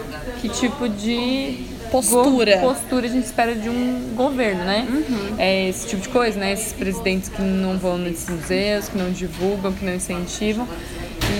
que 0.41 0.49
tipo 0.49 0.89
de 0.89 1.78
postura. 1.91 2.59
postura 2.59 3.07
a 3.07 3.11
gente 3.11 3.25
espera 3.25 3.55
de 3.55 3.69
um 3.69 4.15
governo, 4.15 4.65
né? 4.65 4.87
Uhum. 4.89 5.35
É 5.39 5.69
esse 5.69 5.89
tipo 5.89 6.03
de 6.03 6.09
coisa, 6.09 6.39
né? 6.39 6.53
Esses 6.53 6.73
presidentes 6.73 7.29
que 7.29 7.43
não 7.43 7.79
vão 7.79 7.99
nesses 7.99 8.29
museus, 8.29 8.89
que 8.89 8.99
não 8.99 9.11
divulgam, 9.11 9.73
que 9.73 9.85
não 9.85 9.95
incentivam. 9.95 10.67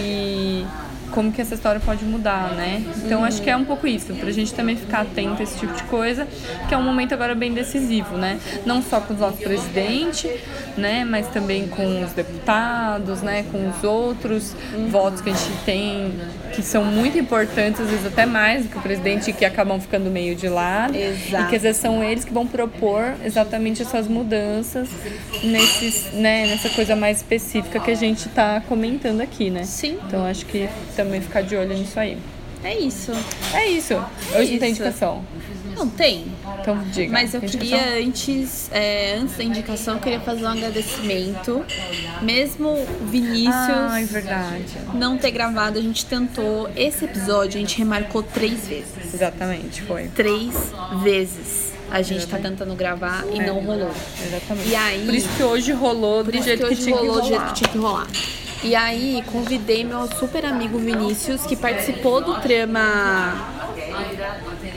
E 0.01 0.65
como 1.19 1.33
que 1.33 1.41
essa 1.41 1.57
história 1.57 1.81
pode 1.81 2.05
mudar, 2.05 2.53
né? 2.53 2.81
Então 3.05 3.25
acho 3.25 3.43
que 3.43 3.51
é 3.51 3.57
um 3.57 3.65
pouco 3.65 3.89
isso, 3.89 4.15
pra 4.15 4.31
gente 4.31 4.55
também 4.55 4.77
ficar 4.77 5.01
atento 5.01 5.41
a 5.41 5.43
esse 5.43 5.59
tipo 5.59 5.75
de 5.75 5.83
coisa, 5.83 6.29
que 6.69 6.73
é 6.73 6.79
um 6.79 6.83
momento 6.85 7.13
agora 7.13 7.35
bem 7.35 7.53
decisivo, 7.53 8.17
né? 8.17 8.39
Não 8.65 8.81
só 8.81 9.01
com 9.01 9.15
o 9.15 9.17
nosso 9.17 9.39
presidente, 9.39 10.31
né? 10.77 11.05
Mas 11.05 11.27
também 11.27 11.67
com 11.67 12.05
os 12.05 12.13
deputados, 12.13 13.21
né? 13.21 13.45
Com 13.51 13.69
os 13.69 13.83
outros 13.83 14.55
votos 14.93 15.21
que 15.21 15.31
a 15.31 15.33
gente 15.33 15.51
tem, 15.65 16.13
que 16.55 16.63
são 16.63 16.85
muito 16.85 17.19
importantes, 17.19 17.81
às 17.81 17.91
vezes 17.91 18.07
até 18.07 18.25
mais 18.25 18.63
do 18.63 18.69
que 18.69 18.79
o 18.79 18.81
presidente, 18.81 19.33
que 19.33 19.45
acabam 19.45 19.81
ficando 19.81 20.09
meio 20.09 20.37
de 20.37 20.49
lado. 20.49 20.97
Exato. 20.97 21.47
E 21.47 21.49
que 21.49 21.57
às 21.57 21.63
vezes 21.63 21.81
são 21.81 22.01
eles 22.01 22.25
que 22.25 22.33
vão 22.33 22.47
propor 22.47 23.15
exatamente 23.25 23.83
essas 23.83 24.07
mudanças 24.07 24.89
nesses, 25.43 26.13
né? 26.13 26.47
Nessa 26.47 26.69
coisa 26.69 26.95
mais 26.95 27.17
específica 27.17 27.81
que 27.81 27.91
a 27.91 27.97
gente 27.97 28.29
está 28.29 28.61
comentando 28.61 29.21
aqui, 29.21 29.51
né? 29.51 29.65
Sim. 29.65 29.99
Então 30.07 30.25
acho 30.25 30.47
que 30.47 30.69
também 30.95 31.08
ficar 31.21 31.43
de 31.43 31.57
olho 31.57 31.75
nisso 31.77 31.99
aí. 31.99 32.19
É 32.65 32.77
isso. 32.77 33.13
É 33.55 33.67
isso. 33.69 33.95
É 33.95 34.39
Hoje 34.39 34.53
não 34.53 34.59
tem 34.59 34.71
indicação. 34.71 35.25
Não 35.77 35.89
tem. 35.89 36.27
Então 36.61 36.77
diga. 36.91 37.13
Mas 37.13 37.33
eu 37.35 37.41
queria, 37.41 38.01
antes, 38.05 38.69
é, 38.73 39.15
antes 39.15 39.37
da 39.37 39.45
indicação, 39.45 39.95
eu 39.95 40.01
queria 40.01 40.19
fazer 40.19 40.45
um 40.45 40.49
agradecimento. 40.49 41.65
Mesmo 42.21 42.69
o 42.71 43.07
Vinícius 43.07 43.55
Ah, 43.55 44.01
é 44.01 44.97
não 44.97 45.17
ter 45.17 45.31
gravado, 45.31 45.79
a 45.79 45.83
gente 45.83 46.05
tentou. 46.05 46.69
Esse 46.75 47.05
episódio 47.05 47.59
a 47.59 47.61
gente 47.61 47.79
remarcou 47.79 48.25
três 48.25 48.67
vezes. 48.67 49.15
Exatamente, 49.15 49.83
foi. 49.83 50.09
Três 50.09 50.53
vezes. 51.03 51.73
A 51.91 52.03
gente 52.03 52.27
tá 52.27 52.39
tentando 52.39 52.75
gravar 52.75 53.25
e 53.33 53.39
não 53.41 53.61
rolou. 53.61 53.91
Exatamente. 54.27 54.69
E 54.69 54.75
aí- 54.75 55.07
Por 55.07 55.15
isso 55.15 55.29
que 55.37 55.43
hoje 55.43 55.73
rolou 55.73 56.23
do 56.25 56.43
jeito 56.43 56.67
que 56.67 56.77
que, 56.77 56.91
rolou 56.91 57.23
que 57.23 57.55
tinha 57.55 57.71
que 57.71 57.79
rolar. 57.79 58.07
E 58.63 58.75
aí, 58.75 59.23
convidei 59.31 59.85
meu 59.85 60.07
super 60.17 60.45
amigo 60.45 60.79
Vinícius, 60.79 61.47
que 61.47 61.55
participou 61.57 62.21
do 62.21 62.41
trama. 62.41 63.35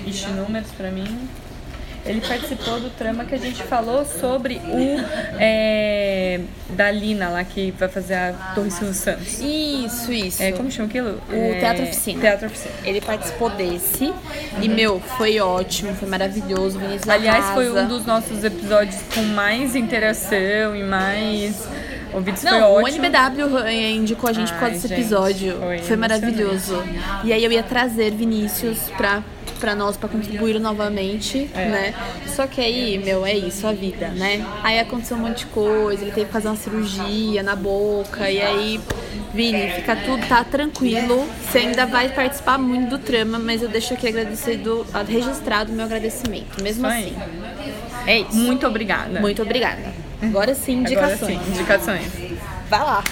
Ixi, 0.06 0.28
números 0.28 0.70
pra 0.78 0.92
mim. 0.92 1.28
Ele 2.04 2.20
participou 2.20 2.80
do 2.80 2.90
trama 2.90 3.26
que 3.26 3.36
a 3.36 3.38
gente 3.38 3.62
falou 3.62 4.04
sobre 4.04 4.56
o 4.56 4.98
é, 5.40 6.40
da 6.70 6.90
Lina 6.90 7.30
lá 7.30 7.44
que 7.44 7.70
vai 7.78 7.88
fazer 7.90 8.16
a 8.16 8.34
Torre 8.56 8.72
Silvio 8.72 8.94
Santos. 8.96 9.40
Isso, 9.40 10.12
isso. 10.12 10.42
É, 10.42 10.52
como 10.52 10.72
chama 10.72 10.90
aquilo? 10.90 11.22
O 11.30 11.36
É, 11.36 11.60
Teatro 11.60 11.84
Oficina. 11.84 12.22
Teatro 12.22 12.48
Oficina. 12.48 12.74
Ele 12.84 13.02
participou 13.02 13.52
desse. 13.52 14.12
E, 14.60 14.68
meu, 14.68 15.00
foi 15.00 15.40
ótimo, 15.40 15.94
foi 15.94 16.10
maravilhoso. 16.10 16.80
Vinícius 16.80 17.08
Aliás, 17.08 17.46
foi 17.54 17.72
um 17.72 17.88
dos 17.88 18.04
nossos 18.04 18.44
episódios 18.44 19.00
com 19.14 19.22
mais 19.22 19.76
interação 19.76 20.76
e 20.76 20.84
mais 20.84 21.68
ouvidos. 22.14 22.42
foi 22.42 22.52
Não, 22.52 22.72
o 22.72 22.84
ótimo. 22.84 23.06
NBW 23.06 23.58
eh, 23.66 23.92
indicou 23.92 24.30
a 24.30 24.34
gente 24.34 24.52
por 24.52 24.60
causa 24.60 24.66
Ai, 24.68 24.72
desse 24.74 24.88
gente, 24.88 25.00
episódio. 25.00 25.58
foi 25.60 25.80
Foi, 25.80 25.96
maravilhoso. 25.98 26.84
E 27.24 27.32
aí 27.34 27.44
eu 27.44 27.52
ia 27.52 27.64
trazer 27.64 28.12
Vinícius 28.12 28.78
pra, 28.98 29.24
pra 29.60 29.76
nós, 29.76 29.96
pra 29.98 30.08
contribuir 30.10 30.60
novamente, 30.60 31.50
É. 31.54 31.66
né? 31.66 31.94
Só 32.28 32.48
que 32.48 32.62
aí, 32.62 32.98
meu, 33.04 33.26
é 33.26 33.34
isso, 33.36 33.68
a 33.68 33.72
vida, 33.74 34.08
né? 34.10 34.46
Aí 34.64 34.80
aconteceu 34.80 35.18
um 35.18 35.22
monte 35.22 35.40
de 35.40 35.46
coisa, 35.48 36.02
ele 36.02 36.12
teve 36.12 36.26
que 36.28 36.32
fazer 36.32 36.48
uma 36.48 36.56
cirurgia 36.56 37.44
na 37.44 37.56
boca, 37.56 38.30
e 38.30 38.42
aí, 38.42 38.80
Vini, 39.34 39.70
fica 39.72 39.96
tudo, 39.96 40.26
tá 40.28 40.44
tranquilo. 40.44 41.28
Você 41.50 41.60
ainda 41.60 41.86
vai 41.86 42.10
participar 42.10 42.58
muito 42.58 42.90
do 42.92 42.98
trama, 42.98 43.38
mas 43.40 43.62
eu 43.62 43.70
deixo 43.70 43.94
aqui 43.94 44.08
agradecido, 44.08 44.86
registrado 45.08 45.72
o 45.72 45.76
meu 45.76 45.86
agradecimento, 45.86 46.62
mesmo 46.64 46.88
assim. 46.88 47.16
É 48.08 48.20
isso. 48.20 48.36
Muito 48.36 48.66
obrigada. 48.66 49.20
Muito 49.20 49.42
obrigada. 49.42 50.01
Agora 50.22 50.54
sim, 50.54 50.86
Agora 50.86 51.14
indicações. 51.16 51.42
sim, 51.42 51.52
indicações. 51.52 52.06
Vai 52.70 52.80
lá. 52.84 53.04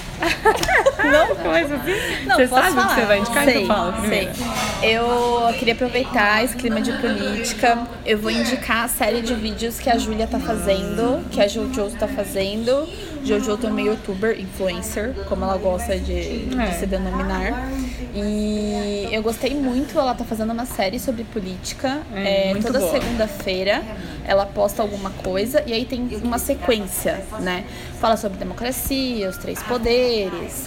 Não, 1.11 1.35
coisa 1.35 1.75
assim. 1.75 2.25
Não, 2.25 2.35
você 2.35 2.47
sabe 2.47 2.67
o 2.67 2.71
que 2.71 2.75
falar. 2.81 2.95
você 2.95 3.01
vai 3.05 3.19
indicar? 3.19 3.43
Sei, 3.45 3.63
então 3.63 3.75
fala 3.75 3.91
primeiro. 3.93 4.31
sei. 4.35 4.95
Eu 4.95 5.53
queria 5.57 5.73
aproveitar 5.73 6.43
esse 6.43 6.55
clima 6.55 6.81
de 6.81 6.91
política. 6.93 7.87
Eu 8.05 8.17
vou 8.17 8.31
indicar 8.31 8.85
a 8.85 8.87
série 8.87 9.21
de 9.21 9.33
vídeos 9.33 9.79
que 9.79 9.89
a 9.89 9.97
Júlia 9.97 10.27
tá 10.27 10.39
fazendo, 10.39 11.23
que 11.31 11.41
a 11.41 11.47
Jojo 11.47 11.89
tá 11.97 12.07
fazendo. 12.07 12.87
Jojo 13.23 13.57
também 13.57 13.87
é 13.87 13.89
youtuber, 13.89 14.39
influencer, 14.39 15.13
como 15.27 15.43
ela 15.43 15.57
gosta 15.57 15.97
de, 15.97 16.45
de 16.45 16.59
É. 16.61 16.71
se 16.71 16.85
denominar. 16.85 17.69
E 18.15 19.07
eu 19.11 19.21
gostei 19.21 19.53
muito, 19.53 19.99
ela 19.99 20.13
tá 20.15 20.23
fazendo 20.23 20.51
uma 20.51 20.65
série 20.65 20.99
sobre 20.99 21.23
política. 21.25 21.99
É, 22.15 22.49
É, 22.49 22.51
muito 22.51 22.65
toda 22.67 22.79
segunda-feira 22.81 23.83
ela 24.25 24.45
posta 24.45 24.81
alguma 24.81 25.09
coisa 25.09 25.63
e 25.65 25.73
aí 25.73 25.85
tem 25.85 26.07
uma 26.23 26.37
sequência, 26.37 27.19
né? 27.39 27.63
Fala 27.99 28.15
sobre 28.15 28.37
democracia, 28.37 29.27
os 29.27 29.37
três 29.37 29.61
poderes, 29.63 30.08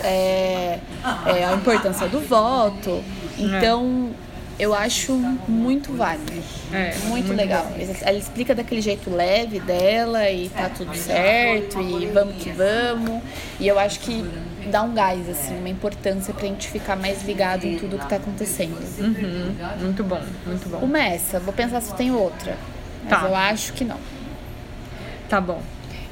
é, 0.02 0.78
é, 1.26 1.44
a 1.44 1.54
importância 1.54 2.06
do 2.08 2.20
voto. 2.20 3.02
Então, 3.38 4.10
eu 4.58 4.74
acho 4.74 5.14
muito 5.48 5.92
válido. 5.96 6.32
É, 6.72 6.94
muito, 7.04 7.08
muito 7.08 7.32
legal. 7.34 7.66
Ela 8.02 8.18
explica 8.18 8.54
daquele 8.54 8.80
jeito 8.80 9.10
leve 9.10 9.58
dela 9.60 10.30
e 10.30 10.48
tá 10.48 10.68
tudo 10.68 10.94
certo 10.96 11.80
e 11.80 12.06
vamos 12.06 12.36
que 12.42 12.50
vamos. 12.50 13.22
E 13.58 13.66
eu 13.66 13.78
acho 13.78 14.00
que 14.00 14.24
dá 14.70 14.82
um 14.82 14.94
gás, 14.94 15.28
assim, 15.28 15.58
uma 15.58 15.68
importância 15.68 16.32
pra 16.32 16.46
gente 16.46 16.68
ficar 16.68 16.94
mais 16.96 17.22
ligado 17.24 17.64
em 17.64 17.76
tudo 17.76 17.98
que 17.98 18.08
tá 18.08 18.16
acontecendo. 18.16 18.78
Uhum, 18.98 19.54
muito 19.80 20.04
bom, 20.04 20.20
muito 20.46 20.68
bom. 20.68 20.78
Uma 20.78 20.98
é 21.02 21.14
essa, 21.16 21.40
vou 21.40 21.52
pensar 21.52 21.80
se 21.80 21.94
tem 21.94 22.12
outra. 22.12 22.56
Mas 23.08 23.20
Tá. 23.20 23.26
eu 23.26 23.34
acho 23.34 23.72
que 23.72 23.84
não. 23.84 23.98
Tá 25.28 25.40
bom. 25.40 25.60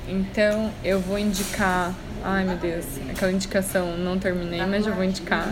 Então 0.09 0.73
eu 0.83 0.99
vou 0.99 1.19
indicar. 1.19 1.95
Ai 2.23 2.45
meu 2.45 2.57
Deus, 2.57 2.85
aquela 3.11 3.33
indicação 3.33 3.97
não 3.97 4.19
terminei, 4.19 4.65
mas 4.67 4.85
já 4.85 4.91
vou 4.91 5.05
indicar. 5.05 5.49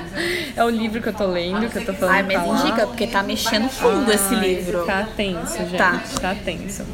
é 0.56 0.64
o 0.64 0.70
livro 0.70 1.02
que 1.02 1.08
eu 1.08 1.12
tô 1.12 1.26
lendo, 1.26 1.70
que 1.70 1.78
eu 1.78 1.84
tô 1.84 1.92
falando. 1.92 2.14
Ai, 2.14 2.22
mas 2.22 2.42
pra 2.42 2.44
lá. 2.44 2.60
indica, 2.60 2.86
porque 2.86 3.06
tá 3.06 3.22
mexendo 3.22 3.68
fundo 3.68 4.10
esse 4.10 4.34
Ai, 4.34 4.48
livro. 4.48 4.84
Tá 4.86 5.06
tenso, 5.16 5.58
gente. 5.58 5.76
Tá. 5.76 6.02
Tá, 6.20 6.34
tenso. 6.34 6.84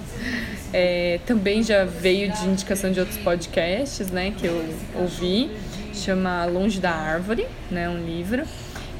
É, 0.72 1.20
também 1.26 1.62
já 1.62 1.84
veio 1.84 2.32
de 2.32 2.46
indicação 2.46 2.90
de 2.90 2.98
outros 2.98 3.18
podcasts, 3.18 4.10
né, 4.10 4.32
que 4.36 4.46
eu 4.46 4.64
ouvi. 4.94 5.50
Chama 5.94 6.46
Longe 6.46 6.80
da 6.80 6.90
Árvore, 6.90 7.46
né, 7.70 7.88
um 7.88 8.04
livro. 8.04 8.44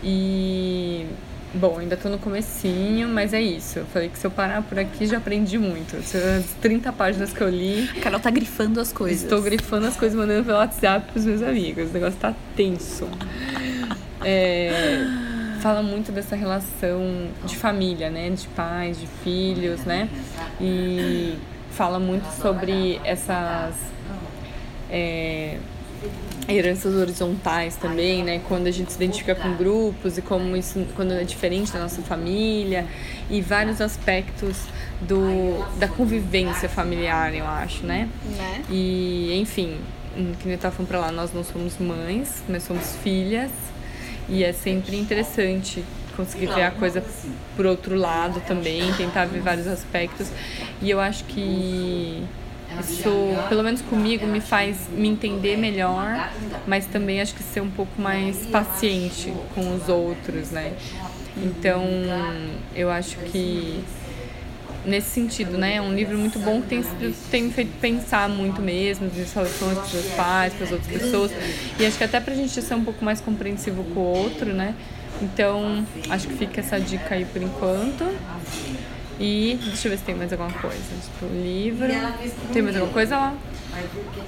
E 0.04 1.06
bom, 1.54 1.78
ainda 1.78 1.96
tô 1.96 2.08
no 2.08 2.18
comecinho, 2.18 3.08
mas 3.08 3.32
é 3.32 3.40
isso. 3.40 3.80
Eu 3.80 3.86
falei 3.86 4.08
que 4.08 4.18
se 4.18 4.26
eu 4.26 4.30
parar 4.30 4.62
por 4.62 4.78
aqui 4.78 5.06
já 5.06 5.18
aprendi 5.18 5.58
muito. 5.58 5.96
As 5.96 6.46
30 6.60 6.92
páginas 6.92 7.32
que 7.32 7.40
eu 7.40 7.48
li, 7.48 7.88
A 7.96 8.00
Carol 8.00 8.20
tá 8.20 8.30
grifando 8.30 8.80
as 8.80 8.92
coisas. 8.92 9.22
Estou 9.22 9.42
grifando 9.42 9.86
as 9.86 9.96
coisas, 9.96 10.18
mandando 10.18 10.44
pelo 10.44 10.58
WhatsApp 10.58 11.10
pros 11.12 11.24
meus 11.24 11.42
amigos. 11.42 11.90
O 11.90 11.92
negócio 11.92 12.18
tá 12.18 12.34
tenso. 12.56 13.08
É, 14.24 15.04
fala 15.60 15.82
muito 15.82 16.12
dessa 16.12 16.36
relação 16.36 17.28
de 17.44 17.56
família, 17.56 18.10
né? 18.10 18.30
De 18.30 18.46
pais, 18.48 18.98
de 18.98 19.06
filhos, 19.24 19.84
né? 19.84 20.08
E 20.60 21.36
fala 21.70 21.98
muito 21.98 22.26
sobre 22.40 23.00
essas 23.04 23.74
é, 24.90 25.56
heranças 26.48 26.94
horizontais 26.94 27.76
também, 27.76 28.22
né? 28.24 28.40
Quando 28.48 28.66
a 28.66 28.70
gente 28.70 28.92
se 28.92 28.96
identifica 28.96 29.34
com 29.34 29.54
grupos 29.56 30.18
e 30.18 30.22
como 30.22 30.56
isso 30.56 30.84
quando 30.94 31.12
é 31.12 31.24
diferente 31.24 31.72
da 31.72 31.78
nossa 31.78 32.02
família 32.02 32.86
e 33.30 33.40
vários 33.40 33.80
aspectos 33.80 34.56
do, 35.00 35.64
da 35.78 35.88
convivência 35.88 36.68
familiar, 36.68 37.34
eu 37.34 37.46
acho, 37.46 37.86
né? 37.86 38.08
Né? 38.36 38.62
E, 38.68 39.38
enfim, 39.40 39.78
que 40.14 40.44
nem 40.46 40.54
eu 40.54 40.58
tava 40.58 40.74
falando 40.74 40.88
pra 40.88 41.00
lá, 41.00 41.12
nós 41.12 41.32
não 41.32 41.44
somos 41.44 41.78
mães, 41.78 42.42
mas 42.48 42.64
somos 42.64 42.96
filhas. 42.96 43.50
E 44.28 44.44
é 44.44 44.52
sempre 44.52 44.96
interessante 44.96 45.84
conseguir 46.16 46.46
ver 46.46 46.62
a 46.62 46.70
coisa 46.70 47.02
por 47.56 47.66
outro 47.66 47.96
lado 47.96 48.40
também, 48.46 48.92
tentar 48.94 49.24
ver 49.24 49.40
vários 49.40 49.66
aspectos. 49.66 50.28
E 50.80 50.90
eu 50.90 51.00
acho 51.00 51.24
que 51.24 52.22
isso, 52.80 53.10
pelo 53.48 53.62
menos 53.62 53.80
comigo, 53.82 54.26
me 54.26 54.40
faz 54.40 54.88
me 54.88 55.08
entender 55.08 55.56
melhor, 55.56 56.30
mas 56.66 56.86
também 56.86 57.20
acho 57.20 57.34
que 57.34 57.42
ser 57.42 57.60
um 57.60 57.70
pouco 57.70 58.00
mais 58.00 58.46
paciente 58.46 59.32
com 59.54 59.74
os 59.74 59.88
outros, 59.88 60.50
né? 60.50 60.72
Então, 61.36 61.84
eu 62.74 62.90
acho 62.90 63.16
que 63.18 63.82
nesse 64.84 65.10
sentido, 65.10 65.56
né? 65.56 65.76
É 65.76 65.80
um 65.80 65.94
livro 65.94 66.18
muito 66.18 66.38
bom 66.38 66.60
que 66.60 66.68
tem, 66.68 66.82
tem 67.30 67.42
me 67.44 67.52
feito 67.52 67.72
pensar 67.80 68.28
muito 68.28 68.60
mesmo, 68.60 69.06
nas 69.06 69.32
relações 69.32 69.78
com 69.78 69.96
meus 69.96 70.06
pais, 70.16 70.52
com 70.54 70.64
as 70.64 70.72
outras 70.72 70.92
pessoas. 70.92 71.30
E 71.78 71.86
acho 71.86 71.96
que 71.96 72.04
até 72.04 72.20
pra 72.20 72.34
gente 72.34 72.60
ser 72.60 72.74
um 72.74 72.84
pouco 72.84 73.04
mais 73.04 73.20
compreensivo 73.20 73.84
com 73.94 74.00
o 74.00 74.04
outro, 74.04 74.52
né? 74.52 74.74
Então, 75.20 75.86
acho 76.10 76.26
que 76.26 76.34
fica 76.34 76.60
essa 76.60 76.80
dica 76.80 77.14
aí 77.14 77.24
por 77.24 77.42
enquanto. 77.42 78.04
E 79.20 79.58
deixa 79.62 79.88
eu 79.88 79.90
ver 79.90 79.98
se 79.98 80.04
tem 80.04 80.14
mais 80.14 80.32
alguma 80.32 80.52
coisa. 80.52 80.76
Tipo, 80.76 81.32
livro. 81.32 81.86
Tem 82.52 82.62
mais 82.62 82.76
alguma 82.76 82.92
coisa 82.92 83.16
lá? 83.16 83.34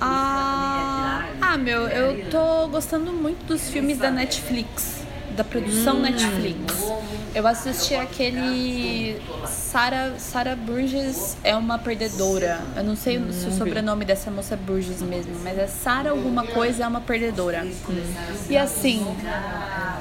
Ah, 0.01 1.27
ah, 1.41 1.57
meu, 1.59 1.87
eu 1.89 2.31
tô 2.31 2.69
gostando 2.69 3.13
muito 3.13 3.45
dos 3.45 3.69
filmes 3.69 3.99
da 3.99 4.11
Netflix. 4.11 5.03
da 5.37 5.45
produção 5.45 5.97
hum. 5.97 6.03
Netflix. 6.03 6.93
Eu 7.35 7.45
assisti 7.47 7.97
aquele 7.97 9.21
Sara 9.49 10.15
Sara 10.19 10.55
Burgess 10.55 11.37
é 11.43 11.57
uma 11.57 11.77
perdedora. 11.77 12.61
Eu 12.77 12.85
não 12.85 12.95
sei 12.95 13.19
hum, 13.19 13.33
se 13.33 13.49
o 13.49 13.53
sobrenome 13.53 14.05
dessa 14.05 14.31
moça 14.31 14.55
é 14.55 14.57
Burgess 14.57 15.03
mesmo, 15.03 15.35
mas 15.43 15.59
é 15.59 15.67
Sara 15.67 16.11
alguma 16.11 16.47
coisa 16.47 16.85
é 16.85 16.87
uma 16.87 17.01
perdedora. 17.01 17.67
Hum. 17.91 18.03
E 18.49 18.57
assim, 18.57 19.05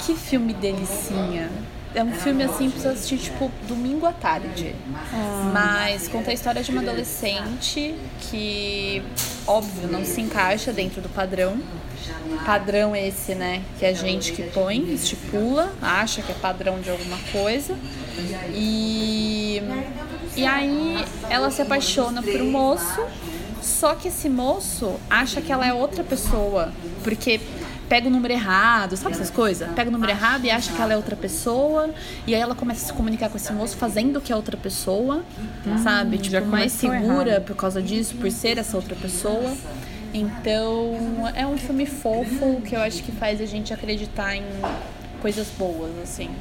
que 0.06 0.16
filme 0.16 0.54
delicinha 0.54 1.50
é 1.96 2.04
um 2.04 2.12
filme 2.12 2.44
assim 2.44 2.70
pra 2.70 2.80
você 2.80 2.88
assistir, 2.90 3.18
tipo, 3.18 3.52
domingo 3.68 4.06
à 4.06 4.12
tarde. 4.12 4.76
Ah. 5.14 5.52
Mas 5.54 6.08
conta 6.08 6.32
a 6.32 6.34
história 6.34 6.64
de 6.64 6.72
uma 6.72 6.82
adolescente 6.82 7.96
que, 8.22 9.04
óbvio, 9.46 9.88
não 9.88 10.04
se 10.04 10.22
encaixa 10.22 10.72
dentro 10.72 11.02
do 11.02 11.10
padrão. 11.10 11.60
Padrão 12.46 12.96
esse, 12.96 13.36
né? 13.36 13.62
Que 13.80 13.86
a 13.86 13.94
gente 13.94 14.34
que 14.34 14.44
põe, 14.44 14.94
estipula, 14.94 15.74
acha 15.82 16.22
que 16.22 16.32
é 16.32 16.36
padrão 16.36 16.80
de 16.80 16.90
alguma 16.90 17.18
coisa. 17.32 17.78
E, 18.54 19.62
e 20.36 20.46
aí 20.46 21.06
ela 21.30 21.50
se 21.52 21.62
apaixona 21.62 22.22
por 22.22 22.42
um 22.42 22.52
moço, 22.52 23.06
só 23.62 23.96
que 23.96 24.10
esse 24.10 24.30
moço 24.30 25.00
acha 25.10 25.42
que 25.42 25.52
ela 25.52 25.66
é 25.66 25.74
outra 25.74 26.04
pessoa. 26.04 26.74
Porque 27.04 27.40
pega 27.94 28.08
o 28.08 28.10
número 28.10 28.34
errado, 28.34 28.98
sabe 28.98 29.14
essas 29.14 29.30
coisas? 29.30 29.70
Pega 29.74 29.88
o 29.88 29.94
número 29.94 30.12
errado 30.12 30.44
e 30.46 30.50
acha 30.50 30.74
que 30.74 30.82
ela 30.82 30.94
é 30.94 30.98
outra 30.98 31.16
pessoa. 31.16 31.92
E 32.26 32.34
aí 32.34 32.42
ela 32.42 32.56
começa 32.56 32.86
a 32.86 32.88
se 32.88 32.94
comunicar 32.94 33.30
com 33.30 33.38
esse 33.38 33.54
moço 33.54 33.78
fazendo 33.78 34.20
que 34.20 34.34
é 34.34 34.36
outra 34.36 34.58
pessoa, 34.58 35.24
hum, 35.64 35.78
sabe? 35.78 36.18
Tipo, 36.18 36.44
mais 36.48 36.72
segura 36.72 37.34
errado. 37.34 37.44
por 37.44 37.56
causa 37.56 37.84
disso, 37.84 38.16
por 38.16 38.32
ser 38.32 38.58
essa 38.58 38.76
outra 38.76 38.96
pessoa. 38.96 39.56
Então, 40.12 41.32
é 41.36 41.46
um 41.46 41.56
filme 41.56 41.86
fofo 41.86 42.60
que 42.62 42.76
eu 42.76 42.82
acho 42.82 43.04
que 43.04 43.12
faz 43.12 43.40
a 43.40 43.46
gente 43.46 43.72
acreditar 43.72 44.36
em 44.36 44.44
coisas 45.22 45.50
boas, 45.56 45.92
assim 46.02 46.32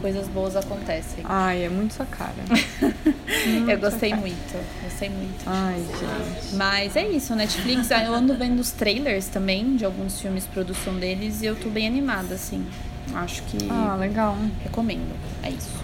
coisas 0.00 0.26
boas 0.28 0.56
acontecem. 0.56 1.24
Ai, 1.24 1.64
é 1.64 1.68
muito 1.68 1.94
sua 1.94 2.06
cara. 2.06 2.34
eu 3.68 3.78
gostei 3.78 4.14
muito, 4.14 4.82
gostei 4.82 5.08
muito. 5.08 5.42
Ai, 5.46 5.76
gente. 5.78 6.54
Mas 6.54 6.96
é 6.96 7.06
isso, 7.08 7.34
Netflix, 7.34 7.90
eu 7.90 8.14
ando 8.14 8.34
vendo 8.34 8.60
os 8.60 8.70
trailers 8.70 9.26
também 9.26 9.76
de 9.76 9.84
alguns 9.84 10.20
filmes, 10.20 10.46
produção 10.46 10.94
deles, 10.94 11.42
e 11.42 11.46
eu 11.46 11.56
tô 11.56 11.68
bem 11.68 11.86
animada, 11.86 12.34
assim. 12.34 12.66
Acho 13.14 13.42
que. 13.44 13.58
Ah, 13.70 13.96
legal. 13.96 14.36
Recomendo. 14.62 15.14
É 15.42 15.50
isso. 15.50 15.80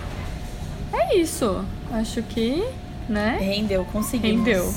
É 0.92 1.16
isso. 1.16 1.64
Acho 1.90 2.22
que, 2.22 2.64
né? 3.08 3.38
Rendeu, 3.40 3.84
conseguimos. 3.86 4.46
Rendeu. 4.46 4.74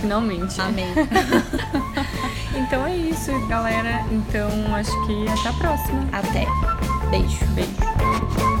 Finalmente. 0.00 0.60
Amém. 0.60 0.86
então 2.54 2.86
é 2.86 2.96
isso, 2.96 3.32
galera. 3.46 4.04
Então 4.10 4.48
acho 4.74 5.06
que 5.06 5.28
até 5.28 5.48
a 5.48 5.52
próxima. 5.52 6.08
Até. 6.12 6.46
Beijo. 7.10 7.44
Beijo. 7.54 8.53